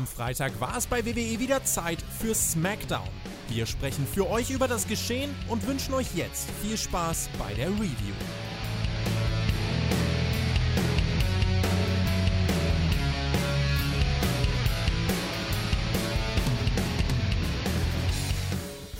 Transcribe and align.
Am 0.00 0.06
Freitag 0.06 0.58
war 0.62 0.78
es 0.78 0.86
bei 0.86 1.04
WWE 1.04 1.38
wieder 1.40 1.62
Zeit 1.62 1.98
für 2.18 2.34
SmackDown. 2.34 3.06
Wir 3.50 3.66
sprechen 3.66 4.06
für 4.06 4.30
euch 4.30 4.48
über 4.48 4.66
das 4.66 4.88
Geschehen 4.88 5.34
und 5.46 5.66
wünschen 5.66 5.92
euch 5.92 6.06
jetzt 6.14 6.48
viel 6.62 6.78
Spaß 6.78 7.28
bei 7.38 7.52
der 7.52 7.68
Review. 7.68 8.14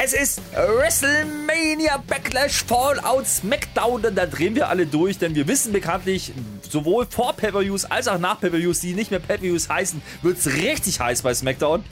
Es 0.02 0.12
ist 0.12 0.42
WrestleMania 0.54 1.96
Backlash 2.06 2.64
Fallout 2.64 3.26
SmackDown 3.26 4.04
und 4.04 4.14
da 4.16 4.26
drehen 4.26 4.54
wir 4.54 4.68
alle 4.68 4.86
durch, 4.86 5.18
denn 5.18 5.34
wir 5.34 5.48
wissen 5.48 5.72
bekanntlich, 5.72 6.32
sowohl 6.70 7.06
vor 7.06 7.32
Pay-Per-Views 7.34 7.86
als 7.86 8.08
auch 8.08 8.18
nach 8.18 8.40
Pay-Per-Views, 8.40 8.80
die 8.80 8.94
nicht 8.94 9.10
mehr 9.10 9.20
Pay-Per-Views 9.20 9.68
heißen, 9.68 10.00
wird 10.22 10.38
es 10.38 10.46
richtig 10.54 11.00
heiß 11.00 11.22
bei 11.22 11.34
SmackDown. 11.34 11.84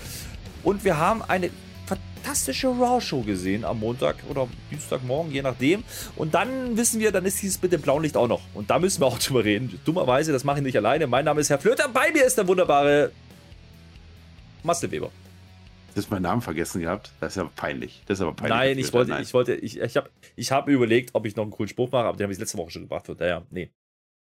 Und 0.63 0.85
wir 0.85 0.99
haben 0.99 1.23
eine 1.23 1.51
fantastische 1.87 2.69
Raw-Show 2.69 3.23
gesehen 3.23 3.65
am 3.65 3.81
Montag 3.81 4.17
oder 4.29 4.49
Dienstagmorgen, 4.71 5.33
je 5.33 5.43
nachdem. 5.43 5.85
Und 6.17 6.35
dann 6.35 6.77
wissen 6.77 7.01
wir, 7.01 7.13
dann 7.13 7.25
ist 7.25 7.41
dieses 7.43 7.61
mit 7.63 7.73
dem 7.73 7.81
blauen 7.81 8.03
Licht 8.03 8.17
auch 8.17 8.29
noch. 8.29 8.43
Und 8.55 8.71
da 8.71 8.79
müssen 8.79 9.01
wir 9.01 9.07
auch 9.07 9.19
drüber 9.19 9.45
reden. 9.45 9.81
Dummerweise, 9.85 10.33
das 10.33 10.45
mache 10.45 10.59
ich 10.59 10.65
nicht 10.65 10.77
alleine. 10.77 11.07
Mein 11.07 11.25
Name 11.25 11.41
ist 11.41 11.51
Herr 11.51 11.59
Flöter. 11.59 11.89
Bei 11.89 12.13
mir 12.13 12.25
ist 12.25 12.37
der 12.37 12.47
wunderbare 12.47 13.13
Marcel 14.63 14.91
Weber. 14.91 15.11
Du 15.95 16.03
hast 16.03 16.11
meinen 16.11 16.23
Namen 16.23 16.43
vergessen 16.43 16.81
gehabt. 16.83 17.11
Das 17.21 17.33
ist 17.33 17.37
ja 17.37 17.51
peinlich. 17.57 18.03
Das 18.07 18.19
ist 18.19 18.23
aber 18.23 18.35
peinlich. 18.35 18.57
Nein, 18.57 18.79
ich 18.79 18.93
wollte, 18.93 19.19
ich 19.21 19.35
wollte, 19.35 19.55
ich, 19.55 19.81
ich 19.81 19.97
habe 19.97 20.11
ich 20.37 20.53
hab 20.53 20.69
überlegt, 20.69 21.11
ob 21.15 21.27
ich 21.27 21.35
noch 21.35 21.43
einen 21.43 21.51
coolen 21.51 21.69
Spruch 21.69 21.91
mache, 21.91 22.05
aber 22.05 22.17
den 22.17 22.25
habe 22.25 22.33
ich 22.33 22.39
letzte 22.39 22.59
Woche 22.59 22.71
schon 22.71 22.83
gebracht. 22.83 23.07
Daher, 23.17 23.45
nee. 23.51 23.71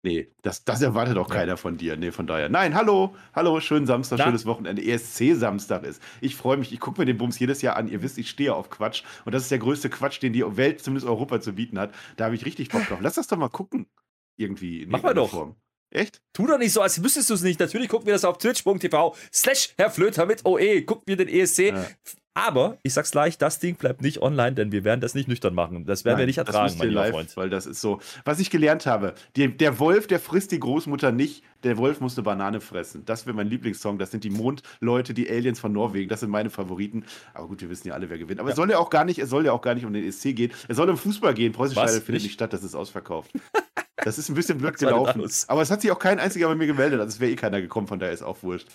Nee, 0.05 0.27
das, 0.43 0.63
das 0.63 0.83
erwartet 0.83 1.17
auch 1.17 1.29
ja. 1.29 1.35
keiner 1.35 1.57
von 1.57 1.77
dir. 1.77 1.97
Nee, 1.97 2.11
von 2.11 2.27
daher. 2.27 2.47
Nein, 2.47 2.75
hallo, 2.75 3.15
hallo, 3.33 3.59
schönen 3.59 3.87
Samstag, 3.87 4.19
Na? 4.19 4.25
schönes 4.25 4.45
Wochenende. 4.45 4.83
ESC-Samstag 4.83 5.83
ist. 5.83 5.99
Ich 6.21 6.35
freue 6.35 6.57
mich, 6.57 6.71
ich 6.71 6.79
gucke 6.79 7.01
mir 7.01 7.07
den 7.07 7.17
Bums 7.17 7.39
jedes 7.39 7.63
Jahr 7.63 7.75
an. 7.75 7.87
Ihr 7.87 8.03
wisst, 8.03 8.19
ich 8.19 8.29
stehe 8.29 8.53
auf 8.53 8.69
Quatsch. 8.69 9.01
Und 9.25 9.33
das 9.33 9.41
ist 9.41 9.49
der 9.49 9.57
größte 9.57 9.89
Quatsch, 9.89 10.21
den 10.21 10.31
die 10.31 10.43
Welt, 10.57 10.79
zumindest 10.79 11.07
Europa, 11.07 11.41
zu 11.41 11.53
bieten 11.53 11.79
hat. 11.79 11.91
Da 12.17 12.25
habe 12.25 12.35
ich 12.35 12.45
richtig 12.45 12.69
Bock 12.69 12.87
drauf. 12.87 12.99
Lass 13.01 13.15
das 13.15 13.25
doch 13.25 13.37
mal 13.37 13.49
gucken. 13.49 13.87
Irgendwie. 14.37 14.85
Mach 14.85 15.01
mal 15.01 15.15
doch. 15.15 15.31
Form. 15.31 15.55
Echt? 15.89 16.21
Tu 16.33 16.45
doch 16.45 16.59
nicht 16.59 16.71
so, 16.71 16.81
als 16.81 16.99
müsstest 16.99 17.31
du 17.31 17.33
es 17.33 17.41
nicht. 17.41 17.59
Natürlich 17.59 17.89
gucken 17.89 18.05
wir 18.05 18.13
das 18.13 18.25
auf 18.25 18.37
twitch.tv 18.37 19.15
slash 19.33 19.73
Herr 19.75 19.89
Flöter 19.89 20.27
mit 20.27 20.45
OE. 20.45 20.83
Gucken 20.83 21.05
wir 21.07 21.17
den 21.17 21.29
ESC. 21.29 21.59
Ja. 21.59 21.87
Aber 22.37 22.77
ich 22.83 22.93
sag's 22.93 23.11
gleich, 23.11 23.37
das 23.37 23.59
Ding 23.59 23.77
bleibt 23.77 24.01
nicht 24.01 24.21
online, 24.21 24.53
denn 24.53 24.73
wir 24.73 24.83
werden 24.83 24.99
das 24.99 25.15
nicht 25.15 25.29
nüchtern 25.29 25.55
machen. 25.55 25.85
Das 25.85 26.03
werden 26.03 26.15
Nein, 26.15 26.19
wir 26.19 26.25
nicht 26.27 26.37
ertragen, 26.37 26.75
mein 26.77 26.89
lieber 26.89 27.05
Freund. 27.05 27.35
Weil 27.37 27.49
das 27.49 27.65
ist 27.65 27.79
so, 27.79 28.01
was 28.25 28.39
ich 28.39 28.49
gelernt 28.49 28.85
habe. 28.85 29.15
Die, 29.37 29.55
der 29.55 29.79
Wolf, 29.79 30.07
der 30.07 30.19
frisst 30.19 30.51
die 30.51 30.59
Großmutter 30.59 31.13
nicht. 31.13 31.43
Der 31.63 31.77
Wolf 31.77 32.01
muss 32.01 32.17
eine 32.17 32.23
Banane 32.23 32.59
fressen. 32.59 33.03
Das 33.05 33.25
wäre 33.25 33.37
mein 33.37 33.47
Lieblingssong. 33.47 33.97
Das 33.97 34.11
sind 34.11 34.25
die 34.25 34.29
Mondleute, 34.29 35.13
die 35.13 35.29
Aliens 35.29 35.61
von 35.61 35.71
Norwegen. 35.71 36.09
Das 36.09 36.19
sind 36.19 36.29
meine 36.29 36.49
Favoriten. 36.49 37.05
Aber 37.33 37.47
gut, 37.47 37.61
wir 37.61 37.69
wissen 37.69 37.87
ja 37.87 37.93
alle, 37.93 38.09
wer 38.09 38.17
gewinnt. 38.17 38.41
Aber 38.41 38.49
ja. 38.49 38.51
es 38.51 38.57
soll 38.57 38.69
ja 38.69 38.79
auch 38.79 38.89
gar 38.89 39.05
nicht, 39.05 39.17
es 39.17 39.29
soll 39.29 39.45
ja 39.45 39.53
auch 39.53 39.61
gar 39.61 39.73
nicht 39.73 39.85
um 39.85 39.93
den 39.93 40.03
ESC 40.03 40.35
gehen. 40.35 40.51
Es 40.67 40.75
soll 40.75 40.89
um 40.89 40.97
Fußball 40.97 41.33
gehen. 41.33 41.53
Preußische 41.53 42.01
findet 42.01 42.23
nicht 42.23 42.33
statt. 42.33 42.51
Das 42.51 42.63
ist 42.63 42.75
ausverkauft. 42.75 43.31
Das 44.05 44.19
ist 44.19 44.29
ein 44.29 44.35
bisschen 44.35 44.59
blöd 44.59 44.77
gelaufen. 44.77 45.27
Aber 45.47 45.61
es 45.63 45.71
hat 45.71 45.81
sich 45.81 45.91
auch 45.91 45.97
kein 45.97 46.19
einziger 46.19 46.47
bei 46.47 46.53
mir 46.53 46.67
gemeldet. 46.67 46.99
Also 46.99 47.15
es 47.15 47.19
wäre 47.19 47.31
eh 47.31 47.35
keiner 47.35 47.59
gekommen, 47.59 47.87
von 47.87 47.97
daher 47.97 48.13
ist 48.13 48.21
auch 48.21 48.43
wurscht. 48.43 48.67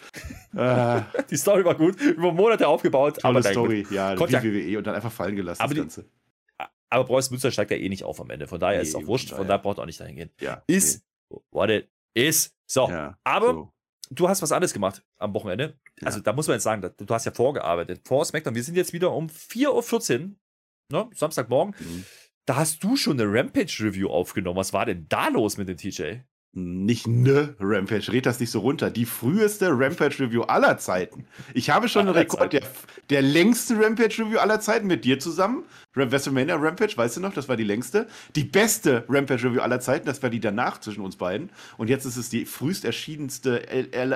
Äh, 0.56 1.02
die 1.30 1.36
Story 1.36 1.64
war 1.64 1.76
gut, 1.76 2.00
über 2.00 2.32
Monate 2.32 2.66
aufgebaut. 2.66 3.20
Tolle 3.20 3.38
aber 3.38 3.48
Story, 3.48 3.84
gut. 3.84 3.92
ja, 3.92 4.18
wie 4.18 4.74
WWE 4.74 4.78
und 4.78 4.86
dann 4.88 4.96
einfach 4.96 5.12
fallen 5.12 5.36
gelassen, 5.36 5.62
aber 5.62 5.72
das 5.72 5.82
Ganze. 5.82 6.02
Die, 6.02 6.64
aber 6.90 7.04
Preußen 7.04 7.32
Münster 7.32 7.52
steigt 7.52 7.70
ja 7.70 7.76
eh 7.76 7.88
nicht 7.88 8.02
auf 8.02 8.20
am 8.20 8.28
Ende. 8.30 8.48
Von 8.48 8.58
daher 8.58 8.78
nee, 8.78 8.82
ist 8.82 8.88
es 8.88 8.94
auch 8.96 9.06
wurscht, 9.06 9.30
von 9.30 9.46
daher 9.46 9.62
braucht 9.62 9.78
er 9.78 9.82
auch 9.82 9.86
nicht 9.86 10.00
dahin 10.00 10.16
gehen. 10.16 10.30
Ja, 10.40 10.64
ist, 10.66 11.04
nee. 11.30 11.38
warte, 11.52 11.88
ist. 12.12 12.56
So, 12.66 12.88
ja, 12.88 13.16
aber 13.22 13.52
so. 13.52 13.72
du 14.10 14.28
hast 14.28 14.42
was 14.42 14.50
anderes 14.50 14.72
gemacht 14.72 15.04
am 15.18 15.32
Wochenende. 15.32 15.78
Also 16.02 16.18
ja. 16.18 16.24
da 16.24 16.32
muss 16.32 16.48
man 16.48 16.56
jetzt 16.56 16.64
sagen, 16.64 16.82
du 16.96 17.14
hast 17.14 17.24
ja 17.24 17.30
vorgearbeitet. 17.30 18.00
Vor 18.04 18.24
SmackDown, 18.24 18.56
wir 18.56 18.64
sind 18.64 18.74
jetzt 18.74 18.92
wieder 18.92 19.12
um 19.12 19.28
4.14 19.28 20.20
Uhr, 20.22 21.04
ne, 21.04 21.10
Samstagmorgen. 21.14 21.76
Mhm. 21.78 22.04
Da 22.50 22.56
hast 22.56 22.82
du 22.82 22.96
schon 22.96 23.20
eine 23.20 23.32
Rampage-Review 23.32 24.08
aufgenommen. 24.08 24.56
Was 24.56 24.72
war 24.72 24.84
denn 24.84 25.06
da 25.08 25.28
los 25.28 25.56
mit 25.56 25.68
dem 25.68 25.76
TJ? 25.76 26.14
Nicht 26.52 27.06
ne 27.06 27.54
Rampage, 27.60 28.10
red 28.10 28.26
das 28.26 28.40
nicht 28.40 28.50
so 28.50 28.58
runter. 28.58 28.90
Die 28.90 29.04
früheste 29.04 29.68
Rampage-Review 29.70 30.42
aller 30.42 30.76
Zeiten. 30.78 31.26
Ich 31.54 31.70
habe 31.70 31.88
schon 31.88 32.08
einen 32.08 32.16
Rekord 32.16 32.52
der, 32.52 32.62
der 33.08 33.22
längsten 33.22 33.80
Rampage-Review 33.80 34.38
aller 34.38 34.58
Zeiten 34.58 34.88
mit 34.88 35.04
dir 35.04 35.20
zusammen. 35.20 35.62
WrestleMania 35.94 36.56
Rampage, 36.56 36.96
weißt 36.96 37.16
du 37.16 37.20
noch, 37.20 37.34
das 37.34 37.48
war 37.48 37.56
die 37.56 37.64
längste. 37.64 38.06
Die 38.36 38.44
beste 38.44 39.04
Rampage-Review 39.08 39.60
aller 39.60 39.80
Zeiten, 39.80 40.06
das 40.06 40.22
war 40.22 40.30
die 40.30 40.40
danach 40.40 40.78
zwischen 40.78 41.02
uns 41.02 41.16
beiden. 41.16 41.50
Und 41.78 41.88
jetzt 41.88 42.04
ist 42.04 42.16
es 42.16 42.28
die 42.28 42.44
frühest 42.44 42.84
erschiedenste 42.84 43.66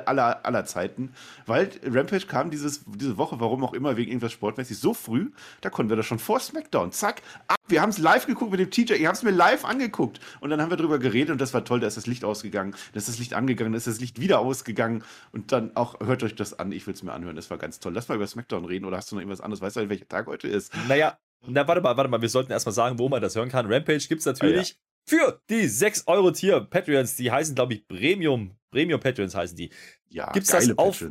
aller, 0.07 0.47
aller 0.47 0.65
Zeiten. 0.65 1.13
Weil 1.47 1.71
Rampage 1.85 2.27
kam 2.27 2.51
dieses, 2.51 2.85
diese 2.87 3.17
Woche, 3.19 3.41
warum 3.41 3.65
auch 3.65 3.75
immer, 3.75 3.97
wegen 3.97 4.11
irgendwas 4.11 4.33
sportmäßig, 4.33 4.79
so 4.79 4.95
früh, 4.95 5.31
da 5.61 5.71
konnten 5.71 5.91
wir 5.91 5.97
das 5.97 6.07
schon 6.07 6.19
vor 6.19 6.41
SmackDown. 6.41 6.93
Zack, 6.93 7.23
ab. 7.49 7.57
Wir 7.67 7.81
haben 7.81 7.91
es 7.91 7.99
live 7.99 8.27
geguckt 8.27 8.51
mit 8.51 8.61
dem 8.61 8.71
TJ. 8.71 8.95
Ihr 8.95 9.09
habt 9.09 9.17
es 9.17 9.23
mir 9.23 9.31
live 9.31 9.65
angeguckt. 9.65 10.21
Und 10.41 10.51
dann 10.51 10.61
haben 10.61 10.71
wir 10.71 10.77
drüber 10.77 10.99
geredet 10.99 11.31
und 11.31 11.41
das 11.41 11.55
war 11.55 11.65
toll, 11.65 11.81
da 11.81 11.87
ist 11.87 11.97
das 11.97 12.07
Licht 12.07 12.25
ausgegangen, 12.25 12.75
da 12.93 12.99
ist 12.99 13.09
das 13.09 13.19
Licht 13.19 13.35
angegangen, 13.35 13.73
da 13.73 13.79
ist 13.79 13.87
das 13.87 14.01
Licht 14.01 14.21
wieder 14.21 14.39
ausgegangen 14.39 15.03
und 15.33 15.51
dann 15.51 15.75
auch, 15.75 15.99
hört 16.01 16.23
euch 16.23 16.35
das 16.35 16.59
an, 16.59 16.73
ich 16.73 16.87
will 16.87 16.95
es 16.95 17.03
mir 17.03 17.13
anhören, 17.13 17.37
das 17.37 17.51
war 17.51 17.59
ganz 17.59 17.81
toll. 17.81 17.95
Lass 17.95 18.09
mal 18.09 18.17
über 18.17 18.27
SmackDown 18.27 18.65
reden 18.65 18.85
oder 18.85 18.99
hast 18.99 19.11
du 19.11 19.17
noch 19.17 19.23
irgendwas 19.23 19.41
anderes? 19.41 19.61
Weißt 19.63 19.77
du, 19.77 19.89
welcher 19.89 20.09
Tag 20.09 20.27
heute 20.27 20.47
ist? 20.47 20.73
Naja, 20.89 21.17
na, 21.47 21.67
warte 21.67 21.81
mal, 21.81 21.97
warte 21.97 22.11
mal, 22.11 22.21
wir 22.21 22.29
sollten 22.29 22.53
erstmal 22.53 22.75
sagen, 22.75 22.99
wo 22.99 23.09
man 23.09 23.21
das 23.21 23.35
hören 23.37 23.49
kann. 23.49 23.71
Rampage 23.71 24.07
gibt 24.09 24.21
es 24.21 24.27
natürlich 24.27 24.77
ah, 25.11 25.17
ja. 25.17 25.25
für 25.27 25.41
die 25.51 25.67
6 25.67 26.07
Euro 26.07 26.31
Tier 26.31 26.61
Patreons, 26.61 27.17
die 27.17 27.31
heißen, 27.31 27.55
glaube 27.55 27.75
ich, 27.75 27.87
Premium, 27.87 28.57
Premium 28.71 29.01
Patreons 29.01 29.35
heißen 29.35 29.57
die. 29.57 29.71
Ja, 30.09 30.31
gibt's 30.33 30.51
geile 30.51 30.69
das 30.69 30.79
auf 30.79 31.03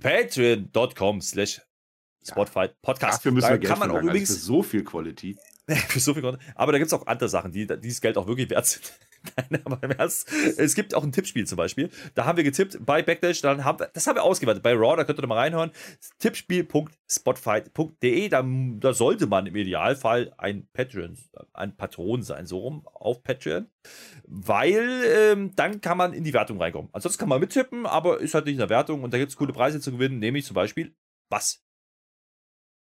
patreon.com 0.00 1.20
slash 1.20 1.60
Spotify 2.24 2.68
Podcast. 2.80 3.18
Dafür 3.18 3.32
müssen 3.32 3.46
da 3.46 3.52
wir 3.52 3.58
Geld 3.58 3.70
kann 3.70 3.78
man 3.78 3.90
auch 3.90 4.02
übrigens 4.02 4.30
für 4.30 4.40
so 4.40 4.62
viel 4.62 4.84
Quality. 4.84 5.36
für 5.88 6.00
so 6.00 6.14
viel 6.14 6.22
Content. 6.22 6.42
Aber 6.54 6.72
da 6.72 6.78
gibt 6.78 6.88
es 6.88 6.92
auch 6.92 7.06
andere 7.06 7.28
Sachen, 7.28 7.52
die 7.52 7.66
dieses 7.66 8.00
Geld 8.00 8.16
auch 8.16 8.26
wirklich 8.26 8.50
wert 8.50 8.66
sind. 8.66 8.92
Nein, 9.50 9.60
aber 9.64 9.82
Ernst. 9.98 10.30
Es 10.56 10.74
gibt 10.74 10.94
auch 10.94 11.02
ein 11.02 11.12
Tippspiel 11.12 11.46
zum 11.46 11.56
Beispiel. 11.56 11.90
Da 12.14 12.24
haben 12.24 12.36
wir 12.36 12.44
getippt 12.44 12.78
bei 12.84 13.02
Backdash. 13.02 13.40
Dann 13.40 13.64
haben 13.64 13.80
wir, 13.80 13.90
das 13.92 14.06
haben 14.06 14.14
wir 14.16 14.22
ausgewertet 14.22 14.62
bei 14.62 14.74
Raw. 14.74 14.96
Da 14.96 15.04
könnt 15.04 15.20
ihr 15.20 15.26
mal 15.26 15.38
reinhören. 15.38 15.72
Tippspiel.spotfight.de. 16.18 18.28
Da, 18.28 18.44
da 18.80 18.92
sollte 18.92 19.26
man 19.26 19.46
im 19.46 19.56
Idealfall 19.56 20.32
ein 20.38 20.68
Patreon, 20.72 21.16
ein 21.52 21.76
Patron 21.76 22.22
sein, 22.22 22.46
so 22.46 22.58
rum 22.58 22.86
auf 22.86 23.22
Patreon. 23.22 23.66
Weil 24.24 25.04
ähm, 25.06 25.52
dann 25.56 25.80
kann 25.80 25.98
man 25.98 26.12
in 26.12 26.24
die 26.24 26.32
Wertung 26.32 26.60
reinkommen. 26.60 26.88
Ansonsten 26.92 27.20
kann 27.20 27.28
man 27.28 27.40
mittippen, 27.40 27.86
aber 27.86 28.20
ist 28.20 28.34
halt 28.34 28.46
nicht 28.46 28.54
in 28.54 28.60
der 28.60 28.70
Wertung. 28.70 29.02
Und 29.02 29.12
da 29.12 29.18
gibt 29.18 29.30
es 29.30 29.36
coole 29.36 29.52
Preise 29.52 29.80
zu 29.80 29.92
gewinnen, 29.92 30.18
nämlich 30.18 30.44
zum 30.44 30.54
Beispiel 30.54 30.94
was? 31.28 31.62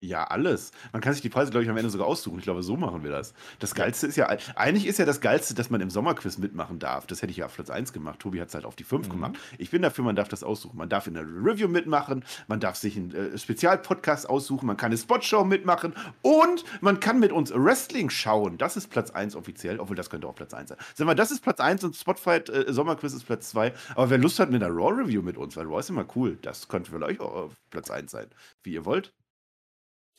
Ja, 0.03 0.25
alles. 0.25 0.71
Man 0.93 1.03
kann 1.03 1.13
sich 1.13 1.21
die 1.21 1.29
Preise, 1.29 1.51
glaube 1.51 1.65
ich, 1.65 1.69
am 1.69 1.77
Ende 1.77 1.91
sogar 1.91 2.07
aussuchen. 2.07 2.39
Ich 2.39 2.45
glaube, 2.45 2.63
so 2.63 2.75
machen 2.75 3.05
wir 3.05 3.11
das. 3.11 3.35
Das 3.59 3.75
Geilste 3.75 4.07
ist 4.07 4.17
ja, 4.17 4.35
eigentlich 4.55 4.87
ist 4.87 4.99
ja 4.99 5.05
das 5.05 5.21
Geilste, 5.21 5.53
dass 5.53 5.69
man 5.69 5.83
im 5.83 5.91
Sommerquiz 5.91 6.39
mitmachen 6.39 6.79
darf. 6.79 7.07
Das 7.07 7.21
hätte 7.21 7.33
ich 7.33 7.37
ja 7.37 7.47
auf 7.47 7.55
Platz 7.55 7.69
1 7.69 7.93
gemacht. 7.93 8.19
Tobi 8.19 8.41
hat 8.41 8.49
es 8.49 8.55
halt 8.55 8.65
auf 8.65 8.77
die 8.77 8.85
5 8.85 9.09
mhm. 9.09 9.13
gemacht. 9.13 9.39
Ich 9.59 9.69
bin 9.69 9.83
dafür, 9.83 10.03
man 10.03 10.17
darf 10.17 10.29
das 10.29 10.43
aussuchen. 10.43 10.79
Man 10.79 10.89
darf 10.89 11.07
in 11.07 11.13
der 11.13 11.25
Review 11.25 11.69
mitmachen, 11.69 12.25
man 12.49 12.61
darf 12.61 12.77
sich 12.77 12.97
einen 12.97 13.15
äh, 13.15 13.37
Spezialpodcast 13.37 14.27
aussuchen, 14.27 14.67
man 14.67 14.79
kann 14.79 14.87
eine 14.87 14.97
Spotshow 14.97 15.45
mitmachen 15.45 15.93
und 16.23 16.65
man 16.81 16.99
kann 16.99 17.21
mit 17.21 17.31
uns 17.31 17.53
Wrestling 17.55 18.09
schauen. 18.09 18.57
Das 18.57 18.79
ist 18.79 18.89
Platz 18.89 19.11
1 19.11 19.37
offiziell, 19.37 19.81
obwohl 19.81 19.97
das 19.97 20.09
könnte 20.09 20.29
auch 20.29 20.35
Platz 20.35 20.55
1 20.55 20.71
sein. 20.71 20.79
Sag 20.95 21.07
mal, 21.09 21.15
das 21.15 21.31
ist 21.31 21.41
Platz 21.41 21.61
1 21.61 21.85
und 21.85 21.95
Spotfight 21.95 22.49
äh, 22.49 22.73
Sommerquiz 22.73 23.13
ist 23.13 23.25
Platz 23.25 23.51
2. 23.51 23.75
Aber 23.97 24.09
wer 24.09 24.17
Lust 24.17 24.39
hat 24.39 24.51
mit 24.51 24.63
einer 24.63 24.75
Raw-Review 24.75 25.21
mit 25.21 25.37
uns, 25.37 25.59
weil 25.59 25.67
Raw 25.67 25.79
ist 25.81 25.91
immer 25.91 26.07
cool, 26.17 26.39
das 26.41 26.69
könnte 26.69 26.91
vielleicht 26.91 27.21
auch 27.21 27.35
auf 27.35 27.53
Platz 27.69 27.91
1 27.91 28.11
sein. 28.11 28.29
Wie 28.63 28.73
ihr 28.73 28.87
wollt. 28.87 29.13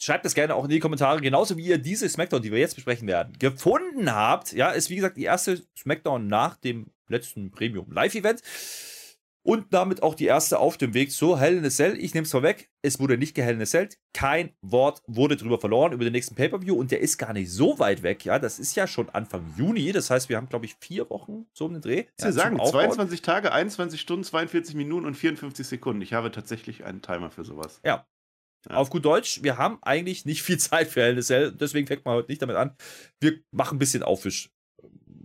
Schreibt 0.03 0.25
das 0.25 0.33
gerne 0.33 0.55
auch 0.55 0.63
in 0.63 0.71
die 0.71 0.79
Kommentare, 0.79 1.21
genauso 1.21 1.57
wie 1.57 1.67
ihr 1.67 1.77
diese 1.77 2.09
Smackdown, 2.09 2.41
die 2.41 2.51
wir 2.51 2.57
jetzt 2.57 2.73
besprechen 2.73 3.07
werden, 3.07 3.37
gefunden 3.37 4.11
habt. 4.11 4.51
Ja, 4.51 4.71
ist 4.71 4.89
wie 4.89 4.95
gesagt 4.95 5.15
die 5.15 5.25
erste 5.25 5.61
Smackdown 5.77 6.25
nach 6.25 6.55
dem 6.55 6.87
letzten 7.07 7.51
Premium 7.51 7.91
Live-Event. 7.91 8.41
Und 9.43 9.73
damit 9.73 10.03
auch 10.03 10.13
die 10.13 10.25
erste 10.25 10.59
auf 10.59 10.77
dem 10.77 10.93
Weg 10.93 11.11
zur 11.11 11.39
Hell 11.39 11.57
in 11.57 11.65
a 11.65 11.69
Cell. 11.69 11.97
Ich 11.99 12.13
nehme 12.13 12.25
es 12.25 12.31
vorweg, 12.31 12.69
es 12.83 12.99
wurde 12.99 13.17
nicht 13.17 13.35
gehell 13.35 13.55
in 13.55 13.61
a 13.61 13.65
Cell. 13.65 13.89
Kein 14.13 14.51
Wort 14.61 15.03
wurde 15.05 15.35
drüber 15.35 15.59
verloren 15.59 15.93
über 15.93 16.03
den 16.03 16.13
nächsten 16.13 16.33
Pay-Per-View 16.33 16.75
und 16.75 16.91
der 16.91 16.99
ist 16.99 17.17
gar 17.17 17.33
nicht 17.33 17.51
so 17.51 17.77
weit 17.77 18.01
weg. 18.01 18.25
Ja, 18.25 18.39
das 18.39 18.57
ist 18.59 18.75
ja 18.75 18.87
schon 18.87 19.09
Anfang 19.09 19.53
Juni. 19.55 19.91
Das 19.91 20.09
heißt, 20.09 20.29
wir 20.29 20.37
haben, 20.37 20.49
glaube 20.49 20.65
ich, 20.65 20.75
vier 20.79 21.09
Wochen 21.11 21.45
so 21.53 21.65
um 21.65 21.73
den 21.73 21.81
Dreh. 21.81 22.05
Sie 22.17 22.25
ja, 22.25 22.31
sagen 22.31 22.59
22 22.59 23.21
Tage, 23.21 23.51
21 23.51 24.01
Stunden, 24.01 24.23
42 24.23 24.75
Minuten 24.75 25.05
und 25.05 25.15
54 25.15 25.65
Sekunden. 25.65 26.01
Ich 26.01 26.13
habe 26.13 26.31
tatsächlich 26.31 26.85
einen 26.85 27.01
Timer 27.01 27.31
für 27.31 27.43
sowas. 27.43 27.81
Ja, 27.83 28.07
ja. 28.69 28.75
Auf 28.75 28.89
gut 28.89 29.05
Deutsch, 29.05 29.43
wir 29.43 29.57
haben 29.57 29.79
eigentlich 29.81 30.25
nicht 30.25 30.43
viel 30.43 30.57
Zeit 30.59 30.87
für 30.87 31.01
Hell 31.01 31.17
in 31.17 31.57
deswegen 31.57 31.87
fängt 31.87 32.05
man 32.05 32.15
heute 32.15 32.29
nicht 32.29 32.41
damit 32.41 32.55
an. 32.55 32.75
Wir 33.19 33.39
machen 33.51 33.75
ein 33.75 33.79
bisschen 33.79 34.03
Aufwisch. 34.03 34.49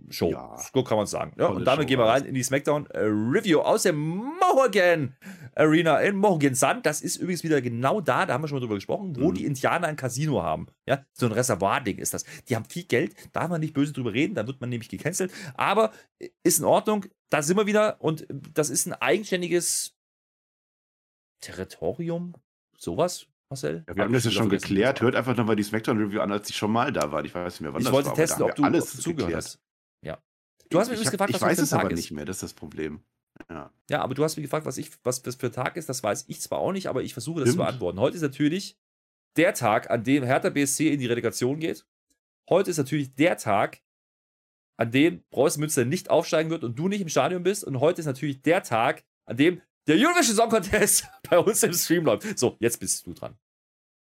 Show. 0.09 0.31
Ja. 0.31 0.57
So 0.73 0.83
kann 0.83 0.97
man 0.97 1.05
sagen. 1.05 1.33
Ja, 1.37 1.47
und 1.47 1.65
damit 1.65 1.83
Show 1.83 1.87
gehen 1.87 1.99
wir 1.99 2.05
rein 2.05 2.23
in 2.23 2.33
die 2.33 2.43
SmackDown 2.43 2.85
äh, 2.87 2.99
Review 2.99 3.59
aus 3.59 3.83
der 3.83 3.93
Mohegan 3.93 5.15
Arena 5.55 5.99
in 5.99 6.15
Mohegan 6.15 6.55
Sun. 6.55 6.81
Das 6.81 7.01
ist 7.01 7.17
übrigens 7.17 7.43
wieder 7.43 7.61
genau 7.61 7.99
da, 7.99 8.25
da 8.25 8.33
haben 8.33 8.43
wir 8.43 8.47
schon 8.47 8.57
mal 8.57 8.61
drüber 8.61 8.75
gesprochen, 8.75 9.15
wo 9.19 9.29
mhm. 9.29 9.33
die 9.33 9.45
Indianer 9.45 9.87
ein 9.87 9.95
Casino 9.95 10.41
haben. 10.41 10.67
Ja, 10.87 11.05
so 11.13 11.25
ein 11.25 11.31
Reservoir-Ding 11.31 11.97
ist 11.97 12.13
das. 12.13 12.23
Die 12.47 12.55
haben 12.55 12.65
viel 12.65 12.85
Geld, 12.85 13.15
darf 13.33 13.49
man 13.49 13.59
nicht 13.59 13.73
böse 13.73 13.91
drüber 13.91 14.13
reden, 14.13 14.35
dann 14.35 14.47
wird 14.47 14.61
man 14.61 14.69
nämlich 14.69 14.89
gecancelt. 14.89 15.31
Aber 15.55 15.91
ist 16.43 16.59
in 16.59 16.65
Ordnung, 16.65 17.05
da 17.29 17.41
sind 17.41 17.57
wir 17.57 17.65
wieder 17.65 18.01
und 18.01 18.25
das 18.29 18.69
ist 18.69 18.85
ein 18.85 18.93
eigenständiges 18.93 19.93
Territorium? 21.41 22.33
Sowas, 22.77 23.27
Marcel? 23.49 23.83
Ja, 23.87 23.95
wir 23.95 24.03
haben 24.03 24.13
das 24.13 24.23
ja 24.23 24.31
schon 24.31 24.49
geklärt. 24.49 25.01
Hört 25.01 25.15
einfach 25.15 25.35
nochmal 25.35 25.55
die 25.55 25.63
Smackdown-Review 25.63 26.21
an, 26.21 26.31
als 26.31 26.47
die 26.47 26.53
schon 26.53 26.71
mal 26.71 26.91
da 26.93 27.11
waren. 27.11 27.25
Ich 27.25 27.33
weiß 27.35 27.53
nicht 27.53 27.61
mehr, 27.61 27.73
wann 27.73 27.81
ich 27.81 27.85
das 27.85 27.93
wollte 27.93 28.09
war. 28.09 28.15
testen, 28.15 28.43
ob 28.43 28.55
du 28.55 28.63
alles 28.63 29.01
zugehört 29.01 29.35
hast. 29.35 29.59
Ja. 30.03 30.21
Du 30.69 30.79
hast 30.79 30.89
mich 30.89 31.01
ich 31.01 31.09
gefragt, 31.09 31.31
ich 31.31 31.35
was 31.35 31.41
heute 31.41 31.51
weiß 31.51 31.59
es 31.59 31.73
aber 31.73 31.91
ist. 31.91 31.97
nicht 31.97 32.11
mehr, 32.11 32.25
das 32.25 32.37
ist 32.37 32.43
das 32.43 32.53
Problem. 32.53 33.01
Ja. 33.49 33.71
Ja, 33.89 34.01
aber 34.01 34.15
du 34.15 34.23
hast 34.23 34.35
mich 34.35 34.43
gefragt, 34.43 34.65
was 34.65 34.77
ich, 34.77 34.91
was 35.03 35.21
das 35.21 35.35
für 35.35 35.47
ein 35.47 35.51
Tag 35.53 35.77
ist. 35.77 35.89
Das 35.89 36.03
weiß 36.03 36.25
ich 36.27 36.41
zwar 36.41 36.59
auch 36.59 36.71
nicht, 36.71 36.87
aber 36.87 37.03
ich 37.03 37.13
versuche 37.13 37.39
das 37.39 37.49
zu 37.49 37.53
Stimmt. 37.53 37.65
beantworten. 37.65 37.99
Heute 37.99 38.15
ist 38.15 38.23
natürlich 38.23 38.77
der 39.37 39.53
Tag, 39.53 39.89
an 39.89 40.03
dem 40.03 40.23
Hertha 40.23 40.49
BSC 40.49 40.91
in 40.91 40.99
die 40.99 41.05
Relegation 41.05 41.59
geht. 41.59 41.85
Heute 42.49 42.71
ist 42.71 42.77
natürlich 42.77 43.13
der 43.15 43.37
Tag, 43.37 43.81
an 44.77 44.91
dem 44.91 45.23
Preußen 45.29 45.59
Münster 45.59 45.85
nicht 45.85 46.09
aufsteigen 46.09 46.49
wird 46.49 46.63
und 46.63 46.77
du 46.77 46.87
nicht 46.87 47.01
im 47.01 47.09
Stadion 47.09 47.43
bist. 47.43 47.63
Und 47.63 47.79
heute 47.79 48.01
ist 48.01 48.07
natürlich 48.07 48.41
der 48.41 48.63
Tag, 48.63 49.03
an 49.25 49.37
dem 49.37 49.61
der 49.87 49.95
Eurovision 49.95 50.35
Song 50.35 50.49
Contest 50.49 51.07
bei 51.29 51.39
uns 51.39 51.63
im 51.63 51.73
Stream 51.73 52.05
läuft. 52.05 52.37
So, 52.37 52.57
jetzt 52.59 52.79
bist 52.79 53.05
du 53.05 53.13
dran. 53.13 53.37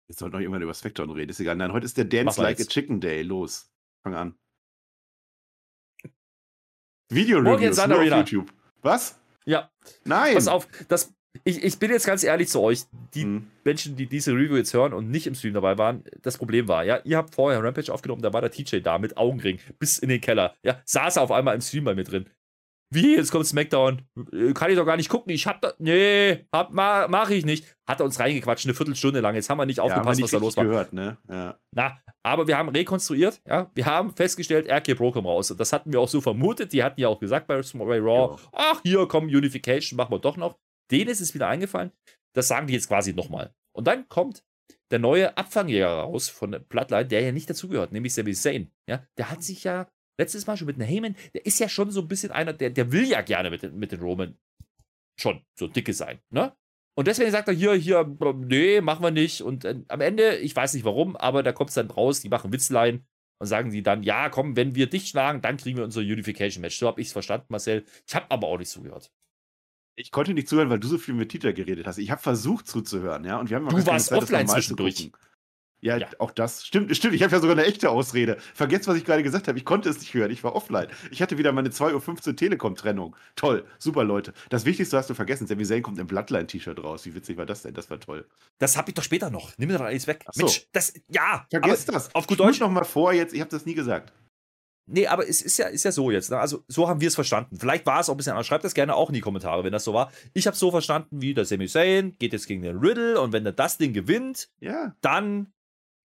Jetzt 0.10 0.20
sollte 0.20 0.36
noch 0.36 0.42
irgendwann 0.42 0.62
über 0.62 0.74
Spectrum 0.74 1.10
reden. 1.12 1.30
Ist 1.32 1.40
egal. 1.40 1.56
Nein, 1.56 1.72
heute 1.72 1.86
ist 1.86 1.98
der 1.98 2.06
Dance 2.06 2.42
Like 2.42 2.58
a 2.58 2.60
jetzt. 2.60 2.72
Chicken 2.72 3.00
Day. 3.00 3.22
Los. 3.22 3.72
Fang 4.04 4.16
an. 4.16 4.36
Video-Reviews 7.10 7.76
Sun 7.76 7.90
nur 7.90 8.00
auf. 8.00 8.06
YouTube. 8.06 8.54
Was? 8.82 9.20
Ja, 9.46 9.72
Nein. 10.04 10.34
pass 10.36 10.48
auf. 10.48 10.68
Das, 10.88 11.14
ich, 11.44 11.64
ich 11.64 11.78
bin 11.80 11.92
jetzt 11.92 12.06
ganz 12.06 12.24
ehrlich 12.24 12.50
zu 12.50 12.60
euch. 12.62 12.84
Die 13.14 13.24
Hm. 13.24 13.48
Menschen, 13.64 13.96
die 13.96 14.08
diese 14.08 14.32
Review 14.34 14.56
jetzt 14.58 14.74
hören 14.74 14.94
und 14.94 15.10
nicht 15.10 15.28
im 15.28 15.36
Stream 15.36 15.54
dabei 15.54 15.78
waren, 15.78 16.04
das 16.22 16.38
Problem 16.38 16.68
war, 16.68 16.84
ja, 16.84 17.00
ihr 17.04 17.18
habt 17.18 17.36
vorher 17.36 17.64
Rampage 17.64 17.94
aufgenommen, 17.94 18.22
da 18.22 18.34
war 18.34 18.42
der 18.42 18.52
TJ 18.52 18.80
da 18.80 18.98
mit 18.98 19.18
Augenring 19.18 19.60
bis 19.80 20.00
in 20.00 20.10
den 20.10 20.22
Keller. 20.22 20.56
Ja, 20.64 20.82
saß 20.86 21.18
er 21.18 21.24
auf 21.24 21.32
einmal 21.32 21.56
im 21.56 21.62
Stream 21.62 21.84
bei 21.86 21.96
mir 21.96 22.04
drin. 22.04 22.30
Wie, 22.94 23.16
jetzt 23.16 23.32
kommt 23.32 23.46
Smackdown. 23.48 24.02
Äh, 24.32 24.54
Kann 24.54 24.70
ich 24.72 24.78
doch 24.78 24.86
gar 24.86 24.98
nicht 24.98 25.10
gucken. 25.10 25.32
Ich 25.32 25.48
hab 25.48 25.62
da. 25.62 25.74
Nee, 25.80 26.46
hab, 26.54 26.72
ma, 26.72 27.08
mach 27.08 27.30
ich 27.30 27.46
nicht. 27.46 27.66
Hat 27.88 28.00
er 28.00 28.06
uns 28.06 28.20
reingequatscht, 28.20 28.66
eine 28.66 28.74
Viertelstunde 28.74 29.20
lang. 29.20 29.36
Jetzt 29.36 29.50
haben 29.50 29.58
wir 29.58 29.66
nicht 29.66 29.78
Ja, 29.78 29.84
haben 29.84 29.90
wir 29.90 29.96
aufgepasst, 29.98 30.18
nicht 30.20 30.24
was 30.26 30.32
da 30.32 30.38
los 30.38 30.58
war. 30.58 30.64
gehört, 30.66 30.94
ne? 30.94 31.18
Ja. 31.30 31.60
Na, 31.72 31.98
aber 32.24 32.48
wir 32.48 32.58
haben 32.58 32.70
rekonstruiert, 32.70 33.42
ja. 33.48 33.70
Wir 33.74 33.86
haben 33.86 34.16
festgestellt, 34.16 34.70
RK 34.70 34.96
Pro 34.96 35.12
kommt 35.12 35.28
raus. 35.28 35.52
Und 35.52 35.60
das 35.60 35.74
hatten 35.74 35.92
wir 35.92 36.00
auch 36.00 36.08
so 36.10 36.22
vermutet. 36.22 36.72
Die 36.74 36.84
hatten 36.84 37.00
ja 37.02 37.08
auch 37.08 37.20
gesagt 37.20 37.48
bei, 37.48 37.56
bei 37.62 38.00
Raw, 38.00 38.36
Ja. 38.42 38.50
ach, 38.54 38.82
hier 38.84 39.08
kommt 39.08 39.34
Unification, 39.34 39.98
machen 39.98 40.12
wir 40.12 40.20
doch 40.20 40.38
noch. 40.38 40.58
Denen 40.92 41.10
ist 41.10 41.22
es 41.22 41.34
wieder 41.34 41.48
eingefallen. 41.48 41.92
Das 42.36 42.48
sagen 42.48 42.68
die 42.68 42.74
jetzt 42.74 42.88
quasi 42.88 43.14
nochmal. 43.14 43.54
Und 43.76 43.88
dann 43.88 44.08
kommt 44.10 44.44
der 44.92 45.00
neue 45.00 45.36
Abfangjäger 45.38 45.88
raus 45.90 46.30
von 46.30 46.52
Bloodline, 46.70 47.08
der 47.08 47.22
ja 47.22 47.32
nicht 47.32 47.50
dazugehört, 47.50 47.92
nämlich 47.92 48.14
Sami 48.14 48.34
Zayn. 48.34 48.72
Ja, 48.88 49.04
der 49.18 49.32
hat 49.32 49.44
sich 49.44 49.64
ja 49.64 49.88
letztes 50.18 50.46
Mal 50.48 50.58
schon 50.58 50.68
mit 50.68 50.76
einem 50.76 50.88
Heyman, 50.88 51.16
der 51.34 51.46
ist 51.46 51.60
ja 51.60 51.68
schon 51.70 51.92
so 51.92 52.02
ein 52.02 52.08
bisschen 52.08 52.32
einer, 52.32 52.54
der, 52.54 52.70
der 52.70 52.92
will 52.92 53.08
ja 53.08 53.22
gerne 53.22 53.50
mit, 53.50 53.64
den- 53.64 53.78
mit 53.78 53.92
den 53.92 54.00
Roman 54.02 54.38
schon 55.20 55.42
so 55.58 55.68
dicke 55.68 55.94
sein, 55.94 56.20
ne? 56.30 56.56
Und 56.96 57.08
deswegen 57.08 57.32
sagt 57.32 57.48
er 57.48 57.56
hier, 57.56 57.74
hier, 57.74 58.04
nee, 58.36 58.80
machen 58.80 59.02
wir 59.04 59.10
nicht. 59.10 59.42
Und 59.42 59.66
äh, 59.66 59.82
am 59.88 60.00
Ende, 60.02 60.38
ich 60.38 60.56
weiß 60.56 60.76
nicht 60.76 60.86
warum, 60.86 61.16
aber 61.16 61.42
da 61.42 61.52
kommt 61.52 61.70
es 61.70 61.74
dann 61.76 61.90
raus, 61.90 62.22
die 62.22 62.30
machen 62.30 62.54
Witzlein 62.54 63.04
und 63.40 63.48
sagen 63.48 63.72
die 63.72 63.82
dann, 63.82 64.04
ja, 64.04 64.30
komm, 64.30 64.56
wenn 64.56 64.76
wir 64.76 64.88
dich 64.88 65.08
schlagen, 65.10 65.42
dann 65.42 65.58
kriegen 65.58 65.78
wir 65.78 65.86
unser 65.86 66.02
Unification-Match. 66.02 66.78
So 66.78 66.86
habe 66.86 67.02
ich 67.02 67.08
es 67.08 67.14
verstanden, 67.14 67.48
Marcel. 67.50 67.84
Ich 68.08 68.14
habe 68.14 68.28
aber 68.30 68.46
auch 68.48 68.60
nicht 68.60 68.70
zugehört. 68.70 69.12
Ich 69.96 70.12
konnte 70.12 70.36
nicht 70.36 70.48
zuhören, 70.48 70.70
weil 70.70 70.80
du 70.80 70.88
so 70.88 71.00
viel 71.00 71.16
mit 71.16 71.30
Tita 71.30 71.52
geredet 71.52 71.88
hast. 71.88 71.98
Ich 71.98 72.12
habe 72.12 72.22
versucht 72.22 72.68
zuzuhören, 72.68 73.26
ja. 73.26 73.40
Und 73.40 73.50
wir 73.50 73.58
haben 73.58 73.68
Du 73.70 73.86
warst 73.88 74.08
Zeit, 74.10 74.18
offline 74.22 74.48
zwischendurch. 74.48 74.96
gucken. 75.12 75.18
Ja, 75.84 75.98
Ja. 75.98 76.08
auch 76.20 76.32
das. 76.32 76.66
Stimmt, 76.66 76.96
stimmt. 76.96 77.14
Ich 77.14 77.22
habe 77.24 77.34
ja 77.34 77.40
sogar 77.42 77.56
eine 77.58 77.66
echte 77.66 77.90
Ausrede. 77.90 78.38
Vergesst, 78.54 78.88
was 78.88 78.96
ich 78.98 79.04
gerade 79.06 79.22
gesagt 79.22 79.48
habe. 79.48 79.58
Ich 79.58 79.66
konnte 79.66 79.90
es 79.90 80.00
nicht 80.00 80.14
hören. 80.14 80.32
Ich 80.32 80.44
war 80.44 80.56
offline. 80.56 80.88
Ich 81.12 81.22
hatte 81.22 81.38
wieder 81.38 81.52
meine 81.52 81.70
2.15 81.70 82.28
Uhr 82.30 82.36
Telekom-Trennung. 82.36 83.16
Toll. 83.36 83.66
Super, 83.80 84.04
Leute. 84.04 84.34
Das 84.50 84.64
Wichtigste 84.66 84.98
hast 84.98 85.10
du 85.10 85.14
vergessen. 85.14 85.46
Sami 85.46 85.66
Zayn 85.66 85.84
kommt 85.84 86.00
im 86.00 86.08
Bloodline-T-Shirt 86.08 86.82
raus. 86.84 87.06
Wie 87.06 87.14
witzig 87.14 87.38
war 87.38 87.46
das 87.46 87.64
denn? 87.64 87.74
Das 87.74 87.90
war 87.90 88.00
toll. 88.00 88.26
Das 88.60 88.78
habe 88.78 88.90
ich 88.92 88.96
doch 88.96 89.04
später 89.04 89.30
noch. 89.30 89.52
Nimm 89.58 89.68
mir 89.70 89.78
doch 89.78 89.86
alles 89.86 90.08
weg. 90.08 90.24
So. 90.32 90.46
Mensch, 90.46 90.68
das, 90.72 90.94
ja. 91.10 91.46
Vergesst 91.50 91.90
das. 91.90 92.16
Auf 92.16 92.28
gut 92.28 92.40
Deutsch. 92.40 92.60
noch 92.62 92.72
mal 92.72 92.86
vor 92.86 93.12
jetzt. 93.14 93.34
Ich 93.34 93.42
habe 93.42 93.52
das 93.52 93.66
nie 93.66 93.74
gesagt. 93.76 94.14
Nee, 94.86 95.08
aber 95.08 95.28
es 95.28 95.42
ist 95.42 95.58
ja, 95.58 95.68
ist 95.68 95.86
ja 95.86 95.94
so 95.94 96.12
jetzt. 96.12 96.30
Ne? 96.30 96.38
Also, 96.38 96.64
so 96.68 96.90
haben 96.90 97.00
wir 97.00 97.08
es 97.08 97.16
verstanden. 97.16 97.58
Vielleicht 97.58 97.86
war 97.86 98.02
es 98.02 98.10
auch 98.10 98.14
ein 98.16 98.18
bisschen 98.18 98.34
anders. 98.34 98.48
Schreibt 98.48 98.66
das 98.66 98.74
gerne 98.74 98.96
auch 98.96 99.10
in 99.10 99.14
die 99.14 99.22
Kommentare, 99.22 99.64
wenn 99.64 99.72
das 99.72 99.86
so 99.86 99.94
war. 99.94 100.12
Ich 100.34 100.46
habe 100.46 100.58
so 100.58 100.72
verstanden, 100.72 101.22
wie 101.22 101.34
der 101.34 101.46
Sami 101.46 101.68
Zayn 101.68 102.18
geht 102.20 102.34
jetzt 102.34 102.48
gegen 102.48 102.64
den 102.64 102.78
Riddle 102.80 103.20
und 103.22 103.32
wenn 103.32 103.46
er 103.46 103.54
das 103.54 103.78
Ding 103.78 103.94
gewinnt, 103.94 104.50
Ja. 104.60 104.94
dann 105.02 105.54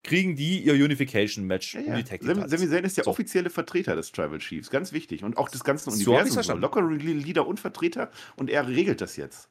kriegen 0.05 0.37
die 0.37 0.62
ihr 0.62 0.75
Unification-Match 0.75 1.75
Ja, 1.75 1.81
um 1.81 1.87
ja. 1.89 1.97
die 1.97 2.05
Tag 2.05 2.23
Sami 2.23 2.69
Zayn 2.69 2.85
ist 2.85 2.97
der 2.97 3.05
So. 3.05 3.11
offizielle 3.11 3.50
Vertreter 3.50 3.97
des 3.97 4.12
Tribal 4.12 4.39
Chiefs. 4.39 4.71
Ganz 4.71 4.93
wichtig. 4.93 5.25
Und 5.25 5.37
auch 5.37 5.49
des 5.49 5.65
ganzen 5.65 5.91
So 5.91 6.11
Universums. 6.12 6.35
verstanden. 6.35 6.62
Locker 6.62 6.83
Leader 6.83 7.47
und 7.47 7.61
Vertreter. 7.61 8.11
Und 8.37 8.50
er 8.50 8.69
regelt 8.69 9.00
das 9.00 9.17
jetzt. 9.17 9.49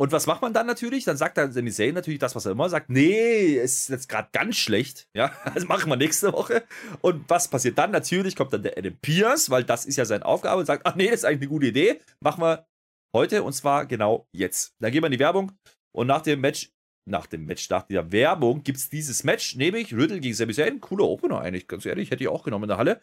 Und 0.00 0.12
was 0.12 0.28
macht 0.28 0.42
man 0.42 0.52
dann 0.52 0.66
natürlich? 0.68 1.02
Dann 1.04 1.16
sagt 1.16 1.36
dann 1.38 1.50
Sami 1.52 1.72
Zayn 1.72 1.92
natürlich 1.94 2.20
das, 2.20 2.36
was 2.36 2.46
er 2.46 2.52
immer 2.52 2.68
sagt. 2.68 2.88
Nee, 2.88 3.58
es 3.58 3.80
ist 3.80 3.88
jetzt 3.88 4.08
gerade 4.08 4.28
ganz 4.32 4.56
schlecht. 4.56 5.08
Ja, 5.12 5.32
das 5.54 5.66
machen 5.66 5.90
wir 5.90 5.96
nächste 5.96 6.32
Woche. 6.32 6.64
Und 7.00 7.28
was 7.28 7.48
passiert 7.48 7.78
dann? 7.78 7.90
Natürlich 7.90 8.36
kommt 8.36 8.52
dann 8.52 8.62
der 8.62 8.78
Adam 8.78 8.96
Pierce, 9.02 9.50
weil 9.50 9.64
das 9.64 9.84
ist 9.86 9.96
ja 9.96 10.04
seine 10.04 10.24
Aufgabe 10.24 10.60
und 10.60 10.66
sagt, 10.66 10.86
ach 10.86 10.94
nee, 10.94 11.06
das 11.10 11.16
ist 11.20 11.24
eigentlich 11.24 11.40
eine 11.42 11.48
gute 11.48 11.66
Idee. 11.66 12.00
Machen 12.20 12.42
wir 12.42 12.66
heute 13.14 13.42
und 13.42 13.52
zwar 13.54 13.86
genau 13.86 14.28
jetzt. 14.32 14.72
Dann 14.78 14.92
gehen 14.92 15.02
wir 15.02 15.06
in 15.06 15.12
die 15.12 15.18
Werbung 15.18 15.50
und 15.92 16.06
nach 16.06 16.22
dem 16.22 16.40
Match, 16.40 16.70
nach 17.08 17.26
dem 17.26 17.44
Match, 17.46 17.68
nach 17.70 17.82
der 17.82 18.12
Werbung 18.12 18.62
gibt 18.62 18.78
es 18.78 18.88
dieses 18.88 19.24
Match, 19.24 19.56
nämlich 19.56 19.94
Riddle 19.94 20.20
gegen 20.20 20.34
Sami 20.34 20.52
Zayn. 20.54 20.80
Cooler 20.80 21.04
Opener 21.04 21.40
eigentlich, 21.40 21.66
ganz 21.68 21.84
ehrlich, 21.86 22.10
hätte 22.10 22.22
ich 22.24 22.28
auch 22.28 22.44
genommen 22.44 22.64
in 22.64 22.68
der 22.68 22.78
Halle. 22.78 23.00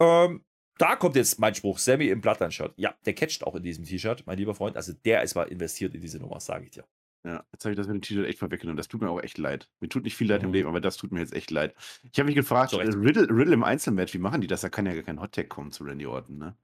Ähm, 0.00 0.44
da 0.78 0.96
kommt 0.96 1.16
jetzt 1.16 1.38
mein 1.38 1.54
Spruch, 1.54 1.78
Sammy 1.78 2.08
im 2.08 2.20
Bloodline-Shirt. 2.20 2.74
Ja, 2.76 2.94
der 3.06 3.14
catcht 3.14 3.44
auch 3.44 3.54
in 3.54 3.62
diesem 3.62 3.84
T-Shirt, 3.84 4.24
mein 4.26 4.38
lieber 4.38 4.54
Freund. 4.54 4.76
Also 4.76 4.92
der 5.04 5.22
ist 5.22 5.34
mal 5.34 5.44
investiert 5.44 5.94
in 5.94 6.00
diese 6.00 6.18
Nummer, 6.18 6.40
sage 6.40 6.64
ich 6.64 6.70
dir. 6.72 6.84
Ja, 7.26 7.42
jetzt 7.52 7.64
habe 7.64 7.72
ich 7.72 7.76
das 7.76 7.86
mit 7.86 7.94
dem 7.94 8.02
T-Shirt 8.02 8.26
echt 8.26 8.38
vorweggenommen. 8.38 8.76
Das 8.76 8.88
tut 8.88 9.00
mir 9.00 9.08
auch 9.08 9.22
echt 9.22 9.38
leid. 9.38 9.70
Mir 9.80 9.88
tut 9.88 10.04
nicht 10.04 10.16
viel 10.16 10.28
leid 10.28 10.42
im 10.42 10.48
Mhm. 10.48 10.54
Leben, 10.54 10.68
aber 10.68 10.80
das 10.80 10.96
tut 10.96 11.12
mir 11.12 11.20
jetzt 11.20 11.32
echt 11.32 11.50
leid. 11.50 11.74
Ich 12.12 12.18
habe 12.18 12.26
mich 12.26 12.34
gefragt, 12.34 12.74
Recht. 12.74 12.94
Riddle, 12.94 13.28
Riddle 13.30 13.54
im 13.54 13.64
Einzelmatch, 13.64 14.12
wie 14.14 14.18
machen 14.18 14.40
die 14.40 14.46
das? 14.46 14.60
Da 14.62 14.68
kann 14.68 14.84
ja 14.84 14.94
gar 14.94 15.02
kein 15.04 15.20
Hottag 15.20 15.48
kommen 15.48 15.70
zu 15.70 15.84
Randy 15.84 16.06
Orton, 16.06 16.38
ne? 16.38 16.56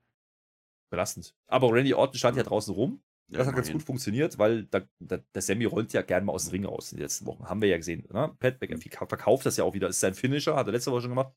Belastend. 0.91 1.35
Aber 1.47 1.73
Randy 1.73 1.95
Orton 1.95 2.19
stand 2.19 2.37
ja 2.37 2.43
draußen 2.43 2.75
rum. 2.75 3.01
Ja, 3.31 3.39
Das 3.39 3.47
hat 3.47 3.55
ganz 3.55 3.71
gut 3.71 3.83
funktioniert, 3.83 4.39
weil 4.39 4.65
da, 4.65 4.83
da, 4.99 5.19
der 5.19 5.43
Sammy 5.43 5.65
rollt 5.65 5.93
ja 5.93 6.03
gerne 6.03 6.27
mal 6.27 6.33
aus 6.33 6.45
dem 6.45 6.51
Ring 6.53 6.65
raus 6.65 6.93
in 6.93 6.99
den 6.99 7.03
letzten 7.03 7.27
Wochen. 7.27 7.49
Haben 7.49 7.63
wir 7.63 7.69
ja 7.69 7.77
gesehen. 7.77 8.07
Ne? 8.13 8.35
Pat 8.39 8.61
Mhm. 8.61 8.69
McAfee 8.69 8.91
verkauft 9.07 9.47
das 9.47 9.57
ja 9.57 9.65
auch 9.65 9.75
wieder. 9.75 9.89
Ist 9.89 10.01
sein 10.01 10.15
Finisher, 10.15 10.57
hat 10.57 10.67
er 10.67 10.73
letzte 10.73 10.91
Woche 10.91 11.03
schon 11.03 11.11
gemacht. 11.11 11.33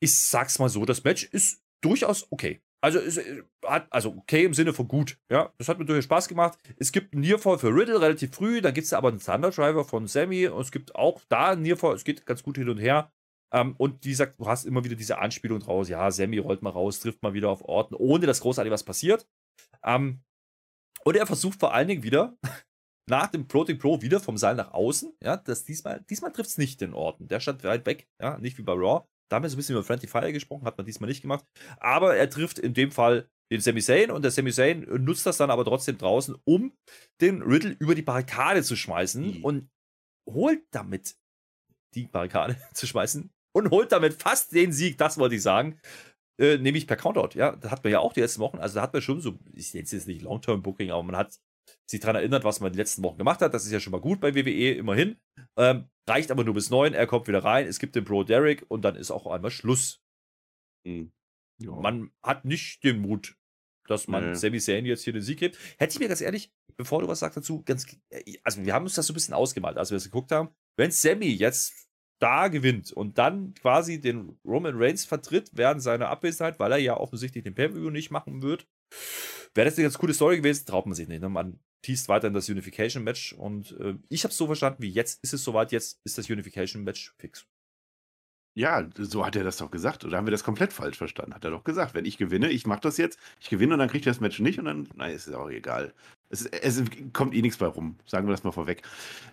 Ich 0.00 0.14
sag's 0.14 0.58
mal 0.58 0.68
so, 0.68 0.84
das 0.84 1.04
Match 1.04 1.24
ist 1.24 1.62
durchaus 1.80 2.26
okay. 2.30 2.60
Also, 2.82 2.98
es 2.98 3.16
äh, 3.16 3.42
hat, 3.64 3.86
also 3.90 4.10
okay 4.10 4.44
im 4.44 4.52
Sinne 4.52 4.74
von 4.74 4.86
gut. 4.88 5.18
Ja, 5.30 5.54
das 5.56 5.68
hat 5.68 5.78
mir 5.78 5.86
durchaus 5.86 6.04
Spaß 6.04 6.28
gemacht. 6.28 6.58
Es 6.76 6.92
gibt 6.92 7.14
einen 7.14 7.22
Nearfall 7.22 7.58
für 7.58 7.68
Riddle 7.68 8.00
relativ 8.00 8.34
früh. 8.34 8.60
Dann 8.60 8.74
gibt 8.74 8.84
es 8.84 8.92
aber 8.92 9.08
einen 9.08 9.20
Thunder 9.20 9.50
Driver 9.50 9.84
von 9.84 10.06
Sammy. 10.06 10.48
Und 10.48 10.60
es 10.60 10.70
gibt 10.70 10.94
auch 10.94 11.22
da 11.30 11.50
einen 11.52 11.62
Nearfall. 11.62 11.94
Es 11.94 12.04
geht 12.04 12.26
ganz 12.26 12.42
gut 12.42 12.58
hin 12.58 12.68
und 12.68 12.78
her. 12.78 13.10
Ähm, 13.54 13.74
und 13.78 14.04
wie 14.04 14.10
gesagt, 14.10 14.38
du 14.38 14.46
hast 14.46 14.64
immer 14.66 14.84
wieder 14.84 14.96
diese 14.96 15.16
Anspielung 15.18 15.60
draus. 15.60 15.88
Ja, 15.88 16.10
Sammy 16.10 16.38
rollt 16.38 16.60
mal 16.60 16.70
raus, 16.70 17.00
trifft 17.00 17.22
mal 17.22 17.32
wieder 17.32 17.48
auf 17.48 17.62
Orten, 17.62 17.94
ohne 17.94 18.26
dass 18.26 18.40
großartig 18.40 18.70
was 18.72 18.82
passiert. 18.82 19.26
Ähm, 19.82 20.20
und 21.06 21.16
er 21.16 21.26
versucht 21.26 21.60
vor 21.60 21.74
allen 21.74 21.88
Dingen 21.88 22.02
wieder, 22.02 22.36
nach 23.10 23.28
dem 23.28 23.48
Floating 23.48 23.78
Pro 23.78 24.00
wieder 24.00 24.20
vom 24.20 24.38
Seil 24.38 24.54
nach 24.54 24.72
außen. 24.72 25.14
Ja, 25.22 25.36
das 25.36 25.64
diesmal, 25.64 26.04
diesmal 26.08 26.32
trifft 26.32 26.50
es 26.50 26.58
nicht 26.58 26.80
den 26.80 26.94
Orten. 26.94 27.28
Der 27.28 27.40
stand 27.40 27.62
weit 27.64 27.84
weg, 27.86 28.08
ja, 28.20 28.38
nicht 28.38 28.56
wie 28.58 28.62
bei 28.62 28.72
Raw. 28.72 29.04
Da 29.30 29.36
haben 29.36 29.42
wir 29.42 29.50
so 29.50 29.56
ein 29.56 29.58
bisschen 29.58 29.74
über 29.74 29.84
Friendly 29.84 30.06
Fire 30.08 30.32
gesprochen, 30.32 30.64
hat 30.64 30.76
man 30.78 30.86
diesmal 30.86 31.08
nicht 31.08 31.22
gemacht. 31.22 31.44
Aber 31.78 32.16
er 32.16 32.28
trifft 32.30 32.58
in 32.58 32.74
dem 32.74 32.90
Fall 32.92 33.28
den 33.52 33.60
Sami 33.60 33.82
Zayn 33.82 34.10
und 34.10 34.22
der 34.22 34.30
Sami 34.30 34.52
Zayn 34.52 34.86
nutzt 35.04 35.26
das 35.26 35.36
dann 35.36 35.50
aber 35.50 35.64
trotzdem 35.64 35.98
draußen, 35.98 36.36
um 36.44 36.72
den 37.20 37.42
Riddle 37.42 37.76
über 37.78 37.94
die 37.94 38.02
Barrikade 38.02 38.62
zu 38.62 38.74
schmeißen 38.76 39.38
Mhm. 39.38 39.44
und 39.44 39.70
holt 40.28 40.62
damit 40.70 41.16
die 41.94 42.06
Barrikade 42.06 42.56
zu 42.74 42.86
schmeißen 42.86 43.30
und 43.54 43.70
holt 43.70 43.92
damit 43.92 44.14
fast 44.14 44.52
den 44.52 44.72
Sieg, 44.72 44.98
das 44.98 45.18
wollte 45.18 45.34
ich 45.36 45.42
sagen. 45.42 45.78
Äh, 46.40 46.58
nämlich 46.58 46.86
per 46.86 46.96
Countout, 46.96 47.38
ja. 47.38 47.54
Das 47.56 47.70
hat 47.70 47.84
man 47.84 47.92
ja 47.92 48.00
auch 48.00 48.12
die 48.12 48.20
letzten 48.20 48.40
Wochen. 48.40 48.58
Also 48.58 48.76
da 48.76 48.82
hat 48.82 48.92
man 48.92 49.02
schon 49.02 49.20
so, 49.20 49.38
ich 49.52 49.72
nenne 49.72 49.84
es 49.84 49.92
jetzt 49.92 50.08
nicht 50.08 50.22
Long-Term-Booking, 50.22 50.90
aber 50.90 51.02
man 51.02 51.16
hat 51.16 51.38
sich 51.88 52.00
daran 52.00 52.16
erinnert, 52.16 52.44
was 52.44 52.60
man 52.60 52.72
die 52.72 52.78
letzten 52.78 53.02
Wochen 53.02 53.18
gemacht 53.18 53.40
hat. 53.40 53.54
Das 53.54 53.64
ist 53.64 53.72
ja 53.72 53.80
schon 53.80 53.92
mal 53.92 54.00
gut 54.00 54.20
bei 54.20 54.34
WWE, 54.34 54.72
immerhin. 54.72 55.16
Ähm, 55.56 55.88
reicht 56.08 56.30
aber 56.30 56.44
nur 56.44 56.54
bis 56.54 56.70
neun. 56.70 56.94
Er 56.94 57.06
kommt 57.06 57.28
wieder 57.28 57.44
rein. 57.44 57.66
Es 57.66 57.78
gibt 57.78 57.94
den 57.94 58.04
Pro 58.04 58.24
Derek 58.24 58.64
und 58.68 58.82
dann 58.82 58.96
ist 58.96 59.10
auch 59.10 59.26
einmal 59.26 59.50
Schluss. 59.50 60.02
Mhm. 60.86 61.12
Ja. 61.60 61.72
Man 61.72 62.10
hat 62.22 62.44
nicht 62.44 62.82
den 62.82 62.98
Mut, 62.98 63.36
dass 63.86 64.08
man 64.08 64.30
Nee. 64.30 64.34
Sami 64.34 64.60
Zayn 64.60 64.86
jetzt 64.86 65.04
hier 65.04 65.12
den 65.12 65.22
Sieg 65.22 65.38
gibt. 65.38 65.58
Hätte 65.78 65.94
ich 65.94 66.00
mir 66.00 66.08
ganz 66.08 66.20
ehrlich, 66.20 66.52
bevor 66.76 67.00
du 67.00 67.08
was 67.08 67.20
sagst 67.20 67.36
dazu, 67.36 67.62
ganz, 67.62 67.86
also 68.42 68.64
wir 68.64 68.74
haben 68.74 68.84
uns 68.84 68.94
das 68.94 69.06
so 69.06 69.12
ein 69.12 69.14
bisschen 69.14 69.34
ausgemalt, 69.34 69.76
als 69.76 69.90
wir 69.90 69.96
das 69.96 70.04
geguckt 70.04 70.32
haben. 70.32 70.48
Wenn 70.76 70.90
Sammy 70.90 71.28
jetzt 71.28 71.83
da 72.18 72.48
gewinnt 72.48 72.92
und 72.92 73.18
dann 73.18 73.54
quasi 73.54 74.00
den 74.00 74.38
Roman 74.44 74.76
Reigns 74.76 75.04
vertritt 75.04 75.50
während 75.52 75.82
seiner 75.82 76.08
Abwesenheit, 76.08 76.58
weil 76.58 76.72
er 76.72 76.78
ja 76.78 76.96
offensichtlich 76.96 77.44
den 77.44 77.54
Pay-Per-View 77.54 77.90
nicht 77.90 78.10
machen 78.10 78.42
wird, 78.42 78.66
wäre 79.54 79.66
das 79.66 79.76
eine 79.76 79.84
ganz 79.84 79.98
coole 79.98 80.14
Story 80.14 80.38
gewesen, 80.38 80.66
traut 80.66 80.86
man 80.86 80.94
sich 80.94 81.08
nicht. 81.08 81.20
Ne? 81.20 81.28
Man 81.28 81.58
teast 81.82 82.08
weiter 82.08 82.28
in 82.28 82.34
das 82.34 82.48
Unification-Match 82.48 83.34
und 83.34 83.78
äh, 83.78 83.94
ich 84.08 84.24
habe 84.24 84.30
es 84.30 84.38
so 84.38 84.46
verstanden, 84.46 84.82
wie 84.82 84.90
jetzt 84.90 85.22
ist 85.22 85.34
es 85.34 85.44
soweit, 85.44 85.70
jetzt 85.72 86.00
ist 86.04 86.16
das 86.16 86.30
Unification-Match 86.30 87.14
fix. 87.18 87.46
Ja, 88.56 88.88
so 88.96 89.26
hat 89.26 89.34
er 89.34 89.42
das 89.42 89.56
doch 89.56 89.70
gesagt. 89.70 90.04
Oder 90.04 90.16
haben 90.16 90.26
wir 90.26 90.30
das 90.30 90.44
komplett 90.44 90.72
falsch 90.72 90.96
verstanden? 90.96 91.34
Hat 91.34 91.44
er 91.44 91.50
doch 91.50 91.64
gesagt, 91.64 91.92
wenn 91.94 92.04
ich 92.04 92.18
gewinne, 92.18 92.50
ich 92.50 92.66
mache 92.66 92.82
das 92.82 92.98
jetzt, 92.98 93.18
ich 93.40 93.50
gewinne 93.50 93.74
und 93.74 93.80
dann 93.80 93.88
kriegt 93.88 94.06
er 94.06 94.12
das 94.12 94.20
Match 94.20 94.38
nicht 94.38 94.60
und 94.60 94.66
dann, 94.66 94.88
nein, 94.94 95.12
ist 95.12 95.28
auch 95.34 95.50
egal. 95.50 95.92
Es, 96.28 96.46
es 96.46 96.80
kommt 97.12 97.34
eh 97.34 97.42
nichts 97.42 97.58
bei 97.58 97.66
rum, 97.66 97.96
sagen 98.06 98.28
wir 98.28 98.30
das 98.30 98.44
mal 98.44 98.52
vorweg. 98.52 98.82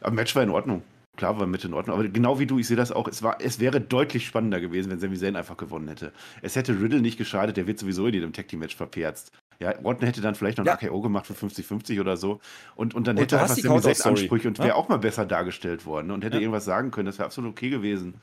Aber 0.01 0.15
Match 0.15 0.35
war 0.35 0.41
in 0.41 0.49
Ordnung. 0.49 0.81
Klar 1.21 1.39
war 1.39 1.45
mit 1.45 1.63
in 1.63 1.75
Ordnung, 1.75 1.99
aber 1.99 2.09
genau 2.09 2.39
wie 2.39 2.47
du, 2.47 2.57
ich 2.57 2.65
sehe 2.65 2.75
das 2.75 2.91
auch, 2.91 3.07
es, 3.07 3.21
war, 3.21 3.39
es 3.41 3.59
wäre 3.59 3.79
deutlich 3.79 4.25
spannender 4.25 4.59
gewesen, 4.59 4.89
wenn 4.89 4.97
Sami 4.99 5.15
Zayn 5.19 5.35
einfach 5.35 5.55
gewonnen 5.55 5.87
hätte. 5.87 6.13
Es 6.41 6.55
hätte 6.55 6.81
Riddle 6.81 6.99
nicht 6.99 7.19
geschadet, 7.19 7.57
der 7.57 7.67
wird 7.67 7.77
sowieso 7.77 8.07
in 8.07 8.15
jedem 8.15 8.33
Tag 8.33 8.47
Team 8.47 8.57
Match 8.57 8.75
verperzt. 8.75 9.31
Ja, 9.59 9.75
Orton 9.83 10.07
hätte 10.07 10.21
dann 10.21 10.33
vielleicht 10.33 10.57
noch 10.57 10.65
Ja. 10.65 10.73
ein 10.79 10.87
AKO 10.87 10.99
gemacht 11.01 11.27
für 11.27 11.33
50-50 11.35 11.99
oder 12.01 12.17
so. 12.17 12.39
Und, 12.75 12.95
und 12.95 13.05
dann 13.05 13.17
Und 13.17 13.21
hätte 13.21 13.35
er 13.35 13.43
einfach 13.43 13.55
Sami 13.55 13.81
Zayn 13.81 14.13
Ansprüche 14.13 14.47
und 14.47 14.57
ne? 14.57 14.65
wäre 14.65 14.75
auch 14.75 14.89
mal 14.89 14.97
besser 14.97 15.27
dargestellt 15.27 15.85
worden 15.85 16.09
und 16.09 16.23
hätte 16.23 16.37
Ja. 16.37 16.41
irgendwas 16.41 16.65
sagen 16.65 16.89
können. 16.89 17.05
Das 17.05 17.19
wäre 17.19 17.27
absolut 17.27 17.51
okay 17.51 17.69
gewesen. 17.69 18.15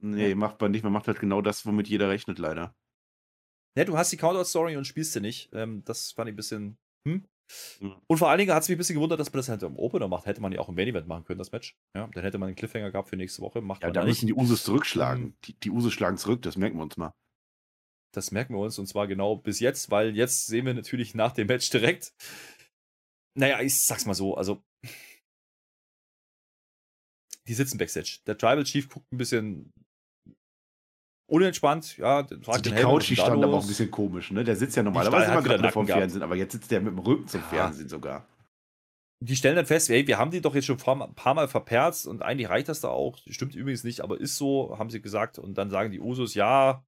Nee, 0.00 0.34
macht 0.34 0.58
man 0.58 0.70
nicht. 0.70 0.84
Man 0.84 0.92
macht 0.94 1.08
halt 1.08 1.20
genau 1.20 1.42
das, 1.42 1.66
womit 1.66 1.86
jeder 1.88 2.08
rechnet, 2.08 2.38
leider. 2.38 2.74
Ne, 3.76 3.84
du 3.84 3.98
hast 3.98 4.10
die 4.10 4.16
Counter-Story 4.16 4.78
und 4.78 4.86
spielst 4.86 5.12
sie 5.12 5.20
nicht. 5.20 5.50
Ähm, 5.52 5.82
das 5.84 6.12
fand 6.12 6.28
ich 6.30 6.32
ein 6.32 6.36
bisschen. 6.36 6.76
Hm? 7.06 7.26
Mhm. 7.80 7.96
Und 8.06 8.18
vor 8.18 8.28
allen 8.30 8.38
Dingen 8.38 8.52
hat 8.52 8.62
es 8.62 8.68
mich 8.68 8.76
ein 8.76 8.78
bisschen 8.78 8.94
gewundert, 8.94 9.20
dass 9.20 9.32
man 9.32 9.38
das 9.38 9.48
halt 9.48 9.62
im 9.62 9.76
Opener 9.76 10.08
macht. 10.08 10.26
Hätte 10.26 10.40
man 10.40 10.52
ja 10.52 10.60
auch 10.60 10.68
im 10.68 10.74
Main 10.74 10.88
Event 10.88 11.06
machen 11.06 11.24
können, 11.24 11.38
das 11.38 11.52
Match. 11.52 11.76
Ja, 11.96 12.08
dann 12.08 12.22
hätte 12.22 12.38
man 12.38 12.48
einen 12.48 12.56
Cliffhanger 12.56 12.90
gehabt 12.90 13.08
für 13.08 13.16
nächste 13.16 13.42
Woche. 13.42 13.60
Macht 13.60 13.82
Ja, 13.82 13.88
man 13.88 13.94
da 13.94 14.04
müssen 14.04 14.26
die 14.26 14.34
Usos 14.34 14.64
zurückschlagen. 14.64 15.36
Die, 15.44 15.54
die 15.54 15.70
Usos 15.70 15.92
schlagen 15.92 16.16
zurück, 16.16 16.42
das 16.42 16.56
merken 16.56 16.76
wir 16.78 16.82
uns 16.82 16.96
mal. 16.96 17.12
Das 18.14 18.30
merken 18.30 18.54
wir 18.54 18.60
uns 18.60 18.78
und 18.78 18.86
zwar 18.86 19.06
genau 19.06 19.36
bis 19.36 19.60
jetzt, 19.60 19.90
weil 19.90 20.14
jetzt 20.14 20.46
sehen 20.46 20.66
wir 20.66 20.74
natürlich 20.74 21.14
nach 21.14 21.32
dem 21.32 21.46
Match 21.46 21.70
direkt. 21.70 22.12
Naja, 23.38 23.60
ich 23.60 23.82
sag's 23.82 24.06
mal 24.06 24.14
so, 24.14 24.36
also. 24.36 24.62
Die 27.48 27.54
sitzen 27.54 27.78
Backstage. 27.78 28.20
Der 28.26 28.38
Tribal 28.38 28.64
Chief 28.64 28.88
guckt 28.88 29.10
ein 29.12 29.18
bisschen 29.18 29.72
unentspannt, 31.26 31.96
ja. 31.98 32.24
Fragt 32.24 32.48
Also 32.48 32.62
die 32.62 32.68
den 32.70 32.74
Helmut, 32.78 33.00
Couch, 33.00 33.10
die 33.10 33.16
stand 33.16 33.42
aber 33.44 33.54
auch 33.54 33.62
ein 33.62 33.68
bisschen 33.68 33.90
komisch, 33.90 34.30
ne? 34.30 34.44
Der 34.44 34.56
sitzt 34.56 34.76
ja 34.76 34.82
normalerweise 34.82 35.32
immer 35.32 35.42
gerade 35.42 35.70
vom 35.70 35.86
gehabt. 35.86 36.00
Fernsehen, 36.00 36.22
aber 36.22 36.36
jetzt 36.36 36.52
sitzt 36.52 36.70
der 36.70 36.80
mit 36.80 36.92
dem 36.92 36.98
Rücken 36.98 37.26
zum 37.28 37.40
Ja. 37.40 37.46
Fernsehen 37.48 37.88
sogar. 37.88 38.26
die 39.24 39.36
stellen 39.36 39.54
dann 39.54 39.66
fest, 39.66 39.88
ey, 39.88 40.04
wir 40.08 40.18
haben 40.18 40.32
die 40.32 40.40
doch 40.40 40.54
jetzt 40.54 40.66
schon 40.66 40.78
ein 40.80 41.14
paar, 41.14 41.34
Mal 41.34 41.46
verperzt 41.46 42.08
und 42.08 42.22
eigentlich 42.22 42.48
reicht 42.48 42.68
das 42.68 42.80
da 42.80 42.88
auch. 42.88 43.18
Stimmt 43.28 43.54
übrigens 43.54 43.84
nicht, 43.84 44.00
aber 44.00 44.20
ist 44.20 44.36
so, 44.36 44.76
haben 44.78 44.90
sie 44.90 45.00
gesagt. 45.00 45.38
Und 45.38 45.54
dann 45.58 45.70
sagen 45.70 45.92
die 45.92 46.00
Usos, 46.00 46.34
ja, 46.34 46.84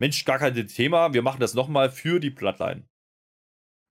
Mensch, 0.00 0.24
gar 0.24 0.38
kein 0.38 0.54
Thema, 0.68 1.12
wir 1.12 1.22
machen 1.22 1.40
das 1.40 1.54
nochmal 1.54 1.90
für 1.90 2.20
die 2.20 2.30
Bloodline. 2.30 2.86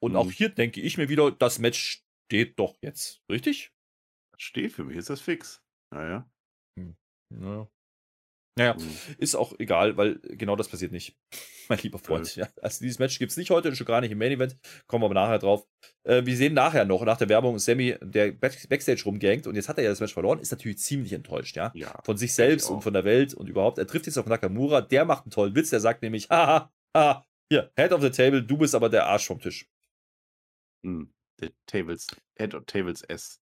Und 0.01 0.13
Mhm. 0.13 0.17
auch 0.17 0.31
hier 0.31 0.47
denke 0.47 0.79
ich 0.79 0.97
mir 0.97 1.09
wieder, 1.09 1.29
das 1.29 1.59
Match 1.59 2.01
steht 2.31 2.57
doch 2.57 2.77
jetzt, 2.81 3.21
richtig? 3.29 3.73
Steht 4.38 4.71
für 4.71 4.85
mich, 4.85 4.95
ist 4.95 5.09
das 5.09 5.19
fix. 5.19 5.61
Naja. 5.93 6.25
Ja. 6.77 6.93
Naja, 7.31 7.67
Mhm. 8.59 9.15
ist 9.17 9.35
auch 9.35 9.53
egal, 9.59 9.97
weil 9.97 10.19
genau 10.23 10.55
das 10.55 10.67
passiert 10.67 10.91
nicht. 10.91 11.17
Mein 11.69 11.79
lieber 11.79 11.99
Freund. 11.99 12.35
Ja, 12.35 12.47
also 12.61 12.79
dieses 12.83 12.99
Match 12.99 13.19
gibt 13.19 13.31
es 13.31 13.37
nicht 13.37 13.51
heute 13.51 13.69
und 13.69 13.75
schon 13.75 13.85
gar 13.85 14.01
nicht 14.01 14.11
im 14.11 14.17
Main 14.17 14.31
Event. 14.31 14.57
Kommen 14.87 15.03
wir 15.03 15.05
aber 15.05 15.13
nachher 15.13 15.39
drauf. 15.39 15.67
Äh, 16.03 16.25
wir 16.25 16.35
sehen 16.35 16.53
nachher 16.53 16.85
noch, 16.85 17.03
nach 17.03 17.17
der 17.17 17.29
Werbung, 17.29 17.59
Sammy, 17.59 17.95
der 18.01 18.31
Back 18.31 18.67
Backstage 18.69 19.03
rumgangt 19.05 19.45
und 19.45 19.55
jetzt 19.55 19.69
hat 19.69 19.77
er 19.77 19.83
ja 19.83 19.89
das 19.91 19.99
Match 19.99 20.13
verloren, 20.13 20.39
ist 20.39 20.51
natürlich 20.51 20.79
ziemlich 20.79 21.13
enttäuscht, 21.13 21.55
ja. 21.55 21.71
Ja. 21.75 22.01
Von 22.03 22.17
sich 22.17 22.33
selbst 22.33 22.69
und 22.69 22.81
von 22.81 22.93
der 22.93 23.03
Welt 23.03 23.33
und 23.33 23.47
überhaupt. 23.47 23.77
Er 23.77 23.87
trifft 23.87 24.07
jetzt 24.07 24.17
auf 24.17 24.25
Nakamura, 24.25 24.81
der 24.81 25.05
macht 25.05 25.25
einen 25.25 25.31
tollen 25.31 25.55
Witz, 25.55 25.69
der 25.69 25.79
sagt 25.79 26.01
nämlich, 26.01 26.27
haha, 26.29 26.71
haha, 26.95 27.25
hier, 27.51 27.71
Head 27.75 27.91
of 27.93 28.01
the 28.01 28.09
Table, 28.09 28.43
du 28.43 28.57
bist 28.57 28.75
aber 28.75 28.89
der 28.89 29.05
Arsch 29.05 29.27
vom 29.27 29.39
Tisch. 29.39 29.67
Mhm. 30.83 31.13
The 31.39 31.53
Tables, 31.67 32.07
Head 32.37 32.53
of 32.53 32.65
Tables 32.65 33.01
S. 33.03 33.39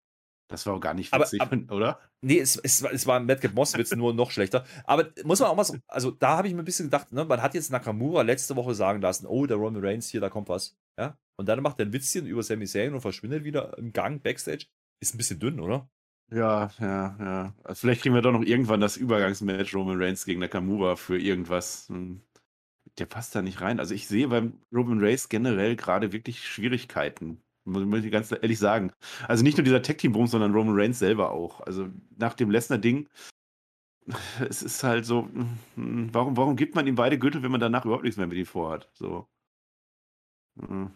Das 0.50 0.66
war 0.66 0.76
auch 0.76 0.80
gar 0.80 0.94
nicht 0.94 1.14
Aber- 1.14 1.26
witzig, 1.26 1.42
aber- 1.42 1.58
oder? 1.76 2.00
Nee, 2.22 2.40
es, 2.40 2.56
es, 2.58 2.82
war- 2.82 2.92
es 2.94 3.06
war 3.06 3.20
ein 3.20 3.26
Madcap 3.26 3.54
Moss-Witz, 3.54 3.94
nur 3.96 4.14
noch 4.14 4.32
schlechter. 4.32 4.66
Aber 4.86 5.10
muss 5.24 5.40
man 5.40 5.50
auch 5.50 5.56
mal 5.56 5.64
so, 5.64 5.76
also 5.88 6.12
da 6.12 6.38
habe 6.38 6.48
ich 6.48 6.54
mir 6.54 6.62
ein 6.62 6.66
bisschen 6.66 6.86
gedacht, 6.88 7.12
ne, 7.12 7.26
man 7.26 7.42
hat 7.42 7.54
jetzt 7.54 7.72
Nakamura 7.72 8.22
letzte 8.22 8.56
Woche 8.56 8.74
sagen 8.74 9.02
lassen, 9.02 9.28
oh, 9.28 9.46
der 9.46 9.58
Roman 9.58 9.84
Reigns 9.84 10.10
hier, 10.10 10.22
da 10.22 10.30
kommt 10.30 10.50
was. 10.50 10.78
Ja? 10.98 11.18
Und 11.38 11.48
dann 11.50 11.62
macht 11.62 11.80
er 11.80 11.86
ein 11.86 11.94
Witzchen 11.94 12.26
über 12.26 12.42
Sami 12.44 12.66
Zayn 12.66 12.94
und 12.94 13.02
verschwindet 13.02 13.44
wieder 13.44 13.78
im 13.78 13.92
Gang 13.94 14.24
Backstage. 14.24 14.66
Ist 15.00 15.14
ein 15.14 15.18
bisschen 15.18 15.40
dünn, 15.40 15.60
oder? 15.60 15.90
Ja, 16.32 16.72
ja, 16.80 17.16
ja. 17.20 17.54
Also 17.64 17.82
vielleicht 17.82 18.02
kriegen 18.02 18.16
wir 18.16 18.22
doch 18.22 18.32
noch 18.32 18.42
irgendwann 18.44 18.82
das 18.82 18.98
Übergangsmatch 18.98 19.76
Roman 19.76 20.02
Reigns 20.02 20.26
gegen 20.26 20.40
Nakamura 20.40 20.96
für 20.96 21.18
irgendwas. 21.20 21.88
Hm. 21.90 22.22
Der 22.98 23.06
passt 23.06 23.36
da 23.36 23.42
nicht 23.42 23.62
rein. 23.62 23.80
Also 23.80 23.94
ich 23.94 24.08
sehe 24.08 24.28
beim 24.28 24.60
Roman 24.74 25.00
Reigns 25.04 25.30
generell 25.30 25.76
gerade 25.76 26.12
wirklich 26.14 26.48
Schwierigkeiten. 26.48 27.42
Muss 27.68 28.04
ich 28.04 28.12
ganz 28.12 28.32
ehrlich 28.32 28.60
sagen. 28.60 28.94
Also 29.28 29.44
nicht 29.44 29.58
nur 29.58 29.64
dieser 29.66 29.82
Tag 29.82 29.98
Team 29.98 30.14
Bums, 30.14 30.32
sondern 30.32 30.54
Roman 30.54 30.76
Reigns 30.76 31.00
selber 31.00 31.32
auch. 31.32 31.62
Also 31.62 31.90
nach 32.18 32.34
dem 32.34 32.50
Lesnar 32.50 32.78
Ding, 32.80 33.10
es 34.48 34.64
ist 34.64 34.84
halt 34.84 35.06
so, 35.06 35.28
hm, 35.76 36.14
warum, 36.14 36.38
warum 36.38 36.56
gibt 36.56 36.76
man 36.76 36.88
ihm 36.88 36.96
beide 36.96 37.20
Gürtel, 37.20 37.44
wenn 37.44 37.52
man 37.52 37.60
danach 37.60 37.86
überhaupt 37.86 38.04
nichts 38.04 38.18
mehr 38.18 38.28
mit 38.28 38.38
ihm 38.38 38.46
vorhat? 38.46 38.90
So. 38.94 39.28
Hm. 40.60 40.92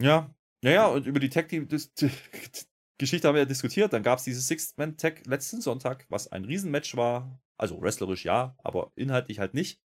Ja. 0.00 0.32
Naja, 0.62 0.86
und 0.86 1.06
über 1.06 1.20
die 1.20 1.28
Tag 1.28 1.48
Team 1.48 1.68
Dis- 1.68 1.92
Geschichte 2.98 3.28
haben 3.28 3.34
wir 3.34 3.42
ja 3.42 3.46
diskutiert. 3.46 3.92
Dann 3.92 4.02
gab 4.02 4.18
es 4.18 4.24
dieses 4.24 4.46
Six-Man-Tag 4.48 5.26
letzten 5.26 5.60
Sonntag, 5.60 6.06
was 6.08 6.30
ein 6.32 6.44
Riesenmatch 6.44 6.96
war. 6.96 7.40
Also 7.56 7.80
wrestlerisch 7.80 8.24
ja, 8.24 8.56
aber 8.62 8.92
inhaltlich 8.94 9.38
halt 9.40 9.54
nicht. 9.54 9.80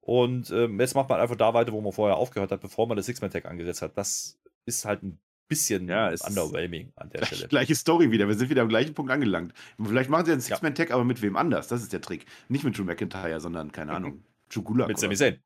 Und 0.00 0.50
ähm, 0.50 0.78
jetzt 0.80 0.94
macht 0.94 1.08
man 1.08 1.20
einfach 1.20 1.36
da 1.36 1.54
weiter, 1.54 1.72
wo 1.72 1.80
man 1.80 1.92
vorher 1.92 2.16
aufgehört 2.16 2.52
hat, 2.52 2.60
bevor 2.60 2.86
man 2.86 2.96
das 2.96 3.06
Six-Man-Tag 3.06 3.46
angesetzt 3.46 3.80
hat. 3.80 3.96
Das 3.96 4.38
ist 4.66 4.84
halt 4.84 5.02
ein 5.02 5.18
bisschen 5.48 5.88
Ja, 5.88 6.08
ist 6.08 6.26
underwhelming 6.26 6.92
an 6.96 7.10
der 7.10 7.20
Gleich, 7.20 7.28
Stelle. 7.34 7.48
gleiche 7.48 7.74
Story 7.74 8.10
wieder. 8.10 8.26
Wir 8.28 8.34
sind 8.34 8.48
wieder 8.50 8.62
am 8.62 8.68
gleichen 8.68 8.94
Punkt 8.94 9.12
angelangt. 9.12 9.52
Vielleicht 9.82 10.10
machen 10.10 10.24
sie 10.26 10.32
einen. 10.32 10.40
Six-Man-Tag, 10.40 10.90
aber 10.90 11.04
mit 11.04 11.20
wem 11.22 11.36
anders. 11.36 11.68
Das 11.68 11.82
ist 11.82 11.92
der 11.92 12.00
Trick. 12.00 12.26
Nicht 12.48 12.64
mit 12.64 12.76
Drew 12.76 12.84
McIntyre, 12.84 13.40
sondern, 13.40 13.70
keine 13.72 13.92
Mhm. 13.92 13.96
Ahnung, 13.96 14.24
Gulak. 14.52 14.88
Mit 14.88 14.98
Sami 14.98 15.16
Zayn. 15.16 15.42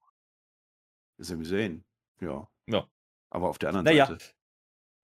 Sami 1.18 1.44
Zayn. 1.44 1.84
Ja. 2.20 2.48
Ja. 2.68 2.86
Aber 3.30 3.48
auf 3.48 3.58
der 3.58 3.70
anderen 3.70 3.84
Naja, 3.84 4.06
Seite. 4.06 4.24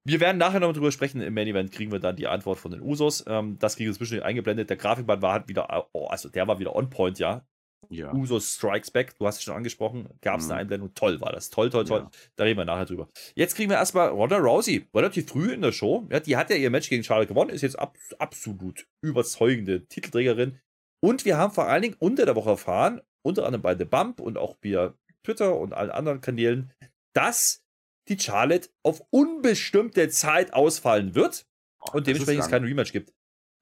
Wir 0.06 0.20
werden 0.20 0.36
nachher 0.38 0.60
noch 0.60 0.72
drüber 0.72 0.92
sprechen. 0.92 1.20
Im 1.22 1.32
Main 1.34 1.46
Event 1.48 1.72
kriegen 1.72 1.90
wir 1.90 1.98
dann 1.98 2.16
die 2.16 2.26
Antwort 2.26 2.58
von 2.58 2.70
den 2.70 2.82
Usos. 2.82 3.24
Ähm, 3.26 3.58
das 3.58 3.76
kriegen 3.76 3.86
wir 3.86 3.92
inzwischen 3.92 4.22
eingeblendet. 4.22 4.68
Der 4.68 4.76
Grafikband 4.76 5.22
war 5.22 5.32
halt 5.32 5.48
wieder, 5.48 5.88
oh, 5.92 6.06
also 6.06 6.28
der 6.28 6.46
war 6.46 6.58
wieder 6.58 6.76
on 6.76 6.90
point, 6.90 7.18
ja. 7.18 7.46
Ja. 7.90 8.12
Usos 8.12 8.54
Strikes 8.54 8.90
Back, 8.90 9.16
du 9.18 9.26
hast 9.26 9.36
es 9.38 9.42
schon 9.42 9.54
angesprochen. 9.56 10.08
Gab 10.20 10.40
es 10.40 10.46
Mhm. 10.46 10.50
eine 10.52 10.60
Einblendung. 10.60 10.94
Toll 10.94 11.20
war 11.20 11.32
das. 11.32 11.50
Toll, 11.50 11.70
toll, 11.70 11.84
toll. 11.84 12.00
Ja. 12.00 12.10
Da 12.36 12.44
reden 12.44 12.58
wir 12.58 12.64
nachher 12.64 12.86
drüber. 12.86 13.08
Jetzt 13.34 13.54
kriegen 13.56 13.70
wir 13.70 13.76
erstmal 13.76 14.08
Ronda 14.08 14.38
Rousey, 14.38 14.86
relativ 14.94 15.28
früh 15.28 15.52
in 15.52 15.62
der 15.62 15.72
Show. 15.72 16.06
Ja, 16.10 16.20
die 16.20 16.36
hat 16.36 16.50
ja 16.50 16.56
ihr 16.56 16.70
Match 16.70 16.88
gegen 16.88 17.04
Charlotte 17.04 17.28
gewonnen, 17.28 17.50
ist 17.50 17.62
jetzt 17.62 17.78
ab, 17.78 17.96
absolut 18.18 18.86
überzeugende 19.02 19.86
Titelträgerin. 19.86 20.58
Und 21.02 21.24
wir 21.24 21.36
haben 21.36 21.52
vor 21.52 21.66
allen 21.66 21.82
Dingen 21.82 21.96
unter 21.98 22.24
der 22.24 22.34
Woche 22.36 22.50
erfahren, 22.50 23.00
unter 23.22 23.44
anderem 23.46 23.62
bei 23.62 23.76
The 23.76 23.84
Bump 23.84 24.20
und 24.20 24.38
auch 24.38 24.56
via 24.62 24.94
Twitter 25.22 25.58
und 25.58 25.72
allen 25.74 25.90
anderen 25.90 26.20
Kanälen, 26.20 26.72
dass 27.14 27.62
die 28.08 28.18
Charlotte 28.18 28.68
auf 28.82 29.02
unbestimmte 29.10 30.08
Zeit 30.10 30.52
ausfallen 30.52 31.14
wird 31.14 31.46
Oh, 31.80 31.92
und 31.92 32.00
das 32.00 32.04
dementsprechend 32.12 32.44
es 32.44 32.50
kein 32.50 32.64
Rematch 32.64 32.92
gibt. 32.92 33.12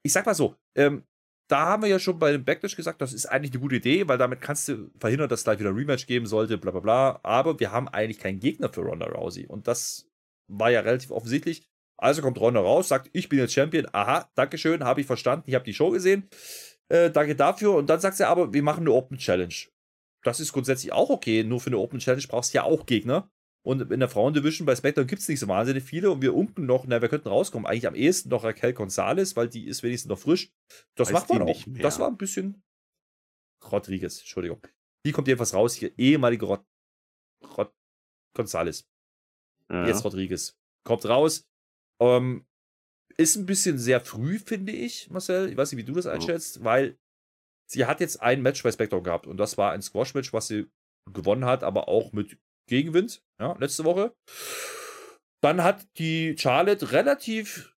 Ich 0.05 0.11
sag 0.13 0.25
mal 0.25 0.33
so, 0.33 0.55
ähm, 0.75 1.03
da 1.53 1.67
haben 1.67 1.83
wir 1.83 1.89
ja 1.89 1.99
schon 1.99 2.17
bei 2.17 2.31
dem 2.31 2.43
Backlash 2.43 2.75
gesagt, 2.75 2.99
das 2.99 3.13
ist 3.13 3.27
eigentlich 3.27 3.51
eine 3.51 3.61
gute 3.61 3.75
Idee, 3.75 4.07
weil 4.07 4.17
damit 4.17 4.41
kannst 4.41 4.69
du 4.69 4.89
verhindern, 4.99 5.29
dass 5.29 5.41
es 5.41 5.43
gleich 5.43 5.59
wieder 5.59 5.69
ein 5.69 5.75
Rematch 5.75 6.07
geben 6.07 6.25
sollte, 6.25 6.57
bla 6.57 6.71
bla 6.71 6.79
bla. 6.79 7.19
Aber 7.21 7.59
wir 7.59 7.71
haben 7.71 7.87
eigentlich 7.87 8.17
keinen 8.17 8.39
Gegner 8.39 8.73
für 8.73 8.81
Ronda 8.81 9.05
Rousey. 9.05 9.45
Und 9.45 9.67
das 9.67 10.09
war 10.47 10.71
ja 10.71 10.79
relativ 10.79 11.11
offensichtlich. 11.11 11.69
Also 11.95 12.23
kommt 12.23 12.39
Ronda 12.39 12.59
raus, 12.59 12.87
sagt, 12.87 13.11
ich 13.13 13.29
bin 13.29 13.37
jetzt 13.37 13.53
Champion. 13.53 13.87
Aha, 13.91 14.27
Dankeschön, 14.33 14.83
habe 14.83 15.01
ich 15.01 15.05
verstanden, 15.05 15.45
ich 15.47 15.53
habe 15.53 15.63
die 15.63 15.75
Show 15.75 15.91
gesehen. 15.91 16.27
Äh, 16.89 17.11
danke 17.11 17.35
dafür. 17.35 17.75
Und 17.75 17.87
dann 17.87 17.99
sagt 17.99 18.17
sie 18.17 18.27
aber, 18.27 18.51
wir 18.51 18.63
machen 18.63 18.81
eine 18.81 18.91
Open 18.91 19.19
Challenge. 19.19 19.53
Das 20.23 20.39
ist 20.39 20.53
grundsätzlich 20.53 20.91
auch 20.91 21.11
okay, 21.11 21.43
nur 21.43 21.59
für 21.59 21.67
eine 21.67 21.77
Open 21.77 21.99
Challenge 21.99 22.25
brauchst 22.27 22.53
du 22.53 22.57
ja 22.57 22.63
auch 22.63 22.87
Gegner. 22.87 23.29
Und 23.65 23.91
in 23.91 23.99
der 23.99 24.09
Frauendivision 24.09 24.65
bei 24.65 24.75
SmackDown 24.75 25.07
gibt 25.07 25.21
es 25.21 25.29
nicht 25.29 25.39
so 25.39 25.47
wahnsinnig 25.47 25.83
viele 25.83 26.11
und 26.11 26.21
wir 26.21 26.35
unken 26.35 26.65
noch, 26.65 26.85
na, 26.85 27.01
wir 27.01 27.07
könnten 27.07 27.29
rauskommen. 27.29 27.65
Eigentlich 27.65 27.87
am 27.87 27.95
ehesten 27.95 28.29
noch 28.29 28.43
Raquel 28.43 28.73
Gonzalez, 28.73 29.37
weil 29.37 29.47
die 29.47 29.67
ist 29.67 29.83
wenigstens 29.83 30.09
noch 30.09 30.19
frisch. 30.19 30.51
Das 30.95 31.07
Weiß 31.07 31.13
macht 31.13 31.29
man 31.29 31.43
auch. 31.43 31.63
Das 31.67 31.97
war 31.99 32.09
ein 32.09 32.17
bisschen. 32.17 32.61
Rodriguez, 33.63 34.19
Entschuldigung. 34.19 34.61
Die 35.05 35.13
kommt 35.13 35.29
jedenfalls 35.29 35.53
raus 35.53 35.75
hier. 35.75 35.97
Ehemalige 35.97 36.45
Rod. 36.45 36.65
Rod 37.57 37.73
Gonzalez. 38.35 38.85
Ja. 39.71 39.87
Jetzt 39.87 40.03
Rodriguez. 40.03 40.57
Kommt 40.85 41.05
raus. 41.05 41.47
Ähm, 42.01 42.45
ist 43.17 43.37
ein 43.37 43.45
bisschen 43.45 43.77
sehr 43.77 44.01
früh, 44.01 44.39
finde 44.39 44.73
ich, 44.73 45.09
Marcel. 45.09 45.49
Ich 45.49 45.55
weiß 45.55 45.71
nicht, 45.71 45.79
wie 45.79 45.85
du 45.85 45.93
das 45.93 46.07
einschätzt, 46.07 46.63
weil 46.63 46.97
sie 47.69 47.85
hat 47.85 48.01
jetzt 48.01 48.21
ein 48.21 48.41
Match 48.41 48.61
bei 48.63 48.71
SmackDown 48.71 49.03
gehabt 49.03 49.27
und 49.27 49.37
das 49.37 49.57
war 49.57 49.71
ein 49.71 49.81
Squash-Match, 49.81 50.33
was 50.33 50.47
sie 50.47 50.69
gewonnen 51.11 51.45
hat, 51.45 51.63
aber 51.63 51.87
auch 51.87 52.11
mit 52.11 52.37
Gegenwind, 52.67 53.23
ja, 53.43 53.55
letzte 53.59 53.83
Woche. 53.83 54.13
Dann 55.41 55.63
hat 55.63 55.85
die 55.97 56.35
Charlotte 56.37 56.91
relativ 56.91 57.75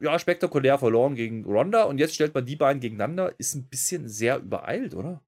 ja, 0.00 0.18
spektakulär 0.18 0.78
verloren 0.78 1.16
gegen 1.16 1.44
Ronda 1.44 1.84
und 1.84 1.98
jetzt 1.98 2.14
stellt 2.14 2.34
man 2.34 2.46
die 2.46 2.56
beiden 2.56 2.80
gegeneinander. 2.80 3.34
Ist 3.38 3.54
ein 3.54 3.68
bisschen 3.68 4.08
sehr 4.08 4.38
übereilt, 4.38 4.94
oder? 4.94 5.22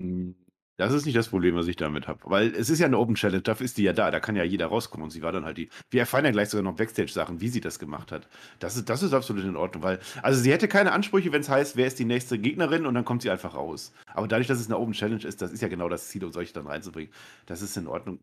Hm, 0.00 0.34
Das 0.76 0.92
ist 0.92 1.06
nicht 1.06 1.16
das 1.16 1.28
Problem, 1.28 1.54
was 1.54 1.68
ich 1.68 1.76
damit 1.76 2.08
habe. 2.08 2.20
Weil 2.24 2.52
es 2.54 2.68
ist 2.68 2.80
ja 2.80 2.86
eine 2.86 2.98
Open 2.98 3.14
Challenge, 3.14 3.42
dafür 3.42 3.64
ist 3.64 3.78
die 3.78 3.84
ja 3.84 3.92
da. 3.92 4.10
Da 4.10 4.18
kann 4.18 4.34
ja 4.34 4.42
jeder 4.42 4.66
rauskommen. 4.66 5.04
Und 5.04 5.10
sie 5.10 5.22
war 5.22 5.30
dann 5.30 5.44
halt 5.44 5.56
die. 5.56 5.68
Wir 5.90 6.00
erfahren 6.00 6.24
ja 6.24 6.32
gleich 6.32 6.48
sogar 6.48 6.64
noch 6.64 6.74
Backstage-Sachen, 6.76 7.40
wie 7.40 7.48
sie 7.48 7.60
das 7.60 7.78
gemacht 7.78 8.10
hat. 8.10 8.28
Das 8.58 8.76
ist, 8.76 8.88
das 8.88 9.02
ist 9.04 9.12
absolut 9.14 9.44
in 9.44 9.56
Ordnung, 9.56 9.84
weil. 9.84 10.00
Also 10.22 10.40
sie 10.40 10.50
hätte 10.52 10.66
keine 10.66 10.90
Ansprüche, 10.92 11.30
wenn 11.32 11.42
es 11.42 11.48
heißt, 11.48 11.76
wer 11.76 11.86
ist 11.86 11.98
die 12.00 12.04
nächste 12.04 12.38
Gegnerin 12.40 12.86
und 12.86 12.94
dann 12.94 13.04
kommt 13.04 13.22
sie 13.22 13.30
einfach 13.30 13.54
raus. 13.54 13.92
Aber 14.06 14.26
dadurch, 14.26 14.48
dass 14.48 14.58
es 14.58 14.66
eine 14.66 14.78
Open 14.78 14.94
Challenge 14.94 15.24
ist, 15.24 15.40
das 15.42 15.52
ist 15.52 15.60
ja 15.62 15.68
genau 15.68 15.88
das 15.88 16.08
Ziel, 16.08 16.24
um 16.24 16.32
solche 16.32 16.52
dann 16.52 16.66
reinzubringen. 16.66 17.12
Das 17.46 17.62
ist 17.62 17.76
in 17.76 17.86
Ordnung. 17.86 18.18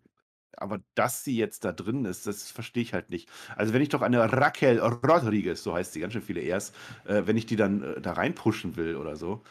Aber 0.57 0.81
dass 0.95 1.23
sie 1.23 1.37
jetzt 1.37 1.65
da 1.65 1.71
drin 1.71 2.05
ist, 2.05 2.27
das 2.27 2.51
verstehe 2.51 2.83
ich 2.83 2.93
halt 2.93 3.09
nicht. 3.09 3.29
Also 3.55 3.73
wenn 3.73 3.81
ich 3.81 3.89
doch 3.89 4.01
eine 4.01 4.31
Raquel 4.31 4.79
Rodriguez, 4.79 5.63
so 5.63 5.73
heißt 5.73 5.93
sie, 5.93 5.99
ganz 5.99 6.13
schön 6.13 6.21
viele 6.21 6.41
erst, 6.41 6.75
äh, 7.05 7.23
wenn 7.25 7.37
ich 7.37 7.45
die 7.45 7.55
dann 7.55 7.83
äh, 7.83 8.01
da 8.01 8.13
reinpushen 8.13 8.75
will 8.75 8.95
oder 8.95 9.15
so, 9.15 9.41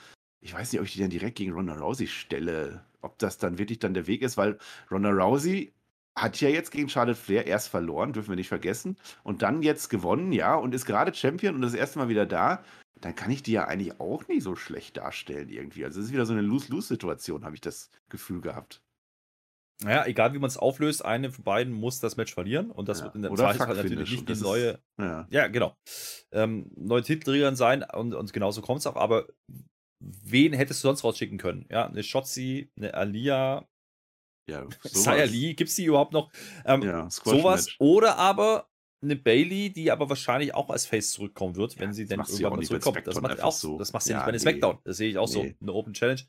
ich 0.40 0.54
weiß 0.54 0.72
nicht, 0.72 0.80
ob 0.80 0.86
ich 0.86 0.94
die 0.94 1.00
dann 1.00 1.10
direkt 1.10 1.36
gegen 1.36 1.52
Ronda 1.52 1.74
Rousey 1.74 2.06
stelle. 2.06 2.84
Ob 3.02 3.18
das 3.18 3.38
dann 3.38 3.58
wirklich 3.58 3.78
dann 3.78 3.94
der 3.94 4.06
Weg 4.06 4.22
ist, 4.22 4.36
weil 4.36 4.58
Ronda 4.90 5.10
Rousey 5.10 5.72
hat 6.16 6.40
ja 6.40 6.48
jetzt 6.48 6.70
gegen 6.70 6.88
Charlotte 6.88 7.18
Flair 7.18 7.46
erst 7.46 7.68
verloren, 7.68 8.12
dürfen 8.12 8.30
wir 8.30 8.36
nicht 8.36 8.48
vergessen. 8.48 8.96
Und 9.22 9.42
dann 9.42 9.62
jetzt 9.62 9.88
gewonnen, 9.90 10.32
ja, 10.32 10.54
und 10.54 10.74
ist 10.74 10.86
gerade 10.86 11.14
Champion 11.14 11.54
und 11.54 11.62
das 11.62 11.74
erste 11.74 11.98
Mal 11.98 12.08
wieder 12.08 12.26
da. 12.26 12.62
Dann 13.00 13.14
kann 13.14 13.30
ich 13.30 13.42
die 13.42 13.52
ja 13.52 13.64
eigentlich 13.64 13.98
auch 14.00 14.28
nicht 14.28 14.42
so 14.42 14.56
schlecht 14.56 14.98
darstellen 14.98 15.48
irgendwie. 15.48 15.84
Also 15.84 16.00
es 16.00 16.06
ist 16.06 16.12
wieder 16.12 16.26
so 16.26 16.34
eine 16.34 16.42
Lose-Lose-Situation, 16.42 17.44
habe 17.44 17.54
ich 17.54 17.62
das 17.62 17.90
Gefühl 18.10 18.42
gehabt. 18.42 18.82
Naja, 19.82 20.04
egal 20.06 20.34
wie 20.34 20.38
man 20.38 20.48
es 20.48 20.56
auflöst, 20.58 21.04
eine 21.04 21.30
von 21.32 21.42
beiden 21.44 21.72
muss 21.72 22.00
das 22.00 22.16
Match 22.16 22.34
verlieren 22.34 22.70
und 22.70 22.88
das 22.88 22.98
Ja. 22.98 23.04
wird 23.06 23.14
in 23.14 23.22
der 23.22 23.30
Fuck-Finish 23.30 23.58
natürlich 23.66 24.10
nicht 24.10 24.20
die 24.22 24.26
das 24.26 24.38
ist- 24.38 24.42
neue, 24.44 24.78
Ja. 24.98 25.26
ja, 25.30 25.48
genau, 25.48 25.74
ähm, 26.32 26.70
neue 26.76 27.02
Titelträgerin 27.02 27.56
sein 27.56 27.82
und, 27.82 28.14
und 28.14 28.32
genauso 28.32 28.60
kommt 28.60 28.80
es 28.80 28.86
auch, 28.86 28.96
aber 28.96 29.26
wen 30.02 30.52
hättest 30.52 30.82
du 30.84 30.88
sonst 30.88 31.02
rausschicken 31.04 31.38
können? 31.38 31.66
Ja, 31.70 31.86
eine 31.86 32.02
Shotzi, 32.02 32.70
eine 32.76 32.92
Alia, 32.94 33.66
Ja, 34.48 34.66
Saya 34.82 35.24
Lee, 35.24 35.54
gibt 35.54 35.70
es 35.70 35.76
die 35.76 35.84
überhaupt 35.84 36.12
noch? 36.12 36.30
Ähm, 36.64 36.82
Ja, 36.82 37.08
sowas 37.08 37.68
oder 37.78 38.16
aber 38.18 38.68
eine 39.02 39.14
Bailey, 39.16 39.72
die 39.72 39.90
aber 39.92 40.08
wahrscheinlich 40.08 40.54
auch 40.54 40.68
als 40.70 40.86
Face 40.86 41.12
zurückkommen 41.12 41.54
wird, 41.56 41.74
Ja, 41.76 41.80
wenn 41.82 41.92
sie 41.94 42.04
denn 42.04 42.18
irgendwann 42.20 42.56
mal 42.56 42.62
zurückkommt. 42.64 43.06
Das 43.06 43.20
macht 43.20 43.40
auch 43.42 43.52
so. 43.52 43.78
Das 43.78 43.92
macht 43.92 44.02
sie 44.02 44.10
Ja, 44.10 44.16
nicht 44.18 44.26
bei 44.26 44.32
den 44.32 44.36
nee. 44.38 44.42
Smackdown. 44.42 44.78
Das 44.84 44.96
sehe 44.96 45.08
ich 45.10 45.18
auch 45.18 45.28
so. 45.28 45.42
Nee. 45.44 45.56
Eine 45.60 45.72
Open 45.72 45.92
Challenge. 45.94 46.20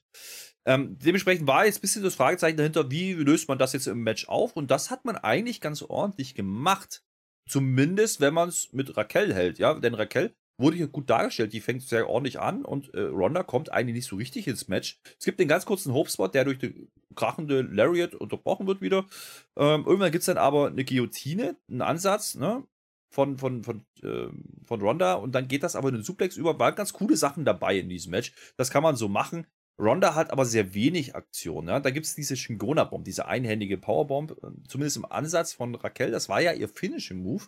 Ähm, 0.65 0.98
dementsprechend 1.00 1.48
war 1.48 1.65
jetzt 1.65 1.80
ein 1.80 1.82
bisschen 1.82 2.03
das 2.03 2.15
Fragezeichen 2.15 2.58
dahinter, 2.58 2.91
wie 2.91 3.13
löst 3.13 3.48
man 3.48 3.58
das 3.58 3.74
jetzt 3.74 3.88
im 3.88 4.03
Match 4.03 4.27
auf? 4.27 4.56
Und 4.56 4.70
das 4.70 4.91
hat 4.91 5.06
man 5.06 5.15
eigentlich 5.18 5.60
ganz 5.62 5.82
ordentlich 5.82 6.36
gemacht. 6.36 7.03
Zumindest, 7.50 8.22
wenn 8.22 8.34
man 8.34 8.50
es 8.50 8.72
mit 8.72 8.96
Raquel 8.96 9.34
hält, 9.34 9.58
ja. 9.58 9.74
Denn 9.74 9.96
Raquel 9.96 10.34
wurde 10.58 10.77
hier 10.77 10.88
gut 10.88 11.10
dargestellt. 11.10 11.53
Die 11.53 11.60
fängt 11.60 11.82
sehr 11.82 12.08
ordentlich 12.08 12.39
an 12.39 12.63
und 12.63 12.94
äh, 12.94 13.01
Ronda 13.01 13.44
kommt 13.44 13.72
eigentlich 13.72 13.96
nicht 13.96 14.08
so 14.08 14.15
richtig 14.15 14.48
ins 14.48 14.68
Match. 14.68 15.00
Es 15.20 15.25
gibt 15.25 15.39
den 15.39 15.48
ganz 15.48 15.65
kurzen 15.65 15.94
Hope-Spot, 15.94 16.27
der 16.27 16.46
durch 16.46 16.60
die 16.60 16.88
krachende 17.15 17.62
Lariat 17.62 18.15
unterbrochen 18.15 18.68
wird 18.68 18.82
wieder. 18.82 19.06
Ähm, 19.58 19.84
irgendwann 19.86 20.12
gibt 20.12 20.22
es 20.22 20.27
dann 20.27 20.38
aber 20.38 20.68
eine 20.68 20.86
Guillotine, 20.86 21.58
einen 21.70 21.82
Ansatz, 21.82 22.36
ne? 22.36 22.63
Von, 23.13 23.38
von, 23.38 23.62
von, 23.65 23.86
ähm, 24.03 24.46
von 24.63 24.80
Ronda 24.80 25.15
und 25.15 25.34
dann 25.36 25.50
geht 25.50 25.63
das 25.63 25.75
aber 25.75 25.89
in 25.89 25.96
den 25.96 26.03
Suplex 26.03 26.38
über. 26.38 26.58
Waren 26.60 26.75
ganz 26.75 26.94
coole 26.94 27.18
Sachen 27.18 27.44
dabei 27.44 27.77
in 27.77 27.89
diesem 27.89 28.12
Match. 28.12 28.32
Das 28.56 28.70
kann 28.70 28.84
man 28.84 28.96
so 28.96 29.10
machen. 29.10 29.48
Ronda 29.80 30.16
hat 30.16 30.32
aber 30.32 30.46
sehr 30.46 30.74
wenig 30.74 31.16
Aktion. 31.16 31.68
Ja? 31.68 31.80
Da 31.80 31.90
gibt 31.90 32.06
es 32.06 32.16
diese 32.16 32.36
Shingona-Bomb, 32.36 33.04
diese 33.04 33.25
einhändige 33.25 33.78
Powerbomb, 33.78 34.32
äh, 34.32 34.68
zumindest 34.68 34.98
im 34.98 35.06
Ansatz 35.06 35.54
von 35.54 35.75
Raquel. 35.75 36.12
Das 36.12 36.30
war 36.30 36.42
ja 36.42 36.54
ihr 36.54 36.70
Finishing-Move. 36.70 37.46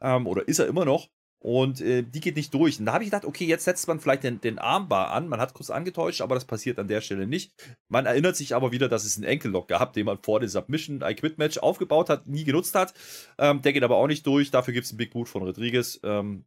Ähm, 0.00 0.26
oder 0.26 0.46
ist 0.48 0.58
er 0.58 0.66
immer 0.66 0.84
noch. 0.84 1.08
Und 1.44 1.82
äh, 1.82 2.02
die 2.02 2.20
geht 2.20 2.36
nicht 2.36 2.54
durch. 2.54 2.80
Und 2.80 2.86
da 2.86 2.94
habe 2.94 3.04
ich 3.04 3.10
gedacht, 3.10 3.26
okay, 3.26 3.44
jetzt 3.44 3.64
setzt 3.64 3.86
man 3.86 4.00
vielleicht 4.00 4.24
den, 4.24 4.40
den 4.40 4.58
Armbar 4.58 5.10
an. 5.10 5.28
Man 5.28 5.40
hat 5.40 5.52
kurz 5.52 5.68
angetäuscht, 5.68 6.22
aber 6.22 6.34
das 6.34 6.46
passiert 6.46 6.78
an 6.78 6.88
der 6.88 7.02
Stelle 7.02 7.26
nicht. 7.26 7.52
Man 7.88 8.06
erinnert 8.06 8.34
sich 8.34 8.54
aber 8.54 8.72
wieder, 8.72 8.88
dass 8.88 9.04
es 9.04 9.18
einen 9.18 9.26
Enkellock 9.26 9.68
gab, 9.68 9.92
den 9.92 10.06
man 10.06 10.16
vor 10.22 10.40
dem 10.40 10.48
Submission 10.48 11.02
I 11.04 11.14
Quit 11.14 11.36
Match 11.36 11.58
aufgebaut 11.58 12.08
hat, 12.08 12.26
nie 12.26 12.44
genutzt 12.44 12.74
hat. 12.74 12.94
Ähm, 13.36 13.60
der 13.60 13.74
geht 13.74 13.82
aber 13.82 13.96
auch 13.96 14.06
nicht 14.06 14.26
durch. 14.26 14.50
Dafür 14.50 14.72
gibt 14.72 14.86
es 14.86 14.92
einen 14.92 14.96
Big 14.96 15.12
Boot 15.12 15.28
von 15.28 15.42
Rodriguez. 15.42 16.00
Ähm, 16.02 16.46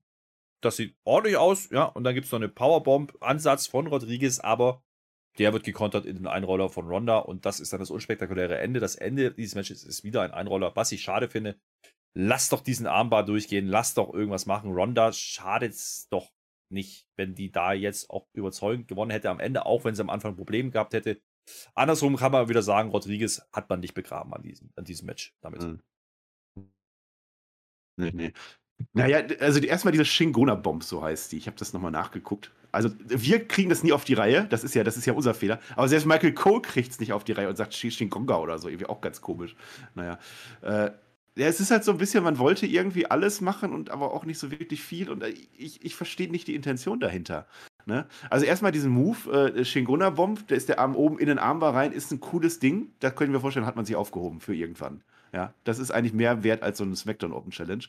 das 0.62 0.78
sieht 0.78 0.96
ordentlich 1.04 1.38
aus, 1.38 1.70
ja. 1.70 1.84
Und 1.84 2.04
dann 2.04 2.16
gibt 2.16 2.26
es 2.26 2.32
noch 2.32 2.40
eine 2.40 2.50
Powerbomb-Ansatz 2.50 3.68
von 3.68 3.86
Rodriguez, 3.86 4.40
aber 4.40 4.82
der 5.38 5.54
wird 5.54 5.64
gekontert 5.64 6.06
in 6.06 6.16
den 6.16 6.28
Einroller 6.28 6.70
von 6.70 6.88
Ronda 6.88 7.20
und 7.20 7.46
das 7.46 7.60
ist 7.60 7.74
dann 7.74 7.80
das 7.80 7.92
unspektakuläre 7.92 8.58
Ende. 8.58 8.80
Das 8.80 8.96
Ende 8.96 9.32
dieses 9.32 9.56
Matches 9.56 9.84
ist 9.84 10.04
wieder 10.04 10.22
ein 10.22 10.32
Einroller, 10.32 10.76
was 10.76 10.92
ich 10.92 11.02
schade 11.02 11.30
finde. 11.30 11.60
Lass 12.16 12.50
doch 12.50 12.62
diesen 12.62 12.88
Armbar 12.88 13.26
durchgehen, 13.26 13.68
lass 13.68 13.94
doch 13.94 14.14
irgendwas 14.14 14.46
machen. 14.46 14.72
Ronda 14.72 15.14
schadet 15.14 15.74
es 15.74 16.08
doch 16.10 16.32
nicht, 16.70 17.08
wenn 17.16 17.36
die 17.36 17.52
da 17.52 17.74
jetzt 17.74 18.10
auch 18.10 18.28
überzeugend 18.34 18.88
gewonnen 18.88 19.12
hätte 19.12 19.30
am 19.30 19.40
Ende, 19.40 19.66
auch 19.66 19.86
wenn 19.86 19.96
sie 19.96 20.02
am 20.02 20.10
Anfang 20.10 20.36
Probleme 20.36 20.72
gehabt 20.72 20.94
hätte. 20.94 21.22
Andersrum 21.76 22.18
kann 22.18 22.32
man 22.32 22.50
wieder 22.50 22.62
sagen, 22.62 22.90
Rodriguez 22.90 23.42
hat 23.54 23.70
man 23.70 23.80
nicht 23.80 23.94
begraben 23.94 24.34
an 24.34 24.42
diesem, 24.42 24.72
an 24.76 24.84
diesem 24.84 25.06
Match 25.06 25.34
damit. 25.42 25.62
Mhm. 25.62 25.82
Nee, 28.00 28.12
nee. 28.14 28.34
Naja, 28.94 29.24
also 29.40 29.60
die- 29.60 29.68
erstmal 29.68 29.92
diese 29.92 30.06
Shingona-Bomb, 30.06 30.84
so 30.84 31.02
heißt 31.04 31.32
die. 31.32 31.38
Ich 31.38 31.48
habe 31.48 31.58
das 31.58 31.74
nochmal 31.74 31.92
nachgeguckt. 31.92 32.52
Also 32.72 32.90
wir 33.08 33.48
kriegen 33.48 33.70
das 33.70 33.84
nie 33.84 33.92
auf 33.92 34.04
die 34.04 34.14
Reihe. 34.14 34.46
Das 34.50 34.64
ist 34.64 34.76
ja, 34.76 34.84
das 34.84 34.98
ist 34.98 35.06
ja 35.06 35.14
unser 35.14 35.34
Fehler. 35.34 35.60
Aber 35.76 35.88
selbst 35.88 36.06
Michael 36.06 36.34
Cole 36.34 36.62
kriegt 36.62 36.92
es 36.92 37.00
nicht 37.00 37.14
auf 37.14 37.24
die 37.24 37.32
Reihe 37.32 37.50
und 37.50 37.56
sagt 37.56 37.74
Shi- 37.74 37.92
Shingonga 37.92 38.38
oder 38.38 38.60
so. 38.60 38.68
Irgendwie 38.68 38.86
auch 38.88 39.02
ganz 39.02 39.22
komisch. 39.22 39.56
Naja. 39.96 40.20
Äh, 40.62 40.92
ja, 41.36 41.46
es 41.48 41.60
ist 41.60 41.70
halt 41.72 41.84
so 41.84 41.92
ein 41.92 41.98
bisschen, 41.98 42.24
man 42.24 42.40
wollte 42.40 42.66
irgendwie 42.66 43.06
alles 43.10 43.42
machen 43.42 43.72
und 43.72 43.92
aber 43.92 44.14
auch 44.14 44.26
nicht 44.26 44.40
so 44.40 44.52
wirklich 44.52 44.82
viel. 44.82 45.10
Und 45.10 45.24
äh, 45.24 45.34
ich, 45.58 45.84
ich 45.84 45.96
verstehe 45.96 46.30
nicht 46.30 46.48
die 46.48 46.56
Intention 46.56 47.00
dahinter. 47.00 47.48
Ne? 47.86 48.06
Also 48.30 48.46
erstmal 48.46 48.72
diesen 48.72 48.92
Move, 48.92 49.54
äh, 49.56 49.64
Shingona-Bomb, 49.64 50.48
da 50.48 50.56
ist 50.56 50.68
der 50.68 50.80
Arm 50.80 50.96
oben 50.96 51.20
in 51.20 51.28
den 51.28 51.40
Armbar 51.40 51.74
rein, 51.74 51.94
ist 51.94 52.12
ein 52.12 52.20
cooles 52.20 52.60
Ding. 52.60 52.92
Da 53.00 53.12
können 53.12 53.34
wir 53.34 53.40
vorstellen, 53.40 53.66
hat 53.66 53.76
man 53.76 53.86
sich 53.86 53.96
aufgehoben 53.96 54.40
für 54.42 54.54
irgendwann. 54.54 55.02
Ja, 55.34 55.54
das 55.64 55.78
ist 55.78 55.92
eigentlich 55.92 56.14
mehr 56.14 56.44
wert 56.44 56.64
als 56.64 56.78
so 56.78 56.84
eine 56.86 56.96
SmackDown 56.96 57.34
Open 57.34 57.52
Challenge. 57.52 57.84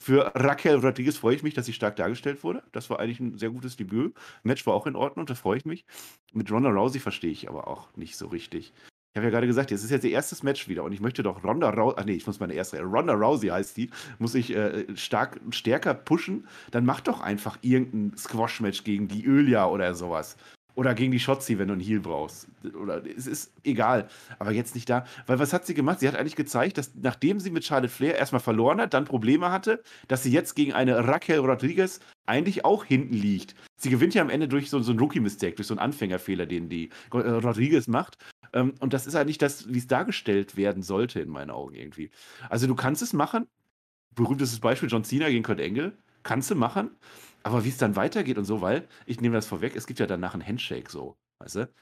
Für 0.00 0.32
Raquel 0.34 0.76
Rodriguez 0.76 1.16
freue 1.16 1.34
ich 1.34 1.42
mich, 1.42 1.54
dass 1.54 1.66
sie 1.66 1.72
stark 1.72 1.96
dargestellt 1.96 2.44
wurde. 2.44 2.62
Das 2.72 2.88
war 2.88 3.00
eigentlich 3.00 3.20
ein 3.20 3.36
sehr 3.36 3.50
gutes 3.50 3.76
Debüt. 3.76 4.14
Match 4.44 4.66
war 4.66 4.74
auch 4.74 4.86
in 4.86 4.96
Ordnung, 4.96 5.26
da 5.26 5.34
freue 5.34 5.58
ich 5.58 5.64
mich. 5.64 5.84
Mit 6.32 6.50
Ronda 6.50 6.70
Rousey 6.70 7.00
verstehe 7.00 7.32
ich 7.32 7.48
aber 7.48 7.66
auch 7.66 7.88
nicht 7.96 8.16
so 8.16 8.28
richtig. 8.28 8.72
Ich 9.12 9.16
habe 9.16 9.26
ja 9.26 9.30
gerade 9.30 9.46
gesagt, 9.46 9.72
es 9.72 9.82
ist 9.82 9.90
jetzt 9.90 10.04
ihr 10.04 10.12
erstes 10.12 10.42
Match 10.42 10.68
wieder 10.68 10.84
und 10.84 10.92
ich 10.92 11.00
möchte 11.00 11.22
doch 11.22 11.42
Ronda 11.42 11.70
Rousey, 11.70 11.96
ach 11.98 12.04
nee, 12.04 12.12
ich 12.12 12.26
muss 12.26 12.38
meine 12.38 12.52
erste, 12.52 12.80
Ronda 12.80 13.14
Rousey 13.14 13.48
heißt 13.48 13.76
die, 13.76 13.90
muss 14.18 14.34
ich 14.34 14.54
äh, 14.54 14.84
stark, 14.96 15.40
stärker 15.50 15.94
pushen. 15.94 16.46
Dann 16.70 16.84
mach 16.84 17.00
doch 17.00 17.20
einfach 17.20 17.58
irgendein 17.62 18.16
Squash-Match 18.16 18.84
gegen 18.84 19.08
die 19.08 19.24
Ölia 19.24 19.66
oder 19.66 19.94
sowas. 19.94 20.36
Oder 20.78 20.94
gegen 20.94 21.10
die 21.10 21.18
Shotzi, 21.18 21.58
wenn 21.58 21.66
du 21.66 21.72
einen 21.72 21.82
Heal 21.82 21.98
brauchst. 21.98 22.46
Oder 22.80 23.04
es 23.04 23.26
ist 23.26 23.52
egal. 23.64 24.06
Aber 24.38 24.52
jetzt 24.52 24.76
nicht 24.76 24.88
da. 24.88 25.06
Weil 25.26 25.40
was 25.40 25.52
hat 25.52 25.66
sie 25.66 25.74
gemacht? 25.74 25.98
Sie 25.98 26.06
hat 26.06 26.14
eigentlich 26.14 26.36
gezeigt, 26.36 26.78
dass 26.78 26.94
nachdem 26.94 27.40
sie 27.40 27.50
mit 27.50 27.64
Charlotte 27.64 27.92
Flair 27.92 28.16
erstmal 28.16 28.38
verloren 28.38 28.80
hat, 28.80 28.94
dann 28.94 29.04
Probleme 29.04 29.50
hatte, 29.50 29.82
dass 30.06 30.22
sie 30.22 30.30
jetzt 30.30 30.54
gegen 30.54 30.74
eine 30.74 31.08
Raquel 31.08 31.40
Rodriguez 31.40 31.98
eigentlich 32.26 32.64
auch 32.64 32.84
hinten 32.84 33.14
liegt. 33.14 33.56
Sie 33.76 33.90
gewinnt 33.90 34.14
ja 34.14 34.22
am 34.22 34.30
Ende 34.30 34.46
durch 34.46 34.70
so, 34.70 34.78
so 34.78 34.92
einen 34.92 35.00
Rookie-Mistake, 35.00 35.56
durch 35.56 35.66
so 35.66 35.74
einen 35.74 35.80
Anfängerfehler, 35.80 36.46
den 36.46 36.68
die 36.68 36.90
äh, 37.12 37.16
Rodriguez 37.16 37.88
macht. 37.88 38.16
Ähm, 38.52 38.74
und 38.78 38.92
das 38.92 39.08
ist 39.08 39.16
halt 39.16 39.26
nicht 39.26 39.42
das, 39.42 39.68
wie 39.74 39.78
es 39.78 39.88
dargestellt 39.88 40.56
werden 40.56 40.84
sollte, 40.84 41.18
in 41.18 41.28
meinen 41.28 41.50
Augen 41.50 41.74
irgendwie. 41.74 42.12
Also 42.50 42.68
du 42.68 42.76
kannst 42.76 43.02
es 43.02 43.12
machen. 43.12 43.48
Berühmtestes 44.14 44.60
Beispiel 44.60 44.88
John 44.88 45.02
Cena 45.02 45.28
gegen 45.28 45.42
Kurt 45.42 45.60
Angle. 45.60 45.98
Kannst 46.22 46.52
du 46.52 46.54
machen. 46.54 46.92
Aber 47.42 47.64
wie 47.64 47.68
es 47.68 47.78
dann 47.78 47.96
weitergeht 47.96 48.38
und 48.38 48.44
so, 48.44 48.60
weil, 48.60 48.88
ich 49.06 49.20
nehme 49.20 49.34
das 49.34 49.46
vorweg, 49.46 49.76
es 49.76 49.86
gibt 49.86 50.00
ja 50.00 50.06
danach 50.06 50.34
einen 50.34 50.46
Handshake 50.46 50.90
so, 50.90 51.16
weißt 51.40 51.56
du? 51.56 51.72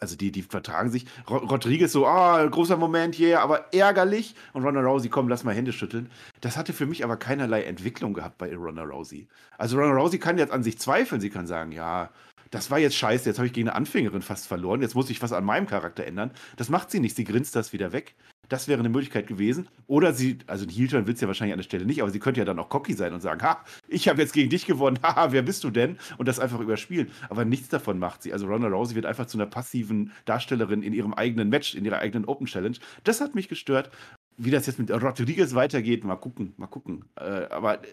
Also 0.00 0.16
die, 0.16 0.32
die 0.32 0.42
vertragen 0.42 0.90
sich. 0.90 1.06
Ro 1.30 1.36
Rodriguez 1.36 1.92
so, 1.92 2.08
ah, 2.08 2.44
großer 2.44 2.76
Moment, 2.76 3.20
yeah, 3.20 3.40
aber 3.40 3.72
ärgerlich. 3.72 4.34
Und 4.52 4.64
Ronda 4.64 4.80
Rousey, 4.80 5.08
komm, 5.08 5.28
lass 5.28 5.44
mal 5.44 5.54
Hände 5.54 5.72
schütteln. 5.72 6.10
Das 6.40 6.56
hatte 6.56 6.72
für 6.72 6.86
mich 6.86 7.04
aber 7.04 7.16
keinerlei 7.16 7.62
Entwicklung 7.62 8.12
gehabt 8.12 8.36
bei 8.36 8.52
Ronda 8.52 8.82
Rousey. 8.82 9.28
Also 9.58 9.78
Ronda 9.78 9.94
Rousey 9.94 10.18
kann 10.18 10.38
jetzt 10.38 10.52
an 10.52 10.64
sich 10.64 10.76
zweifeln. 10.80 11.20
Sie 11.20 11.30
kann 11.30 11.46
sagen, 11.46 11.70
ja, 11.70 12.10
das 12.50 12.70
war 12.70 12.80
jetzt 12.80 12.96
scheiße, 12.96 13.28
jetzt 13.28 13.38
habe 13.38 13.46
ich 13.46 13.52
gegen 13.52 13.68
eine 13.68 13.76
Anfängerin 13.76 14.22
fast 14.22 14.46
verloren, 14.46 14.82
jetzt 14.82 14.94
muss 14.94 15.08
ich 15.08 15.22
was 15.22 15.32
an 15.32 15.44
meinem 15.44 15.66
Charakter 15.66 16.04
ändern. 16.04 16.32
Das 16.56 16.68
macht 16.68 16.90
sie 16.90 17.00
nicht, 17.00 17.16
sie 17.16 17.24
grinst 17.24 17.56
das 17.56 17.72
wieder 17.72 17.92
weg. 17.92 18.14
Das 18.52 18.68
wäre 18.68 18.80
eine 18.80 18.90
Möglichkeit 18.90 19.26
gewesen. 19.26 19.66
Oder 19.86 20.12
sie, 20.12 20.36
also 20.46 20.66
ein 20.66 20.68
Heel-Turn 20.68 21.06
will 21.06 21.14
es 21.14 21.22
ja 21.22 21.26
wahrscheinlich 21.26 21.54
an 21.54 21.58
der 21.60 21.64
Stelle 21.64 21.86
nicht, 21.86 22.02
aber 22.02 22.10
sie 22.10 22.18
könnte 22.18 22.38
ja 22.38 22.44
dann 22.44 22.58
auch 22.58 22.68
cocky 22.68 22.92
sein 22.92 23.14
und 23.14 23.22
sagen, 23.22 23.40
ha, 23.40 23.64
ich 23.88 24.08
habe 24.08 24.20
jetzt 24.20 24.34
gegen 24.34 24.50
dich 24.50 24.66
gewonnen, 24.66 24.98
haha, 25.02 25.32
wer 25.32 25.40
bist 25.40 25.64
du 25.64 25.70
denn? 25.70 25.96
Und 26.18 26.28
das 26.28 26.38
einfach 26.38 26.60
überspielen. 26.60 27.10
Aber 27.30 27.46
nichts 27.46 27.70
davon 27.70 27.98
macht 27.98 28.22
sie. 28.22 28.30
Also 28.30 28.46
Ronda 28.46 28.68
Rousey 28.68 28.94
wird 28.94 29.06
einfach 29.06 29.24
zu 29.24 29.38
einer 29.38 29.46
passiven 29.46 30.12
Darstellerin 30.26 30.82
in 30.82 30.92
ihrem 30.92 31.14
eigenen 31.14 31.48
Match, 31.48 31.74
in 31.74 31.86
ihrer 31.86 32.00
eigenen 32.00 32.26
Open 32.26 32.46
Challenge. 32.46 32.76
Das 33.04 33.22
hat 33.22 33.34
mich 33.34 33.48
gestört. 33.48 33.90
Wie 34.36 34.50
das 34.50 34.66
jetzt 34.66 34.78
mit 34.78 34.90
Rodriguez 34.90 35.54
weitergeht, 35.54 36.04
mal 36.04 36.16
gucken, 36.16 36.52
mal 36.58 36.66
gucken. 36.66 37.06
Äh, 37.16 37.46
aber 37.46 37.82
äh, 37.82 37.88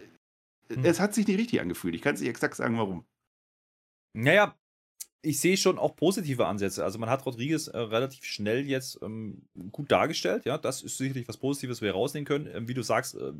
Hm. 0.73 0.83
es 0.83 0.99
hat 0.99 1.13
sich 1.13 1.25
nicht 1.27 1.39
richtig 1.39 1.61
angefühlt. 1.61 1.95
Ich 1.95 2.01
kann 2.01 2.15
es 2.15 2.21
nicht 2.21 2.29
exakt 2.29 2.55
sagen, 2.55 2.77
warum. 2.77 3.05
Naja, 4.13 4.58
ich 5.21 5.39
sehe 5.39 5.57
schon 5.57 5.77
auch 5.77 5.95
positive 5.95 6.45
Ansätze. 6.47 6.83
Also 6.83 6.99
man 6.99 7.09
hat 7.09 7.25
Rodriguez 7.25 7.67
äh, 7.67 7.77
relativ 7.77 8.23
schnell 8.23 8.67
jetzt 8.67 8.99
ähm, 9.01 9.47
gut 9.71 9.91
dargestellt. 9.91 10.45
Ja, 10.45 10.57
das 10.57 10.81
ist 10.81 10.97
sicherlich 10.97 11.27
was 11.27 11.37
Positives, 11.37 11.77
was 11.77 11.81
wir 11.81 11.91
rausnehmen 11.91 12.25
können. 12.25 12.47
Ähm, 12.53 12.67
wie 12.67 12.73
du 12.73 12.81
sagst, 12.81 13.15
äh, 13.15 13.33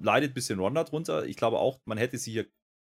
leidet 0.00 0.32
ein 0.32 0.34
bisschen 0.34 0.58
Ronda 0.58 0.84
drunter. 0.84 1.24
Ich 1.26 1.36
glaube 1.36 1.58
auch, 1.58 1.80
man 1.86 1.98
hätte 1.98 2.18
sie 2.18 2.32
hier 2.32 2.46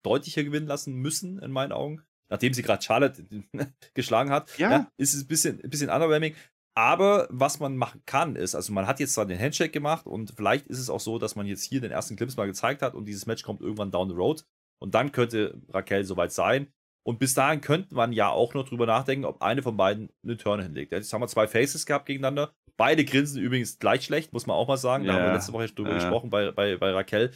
deutlicher 0.04 0.44
gewinnen 0.44 0.66
lassen 0.66 0.94
müssen, 0.94 1.38
in 1.40 1.50
meinen 1.50 1.72
Augen. 1.72 2.02
nachdem 2.28 2.54
sie 2.54 2.62
gerade 2.62 2.82
Charlotte 2.82 3.24
geschlagen 3.94 4.30
hat, 4.30 4.56
ja. 4.58 4.70
ja. 4.70 4.92
ist 4.96 5.14
es 5.14 5.24
ein 5.24 5.28
bisschen, 5.28 5.60
ein 5.62 5.70
bisschen 5.70 5.90
underwhelming. 5.90 6.34
Aber 6.76 7.26
was 7.30 7.58
man 7.58 7.76
machen 7.76 8.02
kann, 8.04 8.36
ist, 8.36 8.54
also 8.54 8.72
man 8.72 8.86
hat 8.86 9.00
jetzt 9.00 9.14
zwar 9.14 9.24
den 9.24 9.40
Handshake 9.40 9.70
gemacht 9.70 10.06
und 10.06 10.34
vielleicht 10.36 10.66
ist 10.66 10.78
es 10.78 10.90
auch 10.90 11.00
so, 11.00 11.18
dass 11.18 11.34
man 11.34 11.46
jetzt 11.46 11.62
hier 11.62 11.80
den 11.80 11.90
ersten 11.90 12.16
Clips 12.16 12.36
mal 12.36 12.46
gezeigt 12.46 12.82
hat 12.82 12.94
und 12.94 13.06
dieses 13.06 13.24
Match 13.26 13.42
kommt 13.42 13.62
irgendwann 13.62 13.90
down 13.90 14.10
the 14.10 14.14
road 14.14 14.44
und 14.82 14.94
dann 14.94 15.10
könnte 15.10 15.58
Raquel 15.70 16.04
soweit 16.04 16.32
sein. 16.32 16.70
Und 17.06 17.20
bis 17.20 17.34
dahin 17.34 17.60
könnte 17.60 17.94
man 17.94 18.12
ja 18.12 18.30
auch 18.30 18.54
noch 18.54 18.68
drüber 18.68 18.84
nachdenken, 18.84 19.26
ob 19.26 19.40
eine 19.40 19.62
von 19.62 19.76
beiden 19.76 20.10
eine 20.24 20.36
Turn 20.36 20.60
hinlegt. 20.60 20.90
Jetzt 20.90 21.12
haben 21.12 21.20
wir 21.20 21.28
zwei 21.28 21.46
Faces 21.46 21.86
gehabt 21.86 22.06
gegeneinander. 22.06 22.52
Beide 22.76 23.04
grinsen 23.04 23.40
übrigens 23.40 23.78
gleich 23.78 24.04
schlecht, 24.04 24.32
muss 24.32 24.46
man 24.46 24.56
auch 24.56 24.66
mal 24.66 24.76
sagen. 24.76 25.04
Da 25.04 25.14
haben 25.14 25.24
wir 25.24 25.32
letzte 25.32 25.52
Woche 25.52 25.68
drüber 25.68 25.90
ja. 25.90 25.94
gesprochen 25.94 26.30
bei, 26.30 26.50
bei, 26.50 26.76
bei 26.76 26.90
Raquel. 26.90 27.30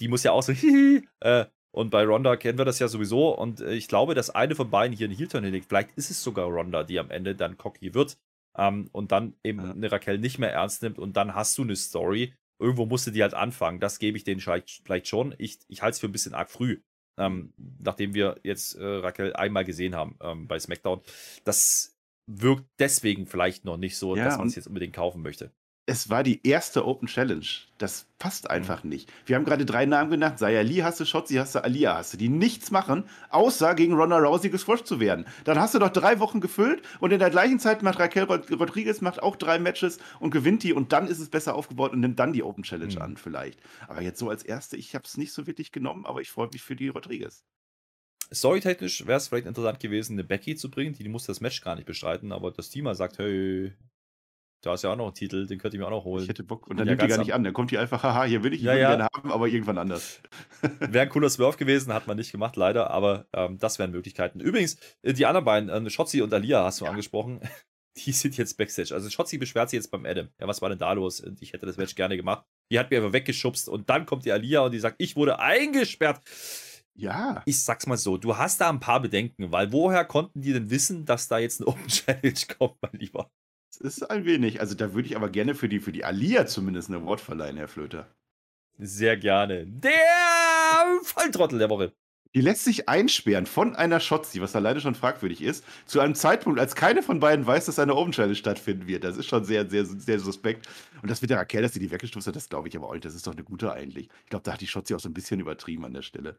Die 0.00 0.08
muss 0.08 0.24
ja 0.24 0.32
auch 0.32 0.42
so, 0.42 0.52
hihi, 0.52 1.06
äh, 1.20 1.46
und 1.70 1.90
bei 1.90 2.04
Ronda 2.04 2.34
kennen 2.34 2.58
wir 2.58 2.64
das 2.64 2.80
ja 2.80 2.88
sowieso. 2.88 3.30
Und 3.30 3.60
äh, 3.60 3.74
ich 3.74 3.86
glaube, 3.86 4.14
dass 4.14 4.28
eine 4.28 4.56
von 4.56 4.70
beiden 4.70 4.96
hier 4.96 5.06
eine 5.06 5.14
Heel-Turn 5.14 5.44
hinlegt. 5.44 5.66
Vielleicht 5.68 5.92
ist 5.92 6.10
es 6.10 6.22
sogar 6.22 6.46
Ronda, 6.46 6.82
die 6.82 6.98
am 6.98 7.12
Ende 7.12 7.36
dann 7.36 7.56
cocky 7.56 7.94
wird 7.94 8.18
ähm, 8.58 8.88
und 8.90 9.12
dann 9.12 9.36
eben 9.44 9.60
ja. 9.60 9.70
eine 9.70 9.92
Raquel 9.92 10.18
nicht 10.18 10.40
mehr 10.40 10.52
ernst 10.52 10.82
nimmt. 10.82 10.98
Und 10.98 11.16
dann 11.16 11.36
hast 11.36 11.56
du 11.58 11.62
eine 11.62 11.76
Story. 11.76 12.34
Irgendwo 12.58 12.86
musste 12.86 13.12
die 13.12 13.22
halt 13.22 13.34
anfangen. 13.34 13.78
Das 13.78 14.00
gebe 14.00 14.16
ich 14.16 14.24
denen 14.24 14.40
vielleicht 14.40 15.06
schon. 15.06 15.32
Ich, 15.38 15.60
ich 15.68 15.80
halte 15.80 15.92
es 15.94 16.00
für 16.00 16.08
ein 16.08 16.12
bisschen 16.12 16.34
arg 16.34 16.50
früh. 16.50 16.80
Ähm, 17.22 17.52
nachdem 17.78 18.14
wir 18.14 18.38
jetzt 18.42 18.74
äh, 18.74 18.84
Raquel 18.84 19.32
einmal 19.34 19.64
gesehen 19.64 19.94
haben 19.94 20.16
ähm, 20.20 20.46
bei 20.48 20.58
SmackDown. 20.58 21.00
Das 21.44 21.96
wirkt 22.26 22.66
deswegen 22.78 23.26
vielleicht 23.26 23.64
noch 23.64 23.76
nicht 23.76 23.96
so, 23.96 24.16
ja, 24.16 24.24
dass 24.24 24.38
man 24.38 24.48
es 24.48 24.54
jetzt 24.54 24.66
unbedingt 24.66 24.94
kaufen 24.94 25.22
möchte 25.22 25.50
es 25.84 26.08
war 26.08 26.22
die 26.22 26.46
erste 26.46 26.86
Open 26.86 27.08
Challenge. 27.08 27.46
Das 27.78 28.06
passt 28.18 28.48
einfach 28.48 28.84
nicht. 28.84 29.12
Wir 29.26 29.34
haben 29.34 29.44
gerade 29.44 29.66
drei 29.66 29.84
Namen 29.84 30.10
genannt. 30.10 30.38
Sayali 30.38 30.76
hast 30.76 31.00
du, 31.00 31.04
Shotzi 31.04 31.34
hast 31.34 31.56
du, 31.56 31.64
Alia 31.64 31.96
hast 31.96 32.12
du, 32.12 32.18
die 32.18 32.28
nichts 32.28 32.70
machen, 32.70 33.04
außer 33.30 33.74
gegen 33.74 33.94
Ronda 33.94 34.18
Rousey 34.18 34.48
gesquasht 34.48 34.86
zu 34.86 35.00
werden. 35.00 35.26
Dann 35.42 35.58
hast 35.58 35.74
du 35.74 35.80
doch 35.80 35.90
drei 35.90 36.20
Wochen 36.20 36.40
gefüllt 36.40 36.82
und 37.00 37.10
in 37.10 37.18
der 37.18 37.30
gleichen 37.30 37.58
Zeit 37.58 37.82
macht 37.82 37.98
Raquel 37.98 38.24
Rodriguez 38.24 39.00
macht 39.00 39.22
auch 39.22 39.34
drei 39.34 39.58
Matches 39.58 39.98
und 40.20 40.30
gewinnt 40.30 40.62
die 40.62 40.72
und 40.72 40.92
dann 40.92 41.08
ist 41.08 41.18
es 41.18 41.30
besser 41.30 41.56
aufgebaut 41.56 41.92
und 41.92 42.00
nimmt 42.00 42.20
dann 42.20 42.32
die 42.32 42.44
Open 42.44 42.62
Challenge 42.62 42.94
mhm. 42.94 43.02
an 43.02 43.16
vielleicht. 43.16 43.60
Aber 43.88 44.02
jetzt 44.02 44.20
so 44.20 44.30
als 44.30 44.44
erste, 44.44 44.76
ich 44.76 44.94
habe 44.94 45.04
es 45.04 45.16
nicht 45.16 45.32
so 45.32 45.48
wirklich 45.48 45.72
genommen, 45.72 46.06
aber 46.06 46.20
ich 46.20 46.30
freue 46.30 46.48
mich 46.52 46.62
für 46.62 46.76
die 46.76 46.88
Rodriguez. 46.88 47.42
Storytechnisch 48.32 49.06
wäre 49.06 49.18
es 49.18 49.28
vielleicht 49.28 49.46
interessant 49.46 49.80
gewesen, 49.80 50.14
eine 50.14 50.24
Becky 50.24 50.54
zu 50.54 50.70
bringen, 50.70 50.94
die, 50.94 51.02
die 51.02 51.08
musste 51.08 51.32
das 51.32 51.40
Match 51.40 51.60
gar 51.60 51.74
nicht 51.74 51.86
bestreiten, 51.86 52.32
aber 52.32 52.52
das 52.52 52.70
Team 52.70 52.92
sagt, 52.94 53.18
hey, 53.18 53.72
da 54.62 54.74
ist 54.74 54.82
ja 54.82 54.92
auch 54.92 54.96
noch 54.96 55.08
ein 55.08 55.14
Titel, 55.14 55.46
den 55.46 55.58
könnte 55.58 55.76
ich 55.76 55.80
mir 55.80 55.86
auch 55.86 55.90
noch 55.90 56.04
holen. 56.04 56.22
Ich 56.22 56.28
hätte 56.28 56.44
Bock. 56.44 56.68
Und 56.68 56.78
dann 56.78 56.86
ja 56.86 56.92
nimmt 56.92 57.02
die 57.02 57.08
gar 57.08 57.18
nicht 57.18 57.34
an. 57.34 57.42
Dann 57.42 57.52
kommt 57.52 57.72
die 57.72 57.78
einfach, 57.78 58.02
haha, 58.02 58.24
hier 58.24 58.44
will 58.44 58.54
ich 58.54 58.60
ihn 58.60 58.66
ja, 58.66 58.74
ja. 58.74 58.88
gerne 58.90 59.08
haben, 59.12 59.32
aber 59.32 59.48
irgendwann 59.48 59.76
anders. 59.76 60.20
Wäre 60.78 61.02
ein 61.02 61.08
cooler 61.08 61.28
Swerve 61.28 61.56
gewesen, 61.56 61.92
hat 61.92 62.06
man 62.06 62.16
nicht 62.16 62.30
gemacht, 62.30 62.54
leider, 62.56 62.90
aber 62.90 63.26
ähm, 63.32 63.58
das 63.58 63.80
wären 63.80 63.90
Möglichkeiten. 63.90 64.38
Übrigens, 64.38 64.78
äh, 65.02 65.12
die 65.12 65.26
anderen 65.26 65.44
beiden, 65.44 65.68
äh, 65.68 65.90
Shotzi 65.90 66.22
und 66.22 66.32
Alia 66.32 66.64
hast 66.64 66.80
du 66.80 66.84
ja. 66.84 66.90
angesprochen, 66.92 67.40
die 67.96 68.12
sind 68.12 68.36
jetzt 68.36 68.56
Backstage. 68.56 68.94
Also 68.94 69.10
Shotzi 69.10 69.36
beschwert 69.36 69.68
sich 69.68 69.78
jetzt 69.78 69.90
beim 69.90 70.06
Adam. 70.06 70.28
Ja, 70.40 70.46
was 70.46 70.62
war 70.62 70.68
denn 70.68 70.78
da 70.78 70.92
los? 70.92 71.22
Ich 71.40 71.52
hätte 71.52 71.66
das 71.66 71.76
Match 71.76 71.96
gerne 71.96 72.16
gemacht. 72.16 72.44
Die 72.70 72.78
hat 72.78 72.90
mir 72.90 72.98
einfach 72.98 73.12
weggeschubst 73.12 73.68
und 73.68 73.90
dann 73.90 74.06
kommt 74.06 74.24
die 74.24 74.32
Alia 74.32 74.60
und 74.60 74.70
die 74.70 74.78
sagt, 74.78 74.96
ich 74.98 75.16
wurde 75.16 75.40
eingesperrt. 75.40 76.20
Ja. 76.94 77.42
Ich 77.46 77.64
sag's 77.64 77.86
mal 77.86 77.96
so, 77.96 78.16
du 78.16 78.36
hast 78.36 78.60
da 78.60 78.68
ein 78.68 78.80
paar 78.80 79.00
Bedenken, 79.00 79.50
weil 79.50 79.72
woher 79.72 80.04
konnten 80.04 80.40
die 80.40 80.52
denn 80.52 80.70
wissen, 80.70 81.04
dass 81.04 81.26
da 81.26 81.38
jetzt 81.38 81.60
eine 81.60 81.66
Open 81.68 81.88
Challenge 81.88 82.40
kommt, 82.58 82.76
mein 82.80 82.92
Lieber? 82.92 83.30
Ist 83.76 84.10
ein 84.10 84.24
wenig. 84.24 84.60
Also 84.60 84.74
da 84.74 84.94
würde 84.94 85.08
ich 85.08 85.16
aber 85.16 85.28
gerne 85.28 85.54
für 85.54 85.68
die, 85.68 85.80
für 85.80 85.92
die 85.92 86.04
Alia 86.04 86.46
zumindest 86.46 86.88
ein 86.88 86.94
Award 86.94 87.20
verleihen, 87.20 87.56
Herr 87.56 87.68
Flöter. 87.68 88.06
Sehr 88.78 89.16
gerne. 89.16 89.66
Der 89.66 89.92
Volltrottel 91.02 91.58
der 91.58 91.70
Woche. 91.70 91.92
Die 92.34 92.40
lässt 92.40 92.64
sich 92.64 92.88
einsperren 92.88 93.44
von 93.44 93.76
einer 93.76 94.00
Shotzi, 94.00 94.40
was 94.40 94.56
alleine 94.56 94.80
schon 94.80 94.94
fragwürdig 94.94 95.42
ist, 95.42 95.64
zu 95.84 96.00
einem 96.00 96.14
Zeitpunkt, 96.14 96.58
als 96.58 96.74
keine 96.74 97.02
von 97.02 97.20
beiden 97.20 97.46
weiß, 97.46 97.66
dass 97.66 97.78
eine 97.78 97.92
Challenge 98.10 98.34
stattfinden 98.34 98.86
wird. 98.86 99.04
Das 99.04 99.18
ist 99.18 99.26
schon 99.26 99.44
sehr, 99.44 99.68
sehr, 99.68 99.84
sehr 99.84 100.18
suspekt. 100.18 100.66
Und 101.02 101.10
das 101.10 101.20
mit 101.20 101.28
der 101.28 101.38
Raquel, 101.38 101.60
dass 101.60 101.74
sie 101.74 101.80
die 101.80 101.90
weggestoßen 101.90 102.30
hat, 102.30 102.36
das 102.36 102.48
glaube 102.48 102.68
ich 102.68 102.76
aber 102.76 102.88
auch 102.88 102.94
nicht. 102.94 103.04
Das 103.04 103.14
ist 103.14 103.26
doch 103.26 103.34
eine 103.34 103.44
gute 103.44 103.70
eigentlich. 103.72 104.08
Ich 104.24 104.30
glaube, 104.30 104.44
da 104.44 104.54
hat 104.54 104.62
die 104.62 104.66
Shotzi 104.66 104.94
auch 104.94 105.00
so 105.00 105.10
ein 105.10 105.14
bisschen 105.14 105.40
übertrieben 105.40 105.84
an 105.84 105.92
der 105.92 106.02
Stelle. 106.02 106.38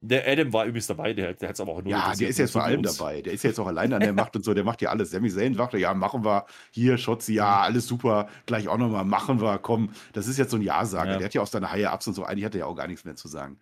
Der 0.00 0.28
Adam 0.28 0.52
war 0.52 0.64
übrigens 0.64 0.86
dabei, 0.86 1.12
der, 1.12 1.34
der 1.34 1.48
hat 1.48 1.56
es 1.56 1.60
aber 1.60 1.72
auch 1.72 1.82
nur. 1.82 1.90
Ja, 1.90 2.14
der 2.14 2.28
ist 2.28 2.38
jetzt 2.38 2.52
vor 2.52 2.62
allem 2.62 2.82
dabei. 2.82 3.20
Der 3.20 3.32
ist 3.32 3.42
jetzt 3.42 3.58
auch 3.58 3.66
alleine 3.66 3.96
an 3.96 4.00
der 4.00 4.12
Macht 4.12 4.36
und 4.36 4.44
so. 4.44 4.54
Der 4.54 4.62
macht 4.62 4.80
ja 4.80 4.90
alles. 4.90 5.10
Sami 5.10 5.28
Zayn 5.28 5.54
sagte, 5.54 5.76
ja, 5.76 5.92
machen 5.92 6.24
wir. 6.24 6.46
Hier, 6.70 6.98
Schotzi, 6.98 7.34
ja, 7.34 7.46
mhm. 7.46 7.62
alles 7.62 7.88
super. 7.88 8.28
Gleich 8.46 8.68
auch 8.68 8.78
nochmal, 8.78 9.04
machen 9.04 9.40
wir. 9.40 9.58
Komm, 9.58 9.90
das 10.12 10.28
ist 10.28 10.38
jetzt 10.38 10.52
so 10.52 10.56
ein 10.56 10.62
Ja-Sager. 10.62 11.12
Ja. 11.12 11.18
Der 11.18 11.24
hat 11.24 11.34
ja 11.34 11.42
auch 11.42 11.48
seine 11.48 11.72
Haie 11.72 11.92
Ups 11.92 12.06
und 12.06 12.14
so. 12.14 12.22
Eigentlich 12.22 12.44
hat 12.44 12.54
er 12.54 12.60
ja 12.60 12.66
auch 12.66 12.76
gar 12.76 12.86
nichts 12.86 13.04
mehr 13.04 13.16
zu 13.16 13.26
sagen. 13.26 13.58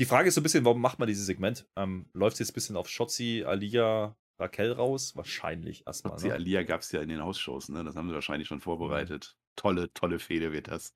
Die 0.00 0.04
Frage 0.04 0.28
ist 0.28 0.34
so 0.34 0.40
ein 0.40 0.42
bisschen, 0.42 0.64
warum 0.64 0.80
macht 0.80 0.98
man 0.98 1.06
dieses 1.06 1.26
Segment? 1.26 1.64
Ähm, 1.76 2.06
Läuft 2.12 2.34
es 2.34 2.40
jetzt 2.40 2.50
ein 2.50 2.54
bisschen 2.54 2.76
auf 2.76 2.88
Schotzi, 2.88 3.44
Alia, 3.46 4.16
Raquel 4.40 4.72
raus? 4.72 5.14
Wahrscheinlich 5.14 5.86
erstmal. 5.86 6.14
Schotzi, 6.14 6.28
ne? 6.28 6.34
Alia 6.34 6.64
gab 6.64 6.80
es 6.80 6.90
ja 6.90 7.00
in 7.00 7.08
den 7.08 7.22
Hausshows, 7.22 7.68
ne? 7.68 7.84
Das 7.84 7.94
haben 7.94 8.08
sie 8.08 8.14
wahrscheinlich 8.14 8.48
schon 8.48 8.60
vorbereitet. 8.60 9.36
Mhm. 9.36 9.52
Tolle, 9.54 9.92
tolle 9.94 10.18
Fehde 10.18 10.50
wird 10.50 10.66
das. 10.66 10.92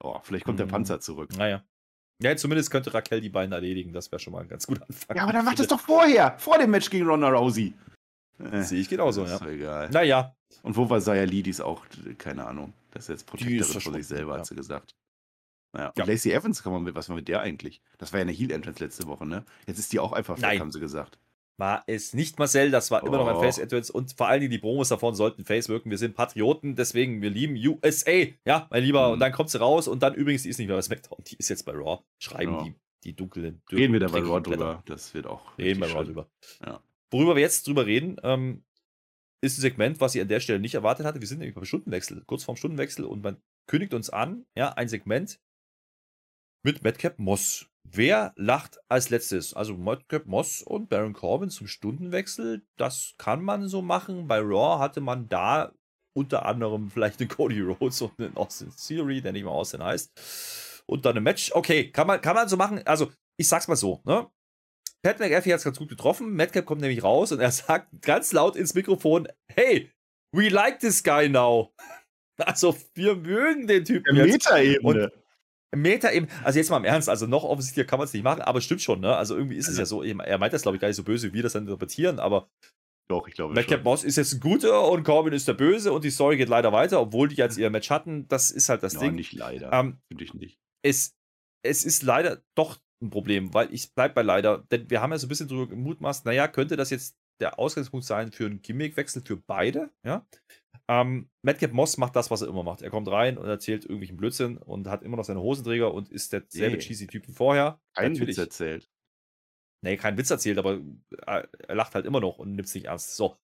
Oh, 0.00 0.18
vielleicht 0.22 0.46
kommt 0.46 0.58
mhm. 0.58 0.62
der 0.64 0.70
Panzer 0.70 1.00
zurück. 1.00 1.36
Naja. 1.36 1.62
Ja, 2.20 2.36
zumindest 2.36 2.70
könnte 2.70 2.92
Raquel 2.92 3.20
die 3.20 3.28
beiden 3.28 3.52
erledigen. 3.52 3.92
Das 3.92 4.10
wäre 4.10 4.18
schon 4.18 4.32
mal 4.32 4.42
ein 4.42 4.48
ganz 4.48 4.66
guter 4.66 4.84
Anfang. 4.88 5.16
Ja, 5.16 5.22
aber 5.22 5.32
dann 5.32 5.44
macht 5.44 5.60
es 5.60 5.68
doch 5.68 5.80
vorher, 5.80 6.36
vor 6.38 6.58
dem 6.58 6.70
Match 6.70 6.90
gegen 6.90 7.06
Ronda 7.06 7.28
Rousey. 7.28 7.74
Äh, 8.38 8.62
Sehe 8.62 8.80
ich 8.80 8.88
genauso, 8.88 9.24
ja. 9.24 9.34
Ist 9.34 9.40
doch 9.40 9.46
egal. 9.46 9.90
Naja. 9.90 10.34
Und 10.62 10.76
wo 10.76 10.88
war 10.90 11.00
Saya 11.00 11.24
Lee? 11.24 11.42
Die 11.42 11.50
ist 11.50 11.60
auch, 11.60 11.84
keine 12.18 12.46
Ahnung. 12.46 12.72
Das 12.90 13.04
ist 13.04 13.08
jetzt 13.08 13.26
Protectorin 13.26 13.80
von 13.80 13.94
sich 13.94 14.06
selber, 14.06 14.32
ja. 14.32 14.38
hat 14.38 14.46
sie 14.46 14.54
gesagt. 14.54 14.96
Naja, 15.72 15.88
und 15.88 15.98
ja. 15.98 16.04
Lacey 16.04 16.32
Evans, 16.32 16.62
kann 16.62 16.72
man 16.72 16.82
mit, 16.82 16.94
was 16.94 17.08
war 17.08 17.16
mit 17.16 17.28
der 17.28 17.40
eigentlich? 17.40 17.82
Das 17.98 18.12
war 18.12 18.18
ja 18.18 18.22
eine 18.22 18.32
Heal-Entrance 18.32 18.82
letzte 18.82 19.06
Woche, 19.06 19.26
ne? 19.26 19.44
Jetzt 19.66 19.78
ist 19.78 19.92
die 19.92 20.00
auch 20.00 20.12
einfach 20.12 20.40
weg, 20.40 20.60
haben 20.60 20.72
sie 20.72 20.80
gesagt 20.80 21.18
war 21.58 21.84
es 21.86 22.14
nicht 22.14 22.38
Marcel, 22.38 22.70
das 22.70 22.90
war 22.90 23.02
immer 23.02 23.20
oh. 23.20 23.24
noch 23.24 23.28
ein 23.28 23.40
Face 23.40 23.58
Entrance 23.58 23.92
und 23.92 24.12
vor 24.16 24.28
allen 24.28 24.40
Dingen 24.40 24.52
die 24.52 24.58
Promos 24.58 24.88
davon 24.88 25.14
sollten 25.14 25.44
Face 25.44 25.68
wirken. 25.68 25.90
Wir 25.90 25.98
sind 25.98 26.14
Patrioten, 26.14 26.76
deswegen 26.76 27.20
wir 27.20 27.30
lieben 27.30 27.56
USA, 27.56 28.26
ja, 28.44 28.68
mein 28.70 28.84
Lieber. 28.84 29.08
Mhm. 29.08 29.12
Und 29.14 29.20
dann 29.20 29.32
kommt 29.32 29.50
sie 29.50 29.58
raus 29.58 29.88
und 29.88 30.02
dann 30.02 30.14
übrigens, 30.14 30.44
die 30.44 30.48
ist 30.48 30.58
nicht 30.58 30.68
mehr 30.68 30.76
bei 30.76 30.82
SmackDown, 30.82 31.18
die 31.26 31.36
ist 31.36 31.48
jetzt 31.48 31.64
bei 31.64 31.72
Raw. 31.72 32.02
Schreiben 32.18 32.52
ja. 32.52 32.62
die 32.62 32.74
die 33.04 33.14
dunklen. 33.14 33.62
Reden 33.70 33.92
wir 33.92 34.00
da 34.00 34.08
bei 34.08 34.20
Raw 34.20 34.40
drüber. 34.40 34.82
Das 34.86 35.14
wird 35.14 35.26
auch. 35.26 35.56
Reden 35.58 35.80
wir 35.80 35.88
Raw 35.94 36.04
drüber. 36.04 36.28
Ja. 36.64 36.82
Worüber 37.10 37.36
wir 37.36 37.42
jetzt 37.42 37.66
drüber 37.66 37.86
reden, 37.86 38.16
ähm, 38.22 38.64
ist 39.40 39.58
ein 39.58 39.62
Segment, 39.62 40.00
was 40.00 40.14
ich 40.14 40.20
an 40.20 40.28
der 40.28 40.40
Stelle 40.40 40.58
nicht 40.58 40.74
erwartet 40.74 41.06
hatte. 41.06 41.20
Wir 41.20 41.28
sind 41.28 41.38
nämlich 41.38 41.54
beim 41.54 41.64
Stundenwechsel, 41.64 42.22
kurz 42.26 42.44
vorm 42.44 42.56
Stundenwechsel 42.56 43.04
und 43.04 43.22
man 43.22 43.40
kündigt 43.66 43.94
uns 43.94 44.10
an, 44.10 44.46
ja, 44.56 44.70
ein 44.70 44.88
Segment 44.88 45.40
mit 46.62 46.82
Madcap 46.82 47.18
Moss. 47.18 47.67
Wer 47.84 48.32
lacht 48.36 48.78
als 48.88 49.10
letztes? 49.10 49.54
Also 49.54 49.74
Madcap 49.74 50.26
Moss 50.26 50.62
und 50.62 50.88
Baron 50.88 51.14
Corbin 51.14 51.50
zum 51.50 51.66
Stundenwechsel, 51.66 52.62
das 52.76 53.14
kann 53.18 53.42
man 53.42 53.68
so 53.68 53.82
machen. 53.82 54.28
Bei 54.28 54.40
Raw 54.40 54.78
hatte 54.78 55.00
man 55.00 55.28
da 55.28 55.72
unter 56.14 56.44
anderem 56.46 56.90
vielleicht 56.92 57.20
einen 57.20 57.28
Cody 57.28 57.60
Rhodes 57.60 58.02
und 58.02 58.18
einen 58.18 58.36
Austin 58.36 58.72
Theory, 58.76 59.22
der 59.22 59.32
nicht 59.32 59.44
mehr 59.44 59.52
Austin 59.52 59.82
heißt 59.82 60.78
und 60.88 61.04
dann 61.04 61.16
ein 61.16 61.22
Match. 61.22 61.52
Okay, 61.52 61.90
kann 61.90 62.06
man, 62.06 62.20
kann 62.20 62.34
man 62.34 62.48
so 62.48 62.56
machen. 62.56 62.80
Also, 62.84 63.12
ich 63.36 63.46
sag's 63.46 63.68
mal 63.68 63.76
so, 63.76 64.00
ne? 64.04 64.28
Pat 65.02 65.20
McAfee 65.20 65.52
hat 65.52 65.58
es 65.58 65.64
ganz 65.64 65.78
gut 65.78 65.88
getroffen. 65.88 66.34
Madcap 66.34 66.66
kommt 66.66 66.80
nämlich 66.80 67.04
raus 67.04 67.30
und 67.30 67.40
er 67.40 67.50
sagt 67.52 68.02
ganz 68.02 68.32
laut 68.32 68.56
ins 68.56 68.74
Mikrofon: 68.74 69.28
Hey, 69.54 69.90
we 70.32 70.48
like 70.48 70.80
this 70.80 71.02
guy 71.02 71.28
now. 71.28 71.72
Also, 72.40 72.76
wir 72.94 73.16
mögen 73.16 73.66
den 73.66 73.84
Typen. 73.84 74.14
Meta-Ebene. 74.14 75.10
Meta-Ebene. 75.74 76.30
Also, 76.44 76.58
jetzt 76.58 76.70
mal 76.70 76.78
im 76.78 76.84
Ernst, 76.84 77.08
also 77.08 77.26
noch 77.26 77.44
offensichtlicher 77.44 77.86
kann 77.86 77.98
man 77.98 78.06
es 78.06 78.12
nicht 78.12 78.22
machen, 78.22 78.42
aber 78.42 78.60
stimmt 78.60 78.82
schon, 78.82 79.00
ne? 79.00 79.16
Also, 79.16 79.36
irgendwie 79.36 79.56
ist 79.56 79.68
es 79.68 79.78
ja 79.78 79.84
so. 79.84 80.02
Er 80.02 80.38
meint 80.38 80.52
das, 80.52 80.62
glaube 80.62 80.76
ich, 80.76 80.80
gar 80.80 80.88
nicht 80.88 80.96
so 80.96 81.04
böse, 81.04 81.28
wie 81.28 81.34
wir 81.34 81.42
das 81.42 81.52
dann 81.52 81.64
interpretieren, 81.64 82.18
aber. 82.18 82.48
Doch, 83.10 83.26
ich 83.26 83.34
glaube. 83.34 83.54
Madcap 83.54 83.84
Moss 83.84 84.04
ist 84.04 84.16
jetzt 84.16 84.34
ein 84.34 84.40
guter 84.40 84.90
und 84.90 85.02
Corbin 85.02 85.32
ist 85.32 85.48
der 85.48 85.54
Böse 85.54 85.92
und 85.92 86.04
die 86.04 86.10
Story 86.10 86.36
geht 86.36 86.48
leider 86.48 86.72
weiter, 86.72 87.00
obwohl 87.00 87.28
die 87.28 87.36
jetzt 87.36 87.56
ihr 87.56 87.70
Match 87.70 87.88
hatten. 87.88 88.28
Das 88.28 88.50
ist 88.50 88.68
halt 88.68 88.82
das 88.82 88.94
no, 88.94 89.00
Ding. 89.00 89.14
nicht 89.14 89.32
leider. 89.32 89.72
Ähm, 89.72 89.98
Finde 90.08 90.24
ich 90.24 90.34
nicht 90.34 90.58
es, 90.82 91.16
es 91.64 91.84
ist 91.84 92.02
leider 92.02 92.42
doch 92.54 92.78
ein 93.02 93.10
Problem, 93.10 93.54
weil 93.54 93.72
ich 93.72 93.94
bleibe 93.94 94.14
bei 94.14 94.22
leider, 94.22 94.58
denn 94.70 94.90
wir 94.90 95.00
haben 95.00 95.12
ja 95.12 95.18
so 95.18 95.26
ein 95.26 95.28
bisschen 95.28 95.48
drüber 95.48 95.68
gemutmaßt, 95.68 96.24
naja, 96.26 96.48
könnte 96.48 96.76
das 96.76 96.90
jetzt 96.90 97.16
der 97.40 97.58
Ausgangspunkt 97.58 98.06
sein 98.06 98.32
für 98.32 98.46
einen 98.46 98.62
Gimmickwechsel 98.62 99.22
für 99.24 99.36
beide, 99.36 99.90
ja. 100.04 100.26
Ähm, 100.90 101.28
Madcap 101.42 101.72
Moss 101.72 101.98
macht 101.98 102.16
das, 102.16 102.30
was 102.30 102.40
er 102.40 102.48
immer 102.48 102.62
macht. 102.62 102.80
Er 102.80 102.90
kommt 102.90 103.08
rein 103.08 103.36
und 103.36 103.46
erzählt 103.46 103.84
irgendwelchen 103.84 104.16
Blödsinn 104.16 104.56
und 104.56 104.88
hat 104.88 105.02
immer 105.02 105.18
noch 105.18 105.24
seine 105.24 105.40
Hosenträger 105.40 105.92
und 105.92 106.08
ist 106.08 106.32
derselbe 106.32 106.76
nee. 106.76 106.82
cheesy 106.82 107.06
Typ 107.06 107.28
wie 107.28 107.32
vorher. 107.32 107.80
Kein 107.94 108.12
Natürlich. 108.12 108.36
Witz 108.36 108.38
erzählt. 108.38 108.90
Nee, 109.82 109.96
kein 109.96 110.16
Witz 110.16 110.30
erzählt, 110.30 110.58
aber 110.58 110.80
er 111.26 111.74
lacht 111.74 111.94
halt 111.94 112.06
immer 112.06 112.20
noch 112.20 112.38
und 112.38 112.54
nimmt 112.54 112.68
es 112.68 112.74
nicht 112.74 112.86
ernst. 112.86 113.16
So. 113.16 113.36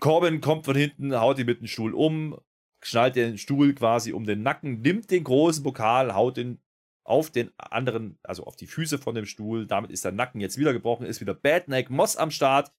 Corbin 0.00 0.40
kommt 0.40 0.64
von 0.64 0.74
hinten, 0.74 1.14
haut 1.14 1.38
ihn 1.38 1.46
mit 1.46 1.60
dem 1.60 1.66
Stuhl 1.66 1.94
um, 1.94 2.40
schnallt 2.82 3.16
den 3.16 3.38
Stuhl 3.38 3.74
quasi 3.74 4.12
um 4.12 4.24
den 4.24 4.42
Nacken, 4.42 4.80
nimmt 4.80 5.10
den 5.10 5.24
großen 5.24 5.62
Pokal, 5.62 6.14
haut 6.14 6.38
den 6.38 6.60
auf 7.08 7.30
den 7.30 7.50
anderen, 7.56 8.18
also 8.22 8.44
auf 8.44 8.56
die 8.56 8.66
Füße 8.66 8.98
von 8.98 9.14
dem 9.14 9.26
Stuhl. 9.26 9.66
Damit 9.66 9.90
ist 9.90 10.04
der 10.04 10.12
Nacken 10.12 10.40
jetzt 10.40 10.58
wieder 10.58 10.72
gebrochen, 10.72 11.06
ist 11.06 11.20
wieder 11.20 11.34
Bad 11.34 11.68
Neck 11.68 11.90
Moss 11.90 12.16
am 12.16 12.30
Start. 12.30 12.70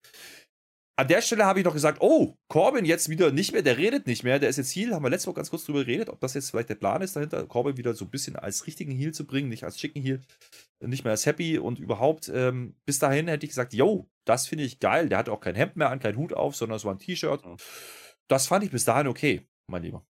an 0.99 1.07
der 1.07 1.21
Stelle 1.21 1.45
habe 1.45 1.59
ich 1.59 1.65
noch 1.65 1.73
gesagt, 1.73 1.99
oh, 2.01 2.37
Corbin 2.49 2.83
jetzt 2.83 3.07
wieder 3.07 3.31
nicht 3.31 3.53
mehr, 3.53 3.61
der 3.61 3.77
redet 3.77 4.05
nicht 4.05 4.23
mehr, 4.25 4.37
der 4.37 4.49
ist 4.49 4.57
jetzt 4.57 4.75
Heal, 4.75 4.93
haben 4.93 5.03
wir 5.03 5.09
letzte 5.09 5.27
Woche 5.27 5.37
ganz 5.37 5.49
kurz 5.49 5.63
drüber 5.63 5.85
geredet, 5.85 6.09
ob 6.09 6.19
das 6.19 6.33
jetzt 6.33 6.51
vielleicht 6.51 6.69
der 6.69 6.75
Plan 6.75 7.01
ist 7.01 7.15
dahinter, 7.15 7.45
Corbin 7.47 7.77
wieder 7.77 7.93
so 7.93 8.03
ein 8.05 8.11
bisschen 8.11 8.35
als 8.35 8.67
richtigen 8.67 8.91
Heal 8.91 9.13
zu 9.13 9.25
bringen, 9.25 9.47
nicht 9.47 9.63
als 9.63 9.77
Chicken 9.77 10.01
Heal, 10.01 10.21
nicht 10.81 11.05
mehr 11.05 11.11
als 11.11 11.25
Happy 11.25 11.57
und 11.57 11.79
überhaupt, 11.79 12.29
ähm, 12.33 12.75
bis 12.85 12.99
dahin 12.99 13.29
hätte 13.29 13.45
ich 13.45 13.51
gesagt, 13.51 13.73
yo, 13.73 14.09
das 14.25 14.47
finde 14.47 14.65
ich 14.65 14.79
geil, 14.79 15.07
der 15.07 15.19
hatte 15.19 15.31
auch 15.31 15.39
kein 15.39 15.55
Hemd 15.55 15.77
mehr 15.77 15.89
an, 15.89 15.99
kein 15.99 16.17
Hut 16.17 16.33
auf, 16.33 16.55
sondern 16.57 16.75
es 16.75 16.83
war 16.85 16.93
ein 16.93 16.99
T-Shirt. 16.99 17.43
Das 18.27 18.47
fand 18.47 18.65
ich 18.65 18.71
bis 18.71 18.83
dahin 18.83 19.07
okay, 19.07 19.47
mein 19.67 19.83
Lieber. 19.83 20.05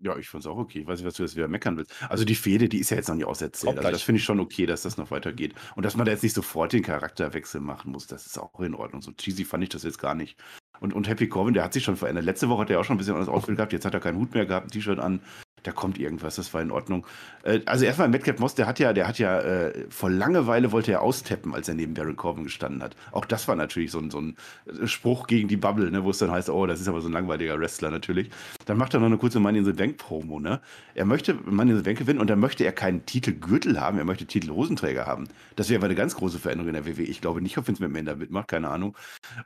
Ja, 0.00 0.16
ich 0.16 0.28
fand 0.28 0.44
es 0.44 0.50
auch 0.50 0.58
okay. 0.58 0.80
Ich 0.80 0.86
weiß 0.86 0.98
nicht, 0.98 1.06
was 1.06 1.14
du 1.14 1.22
jetzt 1.22 1.36
wieder 1.36 1.48
meckern 1.48 1.76
willst. 1.76 1.92
Also 2.08 2.24
die 2.24 2.34
Fehde, 2.34 2.68
die 2.68 2.78
ist 2.78 2.90
ja 2.90 2.96
jetzt 2.98 3.08
noch 3.08 3.14
nicht 3.14 3.24
auserzählt. 3.24 3.78
Also 3.78 3.90
das 3.90 4.02
finde 4.02 4.18
ich 4.18 4.24
schon 4.24 4.40
okay, 4.40 4.66
dass 4.66 4.82
das 4.82 4.98
noch 4.98 5.10
weitergeht. 5.10 5.54
Und 5.74 5.84
dass 5.84 5.96
man 5.96 6.04
da 6.04 6.12
jetzt 6.12 6.22
nicht 6.22 6.34
sofort 6.34 6.72
den 6.72 6.82
Charakterwechsel 6.82 7.60
machen 7.60 7.92
muss, 7.92 8.06
das 8.06 8.26
ist 8.26 8.38
auch 8.38 8.60
in 8.60 8.74
Ordnung. 8.74 9.00
So 9.00 9.12
cheesy 9.12 9.44
fand 9.44 9.64
ich 9.64 9.70
das 9.70 9.84
jetzt 9.84 9.98
gar 9.98 10.14
nicht. 10.14 10.38
Und, 10.80 10.92
und 10.92 11.08
Happy 11.08 11.28
Corbin, 11.28 11.54
der 11.54 11.64
hat 11.64 11.72
sich 11.72 11.84
schon 11.84 11.96
verändert. 11.96 12.24
Letzte 12.24 12.48
Woche 12.50 12.62
hat 12.62 12.70
er 12.70 12.80
auch 12.80 12.84
schon 12.84 12.96
ein 12.96 12.98
bisschen 12.98 13.14
anderes 13.14 13.32
Outfit 13.32 13.56
gehabt. 13.56 13.72
Jetzt 13.72 13.86
hat 13.86 13.94
er 13.94 14.00
keinen 14.00 14.18
Hut 14.18 14.34
mehr 14.34 14.44
gehabt, 14.44 14.66
ein 14.66 14.70
T-Shirt 14.70 14.98
an 14.98 15.20
da 15.66 15.72
kommt 15.72 15.98
irgendwas, 15.98 16.36
das 16.36 16.54
war 16.54 16.62
in 16.62 16.70
Ordnung. 16.70 17.06
Äh, 17.42 17.60
also 17.66 17.84
erstmal 17.84 18.08
Madcap 18.08 18.38
Moss, 18.38 18.54
der 18.54 18.66
hat 18.66 18.78
ja, 18.78 18.92
der 18.92 19.08
hat 19.08 19.18
ja 19.18 19.40
äh, 19.40 19.86
vor 19.90 20.10
Langeweile 20.10 20.72
wollte 20.72 20.92
er 20.92 21.02
austappen, 21.02 21.54
als 21.54 21.68
er 21.68 21.74
neben 21.74 21.94
Baron 21.94 22.16
Corbin 22.16 22.44
gestanden 22.44 22.82
hat. 22.82 22.96
Auch 23.12 23.24
das 23.24 23.48
war 23.48 23.56
natürlich 23.56 23.90
so 23.90 23.98
ein, 23.98 24.10
so 24.10 24.20
ein 24.20 24.36
äh, 24.66 24.86
Spruch 24.86 25.26
gegen 25.26 25.48
die 25.48 25.56
Bubble, 25.56 25.90
ne, 25.90 26.04
wo 26.04 26.10
es 26.10 26.18
dann 26.18 26.30
heißt, 26.30 26.50
oh, 26.50 26.66
das 26.66 26.80
ist 26.80 26.88
aber 26.88 27.00
so 27.00 27.08
ein 27.08 27.12
langweiliger 27.12 27.58
Wrestler 27.58 27.90
natürlich. 27.90 28.30
Dann 28.66 28.78
macht 28.78 28.94
er 28.94 29.00
noch 29.00 29.06
eine 29.06 29.18
kurze 29.18 29.40
Money 29.40 29.58
in 29.58 29.64
the 29.64 29.72
Bank 29.72 29.96
Promo, 29.96 30.40
ne? 30.40 30.60
Er 30.94 31.04
möchte 31.04 31.34
Money 31.34 31.72
in 31.72 31.76
the 31.78 31.82
Bank 31.82 31.98
gewinnen 31.98 32.20
und 32.20 32.30
dann 32.30 32.40
möchte 32.40 32.64
er 32.64 32.72
keinen 32.72 33.04
Titelgürtel 33.06 33.80
haben, 33.80 33.98
er 33.98 34.04
möchte 34.04 34.26
Titelhosenträger 34.26 35.06
haben. 35.06 35.28
Das 35.56 35.68
wäre 35.68 35.84
eine 35.84 35.94
ganz 35.94 36.14
große 36.14 36.38
Veränderung 36.38 36.74
in 36.74 36.74
der 36.74 36.86
WWE. 36.86 37.02
Ich 37.02 37.20
glaube 37.20 37.42
nicht, 37.42 37.58
ob 37.58 37.66
Vince 37.68 37.82
McMahon 37.82 38.06
da 38.06 38.14
mitmacht, 38.14 38.48
keine 38.48 38.68
Ahnung. 38.68 38.96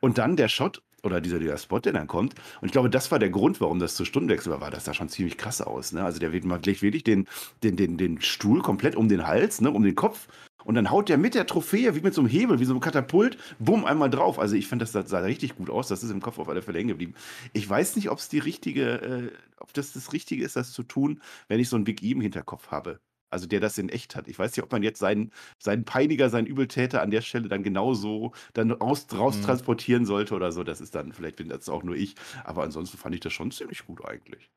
Und 0.00 0.18
dann 0.18 0.36
der 0.36 0.48
Shot 0.48 0.82
oder 1.02 1.20
dieser, 1.20 1.38
dieser 1.38 1.58
Spot, 1.58 1.78
der 1.80 1.92
dann 1.92 2.06
kommt. 2.06 2.34
Und 2.60 2.66
ich 2.66 2.72
glaube, 2.72 2.90
das 2.90 3.10
war 3.10 3.18
der 3.18 3.30
Grund, 3.30 3.60
warum 3.60 3.78
das 3.78 3.94
zu 3.94 4.04
Stundenwechsel 4.04 4.60
war. 4.60 4.70
Das 4.70 4.84
sah 4.84 4.94
schon 4.94 5.08
ziemlich 5.08 5.36
krass 5.36 5.60
aus. 5.60 5.92
Ne? 5.92 6.02
Also 6.10 6.18
der 6.18 6.44
macht 6.44 6.62
gleich 6.62 6.82
wirklich 6.82 7.04
den, 7.04 7.28
den, 7.62 7.76
den, 7.76 7.96
den 7.96 8.20
Stuhl 8.20 8.62
komplett 8.62 8.96
um 8.96 9.08
den 9.08 9.28
Hals, 9.28 9.60
ne? 9.60 9.70
um 9.70 9.84
den 9.84 9.94
Kopf. 9.94 10.26
Und 10.64 10.74
dann 10.74 10.90
haut 10.90 11.08
der 11.08 11.18
mit 11.18 11.34
der 11.34 11.46
Trophäe, 11.46 11.94
wie 11.94 12.00
mit 12.00 12.14
so 12.14 12.20
einem 12.20 12.28
Hebel, 12.28 12.58
wie 12.58 12.64
so 12.64 12.72
einem 12.72 12.80
Katapult, 12.80 13.38
bumm, 13.60 13.84
einmal 13.84 14.10
drauf. 14.10 14.38
Also 14.40 14.56
ich 14.56 14.66
fand, 14.66 14.82
das 14.82 14.92
sah 14.92 15.18
richtig 15.20 15.56
gut 15.56 15.70
aus. 15.70 15.88
Das 15.88 16.02
ist 16.02 16.10
im 16.10 16.20
Kopf 16.20 16.38
auf 16.38 16.48
alle 16.48 16.62
Fälle 16.62 16.78
hängen 16.78 16.88
geblieben. 16.88 17.14
Ich 17.52 17.68
weiß 17.70 17.94
nicht, 17.94 18.10
ob 18.10 18.18
es 18.18 18.28
die 18.28 18.40
richtige, 18.40 19.00
äh, 19.00 19.30
ob 19.58 19.72
das 19.72 19.92
das 19.92 20.12
Richtige 20.12 20.44
ist, 20.44 20.56
das 20.56 20.72
zu 20.72 20.82
tun, 20.82 21.22
wenn 21.48 21.60
ich 21.60 21.68
so 21.68 21.76
einen 21.76 21.84
Big 21.84 22.02
E 22.02 22.10
im 22.10 22.20
Hinterkopf 22.20 22.72
habe. 22.72 23.00
Also 23.30 23.46
der 23.46 23.60
das 23.60 23.78
in 23.78 23.88
echt 23.88 24.16
hat. 24.16 24.26
Ich 24.26 24.38
weiß 24.38 24.56
nicht, 24.56 24.64
ob 24.64 24.72
man 24.72 24.82
jetzt 24.82 24.98
seinen, 24.98 25.32
seinen 25.58 25.84
Peiniger, 25.84 26.28
seinen 26.28 26.46
Übeltäter 26.46 27.00
an 27.00 27.12
der 27.12 27.20
Stelle 27.20 27.48
dann 27.48 27.62
genauso 27.62 28.32
dann 28.54 28.72
raus, 28.72 29.06
raus 29.12 29.38
mhm. 29.38 29.42
transportieren 29.42 30.04
sollte 30.04 30.34
oder 30.34 30.50
so. 30.50 30.64
Das 30.64 30.80
ist 30.80 30.96
dann, 30.96 31.12
vielleicht 31.12 31.36
bin 31.36 31.48
das 31.48 31.68
auch 31.68 31.84
nur 31.84 31.94
ich. 31.94 32.16
Aber 32.44 32.64
ansonsten 32.64 32.98
fand 32.98 33.14
ich 33.14 33.20
das 33.20 33.32
schon 33.32 33.52
ziemlich 33.52 33.86
gut 33.86 34.04
eigentlich. 34.04 34.50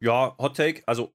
Ja, 0.00 0.36
Hot 0.38 0.56
Take. 0.56 0.82
Also 0.86 1.14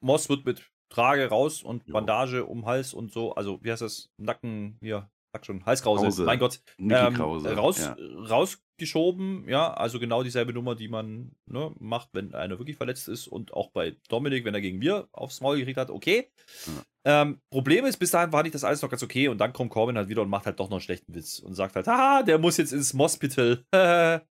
Moss 0.00 0.28
wird 0.28 0.44
mit 0.44 0.70
Trage 0.90 1.28
raus 1.28 1.62
und 1.62 1.86
Bandage 1.86 2.44
um 2.44 2.66
Hals 2.66 2.94
und 2.94 3.12
so. 3.12 3.34
Also, 3.34 3.58
wie 3.62 3.72
heißt 3.72 3.82
das? 3.82 4.10
Nacken, 4.16 4.78
hier, 4.80 5.10
sag 5.32 5.46
schon, 5.46 5.66
Halskrause. 5.66 6.04
Krause. 6.04 6.24
Mein 6.24 6.38
Gott. 6.38 6.60
Ähm, 6.78 7.16
raus, 7.16 7.80
ja. 7.80 7.96
Rausgeschoben, 8.28 9.48
ja, 9.48 9.72
also 9.72 9.98
genau 9.98 10.22
dieselbe 10.22 10.52
Nummer, 10.52 10.74
die 10.74 10.88
man 10.88 11.32
ne, 11.46 11.74
macht, 11.80 12.10
wenn 12.12 12.34
einer 12.34 12.58
wirklich 12.58 12.76
verletzt 12.76 13.08
ist. 13.08 13.26
Und 13.26 13.52
auch 13.54 13.70
bei 13.70 13.96
Dominik, 14.08 14.44
wenn 14.44 14.54
er 14.54 14.60
gegen 14.60 14.78
mir 14.78 15.08
aufs 15.12 15.40
Maul 15.40 15.56
gekriegt 15.56 15.78
hat, 15.78 15.90
okay. 15.90 16.30
Ja. 16.66 17.22
Ähm, 17.22 17.40
Problem 17.50 17.84
ist, 17.84 17.98
bis 17.98 18.12
dahin 18.12 18.32
war 18.32 18.42
nicht 18.42 18.54
das 18.54 18.64
alles 18.64 18.80
noch 18.82 18.90
ganz 18.90 19.02
okay. 19.02 19.28
Und 19.28 19.38
dann 19.38 19.52
kommt 19.52 19.70
Corbin 19.70 19.96
halt 19.96 20.08
wieder 20.08 20.22
und 20.22 20.30
macht 20.30 20.46
halt 20.46 20.60
doch 20.60 20.66
noch 20.66 20.76
einen 20.76 20.80
schlechten 20.80 21.14
Witz 21.14 21.38
und 21.40 21.54
sagt 21.54 21.74
halt, 21.74 21.86
haha, 21.86 22.22
der 22.22 22.38
muss 22.38 22.56
jetzt 22.56 22.72
ins 22.72 22.94
Mospital. 22.94 23.64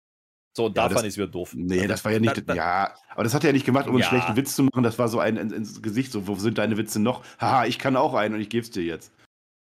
So, 0.60 0.66
und 0.66 0.76
ja, 0.76 0.90
da 0.90 0.94
fand 0.94 1.06
ich 1.06 1.14
es 1.14 1.18
wieder 1.18 1.28
doof. 1.28 1.54
Nee, 1.56 1.88
das 1.88 2.04
war 2.04 2.12
ja 2.12 2.20
nicht. 2.20 2.36
Da, 2.36 2.42
da, 2.42 2.54
ja, 2.54 2.94
aber 3.12 3.24
das 3.24 3.34
hat 3.34 3.46
er 3.46 3.52
ja 3.52 3.54
nicht 3.54 3.66
gemacht, 3.66 3.88
um 3.88 3.98
ja. 3.98 4.06
einen 4.06 4.10
schlechten 4.10 4.36
Witz 4.36 4.56
zu 4.56 4.64
machen. 4.64 4.84
Das 4.84 5.00
war 5.00 5.08
so 5.08 5.22
ein 5.22 5.38
ins 5.38 5.82
Gesicht, 5.82 6.12
so, 6.12 6.28
wo 6.28 6.36
sind 6.36 6.58
deine 6.58 6.76
Witze 6.76 7.00
noch? 7.00 7.24
Haha, 7.40 7.66
ich 7.66 7.80
kann 7.80 7.96
auch 7.96 8.14
einen 8.14 8.36
und 8.36 8.42
ich 8.42 8.50
gebe 8.50 8.64
es 8.64 8.70
dir 8.70 8.84
jetzt. 8.84 9.14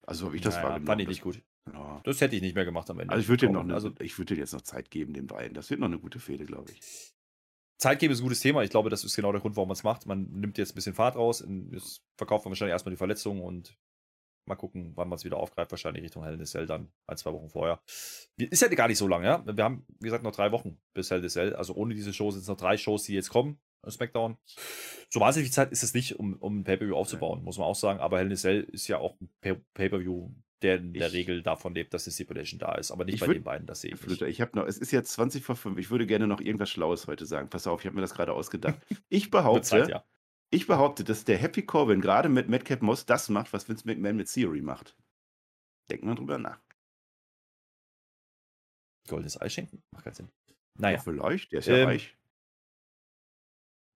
Also 0.07 0.27
habe 0.27 0.37
ich 0.37 0.43
das 0.43 0.55
ja, 0.55 0.63
wahrgenommen. 0.63 0.87
Fand 0.87 1.01
ich 1.01 1.09
nicht 1.09 1.23
gut. 1.23 1.43
Ja. 1.73 2.01
Das 2.05 2.21
hätte 2.21 2.37
ich 2.37 2.43
nicht 2.43 2.55
mehr 2.55 2.65
gemacht 2.65 2.89
am 2.91 3.01
Ende. 3.01 3.13
Also 3.13 3.23
ich 3.23 3.29
würde 3.29 3.49
dir 3.49 3.53
noch 3.53 3.69
also, 3.75 3.91
ich 3.99 4.17
würde 4.19 4.37
dir 4.37 4.41
jetzt 4.41 4.53
noch 4.53 4.61
Zeit 4.61 4.89
geben, 4.89 5.15
dem 5.15 5.27
beiden. 5.27 5.53
Das 5.53 5.69
wird 5.69 5.81
noch 5.81 5.89
eine 5.89 5.99
gute 5.99 6.21
Fehde, 6.21 6.45
glaube 6.45 6.71
ich. 6.71 7.13
Zeit 7.77 7.99
geben 7.99 8.13
ist 8.13 8.21
ein 8.21 8.23
gutes 8.23 8.39
Thema. 8.39 8.63
Ich 8.63 8.71
glaube, 8.71 8.89
das 8.89 9.03
ist 9.03 9.17
genau 9.17 9.33
der 9.33 9.41
Grund, 9.41 9.57
warum 9.57 9.71
man 9.71 9.75
es 9.75 9.83
macht. 9.83 10.07
Man 10.07 10.31
nimmt 10.31 10.59
jetzt 10.59 10.73
ein 10.73 10.75
bisschen 10.77 10.95
Fahrt 10.95 11.17
raus. 11.17 11.45
Jetzt 11.73 12.05
verkauft 12.17 12.45
man 12.45 12.53
wahrscheinlich 12.53 12.71
erstmal 12.71 12.93
die 12.93 12.99
Verletzung 12.99 13.43
und 13.43 13.77
mal 14.47 14.57
gucken, 14.57 14.93
wann 14.95 15.09
man 15.09 15.17
es 15.17 15.25
wieder 15.25 15.37
aufgreift. 15.37 15.71
Wahrscheinlich 15.71 16.03
Richtung 16.03 16.25
Hell 16.25 16.35
in 16.35 16.47
Cell 16.47 16.67
dann 16.67 16.89
ein, 17.07 17.17
zwei 17.17 17.33
Wochen 17.33 17.49
vorher. 17.49 17.81
Ist 18.37 18.63
ja 18.63 18.69
gar 18.69 18.89
nicht 18.89 18.99
so 18.99 19.09
lang, 19.09 19.25
ja. 19.25 19.45
Wir 19.47 19.65
haben, 19.65 19.87
wie 20.01 20.07
gesagt, 20.07 20.25
noch 20.25 20.35
drei 20.35 20.53
Wochen 20.53 20.79
bis 20.93 21.11
Hell 21.11 21.23
in 21.23 21.29
Cell. 21.29 21.55
Also 21.55 21.75
ohne 21.75 21.95
diese 21.95 22.13
Show 22.13 22.31
sind 22.31 22.43
es 22.43 22.49
noch 22.49 22.57
drei 22.57 22.77
Shows, 22.77 23.05
die 23.05 23.15
jetzt 23.15 23.31
kommen. 23.31 23.59
SmackDown. 23.89 24.37
So 25.11 25.21
wahnsinnig 25.21 25.49
viel 25.49 25.55
Zeit 25.55 25.73
ist 25.73 25.83
es 25.83 25.95
nicht, 25.95 26.19
um, 26.19 26.35
um 26.35 26.61
ein 26.61 26.65
Pay-Per-View 26.65 26.97
aufzubauen, 26.97 27.43
muss 27.45 27.59
man 27.59 27.67
auch 27.67 27.75
sagen. 27.75 28.01
Aber 28.01 28.19
Hell 28.19 28.31
in 28.31 28.37
Cell 28.37 28.63
ist 28.73 28.89
ja 28.89 28.99
auch 28.99 29.21
ein 29.21 29.29
Pay-Per-View, 29.41 30.31
der 30.63 30.77
in 30.77 30.95
der 30.95 31.13
Regel 31.13 31.43
davon 31.43 31.75
lebt, 31.75 31.93
dass 31.95 32.05
die 32.05 32.11
Stipulation 32.11 32.59
da 32.59 32.75
ist. 32.75 32.91
Aber 32.91 33.05
nicht 33.05 33.21
bei 33.21 33.27
würd, 33.27 33.37
den 33.37 33.45
beiden, 33.45 33.67
das 33.67 33.83
sehe 33.83 33.93
ich 33.95 34.07
nicht. 34.07 34.23
Ich 34.23 34.41
habe 34.41 34.57
noch, 34.57 34.67
es 34.67 34.79
ist 34.79 34.91
jetzt 34.91 35.13
20 35.13 35.45
vor 35.45 35.57
5. 35.57 35.79
Ich 35.79 35.91
würde 35.91 36.07
gerne 36.07 36.27
noch 36.27 36.41
irgendwas 36.41 36.71
Schlaues 36.71 37.07
heute 37.07 37.27
sagen. 37.27 37.51
Pass 37.51 37.67
auf, 37.67 37.81
ich 37.81 37.87
habe 37.87 37.95
mir 37.95 38.03
das 38.03 38.15
gerade 38.15 38.33
ausgedacht. 38.33 38.79
Ich 39.11 39.31
behaupte, 39.31 39.63
Zeit, 39.63 39.89
ja. 39.89 40.05
Ich 40.55 40.67
behaupte, 40.67 41.05
dass 41.05 41.25
der 41.25 41.39
Happy 41.39 41.63
Corbin 41.63 42.01
gerade 42.01 42.29
mit 42.29 42.49
Madcap 42.49 42.83
Moss 42.83 43.07
das 43.07 43.29
macht, 43.29 43.53
was 43.53 43.69
Vince 43.69 43.87
McMahon 43.87 44.17
mit 44.17 44.33
Theory 44.33 44.63
macht. 44.63 44.97
Denken 45.91 46.09
wir 46.09 46.15
drüber 46.15 46.39
nach. 46.39 46.61
Goldes 49.09 49.41
Ei 49.41 49.49
schenken? 49.49 49.83
Macht 49.91 50.05
keinen 50.05 50.15
Sinn. 50.15 50.29
Naja. 50.79 50.97
Ja, 50.97 51.03
vielleicht, 51.03 51.53
der 51.53 51.59
ist 51.59 51.67
ja 51.67 51.77
ähm, 51.77 51.89
reich. 51.89 52.17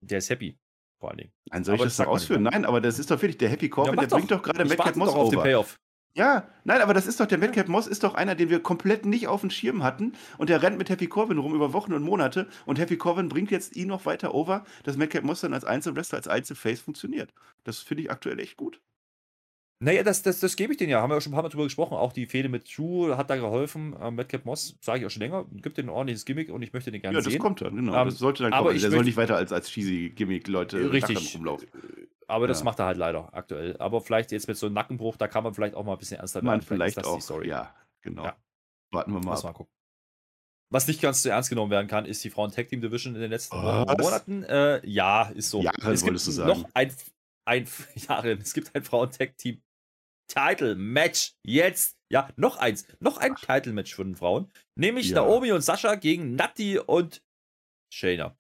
Der 0.01 0.19
ist 0.19 0.31
happy, 0.31 0.59
vor 1.01 1.11
allen 1.11 1.19
Dingen. 1.19 1.33
Nein, 1.51 1.65
soll 1.65 1.75
ich 1.75 1.81
aber 1.81 1.87
das, 1.87 1.97
das 1.97 2.07
noch 2.07 2.13
ausführen? 2.13 2.43
Nein, 2.43 2.65
aber 2.65 2.81
das 2.81 2.99
ist 2.99 3.11
doch 3.11 3.21
wirklich 3.21 3.39
der 3.39 3.49
Happy 3.49 3.69
Corbin, 3.69 3.95
ja, 3.95 4.07
der 4.07 4.17
bringt 4.17 4.31
doch 4.31 4.43
gerade 4.43 4.65
Madcap 4.65 4.97
Moss 4.97 5.15
auf 5.15 5.31
den 5.31 5.41
Payoff. 5.41 5.81
Ja, 6.15 6.49
nein, 6.65 6.81
aber 6.81 6.95
das 6.95 7.07
ist 7.07 7.21
doch, 7.21 7.27
der 7.27 7.39
Madcap 7.39 7.69
Moss 7.69 7.87
ist 7.87 8.03
doch 8.03 8.15
einer, 8.15 8.35
den 8.35 8.51
wir 8.51 8.61
komplett 8.61 9.07
nicht 9.07 9.29
auf 9.29 9.43
dem 9.43 9.51
Schirm 9.51 9.85
hatten 9.85 10.15
und 10.37 10.51
der 10.51 10.63
rennt 10.63 10.77
mit 10.79 10.91
Happy 10.91 11.07
Corbin 11.07 11.39
rum 11.39 11.55
über 11.55 11.73
Wochen 11.73 11.93
und 11.93 12.03
Monate 12.03 12.49
und 12.67 12.79
Happy 12.79 12.97
Corbin 12.97 13.29
bringt 13.29 13.51
jetzt 13.51 13.77
ihn 13.77 13.89
noch 13.89 14.05
weiter 14.05 14.35
over, 14.35 14.65
dass 14.83 14.97
Madcap 14.97 15.23
Moss 15.23 15.43
dann 15.43 15.55
als 15.55 15.65
Einzelwrestler, 15.65 16.19
als 16.19 16.27
Einzelface 16.27 16.81
funktioniert. 16.81 17.33
Das 17.63 17.79
finde 17.79 18.03
ich 18.03 18.11
aktuell 18.11 18.41
echt 18.41 18.57
gut. 18.57 18.81
Naja, 19.81 20.03
das, 20.03 20.23
das, 20.23 20.41
das 20.41 20.57
gebe 20.57 20.73
ich 20.73 20.77
denen 20.79 20.91
ja. 20.91 21.01
Haben 21.01 21.11
wir 21.11 21.15
ja 21.15 21.21
schon 21.21 21.31
ein 21.31 21.37
paar 21.37 21.45
Mal 21.45 21.51
drüber 21.51 21.65
gesprochen. 21.65 21.95
Auch 21.95 22.13
die 22.13 22.27
Fehde 22.27 22.49
mit 22.49 22.77
Drew 22.77 23.17
hat 23.17 23.31
da 23.31 23.37
geholfen. 23.37 23.95
Ähm, 24.01 24.17
Madcap 24.17 24.45
Moss, 24.45 24.77
sage 24.81 25.01
ich 25.01 25.07
auch 25.07 25.11
schon 25.11 25.23
länger, 25.23 25.47
gibt 25.53 25.79
den 25.79 25.87
ein 25.87 25.91
ordentliches 25.91 26.25
Gimmick 26.25 26.51
und 26.51 26.63
ich 26.63 26.73
möchte 26.73 26.91
den 26.91 27.01
gerne 27.01 27.23
sehen. 27.23 27.31
Ja, 27.31 27.37
das 27.39 27.43
kommt 27.43 27.61
dann, 27.61 27.77
genau. 27.77 27.95
Ähm, 27.95 28.09
das 28.09 28.19
sollte 28.19 28.43
dann 28.43 28.53
aber 28.53 28.71
kommen. 28.71 28.81
Der 28.81 28.91
soll 28.91 29.05
nicht 29.05 29.17
weiter 29.17 29.37
als, 29.37 29.53
als 29.53 29.71
cheesy 29.71 30.11
Gimmick-Leute 30.11 30.93
richtig 30.93 31.37
rumlaufen. 31.37 31.69
Aber 32.29 32.45
ja. 32.45 32.49
das 32.49 32.63
macht 32.63 32.79
er 32.79 32.87
halt 32.87 32.99
leider 32.99 33.33
aktuell. 33.35 33.77
Aber 33.79 34.01
vielleicht 34.01 34.31
jetzt 34.33 34.49
mit 34.49 34.57
so 34.57 34.67
einem 34.67 34.75
Nackenbruch, 34.75 35.17
da 35.17 35.27
kann 35.29 35.43
man 35.45 35.55
vielleicht 35.55 35.75
auch 35.75 35.85
mal 35.85 35.93
ein 35.93 35.99
bisschen 35.99 36.19
ernster 36.19 36.43
werden. 36.43 36.61
Vielleicht, 36.61 36.95
vielleicht 36.95 37.09
auch, 37.09 37.21
Story. 37.21 37.49
ja, 37.49 37.75
genau. 38.03 38.25
Ja. 38.25 38.37
Warten 38.91 39.13
wir 39.13 39.21
mal. 39.21 39.31
Lass 39.31 39.45
mal 39.45 39.53
gucken. 39.53 39.73
Was 40.71 40.87
nicht 40.87 41.01
ganz 41.01 41.23
zu 41.23 41.31
ernst 41.31 41.49
genommen 41.49 41.71
werden 41.71 41.89
kann, 41.89 42.05
ist 42.05 42.23
die 42.23 42.31
Frauen 42.31 42.53
Tag 42.53 42.69
Team 42.69 42.83
Division 42.83 43.15
in 43.15 43.23
den 43.23 43.31
letzten 43.31 43.57
Was? 43.57 43.97
Monaten. 43.97 44.43
Äh, 44.43 44.87
ja, 44.87 45.31
ist 45.31 45.49
so. 45.49 45.63
Jahre, 45.63 45.93
es 45.93 46.05
gibt 46.05 46.27
noch 46.37 46.69
ein, 46.75 46.95
ein 47.47 47.67
Jahre, 47.95 48.33
es 48.33 48.53
gibt 48.53 48.75
ein 48.75 48.85
Frauen 48.85 49.11
Tag 49.11 49.39
Team 49.39 49.63
Title 50.29 50.75
Match 50.75 51.33
jetzt. 51.43 51.97
Ja, 52.11 52.29
noch 52.37 52.59
eins. 52.59 52.87
Noch 53.01 53.17
ein 53.17 53.35
Title 53.37 53.73
Match 53.73 53.95
für 53.95 54.05
den 54.05 54.17
Frauen. 54.17 54.51
Nämlich 54.75 55.09
ja. 55.09 55.17
Naomi 55.17 55.53
und 55.53 55.63
Sascha 55.63 55.95
gegen 55.95 56.35
Natti 56.35 56.79
und 56.79 57.23
Shayna. 57.91 58.37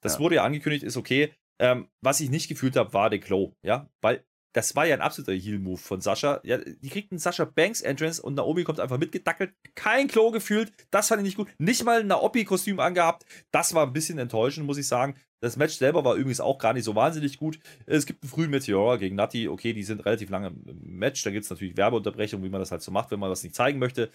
Das 0.00 0.14
ja. 0.14 0.20
wurde 0.20 0.36
ja 0.36 0.44
angekündigt, 0.44 0.84
ist 0.84 0.96
okay. 0.96 1.34
Ähm, 1.58 1.88
was 2.00 2.20
ich 2.20 2.30
nicht 2.30 2.48
gefühlt 2.48 2.76
habe, 2.76 2.92
war 2.92 3.10
der 3.10 3.18
Glow. 3.18 3.54
Ja, 3.62 3.88
weil 4.00 4.24
das 4.52 4.76
war 4.76 4.86
ja 4.86 4.94
ein 4.94 5.00
absoluter 5.00 5.32
Heal-Move 5.32 5.78
von 5.78 6.00
Sascha. 6.00 6.40
Ja, 6.44 6.58
die 6.58 6.90
kriegt 6.90 7.10
einen 7.10 7.18
Sascha 7.18 7.44
Banks 7.44 7.80
Entrance 7.80 8.20
und 8.20 8.34
Naomi 8.34 8.64
kommt 8.64 8.80
einfach 8.80 8.98
mitgedackelt. 8.98 9.54
Kein 9.74 10.08
Klo 10.08 10.30
gefühlt. 10.30 10.72
Das 10.90 11.08
fand 11.08 11.20
ich 11.20 11.24
nicht 11.24 11.36
gut. 11.36 11.48
Nicht 11.58 11.84
mal 11.84 12.00
ein 12.00 12.06
Naomi-Kostüm 12.06 12.78
angehabt. 12.78 13.24
Das 13.50 13.74
war 13.74 13.86
ein 13.86 13.92
bisschen 13.92 14.18
enttäuschend, 14.18 14.66
muss 14.66 14.76
ich 14.76 14.86
sagen. 14.86 15.16
Das 15.40 15.56
Match 15.56 15.74
selber 15.74 16.04
war 16.04 16.14
übrigens 16.14 16.40
auch 16.40 16.58
gar 16.58 16.74
nicht 16.74 16.84
so 16.84 16.94
wahnsinnig 16.94 17.38
gut. 17.38 17.58
Es 17.86 18.06
gibt 18.06 18.22
einen 18.22 18.30
frühen 18.30 18.50
Meteor 18.50 18.98
gegen 18.98 19.16
Nati. 19.16 19.48
Okay, 19.48 19.72
die 19.72 19.82
sind 19.82 20.04
relativ 20.04 20.28
lange 20.28 20.48
im 20.48 20.98
Match. 20.98 21.22
Da 21.24 21.30
gibt 21.30 21.44
es 21.44 21.50
natürlich 21.50 21.76
Werbeunterbrechungen, 21.76 22.44
wie 22.44 22.50
man 22.50 22.60
das 22.60 22.70
halt 22.70 22.82
so 22.82 22.92
macht, 22.92 23.10
wenn 23.10 23.20
man 23.20 23.30
das 23.30 23.42
nicht 23.42 23.54
zeigen 23.54 23.78
möchte. 23.78 24.10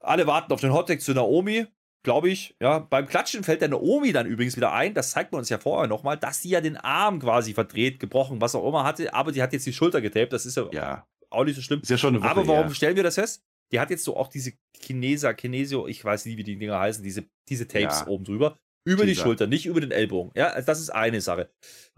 Alle 0.00 0.26
warten 0.26 0.52
auf 0.52 0.60
den 0.60 0.72
Hottag 0.72 1.00
zu 1.00 1.12
Naomi 1.12 1.66
glaube 2.06 2.30
ich. 2.30 2.54
Ja, 2.62 2.78
beim 2.78 3.06
Klatschen 3.06 3.42
fällt 3.42 3.60
der 3.60 3.68
Naomi 3.68 4.12
dann 4.12 4.26
übrigens 4.26 4.56
wieder 4.56 4.72
ein, 4.72 4.94
das 4.94 5.10
zeigt 5.10 5.32
man 5.32 5.40
uns 5.40 5.48
ja 5.48 5.58
vorher 5.58 5.88
nochmal, 5.88 6.16
dass 6.16 6.40
sie 6.40 6.50
ja 6.50 6.60
den 6.60 6.76
Arm 6.76 7.18
quasi 7.18 7.52
verdreht, 7.52 7.98
gebrochen, 7.98 8.40
was 8.40 8.54
auch 8.54 8.66
immer 8.66 8.84
hatte, 8.84 9.12
aber 9.12 9.32
die 9.32 9.42
hat 9.42 9.52
jetzt 9.52 9.66
die 9.66 9.72
Schulter 9.72 10.00
getaped, 10.00 10.32
das 10.32 10.46
ist 10.46 10.56
ja, 10.56 10.68
ja. 10.72 11.06
auch 11.30 11.44
nicht 11.44 11.56
so 11.56 11.62
schlimm. 11.62 11.80
Ist 11.80 11.90
ja 11.90 11.98
schon 11.98 12.14
eine 12.14 12.22
Woche, 12.22 12.30
aber 12.30 12.46
warum 12.46 12.68
ja. 12.68 12.74
stellen 12.74 12.94
wir 12.94 13.02
das 13.02 13.16
fest? 13.16 13.42
Die 13.72 13.80
hat 13.80 13.90
jetzt 13.90 14.04
so 14.04 14.16
auch 14.16 14.28
diese 14.28 14.52
Chineser, 14.80 15.34
Chinesio, 15.34 15.88
ich 15.88 16.04
weiß 16.04 16.26
nicht, 16.26 16.36
wie 16.36 16.44
die 16.44 16.56
Dinger 16.56 16.78
heißen, 16.78 17.02
diese, 17.02 17.24
diese 17.48 17.66
Tapes 17.66 18.02
ja. 18.02 18.06
oben 18.06 18.24
drüber, 18.24 18.56
über 18.86 19.04
Dieser. 19.04 19.06
die 19.06 19.20
Schulter, 19.20 19.46
nicht 19.48 19.66
über 19.66 19.80
den 19.80 19.90
Ellbogen. 19.90 20.30
Ja, 20.36 20.50
also 20.50 20.64
das 20.64 20.78
ist 20.78 20.90
eine 20.90 21.20
Sache. 21.20 21.50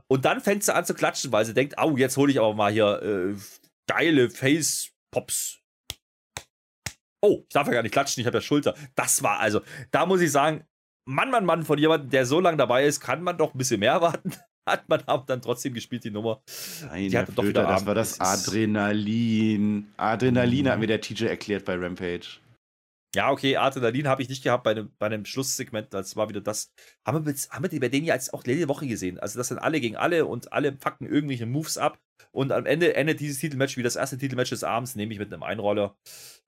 Und 0.06 0.24
dann 0.24 0.40
fängt 0.40 0.64
sie 0.64 0.74
an 0.74 0.86
zu 0.86 0.94
klatschen, 0.94 1.32
weil 1.32 1.44
sie 1.44 1.52
denkt, 1.52 1.76
au, 1.76 1.98
jetzt 1.98 2.16
hole 2.16 2.32
ich 2.32 2.38
aber 2.38 2.54
mal 2.54 2.72
hier 2.72 3.02
äh, 3.02 3.34
geile 3.86 4.30
Face-Pops 4.30 5.60
Oh, 7.20 7.42
ich 7.42 7.52
darf 7.52 7.66
ja 7.66 7.74
gar 7.74 7.83
nicht 7.83 7.92
klatschen, 7.92 8.20
ich 8.20 8.26
habe 8.26 8.38
ja 8.38 8.42
Schulter. 8.42 8.74
Das 8.94 9.22
war 9.22 9.40
also, 9.40 9.61
da 9.90 10.07
muss 10.07 10.20
ich 10.20 10.31
sagen, 10.31 10.64
Mann, 11.04 11.31
Mann, 11.31 11.44
Mann, 11.44 11.64
von 11.64 11.78
jemandem, 11.78 12.11
der 12.11 12.26
so 12.26 12.38
lange 12.38 12.59
dabei 12.59 12.85
ist, 12.85 13.00
kann 13.00 13.22
man 13.22 13.38
doch 13.38 13.54
ein 13.54 13.59
bisschen 13.59 13.81
mehr 13.81 13.92
erwarten. 13.98 14.33
Hat 14.66 14.87
man 14.88 15.02
aber 15.07 15.24
dann 15.26 15.40
trotzdem 15.40 15.72
gespielt, 15.72 16.04
die 16.04 16.11
Nummer. 16.11 16.42
Nein, 16.87 17.09
die 17.09 17.35
doch 17.35 17.44
wieder 17.44 17.62
das 17.62 17.87
war 17.87 17.94
das 17.94 18.20
Adrenalin. 18.20 19.88
Adrenalin 19.96 20.66
mhm. 20.66 20.68
hat 20.68 20.78
mir 20.78 20.87
der 20.87 21.00
TJ 21.00 21.24
erklärt 21.24 21.64
bei 21.64 21.74
Rampage. 21.74 22.40
Ja, 23.14 23.30
okay, 23.30 23.56
Adrenalin 23.56 24.06
habe 24.06 24.20
ich 24.20 24.28
nicht 24.28 24.42
gehabt 24.42 24.64
bei 24.64 24.72
einem, 24.72 24.92
bei 24.98 25.06
einem 25.06 25.24
Schlusssegment. 25.24 25.94
Das 25.94 26.16
war 26.16 26.28
wieder 26.28 26.42
das. 26.42 26.72
Haben 27.06 27.24
wir, 27.24 27.34
haben 27.50 27.64
wir 27.64 27.68
die 27.70 27.78
bei 27.78 27.88
denen 27.88 28.06
ja 28.06 28.14
jetzt 28.14 28.34
auch 28.34 28.44
letzte 28.44 28.68
Woche 28.68 28.86
gesehen. 28.86 29.18
Also, 29.18 29.38
das 29.38 29.48
sind 29.48 29.58
alle 29.58 29.80
gegen 29.80 29.96
alle 29.96 30.26
und 30.26 30.52
alle 30.52 30.72
packen 30.72 31.06
irgendwelche 31.06 31.46
Moves 31.46 31.78
ab. 31.78 31.98
Und 32.30 32.52
am 32.52 32.66
Ende 32.66 32.94
endet 32.94 33.20
dieses 33.20 33.38
Titelmatch 33.38 33.78
wie 33.78 33.82
das 33.82 33.96
erste 33.96 34.18
Titelmatch 34.18 34.50
des 34.50 34.62
Abends, 34.62 34.94
nämlich 34.94 35.18
mit 35.18 35.32
einem 35.32 35.42
Einroller. 35.42 35.96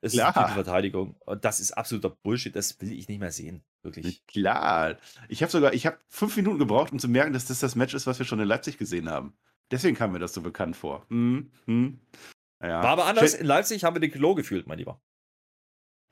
Es 0.02 0.12
ist 0.12 0.20
eine 0.20 0.32
Titelverteidigung. 0.32 1.16
Und 1.20 1.44
das 1.44 1.60
ist 1.60 1.72
absoluter 1.72 2.10
Bullshit. 2.10 2.54
Das 2.54 2.78
will 2.80 2.92
ich 2.92 3.08
nicht 3.08 3.20
mehr 3.20 3.32
sehen. 3.32 3.62
Wirklich. 3.82 4.26
Klar. 4.26 4.98
Ich 5.28 5.42
habe 5.42 5.50
sogar, 5.50 5.72
ich 5.72 5.86
habe 5.86 5.98
fünf 6.08 6.36
Minuten 6.36 6.58
gebraucht, 6.58 6.92
um 6.92 6.98
zu 6.98 7.08
merken, 7.08 7.32
dass 7.32 7.46
das 7.46 7.60
das 7.60 7.74
Match 7.74 7.94
ist, 7.94 8.06
was 8.06 8.18
wir 8.18 8.26
schon 8.26 8.40
in 8.40 8.46
Leipzig 8.46 8.76
gesehen 8.76 9.08
haben. 9.08 9.32
Deswegen 9.70 9.96
kam 9.96 10.12
mir 10.12 10.18
das 10.18 10.34
so 10.34 10.42
bekannt 10.42 10.76
vor. 10.76 11.06
Hm, 11.08 11.50
hm. 11.66 12.00
Ja. 12.62 12.82
War 12.82 12.90
aber 12.90 13.06
anders. 13.06 13.34
In 13.34 13.46
Leipzig 13.46 13.84
haben 13.84 13.96
wir 13.96 14.00
den 14.00 14.10
Klo 14.10 14.34
gefühlt, 14.34 14.66
mein 14.66 14.78
Lieber. 14.78 15.00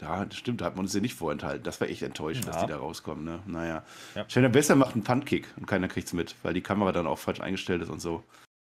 Ja, 0.00 0.24
das 0.24 0.38
stimmt, 0.38 0.60
da 0.60 0.66
hat 0.66 0.76
man 0.76 0.84
uns 0.84 0.94
ja 0.94 1.00
nicht 1.00 1.14
vorenthalten. 1.14 1.64
Das 1.64 1.80
war 1.80 1.88
echt 1.88 2.02
enttäuschend, 2.02 2.46
ja. 2.46 2.52
dass 2.52 2.60
die 2.62 2.68
da 2.68 2.76
rauskommen. 2.76 3.24
Ne? 3.24 3.42
Naja. 3.46 3.84
Ja. 4.14 4.28
Shayna 4.28 4.48
besser 4.48 4.76
macht 4.76 4.94
einen 4.94 5.02
Puntkick 5.02 5.48
und 5.56 5.66
keiner 5.66 5.88
kriegt 5.88 6.06
es 6.06 6.12
mit, 6.12 6.36
weil 6.42 6.54
die 6.54 6.60
Kamera 6.60 6.92
dann 6.92 7.06
auch 7.06 7.18
falsch 7.18 7.40
eingestellt 7.40 7.82
ist 7.82 7.88
und 7.88 8.00
so. 8.00 8.22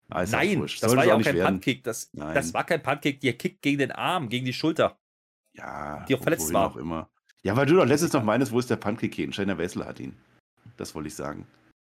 Also 0.10 0.36
Nein, 0.36 0.60
das 0.62 0.96
war 0.96 1.06
ja 1.06 1.16
auch 1.16 1.22
kein 1.22 1.40
Puntkick. 1.40 1.84
Das, 1.84 2.10
das 2.14 2.54
war 2.54 2.64
kein 2.64 2.82
Puntkick, 2.82 3.20
der 3.22 3.34
kickt 3.34 3.62
gegen 3.62 3.78
den 3.78 3.92
Arm, 3.92 4.30
gegen 4.30 4.46
die 4.46 4.54
Schulter. 4.54 4.98
Ja, 5.54 6.04
die 6.06 6.16
auch 6.16 6.22
verletzt 6.24 6.52
war. 6.52 6.72
Auch 6.72 6.78
immer. 6.78 7.10
Ja, 7.44 7.56
weil 7.56 7.68
du 7.68 7.76
doch 7.76 7.86
letztens 7.86 8.14
noch 8.14 8.24
meinst, 8.24 8.52
wo 8.52 8.60
ist 8.60 8.70
der 8.70 8.78
Puntkick 8.78 9.14
hin? 9.14 9.32
Shayna 9.32 9.58
Wessel 9.58 9.86
hat 9.86 10.00
ihn. 10.00 10.18
Das 10.78 10.96
wollte 10.96 11.10
ich 11.10 11.16
sagen. 11.16 11.46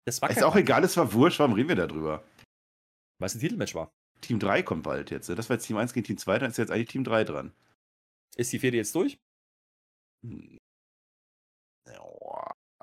Das 0.06 0.22
war 0.22 0.30
ist 0.30 0.42
auch 0.42 0.56
egal, 0.56 0.82
es 0.84 0.96
war 0.96 1.12
wurscht, 1.12 1.40
warum 1.40 1.52
reden 1.52 1.68
wir 1.68 1.76
da 1.76 1.86
drüber? 1.86 2.24
Weil 3.18 3.26
es 3.26 3.34
ein 3.34 3.40
Titelmatch 3.40 3.74
war. 3.74 3.92
Team 4.20 4.38
3 4.38 4.62
kommt 4.62 4.84
bald 4.84 5.10
jetzt. 5.10 5.28
Ne? 5.28 5.34
Das 5.34 5.50
war 5.50 5.56
jetzt 5.56 5.66
Team 5.66 5.76
1 5.76 5.92
gegen 5.92 6.06
Team 6.06 6.16
2, 6.16 6.38
dann 6.38 6.50
ist 6.50 6.56
jetzt 6.56 6.70
eigentlich 6.70 6.88
Team 6.88 7.04
3 7.04 7.24
dran. 7.24 7.52
Ist 8.36 8.52
die 8.52 8.58
Fehde 8.58 8.76
jetzt 8.76 8.94
durch? 8.94 9.18
Ja, 10.22 10.50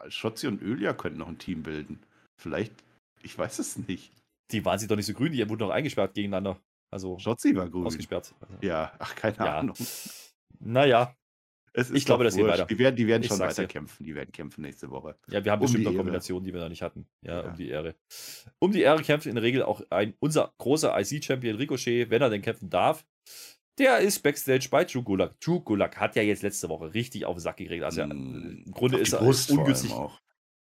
Schotzi 0.07 0.47
und 0.47 0.61
Ölia 0.61 0.93
könnten 0.93 1.19
noch 1.19 1.27
ein 1.27 1.37
Team 1.37 1.63
bilden. 1.63 1.99
Vielleicht, 2.41 2.73
ich 3.21 3.37
weiß 3.37 3.59
es 3.59 3.77
nicht. 3.77 4.11
Die 4.51 4.63
waren 4.65 4.79
sie 4.79 4.87
doch 4.87 4.95
nicht 4.95 5.05
so 5.05 5.13
grün, 5.13 5.31
die 5.31 5.49
wurden 5.49 5.61
noch 5.61 5.69
eingesperrt 5.69 6.13
gegeneinander. 6.13 6.59
Also 6.91 7.17
Schotzi 7.17 7.55
war 7.55 7.69
grün. 7.69 7.87
Ausgesperrt. 7.87 8.35
Ja, 8.61 8.93
ach, 8.99 9.15
keine 9.15 9.37
ja. 9.37 9.59
Ahnung. 9.59 9.75
Naja. 10.59 11.15
ich 11.73 12.05
glaube, 12.05 12.23
das 12.23 12.35
geht 12.35 12.45
weiter. 12.45 12.65
Die 12.65 12.77
werden, 12.77 12.95
die 12.95 13.07
werden 13.07 13.23
schon 13.23 13.39
weiter 13.39 13.65
kämpfen. 13.65 14.03
Die 14.03 14.13
werden 14.13 14.31
kämpfen 14.31 14.61
nächste 14.61 14.91
Woche. 14.91 15.17
Ja, 15.27 15.43
wir 15.43 15.51
haben 15.51 15.59
um 15.59 15.65
bestimmt 15.65 15.85
noch 15.85 15.95
Kombinationen, 15.95 16.45
die 16.45 16.53
wir 16.53 16.61
noch 16.61 16.69
nicht 16.69 16.83
hatten. 16.83 17.07
Ja, 17.21 17.41
ja, 17.41 17.49
um 17.49 17.55
die 17.55 17.69
Ehre. 17.69 17.95
Um 18.59 18.71
die 18.71 18.81
Ehre 18.81 19.01
kämpft 19.01 19.25
in 19.25 19.35
der 19.35 19.43
Regel 19.43 19.63
auch 19.63 19.81
ein, 19.89 20.13
unser 20.19 20.53
großer 20.59 20.95
IC-Champion 20.99 21.55
Ricochet, 21.55 22.11
wenn 22.11 22.21
er 22.21 22.29
denn 22.29 22.43
kämpfen 22.43 22.69
darf. 22.69 23.05
Der 23.79 23.99
ist 23.99 24.21
Backstage 24.21 24.67
bei 24.69 24.83
Drew 24.85 25.01
Gulak. 25.01 25.39
Drew 25.39 25.59
Gulak 25.59 25.99
hat 25.99 26.15
ja 26.15 26.21
jetzt 26.21 26.43
letzte 26.43 26.69
Woche 26.69 26.93
richtig 26.93 27.25
auf 27.25 27.35
den 27.35 27.41
Sack 27.41 27.57
gekriegt. 27.57 27.83
Also 27.83 28.05
mm, 28.05 28.63
im 28.65 28.71
Grunde 28.71 28.99
ist 28.99 29.13
er 29.13 29.21
ungünstig, 29.21 29.89
ja. 29.89 30.09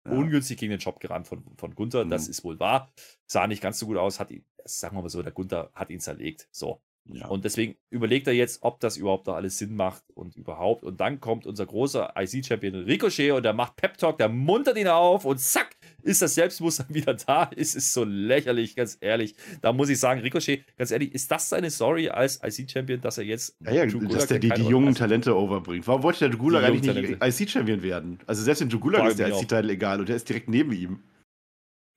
ungünstig 0.04 0.58
gegen 0.58 0.70
den 0.70 0.80
Job 0.80 0.98
gerannt 0.98 1.28
von, 1.28 1.44
von 1.56 1.74
Gunther. 1.74 2.04
Mm. 2.04 2.10
Das 2.10 2.28
ist 2.28 2.42
wohl 2.42 2.58
wahr. 2.58 2.90
Sah 3.26 3.46
nicht 3.46 3.62
ganz 3.62 3.78
so 3.78 3.86
gut 3.86 3.98
aus. 3.98 4.18
Hat 4.18 4.30
ihn, 4.30 4.44
sagen 4.64 4.96
wir 4.96 5.02
mal 5.02 5.08
so, 5.10 5.22
der 5.22 5.32
Gunther 5.32 5.70
hat 5.74 5.90
ihn 5.90 6.00
zerlegt. 6.00 6.48
So. 6.50 6.80
Ja. 7.04 7.26
Und 7.26 7.44
deswegen 7.44 7.76
überlegt 7.90 8.26
er 8.28 8.32
jetzt, 8.32 8.62
ob 8.62 8.80
das 8.80 8.96
überhaupt 8.96 9.26
da 9.26 9.34
alles 9.34 9.58
Sinn 9.58 9.74
macht 9.74 10.04
und 10.14 10.36
überhaupt. 10.36 10.84
Und 10.84 11.00
dann 11.00 11.20
kommt 11.20 11.46
unser 11.46 11.66
großer 11.66 12.14
IC-Champion 12.16 12.84
Ricochet 12.84 13.32
und 13.32 13.42
der 13.42 13.52
macht 13.52 13.76
Pep 13.76 13.98
Talk, 13.98 14.18
der 14.18 14.28
muntert 14.28 14.78
ihn 14.78 14.88
auf 14.88 15.24
und 15.24 15.38
zack, 15.38 15.76
ist 16.02 16.22
das 16.22 16.34
Selbstbewusstsein 16.34 16.86
wieder 16.94 17.14
da. 17.14 17.50
Es 17.56 17.74
ist 17.74 17.92
so 17.92 18.04
lächerlich, 18.04 18.76
ganz 18.76 18.98
ehrlich. 19.00 19.34
Da 19.60 19.72
muss 19.72 19.88
ich 19.88 19.98
sagen, 19.98 20.20
Ricochet, 20.20 20.64
ganz 20.76 20.90
ehrlich, 20.90 21.14
ist 21.14 21.30
das 21.30 21.48
seine 21.48 21.70
Story 21.70 22.08
als 22.08 22.40
IC-Champion, 22.42 23.00
dass 23.00 23.18
er 23.18 23.24
jetzt. 23.24 23.56
Ja, 23.60 23.72
ja 23.72 23.86
dass 23.86 24.26
der 24.26 24.38
die, 24.38 24.50
die 24.50 24.62
jungen 24.62 24.94
Talente 24.94 25.36
overbringt. 25.36 25.86
Warum 25.86 26.02
wollte 26.02 26.28
der 26.28 26.38
Gulag 26.38 26.64
eigentlich 26.64 27.18
nicht 27.20 27.40
IC-Champion 27.40 27.82
werden? 27.82 28.18
Also 28.26 28.42
selbst 28.42 28.60
in 28.60 28.68
Gulag 28.68 29.08
ist 29.08 29.18
der 29.18 29.28
IC-Titel 29.28 29.70
egal 29.70 30.00
und 30.00 30.08
der 30.08 30.16
ist 30.16 30.28
direkt 30.28 30.48
neben 30.48 30.72
ihm. 30.72 31.00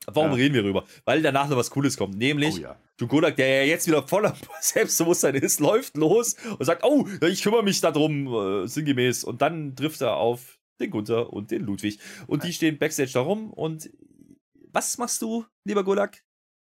Warum 0.08 0.32
ja. 0.32 0.36
reden 0.36 0.54
wir 0.54 0.62
darüber? 0.62 0.86
Weil 1.04 1.22
danach 1.22 1.50
noch 1.50 1.58
was 1.58 1.70
Cooles 1.70 1.98
kommt. 1.98 2.18
Nämlich, 2.18 2.60
oh, 2.60 2.62
ja. 2.62 2.76
Dugodak, 2.98 3.36
der 3.36 3.64
ja 3.64 3.64
jetzt 3.64 3.88
wieder 3.88 4.08
voller 4.08 4.36
Selbstbewusstsein 4.62 5.36
ist, 5.36 5.60
läuft 5.60 5.98
los 5.98 6.36
und 6.58 6.64
sagt, 6.66 6.84
oh, 6.84 7.08
ich 7.28 7.42
kümmere 7.42 7.64
mich 7.64 7.82
darum, 7.82 8.28
äh, 8.28 8.68
sinngemäß. 8.68 9.24
Und 9.24 9.42
dann 9.42 9.76
trifft 9.76 10.02
er 10.02 10.18
auf 10.18 10.60
den 10.80 10.92
Gunther 10.92 11.32
und 11.32 11.52
den 11.52 11.64
Ludwig. 11.64 12.00
Und 12.28 12.44
die 12.44 12.54
stehen 12.54 12.78
Backstage 12.78 13.12
da 13.14 13.22
rum 13.22 13.52
und 13.52 13.90
was 14.72 14.98
machst 14.98 15.22
du, 15.22 15.46
lieber 15.64 15.84
Golak? 15.84 16.24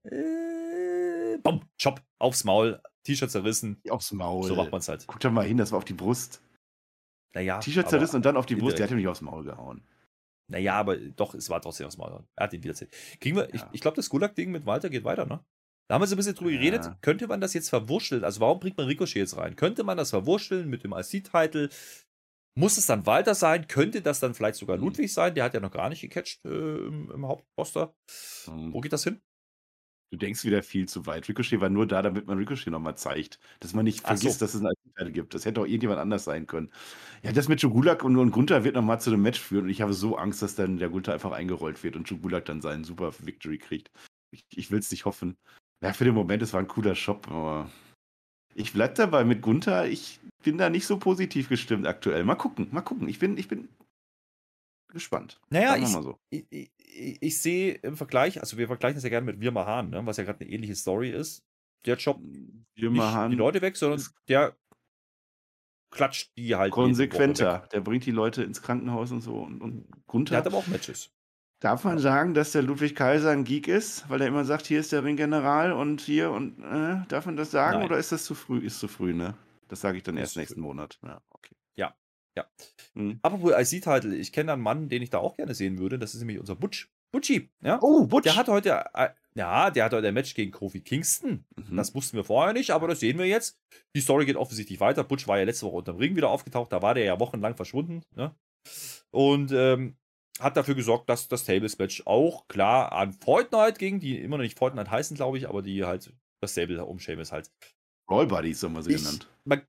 Äh, 0.03 1.37
bom, 1.41 1.61
Chop, 1.81 2.01
aufs 2.19 2.43
Maul, 2.43 2.81
T-Shirt 3.03 3.31
zerrissen. 3.31 3.81
Aufs 3.89 4.11
Maul. 4.11 4.47
So 4.47 4.55
macht 4.55 4.71
man 4.71 4.79
es 4.79 4.87
halt. 4.87 5.05
Guck 5.07 5.19
doch 5.19 5.31
mal 5.31 5.45
hin, 5.45 5.57
das 5.57 5.71
war 5.71 5.79
auf 5.79 5.85
die 5.85 5.93
Brust. 5.93 6.41
Naja. 7.33 7.59
T-Shirt 7.59 7.89
zerrissen 7.89 8.17
und 8.17 8.25
dann 8.25 8.37
auf 8.37 8.45
die 8.45 8.55
Brust, 8.55 8.77
der 8.77 8.85
hat 8.85 8.91
ihm 8.91 8.97
nicht 8.97 9.07
aufs 9.07 9.21
Maul 9.21 9.43
gehauen. 9.43 9.83
Naja, 10.47 10.75
aber 10.75 10.97
doch, 10.97 11.33
es 11.33 11.49
war 11.49 11.61
trotzdem 11.61 11.87
aufs 11.87 11.97
Maul. 11.97 12.23
Er 12.35 12.43
hat 12.43 12.53
ihn 12.53 12.63
wieder 12.63 12.75
Kriegen 13.19 13.35
wir, 13.35 13.49
ja. 13.49 13.55
ich, 13.55 13.63
ich 13.71 13.81
glaube, 13.81 13.95
das 13.95 14.09
Gulag-Ding 14.09 14.51
mit 14.51 14.65
Walter 14.65 14.89
geht 14.89 15.03
weiter, 15.03 15.25
ne? 15.25 15.43
Da 15.87 15.95
haben 15.95 16.01
wir 16.01 16.07
so 16.07 16.15
ein 16.15 16.17
bisschen 16.17 16.35
drüber 16.35 16.51
ja. 16.51 16.57
geredet. 16.57 17.01
Könnte 17.01 17.27
man 17.27 17.41
das 17.41 17.53
jetzt 17.53 17.69
verwurschteln? 17.69 18.23
Also, 18.23 18.39
warum 18.39 18.59
bringt 18.59 18.77
man 18.77 18.87
Ricochet 18.87 19.17
jetzt 19.17 19.37
rein? 19.37 19.55
Könnte 19.55 19.83
man 19.83 19.97
das 19.97 20.11
verwurschteln 20.11 20.67
mit 20.67 20.83
dem 20.83 20.93
IC-Title? 20.93 21.69
Muss 22.57 22.77
es 22.77 22.85
dann 22.85 23.05
Walter 23.05 23.35
sein? 23.35 23.67
Könnte 23.67 24.01
das 24.01 24.21
dann 24.21 24.33
vielleicht 24.33 24.57
sogar. 24.57 24.77
Ludwig 24.77 25.13
sein? 25.13 25.35
Der 25.35 25.43
hat 25.43 25.53
ja 25.53 25.59
noch 25.59 25.71
gar 25.71 25.89
nicht 25.89 26.01
gecatcht 26.01 26.43
äh, 26.45 26.49
im, 26.49 27.11
im 27.11 27.27
Hauptposter. 27.27 27.93
Mhm. 28.47 28.73
Wo 28.73 28.79
geht 28.79 28.93
das 28.93 29.03
hin? 29.03 29.21
Du 30.11 30.17
denkst 30.17 30.45
wieder 30.45 30.63
viel 30.63 30.87
zu 30.87 31.05
weit. 31.07 31.27
Ricochet 31.27 31.59
war 31.59 31.69
nur 31.69 31.85
da, 31.85 32.01
damit 32.01 32.27
man 32.27 32.37
Ricochet 32.37 32.71
nochmal 32.71 32.95
zeigt. 32.95 33.39
Dass 33.59 33.73
man 33.73 33.83
nicht 33.83 34.01
vergisst, 34.01 34.39
so. 34.39 34.45
dass 34.45 34.53
es 34.53 34.61
einen 34.61 34.73
Teil 34.95 35.11
gibt. 35.11 35.33
Das 35.33 35.43
hätte 35.43 35.59
auch 35.59 35.65
irgendjemand 35.65 35.99
anders 35.99 36.23
sein 36.23 36.47
können. 36.47 36.71
Ja, 37.23 37.33
das 37.33 37.49
mit 37.49 37.61
Jugulak 37.61 38.03
und, 38.05 38.15
und 38.15 38.31
Gunther 38.31 38.63
wird 38.63 38.75
nochmal 38.75 39.01
zu 39.01 39.09
einem 39.09 39.23
Match 39.23 39.41
führen. 39.41 39.65
Und 39.65 39.71
ich 39.71 39.81
habe 39.81 39.93
so 39.93 40.15
Angst, 40.15 40.41
dass 40.41 40.55
dann 40.55 40.77
der 40.77 40.89
Gunther 40.89 41.13
einfach 41.13 41.33
eingerollt 41.33 41.83
wird 41.83 41.97
und 41.97 42.09
Jugulak 42.09 42.45
dann 42.45 42.61
seinen 42.61 42.85
super 42.85 43.13
Victory 43.19 43.57
kriegt. 43.57 43.91
Ich, 44.31 44.45
ich 44.53 44.71
will 44.71 44.79
es 44.79 44.91
nicht 44.91 45.03
hoffen. 45.03 45.35
Ja, 45.83 45.91
für 45.91 46.05
den 46.05 46.13
Moment, 46.13 46.41
es 46.41 46.53
war 46.53 46.61
ein 46.61 46.67
cooler 46.67 46.95
Shop, 46.95 47.27
aber 47.29 47.69
ich 48.55 48.73
bleib 48.73 48.95
dabei 48.95 49.23
mit 49.23 49.41
Gunther. 49.41 49.87
Ich 49.87 50.19
bin 50.43 50.57
da 50.57 50.69
nicht 50.69 50.87
so 50.87 50.97
positiv 50.97 51.49
gestimmt 51.49 51.85
aktuell. 51.85 52.23
Mal 52.23 52.35
gucken, 52.35 52.67
mal 52.71 52.81
gucken. 52.81 53.07
Ich 53.09 53.19
bin, 53.19 53.37
ich 53.37 53.47
bin 53.47 53.67
gespannt. 54.91 55.41
Naja, 55.49 55.75
ich, 55.75 55.89
so. 55.89 56.17
ich, 56.29 56.45
ich, 56.49 56.71
ich, 57.21 57.41
sehe 57.41 57.73
im 57.73 57.97
Vergleich, 57.97 58.39
also 58.39 58.57
wir 58.57 58.67
vergleichen 58.67 58.95
das 58.95 59.03
ja 59.03 59.09
gerne 59.09 59.25
mit 59.25 59.41
Wirma 59.41 59.65
Hahn, 59.65 59.89
ne, 59.89 60.05
was 60.05 60.17
ja 60.17 60.23
gerade 60.23 60.39
eine 60.41 60.49
ähnliche 60.49 60.75
Story 60.75 61.11
ist. 61.11 61.43
Der 61.85 61.97
Job 61.97 62.19
Wirma 62.75 63.27
die 63.27 63.35
Leute 63.35 63.61
weg, 63.61 63.75
sondern 63.75 64.01
der 64.29 64.55
klatscht 65.91 66.31
die 66.37 66.55
halt. 66.55 66.71
Konsequenter. 66.71 67.67
Der 67.73 67.81
bringt 67.81 68.05
die 68.05 68.11
Leute 68.11 68.43
ins 68.43 68.61
Krankenhaus 68.61 69.11
und 69.11 69.21
so. 69.21 69.35
Und, 69.41 69.61
und 69.61 69.87
Gunther. 70.07 70.31
Der 70.31 70.37
hat 70.39 70.47
aber 70.47 70.57
auch 70.57 70.67
Matches. 70.67 71.11
Darf 71.65 71.83
man 71.83 71.97
sagen, 71.97 72.35
dass 72.35 72.51
der 72.51 72.61
Ludwig 72.61 72.93
Kaiser 72.93 73.31
ein 73.31 73.43
Geek 73.43 73.67
ist, 73.67 74.07
weil 74.07 74.21
er 74.21 74.27
immer 74.27 74.45
sagt, 74.45 74.67
hier 74.67 74.79
ist 74.79 74.91
der 74.91 75.03
Ringgeneral 75.03 75.71
und 75.71 75.99
hier 75.99 76.29
und 76.29 76.59
äh, 76.59 77.03
darf 77.07 77.25
man 77.25 77.37
das 77.37 77.49
sagen 77.49 77.79
Nein. 77.79 77.87
oder 77.87 77.97
ist 77.97 78.11
das 78.11 78.23
zu 78.23 78.35
früh? 78.35 78.59
Ist 78.59 78.79
zu 78.79 78.87
früh, 78.87 79.15
ne? 79.15 79.33
Das 79.67 79.81
sage 79.81 79.97
ich 79.97 80.03
dann 80.03 80.15
erst 80.15 80.37
nächsten 80.37 80.59
früh. 80.59 80.61
Monat. 80.61 80.99
Ja, 81.03 81.23
okay. 81.31 81.55
Ja, 81.75 81.95
ja. 82.37 82.45
Mhm. 82.93 83.17
Apropos 83.23 83.51
IC-Title, 83.51 84.15
ich 84.15 84.31
kenne 84.31 84.53
einen 84.53 84.61
Mann, 84.61 84.89
den 84.89 85.01
ich 85.01 85.09
da 85.09 85.17
auch 85.17 85.35
gerne 85.35 85.55
sehen 85.55 85.79
würde. 85.79 85.97
Das 85.97 86.13
ist 86.13 86.19
nämlich 86.19 86.39
unser 86.39 86.53
Butch. 86.53 86.87
Butchi, 87.11 87.49
ja? 87.63 87.79
Oh, 87.81 88.05
Butch. 88.05 88.25
Der 88.25 88.35
hat 88.35 88.47
heute, 88.47 88.85
äh, 88.93 89.09
ja, 89.33 89.71
der 89.71 89.85
hat 89.85 89.93
heute 89.93 90.09
ein 90.09 90.13
Match 90.13 90.35
gegen 90.35 90.51
Kofi 90.51 90.81
Kingston. 90.81 91.45
Mhm. 91.55 91.77
Das 91.77 91.95
wussten 91.95 92.15
wir 92.15 92.25
vorher 92.25 92.53
nicht, 92.53 92.69
aber 92.69 92.87
das 92.87 92.99
sehen 92.99 93.17
wir 93.17 93.25
jetzt. 93.25 93.59
Die 93.95 94.01
Story 94.01 94.27
geht 94.27 94.35
offensichtlich 94.35 94.79
weiter. 94.79 95.03
Butch 95.03 95.27
war 95.27 95.39
ja 95.39 95.45
letzte 95.45 95.65
Woche 95.65 95.77
unterm 95.77 95.97
Ring 95.97 96.15
wieder 96.15 96.29
aufgetaucht. 96.29 96.71
Da 96.71 96.83
war 96.83 96.93
der 96.93 97.05
ja 97.05 97.19
wochenlang 97.19 97.55
verschwunden. 97.55 98.03
Ne? 98.15 98.35
Und 99.09 99.51
ähm, 99.51 99.97
hat 100.39 100.57
dafür 100.57 100.75
gesorgt, 100.75 101.09
dass 101.09 101.27
das 101.27 101.45
Tables 101.45 101.77
Match 101.77 102.03
auch 102.05 102.47
klar 102.47 102.91
an 102.91 103.13
Fortnite 103.13 103.79
ging, 103.79 103.99
die 103.99 104.19
immer 104.19 104.37
noch 104.37 104.43
nicht 104.43 104.57
Fortnite 104.57 104.91
heißen, 104.91 105.15
glaube 105.15 105.37
ich, 105.37 105.47
aber 105.47 105.61
die 105.61 105.83
halt 105.85 106.13
das 106.41 106.51
Stable 106.51 106.83
um 106.85 106.99
Sheamus 106.99 107.31
halt. 107.31 107.51
Roll 108.09 108.27
Buddies 108.27 108.61
haben 108.63 108.73
wir 108.73 108.83
sie 108.83 108.93
ich, 108.93 108.97
genannt. 108.97 109.27
Man 109.45 109.61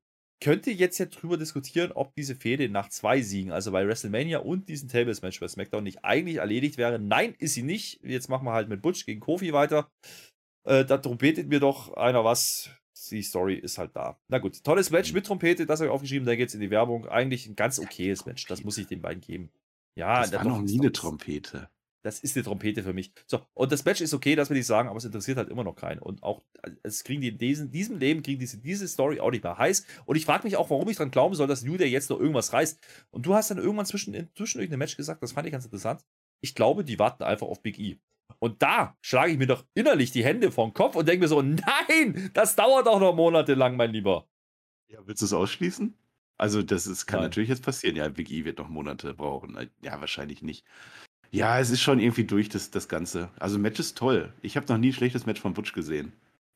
könnte 0.43 0.71
jetzt 0.71 0.99
ja 0.99 1.07
drüber 1.07 1.39
diskutieren, 1.39 1.93
ob 1.93 2.15
diese 2.15 2.35
Fehde 2.35 2.69
nach 2.69 2.89
zwei 2.89 3.23
Siegen, 3.23 3.53
also 3.53 3.73
bei 3.73 3.87
WrestleMania 3.87 4.41
und 4.41 4.69
diesem 4.69 4.89
Tables 4.89 5.23
Match 5.23 5.41
bei 5.41 5.49
SmackDown, 5.49 5.85
nicht 5.85 6.05
eigentlich 6.05 6.37
erledigt 6.37 6.77
wäre. 6.77 6.99
Nein, 6.99 7.35
ist 7.39 7.55
sie 7.55 7.63
nicht. 7.63 8.01
Jetzt 8.03 8.29
machen 8.29 8.45
wir 8.45 8.53
halt 8.53 8.69
mit 8.69 8.83
Butch 8.83 9.07
gegen 9.07 9.21
Kofi 9.21 9.53
weiter. 9.53 9.91
Äh, 10.65 10.85
da 10.85 10.99
trompetet 10.99 11.49
mir 11.49 11.61
doch 11.61 11.95
einer 11.95 12.25
was. 12.25 12.71
Die 13.11 13.23
Story 13.23 13.55
ist 13.55 13.79
halt 13.79 13.95
da. 13.95 14.19
Na 14.29 14.39
gut, 14.39 14.65
tolles 14.65 14.91
Match 14.91 15.13
mit 15.13 15.27
Trompete, 15.27 15.65
das 15.65 15.81
habe 15.81 15.89
ich 15.89 15.95
aufgeschrieben, 15.95 16.27
da 16.27 16.35
geht 16.35 16.49
es 16.49 16.55
in 16.55 16.61
die 16.61 16.71
Werbung. 16.71 17.07
Eigentlich 17.07 17.47
ein 17.47 17.55
ganz 17.55 17.79
okayes 17.79 18.27
Match, 18.27 18.47
das 18.47 18.65
muss 18.65 18.79
ich 18.79 18.89
den 18.89 19.01
beiden 19.01 19.21
geben. 19.21 19.51
Ja, 19.97 20.21
das 20.21 20.33
war 20.33 20.45
noch 20.45 20.63
nie 20.63 20.79
eine 20.79 20.93
Trompete. 20.93 21.71
das 22.07 22.21
ist 22.21 22.37
eine 22.37 22.45
Trompete 22.45 22.85
für 22.85 22.93
mich. 22.93 23.13
So, 23.27 23.41
und 23.55 23.73
das 23.73 23.85
Match 23.85 24.01
ist 24.01 24.15
okay, 24.15 24.37
dass 24.37 24.49
wir 24.49 24.57
nicht 24.57 24.67
sagen, 24.67 24.89
aber 24.89 24.99
es 24.99 25.05
interessiert 25.05 25.39
halt 25.39 25.49
immer 25.49 25.65
noch 25.65 25.75
keinen. 25.75 25.99
Und 25.99 26.23
auch, 26.23 26.43
es 26.85 27.03
kriegen 27.03 27.21
die 27.21 27.29
in 27.29 27.39
diesem, 27.39 27.71
diesem 27.73 27.99
Leben, 27.99 28.23
kriegen 28.23 28.39
diese, 28.39 28.59
diese 28.59 28.87
Story 28.87 29.19
auch 29.19 29.33
nicht 29.33 29.43
mehr 29.43 29.59
heiß. 29.59 29.85
Und 30.05 30.15
ich 30.17 30.25
frage 30.25 30.45
mich 30.45 30.57
auch, 30.57 30.71
warum 30.71 30.89
ich 30.89 30.97
dran 30.97 31.11
glauben 31.11 31.35
soll, 31.35 31.49
dass 31.49 31.65
New 31.65 31.77
Day 31.77 31.89
jetzt 31.89 32.11
noch 32.11 32.21
irgendwas 32.21 32.53
reißt. 32.53 32.79
Und 33.11 33.27
du 33.27 33.35
hast 33.35 33.51
dann 33.51 33.59
irgendwann 33.59 33.87
zwischen, 33.87 34.31
zwischendurch 34.37 34.71
ein 34.73 34.79
Match 34.79 34.97
gesagt, 34.97 35.23
das 35.23 35.33
fand 35.33 35.47
ich 35.47 35.53
ganz 35.53 35.65
interessant. 35.65 36.05
Ich 36.41 36.55
glaube, 36.55 36.85
die 36.85 36.99
warten 37.01 37.25
einfach 37.25 37.49
auf 37.49 37.61
Big 37.63 37.79
E. 37.81 37.99
Und 38.39 38.63
da 38.63 38.97
schlage 39.01 39.33
ich 39.33 39.39
mir 39.39 39.47
doch 39.47 39.65
innerlich 39.75 40.13
die 40.13 40.25
Hände 40.25 40.53
vom 40.53 40.75
Kopf 40.75 40.95
und 40.95 41.09
denke 41.09 41.23
mir 41.23 41.29
so, 41.29 41.43
nein, 41.43 42.31
das 42.35 42.55
dauert 42.55 42.87
auch 42.87 43.01
noch 43.01 43.15
monatelang, 43.15 43.77
mein 43.77 43.91
Lieber. 43.93 44.29
Ja, 44.89 45.01
willst 45.07 45.23
du 45.23 45.27
es 45.27 45.33
ausschließen? 45.33 45.97
Also, 46.39 46.63
das 46.63 46.87
ist, 46.87 47.07
kann 47.07 47.21
Nein. 47.21 47.27
natürlich 47.27 47.49
jetzt 47.49 47.63
passieren. 47.63 47.97
Ja, 47.97 48.09
Big 48.09 48.31
E 48.31 48.45
wird 48.45 48.59
noch 48.59 48.69
Monate 48.69 49.15
brauchen. 49.15 49.57
Ja, 49.83 50.01
wahrscheinlich 50.01 50.43
nicht. 50.43 50.65
Ja, 51.31 51.59
es 51.59 51.71
ist 51.71 51.81
schon 51.81 51.99
irgendwie 51.99 52.25
durch 52.25 52.49
das, 52.49 52.71
das 52.71 52.89
Ganze. 52.89 53.31
Also, 53.39 53.59
Match 53.59 53.81
ist 53.81 53.97
toll. 53.97 54.33
Ich 54.43 54.57
habe 54.57 54.67
noch 54.69 54.79
nie 54.79 54.91
ein 54.91 54.95
schlechtes 54.95 55.27
Match 55.27 55.41
von 55.41 55.55
Butch 55.55 55.73
gesehen. 55.73 56.13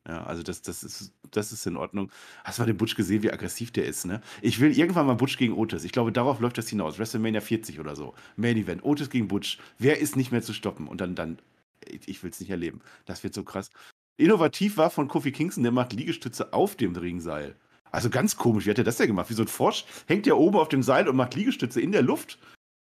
Ja, 0.08 0.24
also 0.24 0.42
das, 0.42 0.62
das, 0.62 0.82
ist, 0.82 1.12
das 1.30 1.52
ist 1.52 1.66
in 1.66 1.76
Ordnung. 1.76 2.10
Hast 2.42 2.58
du 2.58 2.62
mal 2.62 2.66
den 2.66 2.76
Butch 2.76 2.94
gesehen, 2.94 3.22
wie 3.22 3.30
aggressiv 3.30 3.70
der 3.70 3.84
ist, 3.84 4.06
ne? 4.06 4.22
Ich 4.40 4.58
will 4.58 4.76
irgendwann 4.76 5.06
mal 5.06 5.14
Butch 5.14 5.36
gegen 5.36 5.52
Otis. 5.52 5.84
Ich 5.84 5.92
glaube, 5.92 6.10
darauf 6.10 6.40
läuft 6.40 6.56
das 6.56 6.68
hinaus. 6.68 6.98
WrestleMania 6.98 7.40
40 7.40 7.78
oder 7.80 7.94
so. 7.94 8.14
Main 8.36 8.56
Event. 8.56 8.82
Otis 8.82 9.10
gegen 9.10 9.28
Butch. 9.28 9.58
Wer 9.78 9.98
ist 9.98 10.16
nicht 10.16 10.32
mehr 10.32 10.42
zu 10.42 10.54
stoppen? 10.54 10.88
Und 10.88 11.02
dann, 11.02 11.14
dann, 11.14 11.38
ich 11.86 12.22
will 12.22 12.30
es 12.30 12.40
nicht 12.40 12.50
erleben. 12.50 12.80
Das 13.04 13.22
wird 13.24 13.34
so 13.34 13.44
krass. 13.44 13.70
Innovativ 14.16 14.78
war 14.78 14.90
von 14.90 15.08
Kofi 15.08 15.32
Kingston, 15.32 15.62
der 15.64 15.72
macht 15.72 15.92
Liegestütze 15.92 16.52
auf 16.52 16.76
dem 16.76 16.96
Ringseil. 16.96 17.56
Also 17.92 18.10
ganz 18.10 18.36
komisch, 18.36 18.66
wie 18.66 18.70
hat 18.70 18.78
er 18.78 18.84
das 18.84 18.96
denn 18.96 19.08
gemacht? 19.08 19.30
Wie 19.30 19.34
so 19.34 19.42
ein 19.42 19.48
Frosch 19.48 19.84
hängt 20.06 20.26
ja 20.26 20.34
oben 20.34 20.56
auf 20.58 20.68
dem 20.68 20.82
Seil 20.82 21.08
und 21.08 21.16
macht 21.16 21.34
Liegestütze 21.34 21.80
in 21.80 21.92
der 21.92 22.02
Luft. 22.02 22.38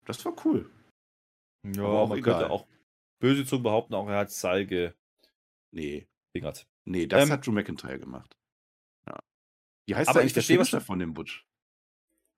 Das 0.06 0.24
war 0.26 0.34
cool. 0.46 0.70
Ja, 1.66 1.84
Aber 1.84 2.08
man 2.08 2.18
egal. 2.18 2.40
könnte 2.40 2.52
auch 2.52 2.68
böse 3.20 3.46
zu 3.46 3.62
behaupten, 3.62 3.94
auch 3.94 4.08
er 4.08 4.20
hat 4.20 4.32
Seil 4.32 4.66
ge. 4.66 4.94
Nee. 5.74 6.08
Dingert. 6.36 6.68
Nee, 6.86 7.08
das 7.08 7.26
ähm, 7.26 7.32
hat 7.32 7.46
Drew 7.46 7.52
McIntyre 7.52 8.00
gemacht. 8.00 8.38
Ja. 9.08 9.20
Wie 9.88 9.96
heißt 9.96 10.10
aber 10.10 10.22
eigentlich 10.22 10.34
der 10.34 10.44
Finisher 10.44 10.82
von 10.82 11.00
dem 11.00 11.14
Butch? 11.14 11.46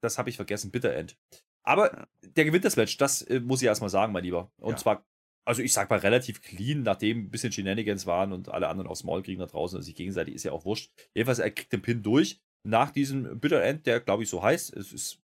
Das 0.01 0.17
habe 0.17 0.29
ich 0.29 0.37
vergessen, 0.37 0.71
Bitter 0.71 0.93
End. 0.93 1.17
Aber 1.63 1.93
ja. 1.93 2.07
der 2.21 2.45
gewinnt 2.45 2.65
das 2.65 2.77
Match, 2.77 2.97
das 2.97 3.21
äh, 3.23 3.39
muss 3.39 3.61
ich 3.61 3.67
erstmal 3.67 3.89
sagen, 3.89 4.13
mein 4.13 4.23
Lieber. 4.23 4.51
Und 4.57 4.71
ja. 4.71 4.77
zwar, 4.77 5.05
also 5.45 5.61
ich 5.61 5.73
sag 5.73 5.89
mal 5.89 5.99
relativ 5.99 6.41
clean, 6.41 6.83
nachdem 6.83 7.25
ein 7.25 7.29
bisschen 7.29 7.51
Shenanigans 7.51 8.05
waren 8.05 8.31
und 8.31 8.49
alle 8.49 8.69
anderen 8.69 8.89
auch 8.89 8.95
Small 8.95 9.21
kriegen 9.21 9.39
da 9.39 9.45
draußen 9.45 9.77
und 9.77 9.83
sich 9.83 9.95
gegenseitig 9.95 10.33
ist 10.35 10.43
ja 10.43 10.51
auch 10.51 10.65
wurscht. 10.65 10.91
Jedenfalls, 11.13 11.39
er 11.39 11.51
kriegt 11.51 11.73
den 11.73 11.81
Pin 11.81 12.01
durch 12.01 12.41
nach 12.63 12.91
diesem 12.91 13.39
Bitter 13.39 13.61
End, 13.61 13.85
der 13.85 13.99
glaube 13.99 14.23
ich 14.23 14.29
so 14.29 14.43
heißt. 14.43 14.75
Es 14.75 14.93
ist 14.93 15.19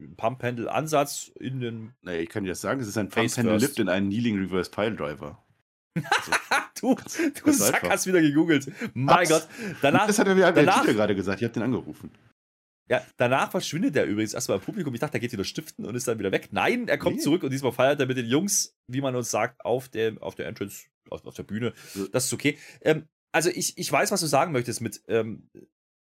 ein 0.00 0.16
Pump-Handle-Ansatz 0.16 1.32
in 1.38 1.60
den. 1.60 1.94
Naja, 2.02 2.20
ich 2.20 2.28
kann 2.28 2.44
dir 2.44 2.50
das 2.50 2.60
sagen, 2.60 2.80
es 2.80 2.88
ist 2.88 2.98
ein 2.98 3.08
Pump-Handle-Lift 3.08 3.78
in 3.78 3.88
einen 3.88 4.08
Kneeling 4.08 4.38
Reverse 4.38 4.70
Pile 4.70 4.94
Driver. 4.94 5.42
Also, 6.76 6.94
du 6.94 6.94
du 7.42 7.52
Sack 7.52 7.88
hast 7.88 8.06
wieder 8.06 8.20
gegoogelt. 8.20 8.70
Mein 8.92 9.26
Gott. 9.26 9.48
Danach, 9.80 10.06
das 10.06 10.18
hat 10.18 10.26
er 10.26 10.34
mir 10.34 10.52
danach, 10.52 10.84
gerade 10.84 11.14
gesagt. 11.14 11.40
Ich 11.40 11.44
habe 11.44 11.54
den 11.54 11.62
angerufen. 11.62 12.10
Ja, 12.88 13.04
danach 13.16 13.50
verschwindet 13.50 13.96
er 13.96 14.04
übrigens 14.04 14.34
erstmal 14.34 14.58
im 14.58 14.64
Publikum. 14.64 14.94
Ich 14.94 15.00
dachte, 15.00 15.14
er 15.14 15.20
geht 15.20 15.32
wieder 15.32 15.44
stiften 15.44 15.84
und 15.84 15.94
ist 15.94 16.06
dann 16.06 16.18
wieder 16.18 16.30
weg. 16.30 16.50
Nein, 16.52 16.86
er 16.86 16.98
kommt 16.98 17.16
nee. 17.16 17.22
zurück 17.22 17.42
und 17.42 17.50
diesmal 17.50 17.72
feiert 17.72 17.98
er 17.98 18.06
mit 18.06 18.16
den 18.16 18.26
Jungs, 18.26 18.76
wie 18.88 19.00
man 19.00 19.16
uns 19.16 19.30
sagt, 19.30 19.64
auf 19.64 19.88
der, 19.88 20.16
auf 20.20 20.36
der 20.36 20.46
Entrance, 20.46 20.86
auf, 21.10 21.24
auf 21.24 21.34
der 21.34 21.42
Bühne. 21.42 21.72
Das 22.12 22.26
ist 22.26 22.32
okay. 22.32 22.58
Ähm, 22.82 23.08
also 23.32 23.50
ich, 23.50 23.76
ich 23.76 23.90
weiß, 23.90 24.12
was 24.12 24.20
du 24.20 24.26
sagen 24.26 24.52
möchtest 24.52 24.80
mit 24.80 25.02
ähm, 25.08 25.48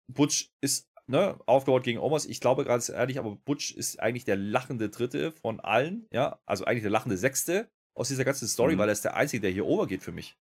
Butch 0.07 0.51
ist 0.61 0.89
ne, 1.07 1.39
aufgebaut 1.45 1.83
gegen 1.83 1.99
Omos. 1.99 2.25
Ich 2.25 2.39
glaube 2.39 2.65
ganz 2.65 2.89
ehrlich, 2.89 3.19
aber 3.19 3.35
Butch 3.35 3.71
ist 3.71 3.99
eigentlich 3.99 4.25
der 4.25 4.37
lachende 4.37 4.89
Dritte 4.89 5.31
von 5.31 5.59
allen, 5.59 6.07
ja, 6.11 6.39
also 6.45 6.65
eigentlich 6.65 6.83
der 6.83 6.91
lachende 6.91 7.17
Sechste 7.17 7.69
aus 7.95 8.07
dieser 8.07 8.25
ganzen 8.25 8.47
Story, 8.47 8.75
mhm. 8.75 8.79
weil 8.79 8.89
er 8.89 8.93
ist 8.93 9.05
der 9.05 9.15
Einzige, 9.15 9.41
der 9.41 9.51
hier 9.51 9.65
overgeht 9.65 10.03
für 10.03 10.11
mich. 10.11 10.37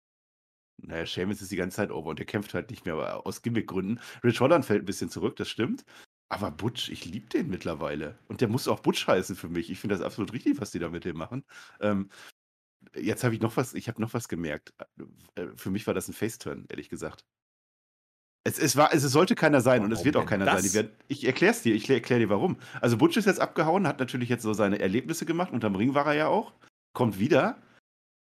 Naja, 0.83 1.05
Seamus 1.05 1.41
ist 1.41 1.51
die 1.51 1.57
ganze 1.57 1.75
Zeit 1.75 1.91
over 1.91 2.09
und 2.09 2.19
der 2.19 2.25
kämpft 2.25 2.53
halt 2.53 2.71
nicht 2.71 2.85
mehr, 2.85 2.95
aber 2.95 3.25
aus 3.25 3.41
Gimmickgründen. 3.41 3.99
Rich 4.23 4.39
Holland 4.39 4.65
fällt 4.65 4.83
ein 4.83 4.85
bisschen 4.85 5.09
zurück, 5.09 5.35
das 5.35 5.49
stimmt. 5.49 5.85
Aber 6.29 6.49
Butch, 6.49 6.89
ich 6.89 7.05
liebe 7.05 7.27
den 7.27 7.49
mittlerweile. 7.49 8.17
Und 8.29 8.41
der 8.41 8.47
muss 8.47 8.67
auch 8.67 8.79
Butch 8.79 9.05
heißen 9.05 9.35
für 9.35 9.49
mich. 9.49 9.69
Ich 9.69 9.79
finde 9.79 9.95
das 9.95 10.03
absolut 10.03 10.31
richtig, 10.33 10.59
was 10.61 10.71
die 10.71 10.79
da 10.79 10.89
mit 10.89 11.03
dem 11.03 11.17
machen. 11.17 11.43
Ähm, 11.81 12.09
jetzt 12.95 13.23
habe 13.23 13.35
ich 13.35 13.41
noch 13.41 13.57
was, 13.57 13.73
ich 13.73 13.89
habe 13.89 14.01
noch 14.01 14.13
was 14.13 14.27
gemerkt. 14.27 14.73
Äh, 15.35 15.47
für 15.55 15.69
mich 15.69 15.85
war 15.87 15.93
das 15.93 16.07
ein 16.07 16.13
Faceturn, 16.13 16.65
ehrlich 16.69 16.89
gesagt. 16.89 17.25
Es, 18.43 18.57
es, 18.57 18.75
war, 18.75 18.91
es 18.91 19.03
sollte 19.03 19.35
keiner 19.35 19.61
sein 19.61 19.81
warum 19.81 19.91
und 19.91 19.97
es 19.97 20.03
wird 20.03 20.17
auch 20.17 20.25
keiner 20.25 20.45
das? 20.45 20.63
sein. 20.63 20.73
Werden, 20.73 20.91
ich 21.07 21.25
erkläre 21.25 21.53
es 21.53 21.61
dir, 21.61 21.75
ich 21.75 21.87
erkläre 21.89 22.21
dir 22.21 22.29
warum. 22.29 22.57
Also 22.79 22.97
Butch 22.97 23.17
ist 23.17 23.25
jetzt 23.25 23.39
abgehauen, 23.39 23.87
hat 23.87 23.99
natürlich 23.99 24.29
jetzt 24.29 24.41
so 24.41 24.53
seine 24.53 24.79
Erlebnisse 24.79 25.25
gemacht, 25.25 25.51
unterm 25.51 25.75
Ring 25.75 25.93
war 25.93 26.07
er 26.07 26.13
ja 26.13 26.27
auch, 26.27 26.53
kommt 26.93 27.19
wieder, 27.19 27.57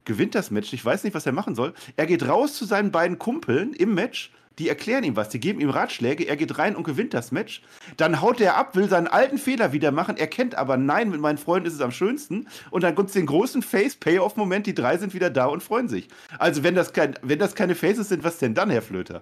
gewinnt 0.05 0.33
das 0.33 0.49
Match, 0.49 0.71
ich 0.71 0.83
weiß 0.83 1.03
nicht, 1.03 1.13
was 1.13 1.25
er 1.25 1.33
machen 1.33 1.55
soll. 1.55 1.73
Er 1.97 2.05
geht 2.05 2.25
raus 2.25 2.53
zu 2.53 2.63
seinen 2.63 2.91
beiden 2.91 3.19
Kumpeln 3.19 3.73
im 3.73 3.93
Match, 3.95 4.31
die 4.59 4.69
erklären 4.69 5.03
ihm 5.03 5.15
was, 5.15 5.29
die 5.29 5.39
geben 5.39 5.59
ihm 5.59 5.69
Ratschläge, 5.69 6.23
er 6.23 6.37
geht 6.37 6.57
rein 6.57 6.75
und 6.75 6.83
gewinnt 6.83 7.13
das 7.13 7.31
Match. 7.31 7.61
Dann 7.97 8.21
haut 8.21 8.41
er 8.41 8.55
ab, 8.55 8.75
will 8.75 8.89
seinen 8.89 9.07
alten 9.07 9.37
Fehler 9.37 9.73
wieder 9.73 9.91
machen, 9.91 10.17
erkennt 10.17 10.55
aber, 10.55 10.77
nein, 10.77 11.09
mit 11.09 11.19
meinen 11.19 11.37
Freunden 11.37 11.67
ist 11.67 11.75
es 11.75 11.81
am 11.81 11.91
schönsten. 11.91 12.47
Und 12.71 12.83
dann 12.83 12.95
gibt 12.95 13.09
es 13.09 13.13
den 13.13 13.27
großen 13.27 13.61
Face-Payoff-Moment, 13.61 14.65
die 14.65 14.73
drei 14.73 14.97
sind 14.97 15.13
wieder 15.13 15.29
da 15.29 15.45
und 15.45 15.61
freuen 15.61 15.89
sich. 15.89 16.07
Also 16.39 16.63
wenn 16.63 16.73
das, 16.75 16.93
kein, 16.93 17.15
wenn 17.21 17.39
das 17.39 17.53
keine 17.53 17.75
Faces 17.75 18.09
sind, 18.09 18.23
was 18.23 18.39
denn 18.39 18.55
dann, 18.55 18.71
Herr 18.71 18.81
Flöter? 18.81 19.21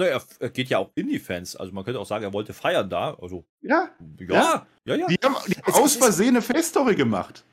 Naja, 0.00 0.18
er 0.38 0.48
geht 0.48 0.70
ja 0.70 0.78
auch 0.78 0.90
in 0.94 1.08
die 1.08 1.18
Fans. 1.18 1.56
Also 1.56 1.74
man 1.74 1.84
könnte 1.84 2.00
auch 2.00 2.06
sagen, 2.06 2.24
er 2.24 2.32
wollte 2.32 2.54
feiern 2.54 2.88
da. 2.88 3.18
Also, 3.20 3.44
ja. 3.60 3.90
Ja, 4.18 4.66
ja, 4.86 4.94
ja. 4.94 5.06
Die 5.06 5.18
haben, 5.22 5.36
die 5.46 5.52
haben 5.60 5.74
aus 5.74 5.96
Versehen 5.96 6.30
eine 6.30 6.42
Face-Story 6.42 6.94
gemacht. 6.94 7.44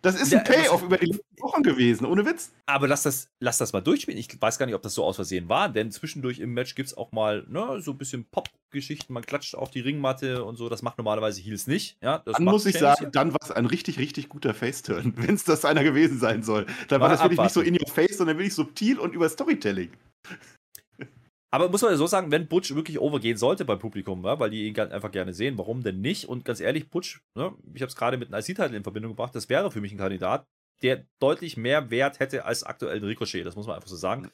Das 0.00 0.14
ist 0.14 0.32
ein 0.32 0.44
Payoff 0.44 0.84
über 0.84 0.96
die 0.98 1.06
letzten 1.06 1.42
Wochen 1.42 1.62
gewesen, 1.64 2.06
ohne 2.06 2.24
Witz. 2.24 2.52
Aber 2.66 2.86
lass 2.86 3.02
das, 3.02 3.28
lass 3.40 3.58
das 3.58 3.72
mal 3.72 3.80
durchspielen. 3.80 4.18
Ich 4.18 4.40
weiß 4.40 4.56
gar 4.58 4.66
nicht, 4.66 4.76
ob 4.76 4.82
das 4.82 4.94
so 4.94 5.04
aus 5.04 5.16
Versehen 5.16 5.48
war, 5.48 5.68
denn 5.68 5.90
zwischendurch 5.90 6.38
im 6.38 6.54
Match 6.54 6.76
gibt 6.76 6.86
es 6.86 6.96
auch 6.96 7.10
mal 7.10 7.44
ne, 7.48 7.80
so 7.80 7.90
ein 7.90 7.98
bisschen 7.98 8.24
Pop-Geschichten. 8.24 9.12
Man 9.12 9.26
klatscht 9.26 9.56
auf 9.56 9.72
die 9.72 9.80
Ringmatte 9.80 10.44
und 10.44 10.56
so. 10.56 10.68
Das 10.68 10.82
macht 10.82 10.96
normalerweise 10.96 11.42
Heels 11.42 11.66
nicht. 11.66 11.98
Ja, 12.02 12.22
dann 12.24 12.44
muss 12.44 12.66
ich 12.66 12.78
sagen, 12.78 13.10
dann 13.10 13.32
war 13.32 13.40
es 13.42 13.50
ein 13.50 13.66
richtig, 13.66 13.98
richtig 13.98 14.28
guter 14.28 14.54
Face-Turn, 14.54 15.14
wenn 15.16 15.34
es 15.34 15.42
das 15.42 15.64
einer 15.64 15.82
gewesen 15.82 16.20
sein 16.20 16.44
soll. 16.44 16.66
Dann 16.86 17.00
war, 17.00 17.08
war 17.08 17.16
das 17.16 17.24
wirklich 17.24 17.40
nicht 17.40 17.52
so 17.52 17.60
in 17.60 17.74
your 17.74 17.88
face, 17.88 18.16
sondern 18.16 18.38
wirklich 18.38 18.54
subtil 18.54 19.00
und 19.00 19.12
über 19.12 19.28
Storytelling. 19.28 19.90
Aber 21.52 21.68
muss 21.68 21.82
man 21.82 21.90
ja 21.90 21.96
so 21.96 22.06
sagen, 22.06 22.30
wenn 22.30 22.46
Butch 22.46 22.74
wirklich 22.74 23.00
overgehen 23.00 23.36
sollte 23.36 23.64
beim 23.64 23.78
Publikum, 23.78 24.24
ja, 24.24 24.38
weil 24.38 24.50
die 24.50 24.68
ihn 24.68 24.78
einfach 24.78 25.10
gerne 25.10 25.34
sehen, 25.34 25.58
warum 25.58 25.82
denn 25.82 26.00
nicht? 26.00 26.26
Und 26.26 26.44
ganz 26.44 26.60
ehrlich, 26.60 26.90
Butch, 26.90 27.22
ne, 27.34 27.52
ich 27.74 27.82
habe 27.82 27.90
es 27.90 27.96
gerade 27.96 28.16
mit 28.18 28.32
einem 28.32 28.40
IC-Titel 28.40 28.74
in 28.74 28.84
Verbindung 28.84 29.12
gebracht, 29.12 29.34
das 29.34 29.48
wäre 29.48 29.70
für 29.70 29.80
mich 29.80 29.92
ein 29.92 29.98
Kandidat, 29.98 30.46
der 30.82 31.06
deutlich 31.18 31.56
mehr 31.56 31.90
Wert 31.90 32.20
hätte 32.20 32.44
als 32.44 32.62
aktuell 32.62 32.98
ein 32.98 33.04
Ricochet, 33.04 33.44
das 33.44 33.56
muss 33.56 33.66
man 33.66 33.76
einfach 33.76 33.88
so 33.88 33.96
sagen. 33.96 34.22
Mhm. 34.22 34.30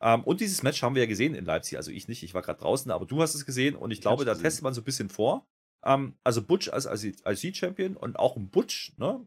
Ähm, 0.00 0.24
und 0.24 0.40
dieses 0.40 0.62
Match 0.62 0.82
haben 0.82 0.94
wir 0.94 1.02
ja 1.02 1.08
gesehen 1.08 1.34
in 1.34 1.44
Leipzig, 1.44 1.76
also 1.76 1.90
ich 1.90 2.08
nicht, 2.08 2.22
ich 2.22 2.34
war 2.34 2.42
gerade 2.42 2.60
draußen, 2.60 2.90
aber 2.90 3.04
du 3.04 3.20
hast 3.20 3.34
es 3.34 3.44
gesehen 3.44 3.76
und 3.76 3.90
ich, 3.90 3.98
ich 3.98 4.02
glaube, 4.02 4.24
da 4.24 4.34
testet 4.34 4.64
man 4.64 4.74
so 4.74 4.80
ein 4.80 4.84
bisschen 4.84 5.10
vor. 5.10 5.46
Ähm, 5.84 6.16
also 6.24 6.42
Butch 6.42 6.70
als 6.70 6.86
IC-Champion 6.86 7.96
und 7.96 8.18
auch 8.18 8.36
ein 8.36 8.48
Butch, 8.48 8.94
ne, 8.96 9.26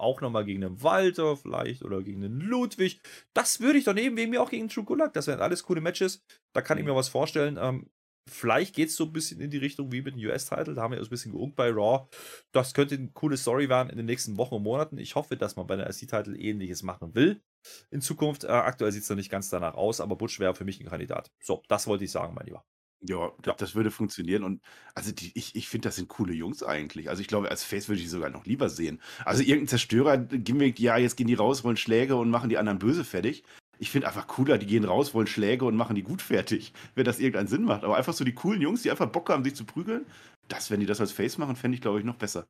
auch 0.00 0.20
nochmal 0.20 0.44
gegen 0.44 0.64
einen 0.64 0.82
Walter 0.82 1.36
vielleicht 1.36 1.84
oder 1.84 2.02
gegen 2.02 2.24
einen 2.24 2.40
Ludwig. 2.40 3.00
Das 3.34 3.60
würde 3.60 3.78
ich 3.78 3.84
doch 3.84 3.94
nehmen, 3.94 4.16
wegen 4.16 4.30
mir 4.30 4.42
auch 4.42 4.50
gegen 4.50 4.68
True 4.68 4.84
Gulag. 4.84 5.12
Das 5.12 5.26
wären 5.26 5.40
alles 5.40 5.62
coole 5.62 5.80
Matches. 5.80 6.24
Da 6.52 6.62
kann 6.62 6.78
ich 6.78 6.84
mir 6.84 6.92
mhm. 6.92 6.96
was 6.96 7.08
vorstellen. 7.08 7.58
Ähm, 7.60 7.90
vielleicht 8.28 8.74
geht 8.74 8.88
es 8.88 8.96
so 8.96 9.04
ein 9.04 9.12
bisschen 9.12 9.40
in 9.40 9.50
die 9.50 9.58
Richtung 9.58 9.92
wie 9.92 10.02
mit 10.02 10.14
dem 10.14 10.20
US-Title. 10.20 10.74
Da 10.74 10.82
haben 10.82 10.92
wir 10.92 10.98
ja 10.98 11.04
ein 11.04 11.10
bisschen 11.10 11.32
geungt 11.32 11.56
bei 11.56 11.70
Raw. 11.70 12.08
Das 12.52 12.74
könnte 12.74 12.94
eine 12.94 13.10
coole 13.10 13.36
Story 13.36 13.68
werden 13.68 13.90
in 13.90 13.96
den 13.96 14.06
nächsten 14.06 14.36
Wochen 14.36 14.54
und 14.54 14.62
Monaten. 14.62 14.98
Ich 14.98 15.14
hoffe, 15.14 15.36
dass 15.36 15.56
man 15.56 15.66
bei 15.66 15.76
der 15.76 15.92
SC-Title 15.92 16.36
ähnliches 16.36 16.82
machen 16.82 17.14
will 17.14 17.42
in 17.90 18.00
Zukunft. 18.00 18.44
Äh, 18.44 18.48
aktuell 18.48 18.92
sieht 18.92 19.02
es 19.02 19.10
noch 19.10 19.16
nicht 19.16 19.30
ganz 19.30 19.50
danach 19.50 19.74
aus, 19.74 20.00
aber 20.00 20.16
Butch 20.16 20.40
wäre 20.40 20.54
für 20.54 20.64
mich 20.64 20.80
ein 20.80 20.88
Kandidat. 20.88 21.30
So, 21.42 21.62
das 21.68 21.86
wollte 21.86 22.04
ich 22.04 22.10
sagen, 22.10 22.34
mein 22.34 22.46
Lieber. 22.46 22.64
Ja, 23.02 23.32
ja. 23.46 23.54
das 23.54 23.74
würde 23.74 23.90
funktionieren. 23.90 24.44
Und 24.44 24.60
also 24.94 25.10
die, 25.12 25.32
ich, 25.34 25.56
ich 25.56 25.68
finde, 25.68 25.88
das 25.88 25.96
sind 25.96 26.08
coole 26.08 26.34
Jungs 26.34 26.62
eigentlich. 26.62 27.08
Also 27.08 27.22
ich 27.22 27.28
glaube, 27.28 27.50
als 27.50 27.64
Face 27.64 27.88
würde 27.88 28.02
ich 28.02 28.10
sogar 28.10 28.30
noch 28.30 28.44
lieber 28.44 28.68
sehen. 28.68 29.00
Also 29.24 29.42
irgendein 29.42 29.68
Zerstörer, 29.68 30.18
Gimmick, 30.18 30.78
ja, 30.78 30.98
jetzt 30.98 31.16
gehen 31.16 31.26
die 31.26 31.34
raus, 31.34 31.64
wollen 31.64 31.78
Schläge 31.78 32.16
und 32.16 32.30
machen 32.30 32.50
die 32.50 32.58
anderen 32.58 32.78
böse 32.78 33.04
fertig. 33.04 33.42
Ich 33.78 33.90
finde 33.90 34.08
einfach 34.08 34.26
cooler, 34.26 34.58
die 34.58 34.66
gehen 34.66 34.84
raus, 34.84 35.14
wollen 35.14 35.26
Schläge 35.26 35.64
und 35.64 35.76
machen 35.76 35.96
die 35.96 36.02
gut 36.02 36.20
fertig, 36.20 36.74
wenn 36.94 37.04
das 37.04 37.18
irgendeinen 37.18 37.48
Sinn 37.48 37.64
macht. 37.64 37.84
Aber 37.84 37.96
einfach 37.96 38.12
so 38.12 38.24
die 38.24 38.34
coolen 38.34 38.60
Jungs, 38.60 38.82
die 38.82 38.90
einfach 38.90 39.06
Bock 39.06 39.30
haben, 39.30 39.44
sich 39.44 39.54
zu 39.54 39.64
prügeln, 39.64 40.04
das, 40.48 40.70
wenn 40.70 40.80
die 40.80 40.86
das 40.86 41.00
als 41.00 41.12
Face 41.12 41.38
machen, 41.38 41.56
fände 41.56 41.76
ich, 41.76 41.80
glaube 41.80 41.98
ich, 42.00 42.04
noch 42.04 42.16
besser. 42.16 42.46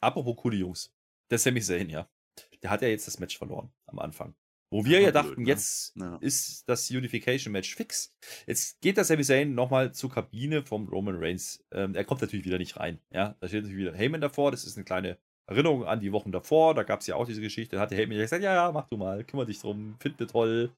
Apropos 0.00 0.36
coole 0.36 0.56
Jungs. 0.56 0.92
Der 1.30 1.38
Sami 1.38 1.60
Zayn, 1.62 1.88
ja. 1.88 2.08
Der 2.62 2.70
hat 2.70 2.82
ja 2.82 2.88
jetzt 2.88 3.06
das 3.06 3.18
Match 3.18 3.38
verloren 3.38 3.72
am 3.86 3.98
Anfang. 3.98 4.34
Wo 4.70 4.84
wir 4.84 5.00
ja, 5.00 5.12
dachten, 5.12 5.42
ne? 5.42 5.48
jetzt 5.48 5.94
ja. 5.96 6.16
ist 6.20 6.68
das 6.68 6.90
Unification-Match 6.90 7.76
fix. 7.76 8.12
Jetzt 8.46 8.80
geht 8.80 8.98
das 8.98 9.08
Sami 9.08 9.22
Zayn 9.22 9.54
nochmal 9.54 9.92
zur 9.92 10.10
Kabine 10.10 10.62
vom 10.62 10.88
Roman 10.88 11.16
Reigns. 11.16 11.64
Ähm, 11.72 11.94
er 11.94 12.04
kommt 12.04 12.20
natürlich 12.20 12.44
wieder 12.44 12.58
nicht 12.58 12.76
rein. 12.76 12.98
Ja, 13.12 13.36
da 13.40 13.48
steht 13.48 13.62
natürlich 13.62 13.86
wieder 13.86 13.96
Heyman 13.96 14.20
davor. 14.20 14.50
Das 14.50 14.64
ist 14.64 14.76
eine 14.76 14.84
kleine 14.84 15.18
Erinnerung 15.46 15.84
an 15.84 16.00
die 16.00 16.10
Wochen 16.10 16.32
davor. 16.32 16.74
Da 16.74 16.82
gab 16.82 17.00
es 17.00 17.06
ja 17.06 17.14
auch 17.14 17.26
diese 17.26 17.40
Geschichte. 17.40 17.76
Da 17.76 17.82
hatte 17.82 17.94
Heyman 17.94 18.18
gesagt, 18.18 18.42
ja, 18.42 18.54
ja, 18.54 18.72
mach 18.72 18.88
du 18.88 18.96
mal, 18.96 19.22
kümmere 19.22 19.46
dich 19.46 19.60
drum, 19.60 19.94
find 20.00 20.18
mir 20.18 20.26
toll. 20.26 20.72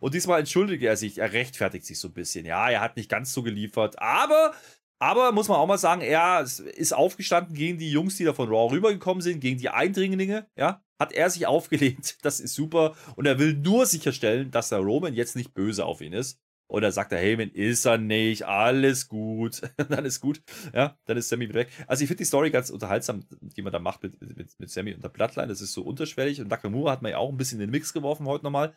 Und 0.00 0.14
diesmal 0.14 0.40
entschuldigt 0.40 0.82
er 0.82 0.96
sich, 0.96 1.18
er 1.18 1.32
rechtfertigt 1.32 1.84
sich 1.84 1.98
so 1.98 2.08
ein 2.08 2.14
bisschen. 2.14 2.46
Ja, 2.46 2.70
er 2.70 2.80
hat 2.80 2.96
nicht 2.96 3.10
ganz 3.10 3.34
so 3.34 3.42
geliefert, 3.42 3.98
aber 3.98 4.54
Aber 4.98 5.32
muss 5.32 5.48
man 5.48 5.58
auch 5.58 5.66
mal 5.66 5.78
sagen, 5.78 6.00
er 6.00 6.40
ist 6.40 6.92
aufgestanden 6.92 7.54
gegen 7.54 7.78
die 7.78 7.90
Jungs, 7.90 8.16
die 8.16 8.24
da 8.24 8.32
von 8.32 8.48
Raw 8.48 8.72
rübergekommen 8.72 9.20
sind, 9.20 9.40
gegen 9.40 9.58
die 9.58 9.68
Eindringlinge, 9.68 10.48
ja. 10.56 10.82
Hat 10.98 11.12
er 11.12 11.28
sich 11.28 11.46
aufgelehnt. 11.46 12.16
Das 12.22 12.40
ist 12.40 12.54
super. 12.54 12.94
Und 13.16 13.26
er 13.26 13.38
will 13.38 13.54
nur 13.54 13.84
sicherstellen, 13.84 14.50
dass 14.50 14.70
der 14.70 14.78
Roman 14.78 15.14
jetzt 15.14 15.36
nicht 15.36 15.52
böse 15.52 15.84
auf 15.84 16.00
ihn 16.00 16.14
ist. 16.14 16.40
Oder 16.68 16.90
sagt 16.90 17.12
der 17.12 17.20
Heyman, 17.20 17.50
ist 17.50 17.84
er 17.84 17.96
nicht, 17.96 18.44
alles 18.44 19.06
gut. 19.06 19.62
dann 19.76 20.04
ist 20.04 20.20
gut. 20.20 20.42
Ja, 20.74 20.98
dann 21.04 21.16
ist 21.16 21.28
Sammy 21.28 21.52
weg. 21.54 21.68
Also 21.86 22.02
ich 22.02 22.08
finde 22.08 22.18
die 22.18 22.24
Story 22.24 22.50
ganz 22.50 22.70
unterhaltsam, 22.70 23.24
die 23.40 23.62
man 23.62 23.72
da 23.72 23.78
macht 23.78 24.02
mit, 24.02 24.20
mit, 24.20 24.58
mit 24.58 24.70
Sammy 24.70 24.94
und 24.94 25.04
der 25.04 25.10
Bloodline. 25.10 25.48
Das 25.48 25.60
ist 25.60 25.74
so 25.74 25.82
unterschwellig. 25.82 26.40
Und 26.40 26.48
Nakamura 26.48 26.90
hat 26.90 27.02
man 27.02 27.12
ja 27.12 27.18
auch 27.18 27.30
ein 27.30 27.36
bisschen 27.36 27.60
in 27.60 27.68
den 27.68 27.70
Mix 27.70 27.92
geworfen 27.92 28.26
heute 28.26 28.44
nochmal. 28.44 28.74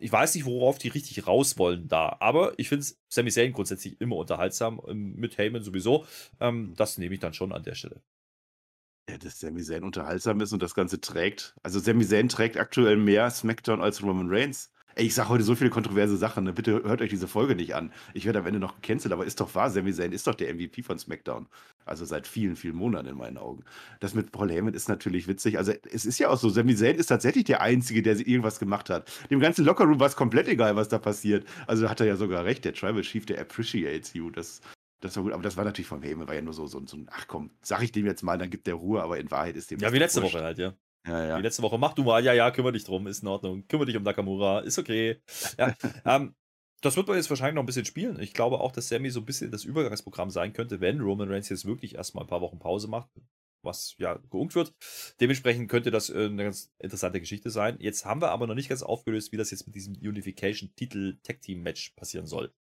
Ich 0.00 0.10
weiß 0.10 0.34
nicht, 0.34 0.44
worauf 0.46 0.78
die 0.78 0.88
richtig 0.88 1.26
raus 1.26 1.58
wollen 1.58 1.88
da. 1.88 2.16
Aber 2.20 2.58
ich 2.58 2.68
finde 2.68 2.84
Sammy 3.08 3.30
Zayn 3.30 3.52
grundsätzlich 3.52 4.00
immer 4.00 4.16
unterhaltsam. 4.16 4.80
Ähm, 4.88 5.14
mit 5.16 5.38
Heyman 5.38 5.62
sowieso. 5.62 6.06
Ähm, 6.40 6.74
das 6.76 6.98
nehme 6.98 7.14
ich 7.14 7.20
dann 7.20 7.34
schon 7.34 7.52
an 7.52 7.62
der 7.62 7.74
Stelle. 7.74 8.02
Ja, 9.08 9.18
dass 9.18 9.38
Sami 9.38 9.62
Zayn 9.62 9.84
unterhaltsam 9.84 10.40
ist 10.40 10.52
und 10.52 10.62
das 10.62 10.74
Ganze 10.74 11.00
trägt. 11.00 11.54
Also 11.62 11.78
Sami 11.78 12.04
Zayn 12.04 12.28
trägt 12.28 12.56
aktuell 12.56 12.96
mehr 12.96 13.30
SmackDown 13.30 13.80
als 13.80 14.02
Roman 14.02 14.28
Reigns. 14.28 14.72
Ey, 14.98 15.04
ich 15.04 15.14
sage 15.14 15.28
heute 15.28 15.44
so 15.44 15.54
viele 15.54 15.68
kontroverse 15.68 16.16
Sachen, 16.16 16.44
ne? 16.44 16.54
bitte 16.54 16.82
hört 16.82 17.02
euch 17.02 17.10
diese 17.10 17.28
Folge 17.28 17.54
nicht 17.54 17.74
an. 17.74 17.92
Ich 18.14 18.24
werde 18.24 18.38
am 18.38 18.46
Ende 18.46 18.58
noch 18.58 18.80
gecancelt, 18.80 19.12
aber 19.12 19.26
ist 19.26 19.38
doch 19.40 19.54
wahr, 19.54 19.68
Sami 19.70 19.92
Zayn 19.92 20.10
ist 20.10 20.26
doch 20.26 20.34
der 20.34 20.54
MVP 20.54 20.82
von 20.82 20.98
SmackDown. 20.98 21.48
Also 21.84 22.06
seit 22.06 22.26
vielen, 22.26 22.56
vielen 22.56 22.76
Monaten 22.76 23.08
in 23.08 23.16
meinen 23.18 23.36
Augen. 23.36 23.62
Das 24.00 24.14
mit 24.14 24.32
Paul 24.32 24.50
Heyman 24.50 24.72
ist 24.72 24.88
natürlich 24.88 25.28
witzig. 25.28 25.58
Also 25.58 25.74
es 25.92 26.06
ist 26.06 26.18
ja 26.18 26.30
auch 26.30 26.38
so, 26.38 26.48
Sami 26.48 26.74
Zayn 26.74 26.96
ist 26.96 27.08
tatsächlich 27.08 27.44
der 27.44 27.60
Einzige, 27.60 28.00
der 28.00 28.16
irgendwas 28.16 28.58
gemacht 28.58 28.88
hat. 28.88 29.06
Dem 29.28 29.38
ganzen 29.38 29.66
Lockerroom 29.66 30.00
war 30.00 30.06
es 30.06 30.16
komplett 30.16 30.48
egal, 30.48 30.76
was 30.76 30.88
da 30.88 30.98
passiert. 30.98 31.46
Also 31.66 31.90
hat 31.90 32.00
er 32.00 32.06
ja 32.06 32.16
sogar 32.16 32.46
recht, 32.46 32.64
der 32.64 32.72
Tribal 32.72 33.02
Chief, 33.02 33.26
der 33.26 33.38
appreciates 33.38 34.14
you. 34.14 34.30
Das, 34.30 34.62
das 35.00 35.14
war 35.16 35.24
gut, 35.24 35.34
aber 35.34 35.42
das 35.42 35.58
war 35.58 35.64
natürlich 35.64 35.88
vom 35.88 36.02
Heyman, 36.02 36.26
war 36.26 36.34
ja 36.34 36.40
nur 36.40 36.54
so, 36.54 36.66
so, 36.66 36.82
so 36.86 36.96
ein, 36.96 37.06
ach 37.10 37.26
komm, 37.28 37.50
sag 37.60 37.82
ich 37.82 37.92
dem 37.92 38.06
jetzt 38.06 38.22
mal, 38.22 38.38
dann 38.38 38.48
gibt 38.48 38.66
der 38.66 38.76
Ruhe, 38.76 39.02
aber 39.02 39.18
in 39.18 39.30
Wahrheit 39.30 39.56
ist 39.56 39.70
dem. 39.70 39.78
Ja, 39.78 39.92
wie 39.92 39.98
letzte 39.98 40.22
Woche 40.22 40.42
halt, 40.42 40.56
ja. 40.56 40.72
Ja, 41.06 41.24
ja. 41.24 41.36
Die 41.36 41.42
letzte 41.42 41.62
Woche, 41.62 41.78
mach 41.78 41.94
du 41.94 42.02
mal, 42.02 42.22
ja, 42.24 42.32
ja, 42.32 42.50
kümmere 42.50 42.72
dich 42.72 42.84
drum, 42.84 43.06
ist 43.06 43.22
in 43.22 43.28
Ordnung. 43.28 43.66
Kümmere 43.68 43.86
dich 43.86 43.96
um 43.96 44.02
Nakamura, 44.02 44.60
ist 44.60 44.78
okay. 44.78 45.20
Ja, 45.58 45.74
ähm, 46.04 46.34
das 46.82 46.96
wird 46.96 47.06
man 47.06 47.16
jetzt 47.16 47.30
wahrscheinlich 47.30 47.54
noch 47.54 47.62
ein 47.62 47.66
bisschen 47.66 47.84
spielen. 47.84 48.20
Ich 48.20 48.34
glaube 48.34 48.60
auch, 48.60 48.72
dass 48.72 48.88
Sammy 48.88 49.10
so 49.10 49.20
ein 49.20 49.26
bisschen 49.26 49.50
das 49.50 49.64
Übergangsprogramm 49.64 50.30
sein 50.30 50.52
könnte, 50.52 50.80
wenn 50.80 51.00
Roman 51.00 51.30
Reigns 51.30 51.48
jetzt 51.48 51.64
wirklich 51.64 51.94
erstmal 51.94 52.24
ein 52.24 52.28
paar 52.28 52.40
Wochen 52.40 52.58
Pause 52.58 52.88
macht, 52.88 53.08
was 53.62 53.94
ja 53.98 54.18
geungt 54.30 54.54
wird. 54.54 54.74
Dementsprechend 55.20 55.70
könnte 55.70 55.90
das 55.90 56.10
äh, 56.10 56.26
eine 56.26 56.44
ganz 56.44 56.72
interessante 56.78 57.20
Geschichte 57.20 57.50
sein. 57.50 57.76
Jetzt 57.80 58.04
haben 58.04 58.20
wir 58.20 58.30
aber 58.30 58.46
noch 58.46 58.54
nicht 58.54 58.68
ganz 58.68 58.82
aufgelöst, 58.82 59.32
wie 59.32 59.36
das 59.36 59.50
jetzt 59.50 59.66
mit 59.66 59.74
diesem 59.74 59.94
Unification-Titel-Tag-Team-Match 59.94 61.92
passieren 61.96 62.26
soll. 62.26 62.52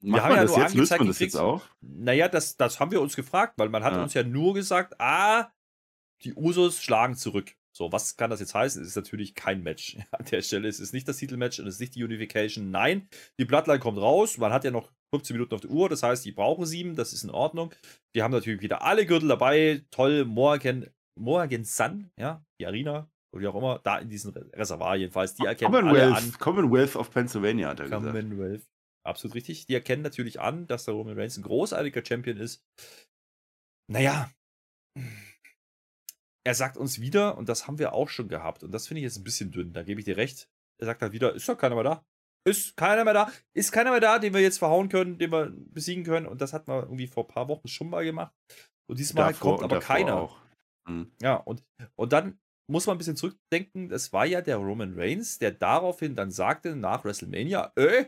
Wir 0.00 0.22
haben 0.22 0.34
ja 0.34 0.42
das 0.42 0.50
nur 0.50 0.60
jetzt? 0.60 0.74
Löst 0.74 0.98
man 0.98 1.06
das 1.08 1.18
jetzt 1.18 1.36
auch? 1.36 1.62
Naja, 1.80 2.28
das, 2.28 2.56
das 2.56 2.78
haben 2.80 2.90
wir 2.90 3.00
uns 3.00 3.16
gefragt, 3.16 3.54
weil 3.56 3.70
man 3.70 3.82
hat 3.82 3.94
ja. 3.94 4.02
uns 4.02 4.14
ja 4.14 4.22
nur 4.22 4.54
gesagt, 4.54 5.00
ah, 5.00 5.50
die 6.22 6.34
Usos 6.34 6.82
schlagen 6.82 7.16
zurück. 7.16 7.54
So, 7.76 7.92
was 7.92 8.16
kann 8.16 8.30
das 8.30 8.40
jetzt 8.40 8.54
heißen? 8.54 8.80
Es 8.80 8.88
ist 8.88 8.96
natürlich 8.96 9.34
kein 9.34 9.62
Match. 9.62 9.98
An 10.10 10.24
der 10.30 10.40
Stelle 10.40 10.66
es 10.66 10.80
ist 10.80 10.94
nicht 10.94 11.06
das 11.06 11.18
Titelmatch 11.18 11.60
und 11.60 11.66
es 11.66 11.74
ist 11.74 11.80
nicht 11.80 11.94
die 11.94 12.04
Unification. 12.04 12.70
Nein, 12.70 13.06
die 13.38 13.44
Bloodline 13.44 13.80
kommt 13.80 13.98
raus. 13.98 14.38
Man 14.38 14.50
hat 14.50 14.64
ja 14.64 14.70
noch 14.70 14.90
15 15.14 15.36
Minuten 15.36 15.54
auf 15.54 15.60
der 15.60 15.70
Uhr, 15.70 15.90
das 15.90 16.02
heißt, 16.02 16.24
die 16.24 16.32
brauchen 16.32 16.64
sieben, 16.64 16.96
das 16.96 17.12
ist 17.12 17.22
in 17.22 17.30
Ordnung. 17.30 17.74
Die 18.14 18.22
haben 18.22 18.32
natürlich 18.32 18.62
wieder 18.62 18.80
alle 18.82 19.04
Gürtel 19.04 19.28
dabei. 19.28 19.84
Toll, 19.90 20.24
Morgan, 20.24 20.86
Morgan 21.20 21.64
Sun, 21.64 22.10
ja, 22.18 22.42
die 22.58 22.66
Arena, 22.66 23.10
oder 23.34 23.42
wie 23.42 23.46
auch 23.48 23.56
immer, 23.56 23.78
da 23.84 23.98
in 23.98 24.08
diesem 24.08 24.32
Reservoir 24.32 24.96
jedenfalls. 24.96 25.34
Die 25.34 25.44
erkennen 25.44 25.74
Commonwealth, 25.74 26.16
alle 26.16 26.16
an. 26.16 26.32
Commonwealth 26.38 26.96
of 26.96 27.10
Pennsylvania, 27.10 27.68
hat 27.68 27.80
er 27.80 27.90
Commonwealth. 27.90 28.30
Gesagt. 28.30 28.70
Absolut 29.04 29.34
richtig. 29.34 29.66
Die 29.66 29.74
erkennen 29.74 30.02
natürlich 30.02 30.40
an, 30.40 30.66
dass 30.66 30.86
der 30.86 30.94
Roman 30.94 31.18
Reigns 31.18 31.36
ein 31.36 31.42
großartiger 31.42 32.02
Champion 32.04 32.38
ist. 32.38 32.64
Naja, 33.88 34.30
er 36.46 36.54
sagt 36.54 36.76
uns 36.76 37.00
wieder, 37.00 37.36
und 37.36 37.48
das 37.48 37.66
haben 37.66 37.80
wir 37.80 37.92
auch 37.92 38.08
schon 38.08 38.28
gehabt, 38.28 38.62
und 38.62 38.70
das 38.70 38.86
finde 38.86 39.00
ich 39.00 39.04
jetzt 39.04 39.18
ein 39.18 39.24
bisschen 39.24 39.50
dünn, 39.50 39.72
da 39.72 39.82
gebe 39.82 40.00
ich 40.00 40.04
dir 40.04 40.16
recht. 40.16 40.48
Er 40.80 40.86
sagt 40.86 41.02
halt 41.02 41.12
wieder, 41.12 41.34
ist 41.34 41.48
doch 41.48 41.58
keiner 41.58 41.74
mehr 41.74 41.82
da. 41.82 42.04
Ist 42.46 42.76
keiner 42.76 43.02
mehr 43.02 43.14
da. 43.14 43.32
Ist 43.52 43.72
keiner 43.72 43.90
mehr 43.90 43.98
da, 43.98 44.20
den 44.20 44.32
wir 44.32 44.40
jetzt 44.40 44.58
verhauen 44.58 44.88
können, 44.88 45.18
den 45.18 45.32
wir 45.32 45.50
besiegen 45.50 46.04
können. 46.04 46.26
Und 46.26 46.40
das 46.40 46.52
hat 46.52 46.68
man 46.68 46.82
irgendwie 46.82 47.08
vor 47.08 47.24
ein 47.24 47.28
paar 47.28 47.48
Wochen 47.48 47.66
schon 47.66 47.90
mal 47.90 48.04
gemacht. 48.04 48.32
Und 48.88 49.00
diesmal 49.00 49.32
davor, 49.32 49.58
kommt 49.58 49.72
aber 49.72 49.80
keiner. 49.80 50.30
Mhm. 50.88 51.10
Ja, 51.20 51.34
und, 51.34 51.64
und 51.96 52.12
dann 52.12 52.38
muss 52.70 52.86
man 52.86 52.94
ein 52.94 52.98
bisschen 52.98 53.16
zurückdenken. 53.16 53.88
Das 53.88 54.12
war 54.12 54.24
ja 54.24 54.40
der 54.40 54.58
Roman 54.58 54.94
Reigns, 54.94 55.40
der 55.40 55.50
daraufhin 55.50 56.14
dann 56.14 56.30
sagte 56.30 56.76
nach 56.76 57.04
WrestleMania, 57.04 57.72
äh, 57.74 58.04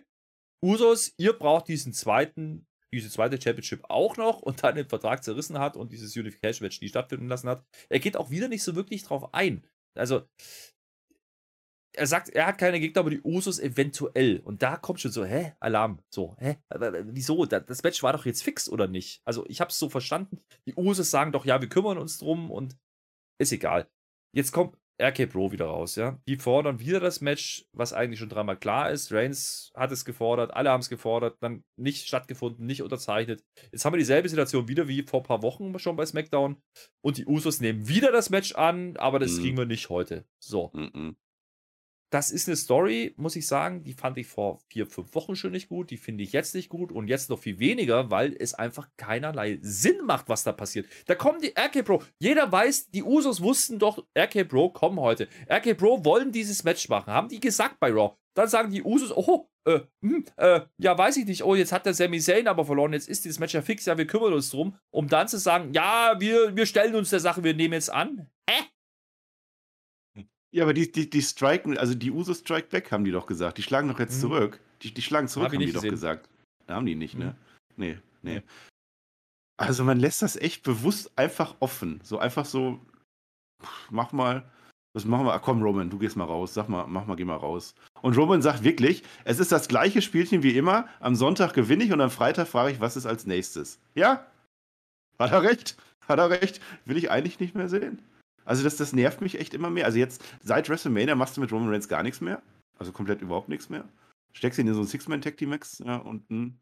Usos, 0.64 1.12
ihr 1.16 1.32
braucht 1.32 1.66
diesen 1.66 1.92
zweiten 1.92 2.67
diese 2.92 3.10
zweite 3.10 3.40
Championship 3.40 3.84
auch 3.88 4.16
noch 4.16 4.40
und 4.40 4.62
dann 4.62 4.76
den 4.76 4.88
Vertrag 4.88 5.22
zerrissen 5.22 5.58
hat 5.58 5.76
und 5.76 5.92
dieses 5.92 6.16
Unification-Match 6.16 6.80
nie 6.80 6.88
stattfinden 6.88 7.28
lassen 7.28 7.48
hat. 7.48 7.64
Er 7.88 7.98
geht 7.98 8.16
auch 8.16 8.30
wieder 8.30 8.48
nicht 8.48 8.62
so 8.62 8.74
wirklich 8.74 9.02
drauf 9.02 9.34
ein. 9.34 9.66
Also, 9.94 10.26
er 11.92 12.06
sagt, 12.06 12.28
er 12.28 12.46
hat 12.46 12.58
keine 12.58 12.78
Gegner, 12.78 13.00
aber 13.00 13.10
die 13.10 13.22
Usos 13.22 13.58
eventuell. 13.58 14.40
Und 14.40 14.62
da 14.62 14.76
kommt 14.76 15.00
schon 15.00 15.10
so, 15.10 15.24
hä? 15.24 15.54
Alarm. 15.58 16.00
So, 16.10 16.36
hä? 16.38 16.58
Wieso? 17.04 17.44
Das 17.44 17.82
Match 17.82 18.02
war 18.02 18.12
doch 18.12 18.24
jetzt 18.24 18.42
fix, 18.42 18.68
oder 18.68 18.86
nicht? 18.86 19.20
Also, 19.24 19.44
ich 19.48 19.60
habe 19.60 19.70
es 19.70 19.78
so 19.78 19.88
verstanden. 19.88 20.40
Die 20.66 20.74
Usos 20.76 21.10
sagen 21.10 21.32
doch, 21.32 21.44
ja, 21.44 21.60
wir 21.60 21.68
kümmern 21.68 21.98
uns 21.98 22.18
drum 22.18 22.50
und 22.50 22.78
ist 23.40 23.52
egal. 23.52 23.90
Jetzt 24.32 24.52
kommt 24.52 24.77
RK 25.00 25.26
Pro 25.26 25.52
wieder 25.52 25.66
raus, 25.66 25.96
ja. 25.96 26.18
Die 26.26 26.36
fordern 26.36 26.80
wieder 26.80 27.00
das 27.00 27.20
Match, 27.20 27.66
was 27.72 27.92
eigentlich 27.92 28.18
schon 28.18 28.28
dreimal 28.28 28.56
klar 28.56 28.90
ist. 28.90 29.12
Reigns 29.12 29.70
hat 29.74 29.92
es 29.92 30.04
gefordert, 30.04 30.54
alle 30.54 30.70
haben 30.70 30.80
es 30.80 30.88
gefordert, 30.88 31.36
dann 31.40 31.62
nicht 31.76 32.06
stattgefunden, 32.06 32.66
nicht 32.66 32.82
unterzeichnet. 32.82 33.44
Jetzt 33.70 33.84
haben 33.84 33.92
wir 33.92 33.98
dieselbe 33.98 34.28
Situation 34.28 34.68
wieder 34.68 34.88
wie 34.88 35.02
vor 35.02 35.20
ein 35.20 35.26
paar 35.26 35.42
Wochen 35.42 35.78
schon 35.78 35.96
bei 35.96 36.04
SmackDown. 36.04 36.56
Und 37.00 37.18
die 37.18 37.26
Usos 37.26 37.60
nehmen 37.60 37.88
wieder 37.88 38.10
das 38.10 38.30
Match 38.30 38.54
an, 38.54 38.96
aber 38.96 39.18
das 39.18 39.32
mhm. 39.32 39.42
kriegen 39.42 39.56
wir 39.58 39.66
nicht 39.66 39.88
heute. 39.88 40.24
So. 40.40 40.70
Mhm 40.74 41.16
das 42.10 42.30
ist 42.30 42.48
eine 42.48 42.56
Story, 42.56 43.14
muss 43.16 43.36
ich 43.36 43.46
sagen, 43.46 43.84
die 43.84 43.92
fand 43.92 44.16
ich 44.18 44.26
vor 44.26 44.60
vier, 44.68 44.86
fünf 44.86 45.14
Wochen 45.14 45.36
schon 45.36 45.52
nicht 45.52 45.68
gut. 45.68 45.90
Die 45.90 45.96
finde 45.96 46.24
ich 46.24 46.32
jetzt 46.32 46.54
nicht 46.54 46.68
gut 46.68 46.90
und 46.90 47.08
jetzt 47.08 47.28
noch 47.28 47.38
viel 47.38 47.58
weniger, 47.58 48.10
weil 48.10 48.34
es 48.38 48.54
einfach 48.54 48.88
keinerlei 48.96 49.58
Sinn 49.60 50.04
macht, 50.04 50.28
was 50.28 50.44
da 50.44 50.52
passiert. 50.52 50.86
Da 51.06 51.14
kommen 51.14 51.40
die 51.40 51.54
RK 51.58 51.82
Pro. 51.82 52.02
Jeder 52.18 52.50
weiß, 52.50 52.90
die 52.90 53.02
Usos 53.02 53.42
wussten 53.42 53.78
doch, 53.78 54.04
RK 54.16 54.44
Pro 54.44 54.70
kommen 54.70 55.00
heute. 55.00 55.28
RK 55.50 55.74
Pro 55.74 56.04
wollen 56.04 56.32
dieses 56.32 56.64
Match 56.64 56.88
machen. 56.88 57.12
Haben 57.12 57.28
die 57.28 57.40
gesagt 57.40 57.78
bei 57.78 57.90
Raw. 57.90 58.16
Dann 58.34 58.48
sagen 58.48 58.70
die 58.70 58.82
Usos, 58.82 59.14
oh, 59.14 59.48
äh, 59.66 59.80
hm, 60.02 60.24
äh, 60.36 60.60
ja, 60.78 60.96
weiß 60.96 61.18
ich 61.18 61.26
nicht. 61.26 61.42
Oh, 61.42 61.54
jetzt 61.54 61.72
hat 61.72 61.84
der 61.84 61.92
Sami 61.92 62.20
Zayn 62.20 62.48
aber 62.48 62.64
verloren. 62.64 62.92
Jetzt 62.92 63.08
ist 63.08 63.24
dieses 63.24 63.38
Match 63.38 63.52
ja 63.52 63.62
fix. 63.62 63.84
Ja, 63.84 63.98
wir 63.98 64.06
kümmern 64.06 64.32
uns 64.32 64.50
drum. 64.50 64.76
Um 64.90 65.08
dann 65.08 65.28
zu 65.28 65.38
sagen, 65.38 65.74
ja, 65.74 66.14
wir, 66.18 66.56
wir 66.56 66.64
stellen 66.64 66.94
uns 66.94 67.10
der 67.10 67.20
Sache, 67.20 67.44
wir 67.44 67.54
nehmen 67.54 67.74
jetzt 67.74 67.92
an. 67.92 68.30
Hä? 68.48 68.64
Ja, 70.50 70.64
aber 70.64 70.72
die, 70.72 70.90
die, 70.90 71.10
die 71.10 71.22
striken, 71.22 71.76
also 71.76 71.94
die 71.94 72.10
Uso 72.10 72.32
strike 72.32 72.68
back, 72.68 72.90
haben 72.90 73.04
die 73.04 73.10
doch 73.10 73.26
gesagt. 73.26 73.58
Die 73.58 73.62
schlagen 73.62 73.88
doch 73.88 73.98
jetzt 73.98 74.16
mhm. 74.16 74.20
zurück. 74.20 74.60
Die, 74.82 74.94
die 74.94 75.02
schlagen 75.02 75.28
zurück, 75.28 75.46
Hab 75.46 75.52
haben 75.52 75.60
die 75.60 75.66
gesehen. 75.66 75.82
doch 75.82 75.90
gesagt. 75.90 76.28
Da 76.66 76.74
haben 76.74 76.86
die 76.86 76.94
nicht, 76.94 77.16
ne? 77.16 77.26
Mhm. 77.26 77.34
Nee, 77.76 77.98
nee. 78.22 78.42
Also 79.56 79.84
man 79.84 79.98
lässt 79.98 80.22
das 80.22 80.36
echt 80.36 80.62
bewusst 80.62 81.10
einfach 81.16 81.56
offen. 81.60 82.00
So 82.02 82.18
einfach 82.18 82.44
so, 82.44 82.80
mach 83.90 84.12
mal, 84.12 84.48
was 84.94 85.04
machen 85.04 85.26
wir? 85.26 85.34
Ach 85.34 85.42
komm, 85.42 85.62
Roman, 85.62 85.90
du 85.90 85.98
gehst 85.98 86.16
mal 86.16 86.24
raus. 86.24 86.54
Sag 86.54 86.68
mal, 86.68 86.86
mach 86.86 87.06
mal, 87.06 87.16
geh 87.16 87.24
mal 87.24 87.36
raus. 87.36 87.74
Und 88.00 88.16
Roman 88.16 88.40
sagt 88.40 88.64
wirklich, 88.64 89.02
es 89.24 89.38
ist 89.38 89.52
das 89.52 89.68
gleiche 89.68 90.00
Spielchen 90.00 90.42
wie 90.42 90.56
immer. 90.56 90.88
Am 91.00 91.14
Sonntag 91.14 91.52
gewinne 91.54 91.84
ich 91.84 91.92
und 91.92 92.00
am 92.00 92.10
Freitag 92.10 92.48
frage 92.48 92.72
ich, 92.72 92.80
was 92.80 92.96
ist 92.96 93.06
als 93.06 93.26
nächstes. 93.26 93.78
Ja? 93.94 94.26
Hat 95.18 95.32
er 95.32 95.42
recht? 95.42 95.76
Hat 96.06 96.18
er 96.18 96.30
recht? 96.30 96.60
Will 96.84 96.96
ich 96.96 97.10
eigentlich 97.10 97.40
nicht 97.40 97.54
mehr 97.54 97.68
sehen. 97.68 98.00
Also 98.48 98.64
das, 98.64 98.76
das 98.76 98.92
nervt 98.94 99.20
mich 99.20 99.38
echt 99.38 99.52
immer 99.52 99.68
mehr. 99.68 99.84
Also 99.84 99.98
jetzt, 99.98 100.24
seit 100.42 100.68
WrestleMania 100.68 101.14
machst 101.14 101.36
du 101.36 101.40
mit 101.40 101.52
Roman 101.52 101.68
Reigns 101.68 101.88
gar 101.88 102.02
nichts 102.02 102.20
mehr. 102.20 102.42
Also 102.78 102.92
komplett 102.92 103.20
überhaupt 103.20 103.48
nichts 103.48 103.68
mehr. 103.68 103.84
Steckst 104.32 104.58
ihn 104.58 104.66
in 104.66 104.74
so 104.74 104.80
ein 104.80 104.86
Six-Man-Tag-Team-Max 104.86 105.82
ja, 105.84 105.96
und 105.96 106.30
ein 106.30 106.58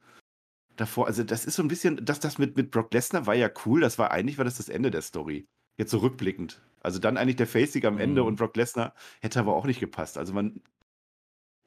davor, 0.77 1.07
also 1.07 1.23
das 1.25 1.45
ist 1.45 1.55
so 1.57 1.63
ein 1.63 1.69
bisschen, 1.69 2.05
das, 2.05 2.21
das 2.21 2.39
mit, 2.39 2.57
mit 2.57 2.71
Brock 2.71 2.93
Lesnar 2.93 3.27
war 3.27 3.35
ja 3.35 3.49
cool, 3.65 3.81
das 3.81 3.99
war 3.99 4.11
eigentlich 4.11 4.37
war 4.37 4.45
das 4.45 4.57
das 4.57 4.69
Ende 4.69 4.91
der 4.91 5.03
Story. 5.03 5.47
Jetzt 5.79 5.91
so 5.91 5.99
rückblickend. 5.99 6.61
Also 6.81 6.99
dann 6.99 7.17
eigentlich 7.17 7.37
der 7.37 7.47
Face-Sieg 7.47 7.85
am 7.85 7.99
Ende 7.99 8.23
mhm. 8.23 8.29
und 8.29 8.37
Brock 8.37 8.57
Lesnar 8.57 8.95
hätte 9.21 9.41
aber 9.41 9.55
auch 9.55 9.65
nicht 9.65 9.81
gepasst. 9.81 10.19
Also 10.19 10.33
man, 10.33 10.61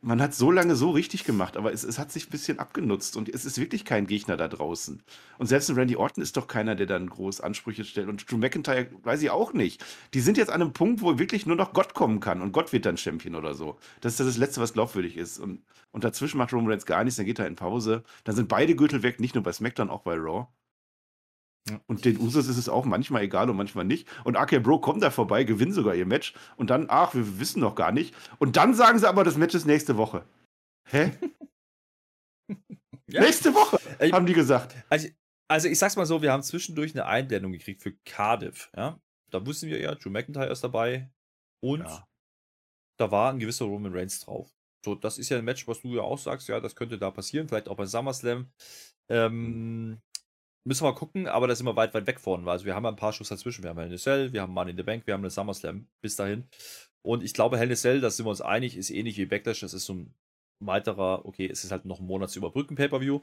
man 0.01 0.21
hat 0.21 0.33
so 0.33 0.49
lange 0.49 0.75
so 0.75 0.91
richtig 0.91 1.25
gemacht, 1.25 1.57
aber 1.57 1.73
es, 1.73 1.83
es 1.83 1.99
hat 1.99 2.11
sich 2.11 2.27
ein 2.27 2.31
bisschen 2.31 2.59
abgenutzt 2.59 3.17
und 3.17 3.27
es 3.27 3.43
ist 3.43 3.59
wirklich 3.59 3.83
kein 3.83 4.07
Gegner 4.07 4.37
da 4.37 4.47
draußen. 4.47 5.03
Und 5.37 5.47
selbst 5.47 5.69
ein 5.69 5.75
Randy 5.75 5.97
Orton 5.97 6.23
ist 6.23 6.37
doch 6.37 6.47
keiner, 6.47 6.75
der 6.75 6.85
dann 6.85 7.09
groß 7.09 7.41
Ansprüche 7.41 7.83
stellt. 7.83 8.07
Und 8.07 8.31
Drew 8.31 8.37
McIntyre 8.37 8.87
weiß 9.03 9.21
ich 9.21 9.29
auch 9.29 9.51
nicht. 9.51 9.83
Die 10.13 10.21
sind 10.21 10.37
jetzt 10.37 10.51
an 10.51 10.61
einem 10.61 10.73
Punkt, 10.73 11.01
wo 11.01 11.19
wirklich 11.19 11.45
nur 11.45 11.57
noch 11.57 11.73
Gott 11.73 11.93
kommen 11.93 12.21
kann 12.21 12.41
und 12.41 12.53
Gott 12.53 12.71
wird 12.71 12.85
dann 12.85 12.97
Champion 12.97 13.35
oder 13.35 13.53
so. 13.53 13.77
Das 13.99 14.19
ist 14.19 14.25
das 14.25 14.37
Letzte, 14.37 14.61
was 14.61 14.73
glaubwürdig 14.73 15.17
ist. 15.17 15.37
Und, 15.37 15.63
und 15.91 16.03
dazwischen 16.05 16.37
macht 16.37 16.53
Roman 16.53 16.71
Reigns 16.71 16.85
gar 16.85 17.03
nichts, 17.03 17.17
dann 17.17 17.25
geht 17.25 17.39
er 17.39 17.47
in 17.47 17.57
Pause. 17.57 18.03
Dann 18.23 18.35
sind 18.35 18.47
beide 18.47 18.75
Gürtel 18.75 19.03
weg, 19.03 19.19
nicht 19.19 19.35
nur 19.35 19.43
bei 19.43 19.51
SmackDown, 19.51 19.89
auch 19.89 20.01
bei 20.01 20.15
Raw. 20.15 20.47
Und 21.87 22.05
den 22.05 22.19
Usos 22.19 22.47
ist 22.47 22.57
es 22.57 22.69
auch 22.69 22.85
manchmal 22.85 23.23
egal 23.23 23.49
und 23.49 23.57
manchmal 23.57 23.85
nicht. 23.85 24.07
Und 24.23 24.35
AK 24.37 24.61
Bro 24.63 24.79
kommt 24.79 25.01
da 25.03 25.11
vorbei, 25.11 25.43
gewinnen 25.43 25.73
sogar 25.73 25.95
ihr 25.95 26.05
Match. 26.05 26.33
Und 26.57 26.69
dann, 26.69 26.85
ach, 26.89 27.13
wir 27.15 27.39
wissen 27.39 27.59
noch 27.59 27.75
gar 27.75 27.91
nicht. 27.91 28.15
Und 28.37 28.55
dann 28.57 28.73
sagen 28.73 28.99
sie 28.99 29.07
aber, 29.07 29.23
das 29.23 29.37
Match 29.37 29.55
ist 29.55 29.65
nächste 29.65 29.97
Woche. 29.97 30.23
Hä? 30.89 31.11
ja. 33.07 33.21
Nächste 33.21 33.53
Woche, 33.53 33.79
haben 34.11 34.25
die 34.25 34.33
gesagt. 34.33 34.75
Also, 34.89 35.07
Also 35.47 35.67
ich 35.67 35.79
sag's 35.79 35.95
mal 35.95 36.05
so, 36.05 36.21
wir 36.21 36.31
haben 36.31 36.43
zwischendurch 36.43 36.93
eine 36.93 37.05
Einblendung 37.05 37.51
gekriegt 37.51 37.81
für 37.81 37.93
Cardiff, 38.05 38.69
ja. 38.75 38.99
Da 39.31 39.45
wussten 39.45 39.67
wir 39.67 39.79
ja, 39.79 39.93
Drew 39.95 40.09
McIntyre 40.09 40.51
ist 40.51 40.63
dabei 40.63 41.09
und 41.63 41.81
Ja. 41.81 42.07
da 42.99 43.11
war 43.11 43.31
ein 43.31 43.39
gewisser 43.39 43.65
Roman 43.65 43.93
Reigns 43.93 44.19
drauf. 44.21 44.49
So, 44.83 44.95
das 44.95 45.17
ist 45.17 45.29
ja 45.29 45.37
ein 45.37 45.45
Match, 45.45 45.67
was 45.67 45.81
du 45.81 45.95
ja 45.95 46.01
auch 46.01 46.17
sagst, 46.17 46.47
ja, 46.47 46.59
das 46.59 46.75
könnte 46.75 46.97
da 46.97 47.11
passieren, 47.11 47.47
vielleicht 47.47 47.67
auch 47.67 47.75
bei 47.77 47.85
SummerSlam. 47.85 48.51
Ähm, 49.09 49.99
müssen 50.63 50.83
wir 50.83 50.91
mal 50.91 50.97
gucken, 50.97 51.27
aber 51.27 51.47
da 51.47 51.55
sind 51.55 51.65
wir 51.65 51.75
weit, 51.75 51.93
weit 51.93 52.07
weg 52.07 52.19
von. 52.19 52.47
Also 52.47 52.65
wir 52.65 52.75
haben 52.75 52.85
ein 52.85 52.95
paar 52.95 53.13
Schuss 53.13 53.29
dazwischen. 53.29 53.63
Wir 53.63 53.69
haben 53.69 53.79
Hell 53.79 53.91
in 53.91 53.97
Cell, 53.97 54.33
wir 54.33 54.41
haben 54.41 54.53
Money 54.53 54.71
in 54.71 54.77
the 54.77 54.83
Bank, 54.83 55.07
wir 55.07 55.13
haben 55.13 55.21
eine 55.21 55.29
SummerSlam 55.29 55.87
bis 56.01 56.15
dahin. 56.15 56.47
Und 57.01 57.23
ich 57.23 57.33
glaube, 57.33 57.57
Hell 57.57 57.69
in 57.69 57.75
Cell, 57.75 58.01
da 58.01 58.09
sind 58.09 58.25
wir 58.25 58.29
uns 58.29 58.41
einig, 58.41 58.75
ist 58.77 58.89
ähnlich 58.89 59.17
wie 59.17 59.25
Backlash. 59.25 59.61
Das 59.61 59.73
ist 59.73 59.85
so 59.85 59.93
ein 59.93 60.13
weiterer, 60.59 61.25
okay, 61.25 61.47
es 61.49 61.63
ist 61.63 61.71
halt 61.71 61.85
noch 61.85 61.99
ein 61.99 62.05
Monat 62.05 62.29
zu 62.29 62.39
überbrücken 62.39 62.75
Pay-Per-View. 62.75 63.21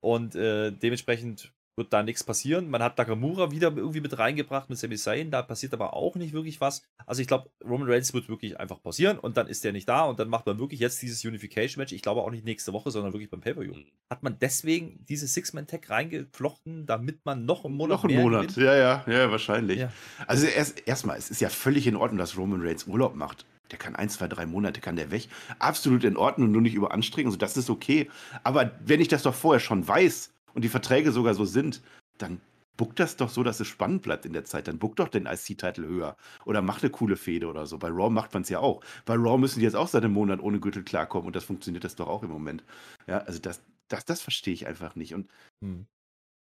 Und 0.00 0.34
äh, 0.34 0.70
dementsprechend 0.70 1.52
wird 1.76 1.92
da 1.92 2.02
nichts 2.02 2.24
passieren. 2.24 2.68
Man 2.68 2.82
hat 2.82 2.98
Nakamura 2.98 3.50
wieder 3.50 3.74
irgendwie 3.76 4.00
mit 4.00 4.18
reingebracht 4.18 4.70
mit 4.70 4.78
Sami 4.78 4.96
Zayn, 4.96 5.30
da 5.30 5.42
passiert 5.42 5.72
aber 5.74 5.94
auch 5.94 6.14
nicht 6.14 6.32
wirklich 6.32 6.60
was. 6.60 6.82
Also 7.06 7.22
ich 7.22 7.28
glaube, 7.28 7.50
Roman 7.64 7.88
Reigns 7.90 8.14
wird 8.14 8.28
wirklich 8.28 8.58
einfach 8.60 8.82
pausieren 8.82 9.18
und 9.18 9.36
dann 9.36 9.46
ist 9.46 9.64
der 9.64 9.72
nicht 9.72 9.88
da 9.88 10.04
und 10.04 10.18
dann 10.18 10.28
macht 10.28 10.46
man 10.46 10.58
wirklich 10.58 10.80
jetzt 10.80 11.02
dieses 11.02 11.24
Unification-Match. 11.24 11.92
Ich 11.92 12.02
glaube 12.02 12.22
auch 12.22 12.30
nicht 12.30 12.44
nächste 12.44 12.72
Woche, 12.72 12.90
sondern 12.90 13.12
wirklich 13.12 13.30
beim 13.30 13.40
Pay-Per-View. 13.40 13.74
Mhm. 13.74 13.86
Hat 14.10 14.22
man 14.22 14.38
deswegen 14.38 15.04
diese 15.08 15.26
Six-Man-Tag 15.26 15.90
reingeflochten, 15.90 16.86
damit 16.86 17.24
man 17.24 17.44
noch 17.44 17.64
einen 17.64 17.74
Monat 17.74 18.02
Noch 18.02 18.04
einen 18.04 18.22
Monat, 18.22 18.48
gewinnt? 18.48 18.56
ja, 18.56 18.76
ja, 18.76 19.04
ja, 19.06 19.30
wahrscheinlich. 19.30 19.80
Ja. 19.80 19.92
Also 20.26 20.46
erst 20.46 20.86
erstmal, 20.86 21.18
es 21.18 21.30
ist 21.30 21.40
ja 21.40 21.48
völlig 21.48 21.86
in 21.86 21.96
Ordnung, 21.96 22.18
dass 22.18 22.36
Roman 22.36 22.60
Reigns 22.60 22.86
Urlaub 22.86 23.14
macht. 23.14 23.46
Der 23.70 23.78
kann 23.78 23.96
ein, 23.96 24.10
zwei, 24.10 24.28
drei 24.28 24.44
Monate, 24.46 24.80
kann 24.80 24.96
der 24.96 25.10
weg. 25.10 25.28
Absolut 25.58 26.04
in 26.04 26.16
Ordnung, 26.16 26.52
nur 26.52 26.60
nicht 26.60 26.74
überanstrengen. 26.74 27.28
Also 27.28 27.38
das 27.38 27.56
ist 27.56 27.70
okay. 27.70 28.10
Aber 28.42 28.72
wenn 28.84 29.00
ich 29.00 29.08
das 29.08 29.22
doch 29.22 29.34
vorher 29.34 29.58
schon 29.58 29.88
weiß 29.88 30.33
und 30.54 30.62
die 30.64 30.68
Verträge 30.68 31.12
sogar 31.12 31.34
so 31.34 31.44
sind, 31.44 31.82
dann 32.18 32.40
buck 32.76 32.96
das 32.96 33.16
doch 33.16 33.28
so, 33.28 33.42
dass 33.42 33.60
es 33.60 33.68
spannend 33.68 34.02
bleibt 34.02 34.26
in 34.26 34.32
der 34.32 34.44
Zeit. 34.44 34.68
Dann 34.68 34.78
buck 34.78 34.96
doch 34.96 35.08
den 35.08 35.26
IC-Titel 35.26 35.84
höher. 35.86 36.16
Oder 36.44 36.62
mach 36.62 36.82
eine 36.82 36.90
coole 36.90 37.16
Fehde 37.16 37.46
oder 37.46 37.66
so. 37.66 37.78
Bei 37.78 37.88
Raw 37.88 38.10
macht 38.10 38.32
man 38.34 38.42
es 38.42 38.48
ja 38.48 38.58
auch. 38.60 38.82
Bei 39.04 39.14
Raw 39.14 39.38
müssen 39.38 39.60
die 39.60 39.64
jetzt 39.64 39.76
auch 39.76 39.88
seit 39.88 40.04
einem 40.04 40.14
Monat 40.14 40.40
ohne 40.40 40.60
Gürtel 40.60 40.82
klarkommen 40.82 41.26
und 41.26 41.36
das 41.36 41.44
funktioniert 41.44 41.84
das 41.84 41.96
doch 41.96 42.08
auch 42.08 42.22
im 42.22 42.30
Moment. 42.30 42.64
Ja, 43.06 43.18
also 43.18 43.38
das, 43.38 43.62
das, 43.88 44.04
das 44.04 44.20
verstehe 44.22 44.54
ich 44.54 44.66
einfach 44.66 44.96
nicht. 44.96 45.14
Und 45.14 45.30
Hm. 45.62 45.86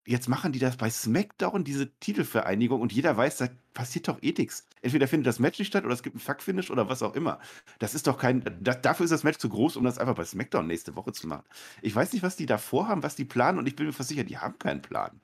Jetzt 0.05 0.27
machen 0.27 0.51
die 0.51 0.57
das 0.59 0.77
bei 0.77 0.89
SmackDown, 0.89 1.63
diese 1.63 1.91
Titelvereinigung, 1.99 2.81
und 2.81 2.91
jeder 2.91 3.15
weiß, 3.15 3.37
da 3.37 3.49
passiert 3.75 4.07
doch 4.07 4.17
eh 4.23 4.33
nichts. 4.35 4.65
Entweder 4.81 5.07
findet 5.07 5.27
das 5.27 5.37
Match 5.37 5.59
nicht 5.59 5.67
statt 5.67 5.85
oder 5.85 5.93
es 5.93 6.01
gibt 6.01 6.15
ein 6.15 6.19
Fuck-Finish 6.19 6.71
oder 6.71 6.89
was 6.89 7.03
auch 7.03 7.13
immer. 7.15 7.39
Das 7.77 7.93
ist 7.93 8.07
doch 8.07 8.17
kein. 8.17 8.43
Da, 8.61 8.73
dafür 8.73 9.03
ist 9.03 9.11
das 9.11 9.23
Match 9.23 9.37
zu 9.37 9.47
groß, 9.49 9.75
um 9.75 9.83
das 9.83 9.99
einfach 9.99 10.15
bei 10.15 10.25
SmackDown 10.25 10.65
nächste 10.65 10.95
Woche 10.95 11.11
zu 11.13 11.27
machen. 11.27 11.43
Ich 11.83 11.95
weiß 11.95 12.13
nicht, 12.13 12.23
was 12.23 12.35
die 12.35 12.47
da 12.47 12.57
vorhaben, 12.57 13.03
was 13.03 13.15
die 13.15 13.25
planen, 13.25 13.59
und 13.59 13.67
ich 13.67 13.75
bin 13.75 13.85
mir 13.85 13.93
versichert, 13.93 14.27
die 14.29 14.39
haben 14.39 14.57
keinen 14.57 14.81
Plan. 14.81 15.21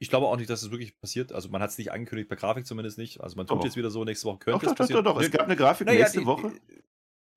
Ich 0.00 0.10
glaube 0.10 0.26
auch 0.26 0.36
nicht, 0.36 0.50
dass 0.50 0.62
es 0.62 0.70
wirklich 0.72 0.98
passiert. 1.00 1.32
Also 1.32 1.48
man 1.48 1.62
hat 1.62 1.70
es 1.70 1.78
nicht 1.78 1.92
angekündigt, 1.92 2.28
bei 2.28 2.36
Grafik 2.36 2.66
zumindest 2.66 2.98
nicht. 2.98 3.20
Also 3.20 3.36
man 3.36 3.46
tut 3.46 3.58
Doch. 3.58 3.64
jetzt 3.64 3.76
wieder 3.76 3.90
so, 3.90 4.04
nächste 4.04 4.26
Woche 4.26 4.38
Doch, 4.38 4.44
könnte 4.44 4.64
doch, 4.66 4.72
es 4.72 4.76
doch, 4.76 4.76
passieren. 4.76 5.04
doch, 5.04 5.14
doch. 5.14 5.20
Es 5.20 5.28
Nee, 5.28 5.36
gab 5.36 5.46
eine 5.46 5.56
Grafik 5.56 5.86
naja, 5.86 6.00
nächste 6.00 6.20
die- 6.20 6.26
Woche. 6.26 6.52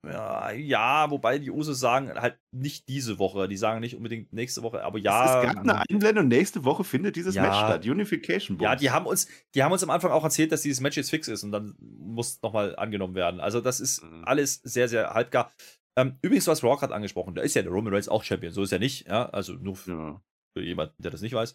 Ja, 0.03 0.49
ja, 0.51 1.11
wobei 1.11 1.37
die 1.37 1.51
Usos 1.51 1.79
sagen 1.79 2.11
halt 2.19 2.39
nicht 2.51 2.87
diese 2.89 3.19
Woche. 3.19 3.47
Die 3.47 3.55
sagen 3.57 3.81
nicht 3.81 3.95
unbedingt 3.95 4.33
nächste 4.33 4.63
Woche, 4.63 4.83
aber 4.83 4.97
Es, 4.97 5.03
ja. 5.03 5.41
es 5.43 5.47
gab 5.53 5.57
eine 5.63 5.83
Einblendung, 5.87 6.27
nächste 6.27 6.65
Woche 6.65 6.83
findet 6.83 7.15
dieses 7.15 7.35
Ja. 7.35 7.43
Match 7.43 7.55
statt. 7.57 7.85
Unification 7.85 8.57
Ja, 8.59 8.69
Bums. 8.69 8.81
die 8.81 8.89
haben 8.89 9.05
uns, 9.05 9.27
die 9.53 9.61
haben 9.63 9.71
uns 9.71 9.83
am 9.83 9.91
Anfang 9.91 10.11
auch 10.11 10.23
erzählt, 10.23 10.51
dass 10.51 10.63
dieses 10.63 10.81
Match 10.81 10.97
jetzt 10.97 11.11
fix 11.11 11.27
ist 11.27 11.43
und 11.43 11.51
dann 11.51 11.75
muss 11.79 12.41
nochmal 12.41 12.75
angenommen 12.77 13.13
werden. 13.13 13.39
Also 13.39 13.61
das 13.61 13.79
ist 13.79 14.01
Mhm. 14.03 14.23
alles 14.25 14.55
sehr, 14.63 14.87
sehr 14.87 15.13
halbgar. 15.13 15.51
Ähm, 15.95 16.17
übrigens, 16.23 16.47
hast 16.47 16.63
Raw 16.63 16.77
gerade 16.77 16.95
angesprochen, 16.95 17.35
da 17.35 17.41
ist 17.43 17.53
ja 17.53 17.61
der 17.61 17.71
Roman 17.71 17.93
Reigns 17.93 18.09
auch 18.09 18.23
Champion, 18.23 18.53
so 18.53 18.63
ist 18.63 18.71
er 18.71 18.79
nicht, 18.79 19.07
ja, 19.07 19.29
also 19.29 19.53
nur 19.53 19.75
für, 19.75 19.91
Ja. 19.91 20.21
für 20.57 20.63
jemanden, 20.63 20.95
der 21.03 21.11
das 21.11 21.21
nicht 21.21 21.33
weiß. 21.35 21.53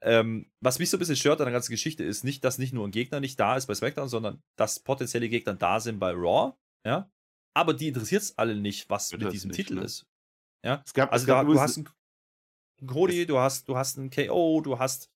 Ähm, 0.00 0.50
was 0.60 0.78
mich 0.78 0.88
so 0.90 0.96
ein 0.96 1.00
bisschen 1.00 1.16
stört 1.16 1.40
an 1.40 1.46
der 1.46 1.52
ganzen 1.52 1.72
Geschichte 1.72 2.04
ist 2.04 2.22
nicht, 2.24 2.44
dass 2.44 2.56
nicht 2.58 2.72
nur 2.72 2.86
ein 2.86 2.92
Gegner 2.92 3.18
nicht 3.20 3.38
da 3.38 3.56
ist 3.56 3.66
bei 3.66 3.74
SmackDown, 3.74 4.08
sondern 4.08 4.40
dass 4.56 4.78
potenzielle 4.78 5.28
Gegner 5.28 5.54
da 5.54 5.80
sind 5.80 5.98
bei 5.98 6.12
Raw, 6.12 6.54
ja, 6.86 7.10
aber 7.54 7.74
die 7.74 7.88
interessiert 7.88 8.22
es 8.22 8.38
alle 8.38 8.56
nicht, 8.56 8.88
was 8.90 9.12
mit 9.12 9.32
diesem 9.32 9.48
nicht, 9.50 9.56
Titel 9.56 9.74
ne? 9.76 9.82
ist. 9.82 10.06
Ja, 10.64 10.82
Es 10.84 10.92
gab, 10.94 11.12
also 11.12 11.22
es 11.22 11.26
gab 11.26 11.46
da, 11.46 11.52
du 11.52 11.60
hast 11.60 11.76
einen 11.76 11.88
Cody, 12.86 13.26
du 13.26 13.38
hast, 13.38 13.68
du 13.68 13.76
hast 13.76 13.98
einen 13.98 14.10
KO, 14.10 14.60
du 14.60 14.78
hast 14.78 15.10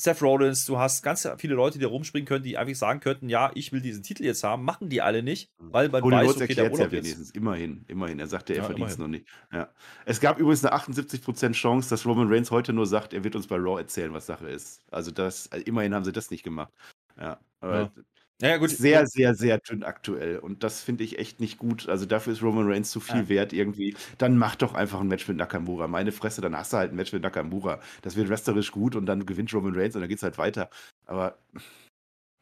Seth 0.00 0.22
Rollins, 0.22 0.64
du 0.64 0.78
hast 0.78 1.02
ganz 1.02 1.28
viele 1.36 1.54
Leute, 1.54 1.78
die 1.78 1.82
da 1.82 1.90
rumspringen 1.90 2.26
können, 2.26 2.42
die 2.42 2.56
einfach 2.56 2.74
sagen 2.74 3.00
könnten, 3.00 3.28
ja, 3.28 3.50
ich 3.54 3.70
will 3.70 3.82
diesen 3.82 4.02
Titel 4.02 4.24
jetzt 4.24 4.42
haben, 4.44 4.64
machen 4.64 4.88
die 4.88 5.02
alle 5.02 5.22
nicht, 5.22 5.50
weil 5.58 5.90
man 5.90 6.00
Cody 6.00 6.16
weiß, 6.16 6.28
Rhodes 6.28 6.42
okay, 6.42 6.54
der 6.54 6.64
ja 6.64 6.70
Urlaub 6.70 6.92
jetzt. 6.92 7.04
wenigstens. 7.04 7.30
Immerhin, 7.32 7.84
immerhin. 7.86 8.18
Er 8.18 8.26
sagte, 8.26 8.54
er 8.54 8.60
Ja, 8.60 8.64
verdient 8.64 8.88
es 8.88 8.96
noch 8.96 9.08
nicht. 9.08 9.26
Ja. 9.52 9.70
Es 10.06 10.20
gab 10.20 10.38
übrigens 10.38 10.64
eine 10.64 10.74
78% 10.74 11.52
Chance, 11.52 11.90
dass 11.90 12.06
Roman 12.06 12.32
Reigns 12.32 12.50
heute 12.50 12.72
nur 12.72 12.86
sagt, 12.86 13.12
er 13.12 13.24
wird 13.24 13.36
uns 13.36 13.46
bei 13.46 13.56
Raw 13.56 13.78
erzählen, 13.78 14.12
was 14.14 14.24
Sache 14.24 14.48
ist. 14.48 14.80
Also 14.90 15.10
das, 15.10 15.52
also 15.52 15.64
immerhin 15.66 15.94
haben 15.94 16.04
sie 16.04 16.12
das 16.12 16.30
nicht 16.30 16.44
gemacht. 16.44 16.72
Ja. 17.18 17.38
Aber 17.60 17.80
Ja. 17.80 17.92
Naja, 18.40 18.56
gut. 18.56 18.70
sehr, 18.70 19.06
sehr, 19.06 19.34
sehr 19.34 19.58
dünn 19.58 19.82
aktuell. 19.82 20.38
Und 20.38 20.62
das 20.64 20.82
finde 20.82 21.04
ich 21.04 21.18
echt 21.18 21.40
nicht 21.40 21.58
gut. 21.58 21.88
Also 21.88 22.06
dafür 22.06 22.32
ist 22.32 22.42
Roman 22.42 22.66
Reigns 22.70 22.90
zu 22.90 23.00
viel 23.00 23.20
Ja. 23.22 23.28
wert 23.28 23.52
irgendwie. 23.52 23.94
Dann 24.18 24.38
mach 24.38 24.56
doch 24.56 24.74
einfach 24.74 25.00
ein 25.00 25.08
Match 25.08 25.28
mit 25.28 25.36
Nakamura. 25.36 25.88
Meine 25.88 26.12
Fresse, 26.12 26.40
dann 26.40 26.56
hast 26.56 26.72
du 26.72 26.78
halt 26.78 26.92
ein 26.92 26.96
Match 26.96 27.12
mit 27.12 27.22
Nakamura. 27.22 27.80
Das 28.02 28.16
wird 28.16 28.28
wrestlerisch 28.30 28.72
gut 28.72 28.96
und 28.96 29.06
dann 29.06 29.26
gewinnt 29.26 29.52
Roman 29.52 29.74
Reigns 29.74 29.94
und 29.94 30.00
dann 30.00 30.08
geht's 30.08 30.22
halt 30.22 30.38
weiter. 30.38 30.70
Aber 31.06 31.38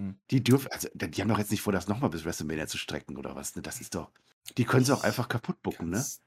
Hm. 0.01 0.15
die 0.31 0.43
dürfen, 0.45 0.69
also 0.71 0.89
die 0.95 1.21
haben 1.21 1.29
doch 1.29 1.39
jetzt 1.39 1.51
nicht 1.51 1.63
vor, 1.63 1.73
das 1.73 1.89
nochmal 1.89 2.11
bis 2.11 2.25
WrestleMania 2.25 2.67
zu 2.69 2.79
strecken 2.79 3.17
oder 3.17 3.35
was. 3.35 3.57
Ne? 3.57 3.63
Das 3.63 3.81
ist 3.81 3.95
doch. 3.95 4.13
Die 4.57 4.65
können 4.65 4.83
es 4.85 4.91
auch 4.91 5.03
einfach 5.05 5.29
kaputt 5.29 5.61
bucken, 5.63 5.91
ne? 5.91 5.97
Kannst, 5.97 6.23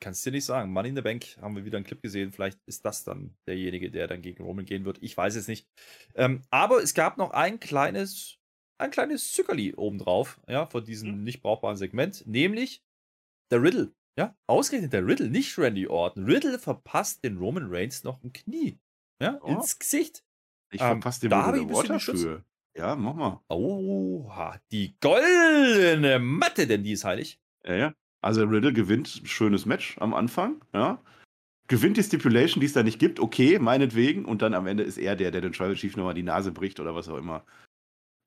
kannst 0.00 0.26
dir 0.26 0.32
nicht 0.32 0.44
sagen. 0.44 0.70
Money 0.72 0.90
in 0.90 0.96
the 0.96 1.02
Bank 1.02 1.24
haben 1.40 1.56
wir 1.56 1.64
wieder 1.64 1.78
einen 1.78 1.86
Clip 1.86 2.02
gesehen. 2.02 2.32
Vielleicht 2.32 2.58
ist 2.66 2.84
das 2.84 3.04
dann 3.04 3.34
derjenige, 3.46 3.90
der 3.90 4.06
dann 4.08 4.20
gegen 4.22 4.44
Roman 4.44 4.66
gehen 4.66 4.84
wird. 4.84 4.98
Ich 5.02 5.16
weiß 5.16 5.34
es 5.36 5.48
nicht. 5.48 5.66
Ähm, 6.14 6.42
aber 6.50 6.82
es 6.82 6.92
gab 6.94 7.16
noch 7.16 7.30
ein 7.30 7.58
kleines, 7.60 8.36
ein 8.78 8.90
kleines 8.90 9.32
Zuckerli 9.32 9.74
obendrauf, 9.76 10.40
ja, 10.48 10.66
von 10.66 10.84
diesem 10.84 11.24
nicht 11.24 11.42
brauchbaren 11.42 11.76
Segment, 11.76 12.24
nämlich 12.26 12.82
der 13.50 13.62
Riddle. 13.62 13.92
Ja, 14.18 14.34
ausgerechnet 14.48 14.92
der 14.92 15.06
Riddle, 15.06 15.28
nicht 15.30 15.56
Randy 15.58 15.86
Orton. 15.86 16.24
Riddle 16.24 16.58
verpasst 16.58 17.22
den 17.24 17.38
Roman 17.38 17.66
Reigns 17.68 18.02
noch 18.04 18.22
ein 18.24 18.32
Knie. 18.32 18.78
Ja, 19.22 19.38
Oh. 19.42 19.48
ins 19.48 19.78
Gesicht. 19.78 20.24
Ich 20.70 20.80
Ähm, 20.80 20.86
verpasse 21.00 21.20
dem 21.20 21.30
da 21.30 21.36
wohl 21.38 21.42
habe 21.44 21.56
ich 21.58 21.62
eine 21.62 21.66
ein 21.66 21.68
bisschen 21.68 21.82
Water 21.84 21.94
geschützt. 21.94 22.22
für. 22.24 22.44
Ja, 22.76 22.94
mach 22.96 23.14
mal. 23.14 23.40
Oha, 23.48 24.60
die 24.72 24.94
goldene 25.00 26.18
Matte, 26.18 26.66
denn 26.66 26.82
die 26.84 26.92
ist 26.92 27.04
heilig. 27.04 27.40
Ja, 27.64 27.74
ja. 27.74 27.94
Also 28.20 28.44
Riddle 28.44 28.72
gewinnt 28.72 29.20
ein 29.22 29.26
schönes 29.26 29.66
Match 29.66 29.96
am 29.98 30.14
Anfang, 30.14 30.64
ja. 30.74 31.00
Gewinnt 31.68 31.96
die 31.96 32.02
Stipulation, 32.02 32.60
die 32.60 32.66
es 32.66 32.72
da 32.72 32.82
nicht 32.82 32.98
gibt, 32.98 33.20
okay, 33.20 33.58
meinetwegen. 33.58 34.24
Und 34.24 34.42
dann 34.42 34.54
am 34.54 34.66
Ende 34.66 34.82
ist 34.84 34.96
er 34.98 35.16
der, 35.16 35.30
der 35.30 35.42
den 35.42 35.52
Tribal 35.52 35.74
Chief 35.74 35.96
nochmal 35.96 36.14
die 36.14 36.22
Nase 36.22 36.50
bricht 36.50 36.80
oder 36.80 36.94
was 36.94 37.08
auch 37.08 37.18
immer. 37.18 37.44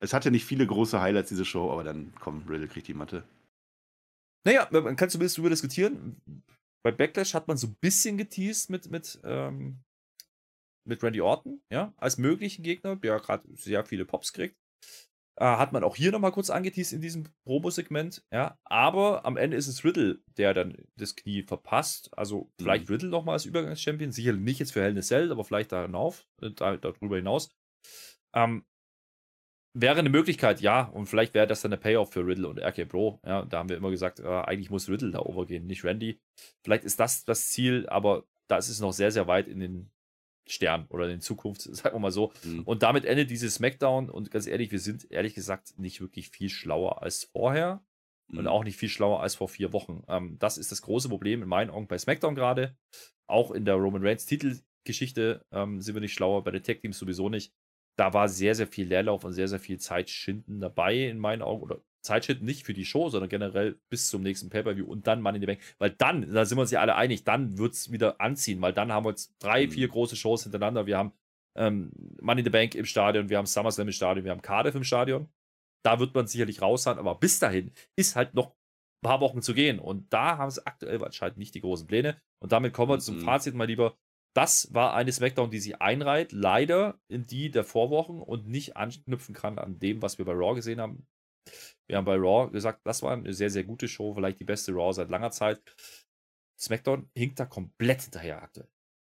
Es 0.02 0.12
hatte 0.12 0.32
nicht 0.32 0.44
viele 0.44 0.66
große 0.66 1.00
Highlights, 1.00 1.28
diese 1.28 1.44
Show, 1.44 1.70
aber 1.70 1.84
dann, 1.84 2.12
komm, 2.18 2.42
Riddle 2.48 2.66
kriegt 2.66 2.88
die 2.88 2.94
Matte. 2.94 3.22
Naja, 4.44 4.68
man 4.72 4.96
kann 4.96 5.08
zumindest 5.08 5.38
darüber 5.38 5.50
diskutieren. 5.50 6.20
Bei 6.84 6.90
Backlash 6.90 7.34
hat 7.34 7.46
man 7.46 7.56
so 7.56 7.68
ein 7.68 7.76
bisschen 7.80 8.18
geteased 8.18 8.68
mit, 8.68 8.90
mit, 8.90 9.20
ähm, 9.22 9.84
mit 10.84 11.00
Randy 11.04 11.20
Orton, 11.20 11.62
ja, 11.70 11.94
als 11.96 12.18
möglichen 12.18 12.64
Gegner, 12.64 12.96
der 12.96 13.20
gerade 13.20 13.46
sehr 13.54 13.84
viele 13.84 14.04
Pops 14.04 14.32
kriegt. 14.32 14.56
Äh, 15.38 15.44
hat 15.44 15.72
man 15.72 15.84
auch 15.84 15.94
hier 15.94 16.10
nochmal 16.10 16.32
kurz 16.32 16.50
angeteased 16.50 16.92
in 16.92 17.00
diesem 17.00 17.28
Promo-Segment, 17.44 18.24
ja. 18.32 18.58
Aber 18.64 19.24
am 19.24 19.36
Ende 19.36 19.56
ist 19.56 19.68
es 19.68 19.84
Riddle, 19.84 20.20
der 20.36 20.52
dann 20.52 20.76
das 20.96 21.14
Knie 21.14 21.44
verpasst. 21.44 22.10
Also 22.18 22.50
vielleicht 22.58 22.90
Riddle 22.90 23.08
nochmal 23.08 23.34
als 23.34 23.46
Übergangschampion. 23.46 24.10
Sicherlich 24.10 24.42
nicht 24.42 24.58
jetzt 24.58 24.72
für 24.72 24.82
Hell 24.82 24.90
in 24.90 24.98
a 24.98 25.02
Cell, 25.02 25.30
aber 25.30 25.44
vielleicht 25.44 25.70
da 25.70 25.82
hinauf, 25.82 26.26
äh, 26.40 26.50
da, 26.50 26.76
darüber 26.76 27.16
hinaus. 27.16 27.54
Ähm, 28.34 28.64
Wäre 29.74 29.98
eine 29.98 30.10
Möglichkeit, 30.10 30.60
ja. 30.60 30.82
Und 30.82 31.06
vielleicht 31.06 31.32
wäre 31.34 31.46
das 31.46 31.62
dann 31.62 31.70
der 31.70 31.78
Payoff 31.78 32.12
für 32.12 32.26
Riddle 32.26 32.48
und 32.48 32.58
RK 32.58 32.84
Bro. 32.84 33.20
Ja, 33.24 33.44
da 33.44 33.58
haben 33.58 33.68
wir 33.68 33.76
immer 33.76 33.90
gesagt, 33.90 34.20
äh, 34.20 34.26
eigentlich 34.26 34.70
muss 34.70 34.88
Riddle 34.88 35.10
da 35.12 35.20
overgehen, 35.20 35.66
nicht 35.66 35.84
Randy. 35.84 36.20
Vielleicht 36.62 36.84
ist 36.84 37.00
das 37.00 37.24
das 37.24 37.48
Ziel, 37.48 37.86
aber 37.88 38.24
da 38.48 38.58
ist 38.58 38.68
es 38.68 38.80
noch 38.80 38.92
sehr, 38.92 39.10
sehr 39.10 39.26
weit 39.26 39.48
in 39.48 39.60
den 39.60 39.90
Stern 40.46 40.86
oder 40.88 41.08
in 41.08 41.20
Zukunft, 41.20 41.62
sagen 41.74 41.94
wir 41.96 42.00
mal 42.00 42.10
so. 42.10 42.32
Mhm. 42.44 42.64
Und 42.64 42.82
damit 42.82 43.04
endet 43.04 43.30
dieses 43.30 43.54
Smackdown. 43.54 44.10
Und 44.10 44.30
ganz 44.30 44.46
ehrlich, 44.46 44.72
wir 44.72 44.80
sind 44.80 45.10
ehrlich 45.10 45.34
gesagt 45.34 45.78
nicht 45.78 46.00
wirklich 46.00 46.28
viel 46.28 46.50
schlauer 46.50 47.02
als 47.02 47.24
vorher 47.32 47.82
und 48.28 48.42
Mhm. 48.42 48.46
auch 48.48 48.64
nicht 48.64 48.76
viel 48.76 48.88
schlauer 48.88 49.20
als 49.20 49.34
vor 49.34 49.48
vier 49.48 49.72
Wochen. 49.72 50.02
Ähm, 50.08 50.38
das 50.38 50.58
ist 50.58 50.70
das 50.72 50.82
große 50.82 51.08
Problem 51.08 51.42
in 51.42 51.48
meinen 51.48 51.70
Augen 51.70 51.86
bei 51.86 51.98
SmackDown 51.98 52.34
gerade. 52.34 52.76
Auch 53.26 53.50
in 53.52 53.64
der 53.64 53.74
Roman 53.74 54.04
Reigns 54.04 54.26
Titelgeschichte 54.26 55.44
ähm, 55.50 55.80
sind 55.80 55.94
wir 55.94 56.00
nicht 56.00 56.14
schlauer, 56.14 56.44
bei 56.44 56.50
den 56.50 56.62
Tag 56.62 56.80
Teams 56.80 56.98
sowieso 56.98 57.28
nicht. 57.28 57.54
Da 57.96 58.14
war 58.14 58.28
sehr, 58.28 58.54
sehr 58.54 58.66
viel 58.66 58.86
Leerlauf 58.88 59.24
und 59.24 59.32
sehr, 59.32 59.48
sehr 59.48 59.60
viel 59.60 59.78
Zeitschinden 59.78 60.60
dabei 60.60 61.08
in 61.08 61.18
meinen 61.18 61.42
Augen. 61.42 61.62
Oder 61.62 61.80
Zeitschinden 62.02 62.44
nicht 62.46 62.64
für 62.64 62.74
die 62.74 62.84
Show, 62.84 63.10
sondern 63.10 63.28
generell 63.28 63.78
bis 63.90 64.08
zum 64.08 64.22
nächsten 64.22 64.50
Pay-Per-View 64.50 64.86
und 64.86 65.06
dann 65.06 65.20
Money 65.22 65.36
in 65.36 65.42
the 65.42 65.46
Bank. 65.46 65.60
Weil 65.78 65.90
dann, 65.90 66.32
da 66.32 66.44
sind 66.44 66.56
wir 66.58 66.62
uns 66.62 66.70
ja 66.70 66.80
alle 66.80 66.96
einig, 66.96 67.24
dann 67.24 67.58
wird 67.58 67.74
es 67.74 67.92
wieder 67.92 68.20
anziehen, 68.20 68.60
weil 68.60 68.72
dann 68.72 68.90
haben 68.92 69.04
wir 69.04 69.10
jetzt 69.10 69.34
drei, 69.38 69.66
Mhm. 69.66 69.70
vier 69.70 69.88
große 69.88 70.16
Shows 70.16 70.42
hintereinander. 70.44 70.86
Wir 70.86 70.98
haben 70.98 71.12
ähm, 71.54 71.92
Money 72.20 72.40
in 72.40 72.44
the 72.46 72.50
Bank 72.50 72.74
im 72.74 72.86
Stadion, 72.86 73.28
wir 73.28 73.36
haben 73.36 73.46
SummerSlam 73.46 73.86
im 73.88 73.92
Stadion, 73.92 74.24
wir 74.24 74.32
haben 74.32 74.40
Cardiff 74.42 74.74
im 74.74 74.84
Stadion. 74.84 75.28
Da 75.84 76.00
wird 76.00 76.14
man 76.14 76.26
sicherlich 76.26 76.62
raushauen, 76.62 76.98
aber 76.98 77.14
bis 77.16 77.38
dahin 77.40 77.72
ist 77.94 78.16
halt 78.16 78.34
noch 78.34 78.48
ein 78.52 79.02
paar 79.02 79.20
Wochen 79.20 79.42
zu 79.42 79.52
gehen. 79.52 79.78
Und 79.78 80.10
da 80.12 80.38
haben 80.38 80.50
sie 80.50 80.64
aktuell 80.66 81.04
anscheinend 81.04 81.36
nicht 81.36 81.54
die 81.54 81.60
großen 81.60 81.86
Pläne. 81.86 82.16
Und 82.40 82.52
damit 82.52 82.72
kommen 82.72 82.90
wir 82.90 82.98
zum 83.00 83.18
Mhm. 83.18 83.24
Fazit, 83.24 83.54
mal 83.54 83.66
lieber. 83.66 83.96
Das 84.34 84.72
war 84.72 84.94
eine 84.94 85.12
Smackdown, 85.12 85.50
die 85.50 85.58
sich 85.58 85.80
einreiht, 85.80 86.32
leider 86.32 86.98
in 87.08 87.26
die 87.26 87.50
der 87.50 87.64
Vorwochen 87.64 88.20
und 88.20 88.48
nicht 88.48 88.76
anknüpfen 88.76 89.34
kann 89.34 89.58
an 89.58 89.78
dem, 89.78 90.02
was 90.02 90.18
wir 90.18 90.24
bei 90.24 90.32
Raw 90.32 90.54
gesehen 90.54 90.80
haben. 90.80 91.06
Wir 91.86 91.96
haben 91.98 92.04
bei 92.04 92.16
Raw 92.16 92.50
gesagt, 92.50 92.80
das 92.84 93.02
war 93.02 93.12
eine 93.12 93.34
sehr, 93.34 93.50
sehr 93.50 93.64
gute 93.64 93.88
Show, 93.88 94.14
vielleicht 94.14 94.40
die 94.40 94.44
beste 94.44 94.72
Raw 94.72 94.92
seit 94.92 95.10
langer 95.10 95.30
Zeit. 95.30 95.60
SmackDown 96.58 97.10
hinkt 97.14 97.40
da 97.40 97.46
komplett 97.46 98.02
hinterher 98.02 98.42
aktuell. 98.42 98.68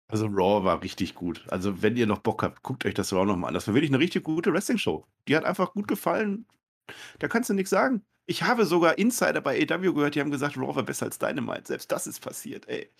Also 0.08 0.26
Raw 0.26 0.64
war 0.64 0.82
richtig 0.82 1.14
gut. 1.14 1.44
Also 1.48 1.82
wenn 1.82 1.96
ihr 1.96 2.06
noch 2.06 2.18
Bock 2.20 2.42
habt, 2.42 2.62
guckt 2.62 2.84
euch 2.84 2.94
das 2.94 3.12
Raw 3.12 3.24
nochmal 3.24 3.48
an. 3.48 3.54
Das 3.54 3.68
war 3.68 3.74
wirklich 3.74 3.90
eine 3.90 4.00
richtig 4.00 4.24
gute 4.24 4.52
Wrestling-Show. 4.52 5.06
Die 5.28 5.36
hat 5.36 5.44
einfach 5.44 5.72
gut 5.72 5.86
gefallen. 5.86 6.46
Da 7.18 7.28
kannst 7.28 7.50
du 7.50 7.54
nichts 7.54 7.70
sagen. 7.70 8.04
Ich 8.26 8.42
habe 8.42 8.64
sogar 8.64 8.98
Insider 8.98 9.40
bei 9.40 9.60
AW 9.60 9.92
gehört, 9.92 10.14
die 10.14 10.20
haben 10.20 10.30
gesagt, 10.30 10.56
Raw 10.56 10.74
war 10.74 10.82
besser 10.82 11.06
als 11.06 11.18
Dynamite. 11.18 11.66
Selbst 11.66 11.90
das 11.92 12.06
ist 12.06 12.20
passiert, 12.20 12.68
ey. 12.68 12.90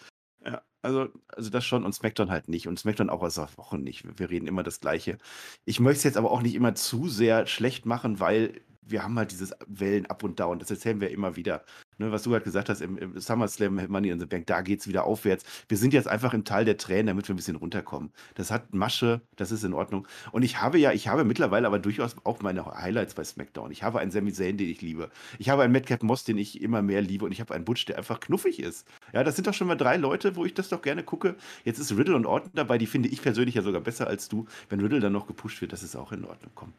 Ja, 0.45 0.63
also, 0.83 1.09
also 1.29 1.51
das 1.51 1.65
schon 1.67 1.85
und 1.85 1.95
SmackDown 1.95 2.31
halt 2.31 2.49
nicht. 2.49 2.67
Und 2.67 2.79
SmackDown 2.79 3.11
auch 3.11 3.23
aus 3.23 3.35
der 3.35 3.49
Woche 3.57 3.79
nicht. 3.79 4.19
Wir 4.19 4.31
reden 4.31 4.47
immer 4.47 4.63
das 4.63 4.81
Gleiche. 4.81 5.19
Ich 5.65 5.81
möchte 5.81 5.99
es 5.99 6.05
jetzt 6.05 6.17
aber 6.17 6.31
auch 6.31 6.43
nicht 6.43 6.55
immer 6.55 6.75
zu 6.75 7.09
sehr 7.09 7.47
schlecht 7.47 7.85
machen, 7.87 8.21
weil 8.21 8.63
wir 8.83 9.03
haben 9.03 9.19
halt 9.19 9.31
dieses 9.33 9.53
Wellen 9.67 10.07
up 10.07 10.23
und 10.25 10.41
down. 10.41 10.59
Das 10.59 10.71
erzählen 10.71 11.01
wir 11.01 11.11
immer 11.11 11.37
wieder. 11.37 11.65
Ne, 12.01 12.11
was 12.11 12.23
du 12.23 12.33
halt 12.33 12.45
gesagt 12.45 12.71
hast, 12.71 12.81
im, 12.81 12.97
im 12.97 13.21
SummerSlam 13.21 13.87
Money 13.89 14.09
in 14.09 14.19
the 14.19 14.25
Bank, 14.25 14.47
da 14.47 14.63
geht 14.63 14.81
es 14.81 14.89
wieder 14.89 15.05
aufwärts. 15.05 15.45
Wir 15.69 15.77
sind 15.77 15.93
jetzt 15.93 16.09
einfach 16.09 16.33
im 16.33 16.45
Teil 16.45 16.65
der 16.65 16.79
Tränen, 16.79 17.09
damit 17.09 17.29
wir 17.29 17.35
ein 17.35 17.37
bisschen 17.37 17.57
runterkommen. 17.57 18.11
Das 18.37 18.51
hat 18.51 18.73
Masche, 18.73 19.21
das 19.37 19.53
ist 19.53 19.65
in 19.65 19.75
Ordnung. 19.75 20.09
Und 20.33 20.43
ich 20.43 20.63
habe 20.63 20.79
ja, 20.79 20.93
ich 20.93 21.09
habe 21.09 21.25
mittlerweile 21.25 21.67
aber 21.67 21.79
durchaus 21.79 22.17
auch 22.25 22.41
meine 22.41 22.65
Highlights 22.65 23.13
bei 23.13 23.23
SmackDown. 23.23 23.71
Ich 23.71 23.83
habe 23.83 23.99
einen 23.99 24.11
Sami 24.11 24.33
Zayn, 24.33 24.57
den 24.57 24.71
ich 24.71 24.81
liebe. 24.81 25.11
Ich 25.39 25.51
habe 25.51 25.63
einen 25.63 25.75
Madcap 25.75 26.03
Moss, 26.03 26.25
den 26.25 26.39
ich 26.39 26.63
immer 26.63 26.81
mehr 26.81 27.03
liebe. 27.03 27.27
Und 27.27 27.33
ich 27.33 27.41
habe 27.43 27.53
einen 27.53 27.67
Butch, 27.67 27.85
der 27.85 27.99
einfach 27.99 28.19
knuffig 28.19 28.61
ist. 28.61 28.89
Ja, 29.13 29.23
das 29.23 29.37
sind 29.37 29.47
doch 29.47 29.53
schon 29.53 29.67
mal 29.67 29.77
drei 29.77 29.99
Leute, 29.99 30.37
wo 30.37 30.47
ich 30.47 30.55
das 30.55 30.71
doch 30.71 30.81
gerne 30.81 31.03
gucke. 31.03 31.37
Jetzt 31.67 31.81
ist 31.81 31.95
Riddle 31.95 32.17
und 32.17 32.25
Orton 32.25 32.53
dabei, 32.55 32.79
die 32.79 32.87
finde 32.87 33.11
ich 33.11 33.21
persönlich 33.21 33.57
ja 33.57 33.63
sogar 33.63 33.83
besser 33.83 34.07
als 34.07 34.31
du. 34.31 34.47
Wenn 34.71 34.81
Riddle 34.81 35.01
dann 35.01 35.13
noch 35.13 35.27
gepusht 35.27 35.61
wird, 35.61 35.75
das 35.75 35.83
ist 35.83 35.97
auch 35.97 36.13
in 36.13 36.25
Ordnung. 36.25 36.51
Komm. 36.55 36.73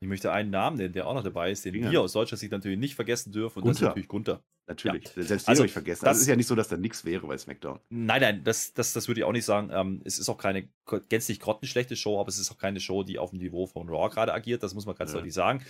Ich 0.00 0.08
möchte 0.08 0.30
einen 0.30 0.50
Namen 0.50 0.76
nennen, 0.76 0.92
der 0.92 1.06
auch 1.06 1.14
noch 1.14 1.22
dabei 1.22 1.50
ist, 1.50 1.64
den 1.64 1.74
ja. 1.74 1.90
wir 1.90 2.02
aus 2.02 2.12
deutscher 2.12 2.36
Sicht 2.36 2.52
natürlich 2.52 2.78
nicht 2.78 2.94
vergessen 2.94 3.32
dürfen. 3.32 3.58
Und 3.58 3.64
Gunther. 3.64 3.72
das 3.72 3.80
ist 3.80 3.86
natürlich 3.88 4.08
Gunther. 4.08 4.42
Natürlich. 4.68 5.04
Ja. 5.16 5.22
Selbst 5.22 5.48
also, 5.48 5.64
ich 5.64 5.72
vergessen. 5.72 6.04
Das, 6.04 6.08
also, 6.08 6.20
ist 6.22 6.26
ja 6.26 6.36
nicht 6.36 6.48
so, 6.48 6.54
dass 6.54 6.68
da 6.68 6.76
nichts 6.76 7.04
wäre 7.04 7.26
bei 7.26 7.38
SmackDown. 7.38 7.80
Nein, 7.88 8.20
nein, 8.20 8.44
das, 8.44 8.74
das, 8.74 8.92
das 8.92 9.08
würde 9.08 9.20
ich 9.20 9.24
auch 9.24 9.32
nicht 9.32 9.44
sagen. 9.44 9.70
Ähm, 9.72 10.02
es 10.04 10.18
ist 10.18 10.28
auch 10.28 10.38
keine 10.38 10.68
gänzlich 11.08 11.40
grottenschlechte 11.40 11.96
Show, 11.96 12.20
aber 12.20 12.28
es 12.28 12.38
ist 12.38 12.50
auch 12.50 12.58
keine 12.58 12.80
Show, 12.80 13.04
die 13.04 13.18
auf 13.18 13.30
dem 13.30 13.38
Niveau 13.38 13.66
von 13.66 13.88
Raw 13.88 14.10
gerade 14.10 14.34
agiert. 14.34 14.62
Das 14.62 14.74
muss 14.74 14.84
man 14.84 14.96
ganz 14.96 15.12
ja. 15.12 15.18
deutlich 15.18 15.34
sagen. 15.34 15.64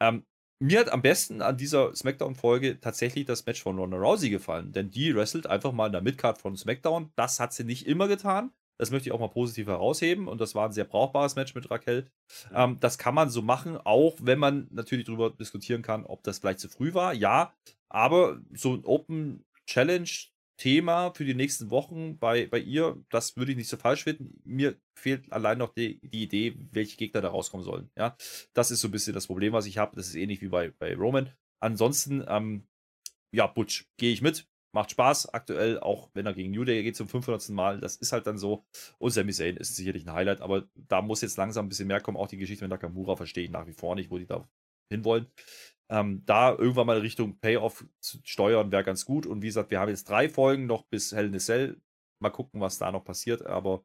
Ähm, 0.00 0.24
mir 0.62 0.80
hat 0.80 0.92
am 0.92 1.00
besten 1.00 1.40
an 1.40 1.56
dieser 1.56 1.94
SmackDown-Folge 1.94 2.80
tatsächlich 2.80 3.24
das 3.24 3.46
Match 3.46 3.62
von 3.62 3.78
Ronda 3.78 3.96
Rousey 3.96 4.28
gefallen, 4.28 4.72
denn 4.72 4.90
die 4.90 5.14
wrestelt 5.14 5.46
einfach 5.46 5.72
mal 5.72 5.86
in 5.86 5.92
der 5.92 6.02
Midcard 6.02 6.36
von 6.36 6.54
SmackDown. 6.54 7.12
Das 7.16 7.40
hat 7.40 7.54
sie 7.54 7.64
nicht 7.64 7.86
immer 7.86 8.08
getan. 8.08 8.52
Das 8.80 8.90
möchte 8.90 9.10
ich 9.10 9.12
auch 9.12 9.20
mal 9.20 9.28
positiv 9.28 9.66
herausheben 9.66 10.26
und 10.26 10.40
das 10.40 10.54
war 10.54 10.66
ein 10.66 10.72
sehr 10.72 10.84
brauchbares 10.84 11.36
Match 11.36 11.54
mit 11.54 11.70
Raquel. 11.70 12.10
Ähm, 12.54 12.78
das 12.80 12.96
kann 12.96 13.14
man 13.14 13.28
so 13.28 13.42
machen, 13.42 13.76
auch 13.76 14.16
wenn 14.22 14.38
man 14.38 14.68
natürlich 14.70 15.04
darüber 15.04 15.28
diskutieren 15.28 15.82
kann, 15.82 16.06
ob 16.06 16.22
das 16.22 16.38
vielleicht 16.38 16.60
zu 16.60 16.70
früh 16.70 16.94
war. 16.94 17.12
Ja, 17.12 17.52
aber 17.90 18.40
so 18.54 18.72
ein 18.72 18.84
Open 18.86 19.44
Challenge 19.66 20.08
Thema 20.56 21.12
für 21.14 21.26
die 21.26 21.34
nächsten 21.34 21.70
Wochen 21.70 22.18
bei, 22.18 22.46
bei 22.46 22.58
ihr, 22.58 23.02
das 23.10 23.36
würde 23.36 23.52
ich 23.52 23.58
nicht 23.58 23.68
so 23.68 23.76
falsch 23.76 24.04
finden. 24.04 24.40
Mir 24.44 24.80
fehlt 24.94 25.30
allein 25.30 25.58
noch 25.58 25.74
die, 25.74 26.00
die 26.00 26.22
Idee, 26.22 26.56
welche 26.72 26.96
Gegner 26.96 27.20
da 27.20 27.28
rauskommen 27.28 27.64
sollen. 27.64 27.90
Ja, 27.98 28.16
das 28.54 28.70
ist 28.70 28.80
so 28.80 28.88
ein 28.88 28.92
bisschen 28.92 29.12
das 29.12 29.26
Problem, 29.26 29.52
was 29.52 29.66
ich 29.66 29.76
habe. 29.76 29.94
Das 29.94 30.06
ist 30.06 30.14
ähnlich 30.14 30.40
wie 30.40 30.48
bei, 30.48 30.70
bei 30.70 30.94
Roman. 30.96 31.30
Ansonsten, 31.60 32.24
ähm, 32.28 32.66
ja, 33.30 33.46
Butch, 33.46 33.90
gehe 33.98 34.12
ich 34.12 34.22
mit 34.22 34.48
macht 34.72 34.92
Spaß 34.92 35.34
aktuell, 35.34 35.80
auch 35.80 36.10
wenn 36.14 36.26
er 36.26 36.34
gegen 36.34 36.52
New 36.52 36.64
Day 36.64 36.82
geht 36.82 36.96
zum 36.96 37.08
500. 37.08 37.48
Mal. 37.50 37.80
Das 37.80 37.96
ist 37.96 38.12
halt 38.12 38.26
dann 38.26 38.38
so. 38.38 38.64
Und 38.98 39.10
Sami 39.10 39.32
Zayn 39.32 39.56
ist 39.56 39.76
sicherlich 39.76 40.06
ein 40.06 40.12
Highlight, 40.12 40.40
aber 40.40 40.68
da 40.74 41.02
muss 41.02 41.22
jetzt 41.22 41.36
langsam 41.36 41.66
ein 41.66 41.68
bisschen 41.68 41.88
mehr 41.88 42.00
kommen. 42.00 42.16
Auch 42.16 42.28
die 42.28 42.36
Geschichte 42.36 42.64
mit 42.64 42.70
Nakamura 42.70 43.16
verstehe 43.16 43.44
ich 43.44 43.50
nach 43.50 43.66
wie 43.66 43.72
vor 43.72 43.94
nicht, 43.94 44.10
wo 44.10 44.18
die 44.18 44.26
da 44.26 44.48
hinwollen. 44.90 45.26
Ähm, 45.90 46.22
da 46.24 46.50
irgendwann 46.50 46.86
mal 46.86 46.98
Richtung 46.98 47.38
Payoff 47.40 47.84
zu 48.00 48.18
steuern, 48.22 48.70
wäre 48.70 48.84
ganz 48.84 49.04
gut. 49.04 49.26
Und 49.26 49.42
wie 49.42 49.48
gesagt, 49.48 49.70
wir 49.70 49.80
haben 49.80 49.88
jetzt 49.88 50.08
drei 50.08 50.28
Folgen 50.28 50.66
noch 50.66 50.84
bis 50.84 51.12
Hell 51.12 51.26
in 51.26 51.34
a 51.34 51.38
Cell. 51.38 51.80
Mal 52.20 52.30
gucken, 52.30 52.60
was 52.60 52.78
da 52.78 52.92
noch 52.92 53.04
passiert. 53.04 53.44
Aber 53.44 53.84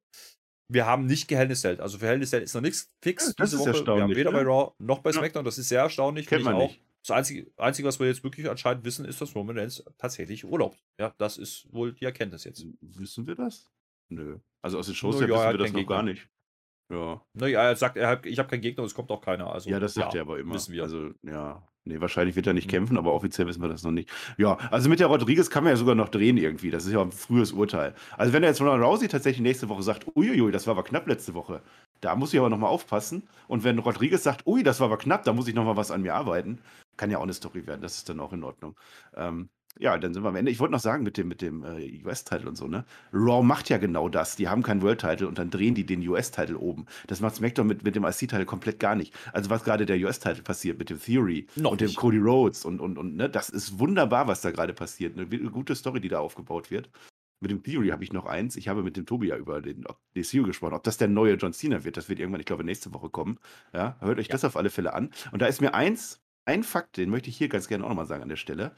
wir 0.71 0.85
haben 0.85 1.07
nicht 1.07 1.31
Hell 1.31 1.45
in 1.45 1.51
a 1.51 1.55
Cell. 1.55 1.81
Also 1.81 1.97
für 1.97 2.07
Hell 2.07 2.17
in 2.17 2.23
a 2.23 2.25
Cell 2.27 2.43
ist 2.43 2.53
noch 2.53 2.61
nichts 2.61 2.93
fix 3.01 3.33
ja, 3.37 3.45
diese 3.45 3.57
Woche. 3.57 3.85
Wir 3.85 4.03
haben 4.03 4.15
weder 4.15 4.31
ne? 4.31 4.37
bei 4.37 4.43
Raw 4.43 4.73
noch 4.77 4.99
bei 4.99 5.11
SmackDown. 5.11 5.43
Ja. 5.43 5.45
Das 5.45 5.57
ist 5.57 5.69
sehr 5.69 5.81
erstaunlich. 5.81 6.27
Kennt 6.27 6.43
man 6.43 6.55
auch. 6.55 6.67
nicht. 6.67 6.81
Das 7.05 7.15
Einzige, 7.15 7.51
Einzige, 7.57 7.87
was 7.87 7.99
wir 7.99 8.07
jetzt 8.07 8.23
wirklich 8.23 8.49
anscheinend 8.49 8.83
wissen, 8.83 9.05
ist, 9.05 9.21
dass 9.21 9.35
Roman 9.35 9.59
Reigns 9.59 9.83
tatsächlich 9.99 10.43
urlaubt. 10.43 10.83
Ja, 10.99 11.13
das 11.19 11.37
ist 11.37 11.71
wohl 11.71 11.93
die 11.93 12.05
Erkenntnis 12.05 12.45
jetzt. 12.45 12.65
Wissen 12.81 13.27
wir 13.27 13.35
das? 13.35 13.71
Nö. 14.09 14.39
Also 14.63 14.79
aus 14.79 14.87
den 14.87 14.95
Shows 14.95 15.19
no, 15.19 15.21
ja, 15.21 15.27
wissen 15.27 15.51
wir 15.51 15.57
das 15.57 15.71
noch 15.71 15.79
Gegner. 15.79 15.95
gar 15.95 16.03
nicht. 16.03 16.27
Ja. 16.91 17.21
Naja, 17.33 17.61
er 17.61 17.75
sagt, 17.75 17.97
er 17.97 18.07
hat, 18.07 18.25
ich 18.25 18.39
habe 18.39 18.49
keinen 18.49 18.61
Gegner 18.61 18.81
und 18.81 18.87
es 18.87 18.95
kommt 18.95 19.11
auch 19.11 19.21
keiner. 19.21 19.51
Also, 19.51 19.69
ja, 19.69 19.79
das 19.79 19.93
sagt 19.93 20.15
ja, 20.15 20.21
er 20.21 20.23
aber 20.23 20.39
immer. 20.39 20.55
Wissen 20.55 20.73
wir. 20.73 20.81
Also, 20.81 21.11
ja. 21.21 21.67
Nee, 21.87 22.01
wahrscheinlich 22.01 22.35
wird 22.35 22.47
er 22.47 22.53
nicht 22.53 22.65
mhm. 22.65 22.71
kämpfen, 22.71 22.97
aber 22.97 23.13
offiziell 23.13 23.45
wissen 23.45 23.61
wir 23.61 23.69
das 23.69 23.83
noch 23.83 23.91
nicht. 23.91 24.09
Ja, 24.39 24.57
also 24.71 24.89
mit 24.89 24.99
der 24.99 25.05
Rodriguez 25.05 25.51
kann 25.51 25.63
man 25.63 25.73
ja 25.73 25.77
sogar 25.77 25.93
noch 25.93 26.09
drehen 26.09 26.37
irgendwie. 26.37 26.71
Das 26.71 26.85
ist 26.85 26.91
ja 26.91 27.01
ein 27.01 27.11
frühes 27.11 27.51
Urteil. 27.51 27.93
Also 28.17 28.33
wenn 28.33 28.41
er 28.41 28.49
jetzt 28.49 28.61
Ronald 28.61 28.83
Rousey 28.83 29.07
tatsächlich 29.07 29.43
nächste 29.43 29.69
Woche 29.69 29.83
sagt, 29.83 30.07
uiuiui, 30.15 30.51
das 30.51 30.65
war 30.65 30.71
aber 30.71 30.83
knapp 30.83 31.07
letzte 31.07 31.35
Woche, 31.35 31.61
da 32.01 32.15
muss 32.15 32.33
ich 32.33 32.39
aber 32.39 32.49
nochmal 32.49 32.71
aufpassen. 32.71 33.27
Und 33.47 33.63
wenn 33.63 33.77
Rodriguez 33.77 34.23
sagt, 34.23 34.47
ui, 34.47 34.63
das 34.63 34.79
war 34.79 34.87
aber 34.87 34.97
knapp, 34.97 35.25
da 35.25 35.33
muss 35.33 35.47
ich 35.47 35.53
nochmal 35.53 35.77
was 35.77 35.91
an 35.91 36.01
mir 36.01 36.15
arbeiten, 36.15 36.59
kann 36.97 37.11
ja 37.11 37.17
auch 37.19 37.23
eine 37.23 37.33
Story 37.33 37.67
werden. 37.67 37.81
Das 37.81 37.97
ist 37.97 38.09
dann 38.09 38.19
auch 38.19 38.33
in 38.33 38.43
Ordnung. 38.43 38.75
Ähm, 39.15 39.49
ja, 39.77 39.97
dann 39.97 40.13
sind 40.13 40.23
wir 40.23 40.29
am 40.29 40.35
Ende. 40.35 40.51
Ich 40.51 40.59
wollte 40.59 40.71
noch 40.71 40.79
sagen 40.79 41.03
mit 41.03 41.17
dem, 41.17 41.27
mit 41.27 41.41
dem 41.41 41.63
äh, 41.63 42.01
US-Title 42.05 42.47
und 42.47 42.55
so, 42.55 42.67
ne? 42.67 42.85
Raw 43.11 43.43
macht 43.43 43.69
ja 43.69 43.77
genau 43.77 44.07
das. 44.07 44.35
Die 44.37 44.47
haben 44.47 44.63
keinen 44.63 44.81
World-Title 44.81 45.27
und 45.27 45.37
dann 45.37 45.49
drehen 45.49 45.75
die 45.75 45.85
den 45.85 46.07
US-Title 46.07 46.57
oben. 46.57 46.85
Das 47.07 47.19
macht 47.19 47.35
SmackDown 47.35 47.67
mit, 47.67 47.83
mit 47.83 47.95
dem 47.95 48.05
IC-Title 48.05 48.45
komplett 48.45 48.79
gar 48.79 48.95
nicht. 48.95 49.13
Also 49.33 49.49
was 49.49 49.63
gerade 49.63 49.85
der 49.85 49.97
US-Title 49.97 50.43
passiert 50.43 50.79
mit 50.79 50.89
dem 50.89 51.01
Theory 51.01 51.47
noch 51.57 51.71
und 51.71 51.81
dem 51.81 51.93
Cody 51.93 52.19
Rhodes 52.19 52.63
und, 52.63 52.79
und, 52.79 52.97
und, 52.97 53.17
ne? 53.17 53.29
Das 53.29 53.49
ist 53.49 53.77
wunderbar, 53.77 54.27
was 54.27 54.41
da 54.41 54.51
gerade 54.51 54.73
passiert. 54.73 55.17
Eine 55.17 55.27
gute 55.27 55.75
Story, 55.75 55.99
die 55.99 56.09
da 56.09 56.19
aufgebaut 56.19 56.71
wird. 56.71 56.89
Mit 57.41 57.51
dem 57.51 57.61
Theory 57.61 57.89
habe 57.89 58.03
ich 58.03 58.13
noch 58.13 58.25
eins. 58.25 58.55
Ich 58.55 58.69
habe 58.69 58.81
mit 58.81 58.95
dem 58.95 59.05
Tobi 59.05 59.27
ja 59.27 59.35
über 59.35 59.61
den 59.61 59.85
DCU 60.15 60.43
gesprochen. 60.43 60.73
Ob 60.73 60.83
das 60.83 60.97
der 60.97 61.09
neue 61.09 61.33
John 61.33 61.51
Cena 61.51 61.83
wird, 61.83 61.97
das 61.97 62.07
wird 62.07 62.19
irgendwann, 62.19 62.39
ich 62.39 62.45
glaube, 62.45 62.63
nächste 62.63 62.93
Woche 62.93 63.09
kommen. 63.09 63.39
Ja, 63.73 63.97
hört 63.99 64.19
euch 64.19 64.27
ja. 64.27 64.31
das 64.31 64.45
auf 64.45 64.55
alle 64.55 64.69
Fälle 64.69 64.93
an. 64.93 65.09
Und 65.33 65.41
da 65.41 65.47
ist 65.47 65.59
mir 65.59 65.73
eins, 65.73 66.24
ein 66.45 66.63
Fakt, 66.63 66.97
den 66.97 67.09
möchte 67.09 67.29
ich 67.29 67.37
hier 67.37 67.49
ganz 67.49 67.67
gerne 67.67 67.83
auch 67.83 67.89
nochmal 67.89 68.05
sagen 68.05 68.23
an 68.23 68.29
der 68.29 68.35
Stelle. 68.35 68.71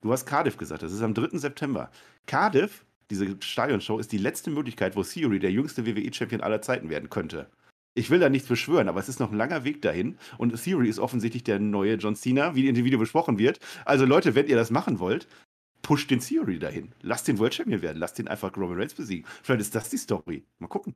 Du 0.00 0.12
hast 0.12 0.26
Cardiff 0.26 0.56
gesagt, 0.56 0.82
das 0.82 0.92
ist 0.92 1.02
am 1.02 1.14
3. 1.14 1.38
September. 1.38 1.90
Cardiff, 2.26 2.84
diese 3.10 3.36
Stadionshow, 3.40 3.98
ist 3.98 4.12
die 4.12 4.18
letzte 4.18 4.50
Möglichkeit, 4.50 4.94
wo 4.94 5.02
Theory 5.02 5.40
der 5.40 5.50
jüngste 5.50 5.86
WWE-Champion 5.86 6.40
aller 6.40 6.62
Zeiten 6.62 6.90
werden 6.90 7.10
könnte. 7.10 7.50
Ich 7.94 8.10
will 8.10 8.20
da 8.20 8.28
nichts 8.28 8.46
beschwören, 8.46 8.88
aber 8.88 9.00
es 9.00 9.08
ist 9.08 9.18
noch 9.18 9.32
ein 9.32 9.36
langer 9.36 9.64
Weg 9.64 9.82
dahin. 9.82 10.18
Und 10.36 10.54
Theory 10.62 10.88
ist 10.88 11.00
offensichtlich 11.00 11.42
der 11.42 11.58
neue 11.58 11.94
John 11.94 12.14
Cena, 12.14 12.54
wie 12.54 12.68
in 12.68 12.74
dem 12.76 12.84
Video 12.84 12.98
besprochen 12.98 13.38
wird. 13.38 13.58
Also 13.84 14.04
Leute, 14.04 14.36
wenn 14.36 14.46
ihr 14.46 14.54
das 14.54 14.70
machen 14.70 15.00
wollt, 15.00 15.26
pusht 15.82 16.10
den 16.10 16.20
Theory 16.20 16.60
dahin. 16.60 16.92
Lasst 17.02 17.26
den 17.26 17.38
World 17.38 17.54
Champion 17.54 17.82
werden. 17.82 17.98
Lasst 17.98 18.18
den 18.18 18.28
einfach 18.28 18.56
Roman 18.56 18.78
Reigns 18.78 18.94
besiegen. 18.94 19.26
Vielleicht 19.42 19.62
ist 19.62 19.74
das 19.74 19.90
die 19.90 19.96
Story. 19.96 20.44
Mal 20.60 20.68
gucken. 20.68 20.94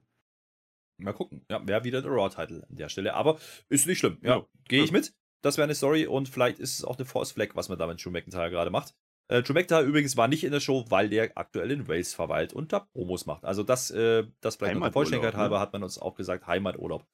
Mal 0.98 1.12
gucken. 1.12 1.44
Ja, 1.50 1.66
wäre 1.66 1.82
wieder 1.82 2.02
der 2.02 2.12
Raw-Title 2.12 2.66
an 2.68 2.76
der 2.76 2.88
Stelle. 2.88 3.14
Aber 3.14 3.40
ist 3.68 3.88
nicht 3.88 3.98
schlimm. 3.98 4.18
Ja, 4.22 4.36
ja. 4.36 4.46
gehe 4.68 4.84
ich 4.84 4.92
mit. 4.92 5.12
Das 5.43 5.57
wäre 5.57 5.64
eine 5.64 5.74
Story 5.74 6.07
und 6.07 6.28
vielleicht 6.28 6.59
ist 6.59 6.78
es 6.78 6.84
auch 6.84 6.97
eine 6.97 7.05
Force 7.05 7.32
Flag, 7.32 7.51
was 7.55 7.68
man 7.68 7.78
da 7.78 7.86
mit 7.86 8.03
Drew 8.05 8.11
McIntyre 8.11 8.51
gerade 8.51 8.70
macht. 8.70 8.95
Äh, 9.28 9.43
Drew 9.43 9.53
McIntyre 9.53 9.82
übrigens 9.82 10.16
war 10.16 10.28
nicht 10.28 10.45
in 10.45 10.53
der 10.53 10.61
Show, 10.61 10.84
weil 10.88 11.09
der 11.09 11.30
aktuell 11.36 11.70
in 11.70 11.88
Wales 11.88 12.14
verweilt 12.14 12.53
und 12.53 12.72
da 12.72 12.80
Promos 12.80 13.26
macht. 13.26 13.45
Also 13.45 13.62
das, 13.62 13.90
äh, 13.90 14.24
das 14.40 14.59
noch 14.61 14.68
der 14.68 14.93
Vollständigkeit 14.93 15.36
halber 15.36 15.57
ne? 15.57 15.61
hat 15.61 15.72
man 15.72 15.82
uns 15.82 15.99
auch 15.99 16.14
gesagt, 16.14 16.47
Heimaturlaub. 16.47 17.07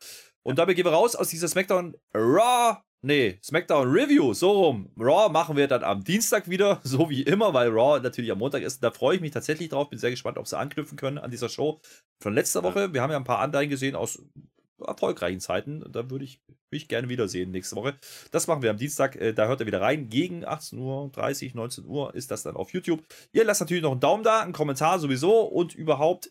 Und 0.42 0.58
ja. 0.58 0.64
damit 0.64 0.76
gehen 0.76 0.84
wir 0.84 0.92
raus 0.92 1.16
aus 1.16 1.28
dieser 1.28 1.48
SmackDown 1.48 1.96
Raw 2.14 2.78
Nee, 3.00 3.38
SmackDown 3.44 3.88
Review, 3.92 4.34
so 4.34 4.50
rum. 4.50 4.90
Raw 4.98 5.30
machen 5.30 5.56
wir 5.56 5.68
dann 5.68 5.84
am 5.84 6.02
Dienstag 6.02 6.50
wieder, 6.50 6.80
so 6.82 7.08
wie 7.08 7.22
immer, 7.22 7.54
weil 7.54 7.68
Raw 7.68 8.00
natürlich 8.00 8.32
am 8.32 8.38
Montag 8.38 8.62
ist. 8.62 8.82
Da 8.82 8.90
freue 8.90 9.14
ich 9.14 9.20
mich 9.20 9.30
tatsächlich 9.30 9.68
drauf. 9.68 9.88
Bin 9.88 10.00
sehr 10.00 10.10
gespannt, 10.10 10.36
ob 10.36 10.48
sie 10.48 10.58
anknüpfen 10.58 10.98
können 10.98 11.18
an 11.18 11.30
dieser 11.30 11.48
Show 11.48 11.80
von 12.20 12.34
letzter 12.34 12.64
Woche. 12.64 12.92
Wir 12.92 13.00
haben 13.00 13.12
ja 13.12 13.16
ein 13.16 13.24
paar 13.24 13.38
Anleihen 13.38 13.70
gesehen 13.70 13.94
aus 13.94 14.20
erfolgreichen 14.86 15.40
Zeiten. 15.40 15.84
Da 15.90 16.10
würde 16.10 16.24
ich 16.24 16.40
mich 16.70 16.88
gerne 16.88 17.08
wiedersehen 17.08 17.50
nächste 17.50 17.76
Woche. 17.76 17.96
Das 18.30 18.46
machen 18.46 18.62
wir 18.62 18.70
am 18.70 18.76
Dienstag. 18.76 19.16
Äh, 19.16 19.32
da 19.32 19.46
hört 19.46 19.60
ihr 19.60 19.66
wieder 19.66 19.80
rein. 19.80 20.08
Gegen 20.08 20.44
18.30 20.44 21.50
Uhr, 21.50 21.56
19 21.56 21.84
Uhr 21.86 22.14
ist 22.14 22.30
das 22.30 22.42
dann 22.42 22.56
auf 22.56 22.72
YouTube. 22.72 23.02
Ihr 23.32 23.44
lasst 23.44 23.60
natürlich 23.60 23.82
noch 23.82 23.92
einen 23.92 24.00
Daumen 24.00 24.24
da, 24.24 24.40
einen 24.40 24.52
Kommentar 24.52 24.98
sowieso 24.98 25.42
und 25.42 25.74
überhaupt 25.74 26.30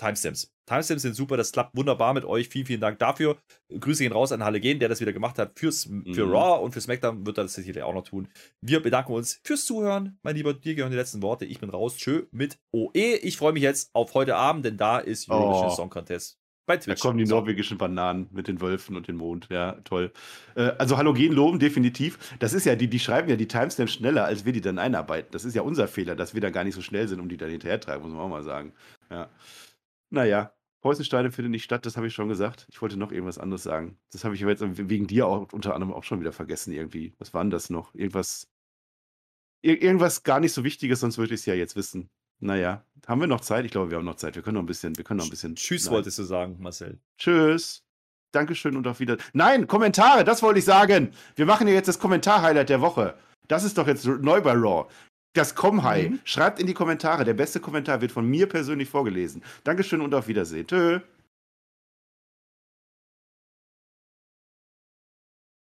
Timestamps. 0.00 0.50
Timestamps 0.66 1.02
sind 1.02 1.14
super, 1.14 1.36
das 1.36 1.52
klappt 1.52 1.76
wunderbar 1.76 2.14
mit 2.14 2.24
euch. 2.24 2.48
Vielen, 2.48 2.64
vielen 2.64 2.80
Dank 2.80 2.98
dafür. 2.98 3.36
Grüße 3.68 4.02
gehen 4.02 4.12
raus 4.12 4.32
an 4.32 4.42
Halle 4.42 4.60
Gen, 4.60 4.78
der 4.78 4.88
das 4.88 5.00
wieder 5.00 5.12
gemacht 5.12 5.38
hat. 5.38 5.58
Fürs, 5.58 5.82
für 5.84 6.26
mhm. 6.26 6.32
Raw 6.32 6.64
und 6.64 6.72
für 6.72 6.80
SmackDown 6.80 7.26
wird 7.26 7.38
er 7.38 7.44
das 7.44 7.54
sicherlich 7.54 7.82
auch 7.82 7.92
noch 7.92 8.04
tun. 8.04 8.28
Wir 8.62 8.80
bedanken 8.80 9.12
uns 9.12 9.40
fürs 9.44 9.66
Zuhören. 9.66 10.18
Mein 10.22 10.36
Lieber, 10.36 10.54
dir 10.54 10.74
gehören 10.74 10.90
die 10.90 10.96
letzten 10.96 11.22
Worte. 11.22 11.44
Ich 11.44 11.60
bin 11.60 11.70
raus. 11.70 11.96
Tschö 11.96 12.26
mit 12.30 12.58
OE. 12.72 13.16
Ich 13.16 13.36
freue 13.36 13.52
mich 13.52 13.62
jetzt 13.62 13.90
auf 13.92 14.14
heute 14.14 14.36
Abend, 14.36 14.64
denn 14.64 14.78
da 14.78 14.98
ist 14.98 15.28
Eurovision 15.28 15.70
oh. 15.70 15.74
Song 15.74 15.90
Contest 15.90 16.39
Bei 16.70 16.76
Twitch. 16.76 17.00
Da 17.00 17.08
kommen 17.08 17.18
die 17.18 17.26
so. 17.26 17.34
norwegischen 17.34 17.78
Bananen 17.78 18.28
mit 18.30 18.46
den 18.46 18.60
Wölfen 18.60 18.94
und 18.94 19.08
dem 19.08 19.16
Mond. 19.16 19.48
Ja, 19.50 19.72
toll. 19.82 20.12
Äh, 20.54 20.70
also 20.78 20.98
Halogen 20.98 21.32
loben, 21.32 21.58
definitiv. 21.58 22.16
Das 22.38 22.52
ist 22.52 22.64
ja, 22.64 22.76
die, 22.76 22.86
die 22.86 23.00
schreiben 23.00 23.28
ja 23.28 23.34
die 23.34 23.48
Timestamps 23.48 23.94
schneller, 23.94 24.24
als 24.24 24.44
wir 24.44 24.52
die 24.52 24.60
dann 24.60 24.78
einarbeiten. 24.78 25.32
Das 25.32 25.44
ist 25.44 25.56
ja 25.56 25.62
unser 25.62 25.88
Fehler, 25.88 26.14
dass 26.14 26.32
wir 26.32 26.40
da 26.40 26.50
gar 26.50 26.62
nicht 26.62 26.76
so 26.76 26.80
schnell 26.80 27.08
sind, 27.08 27.18
um 27.18 27.28
die 27.28 27.36
dann 27.36 27.50
hinterhertragen, 27.50 28.04
muss 28.04 28.12
man 28.12 28.20
auch 28.20 28.28
mal 28.28 28.44
sagen. 28.44 28.72
Ja. 29.10 29.28
Naja, 30.10 30.52
Preußensteine 30.82 31.32
findet 31.32 31.50
nicht 31.50 31.64
statt, 31.64 31.84
das 31.86 31.96
habe 31.96 32.06
ich 32.06 32.14
schon 32.14 32.28
gesagt. 32.28 32.68
Ich 32.70 32.80
wollte 32.80 32.96
noch 32.96 33.10
irgendwas 33.10 33.38
anderes 33.38 33.64
sagen. 33.64 33.98
Das 34.12 34.24
habe 34.24 34.36
ich 34.36 34.40
jetzt 34.40 34.62
wegen 34.62 35.08
dir 35.08 35.26
auch 35.26 35.52
unter 35.52 35.74
anderem 35.74 35.92
auch 35.92 36.04
schon 36.04 36.20
wieder 36.20 36.32
vergessen 36.32 36.72
irgendwie. 36.72 37.14
Was 37.18 37.34
war 37.34 37.42
denn 37.42 37.50
das 37.50 37.68
noch? 37.68 37.92
Irgendwas, 37.96 38.46
ir 39.62 39.82
irgendwas 39.82 40.22
gar 40.22 40.38
nicht 40.38 40.52
so 40.52 40.62
Wichtiges, 40.62 41.00
sonst 41.00 41.18
würde 41.18 41.34
ich 41.34 41.40
es 41.40 41.46
ja 41.46 41.54
jetzt 41.54 41.74
wissen. 41.74 42.10
Naja, 42.40 42.84
haben 43.06 43.20
wir 43.20 43.28
noch 43.28 43.40
Zeit? 43.40 43.64
Ich 43.64 43.70
glaube, 43.70 43.90
wir 43.90 43.98
haben 43.98 44.04
noch 44.04 44.16
Zeit. 44.16 44.34
Wir 44.34 44.42
können 44.42 44.54
noch 44.54 44.62
ein 44.62 44.66
bisschen, 44.66 44.96
wir 44.96 45.04
können 45.04 45.18
noch 45.18 45.26
ein 45.26 45.30
bisschen. 45.30 45.54
Tschüss, 45.54 45.84
nein. 45.84 45.94
wolltest 45.94 46.18
du 46.18 46.22
sagen, 46.24 46.56
Marcel. 46.58 46.98
Tschüss. 47.18 47.84
Dankeschön 48.32 48.76
und 48.76 48.86
auf 48.86 49.00
Wiedersehen. 49.00 49.24
Nein, 49.32 49.66
Kommentare, 49.66 50.24
das 50.24 50.42
wollte 50.42 50.60
ich 50.60 50.64
sagen. 50.64 51.10
Wir 51.34 51.46
machen 51.46 51.66
ja 51.66 51.74
jetzt 51.74 51.88
das 51.88 51.98
Kommentar-Highlight 51.98 52.68
der 52.68 52.80
Woche. 52.80 53.14
Das 53.48 53.64
ist 53.64 53.76
doch 53.76 53.88
jetzt 53.88 54.06
neu 54.06 54.40
bei 54.40 54.52
Raw. 54.52 54.86
Das 55.32 55.54
Komhai. 55.54 56.10
Mhm. 56.10 56.20
Schreibt 56.24 56.60
in 56.60 56.66
die 56.66 56.74
Kommentare. 56.74 57.24
Der 57.24 57.34
beste 57.34 57.60
Kommentar 57.60 58.00
wird 58.00 58.12
von 58.12 58.26
mir 58.26 58.48
persönlich 58.48 58.88
vorgelesen. 58.88 59.42
Dankeschön 59.64 60.00
und 60.00 60.14
auf 60.14 60.28
Wiedersehen. 60.28 60.66
Tschö. 60.66 61.00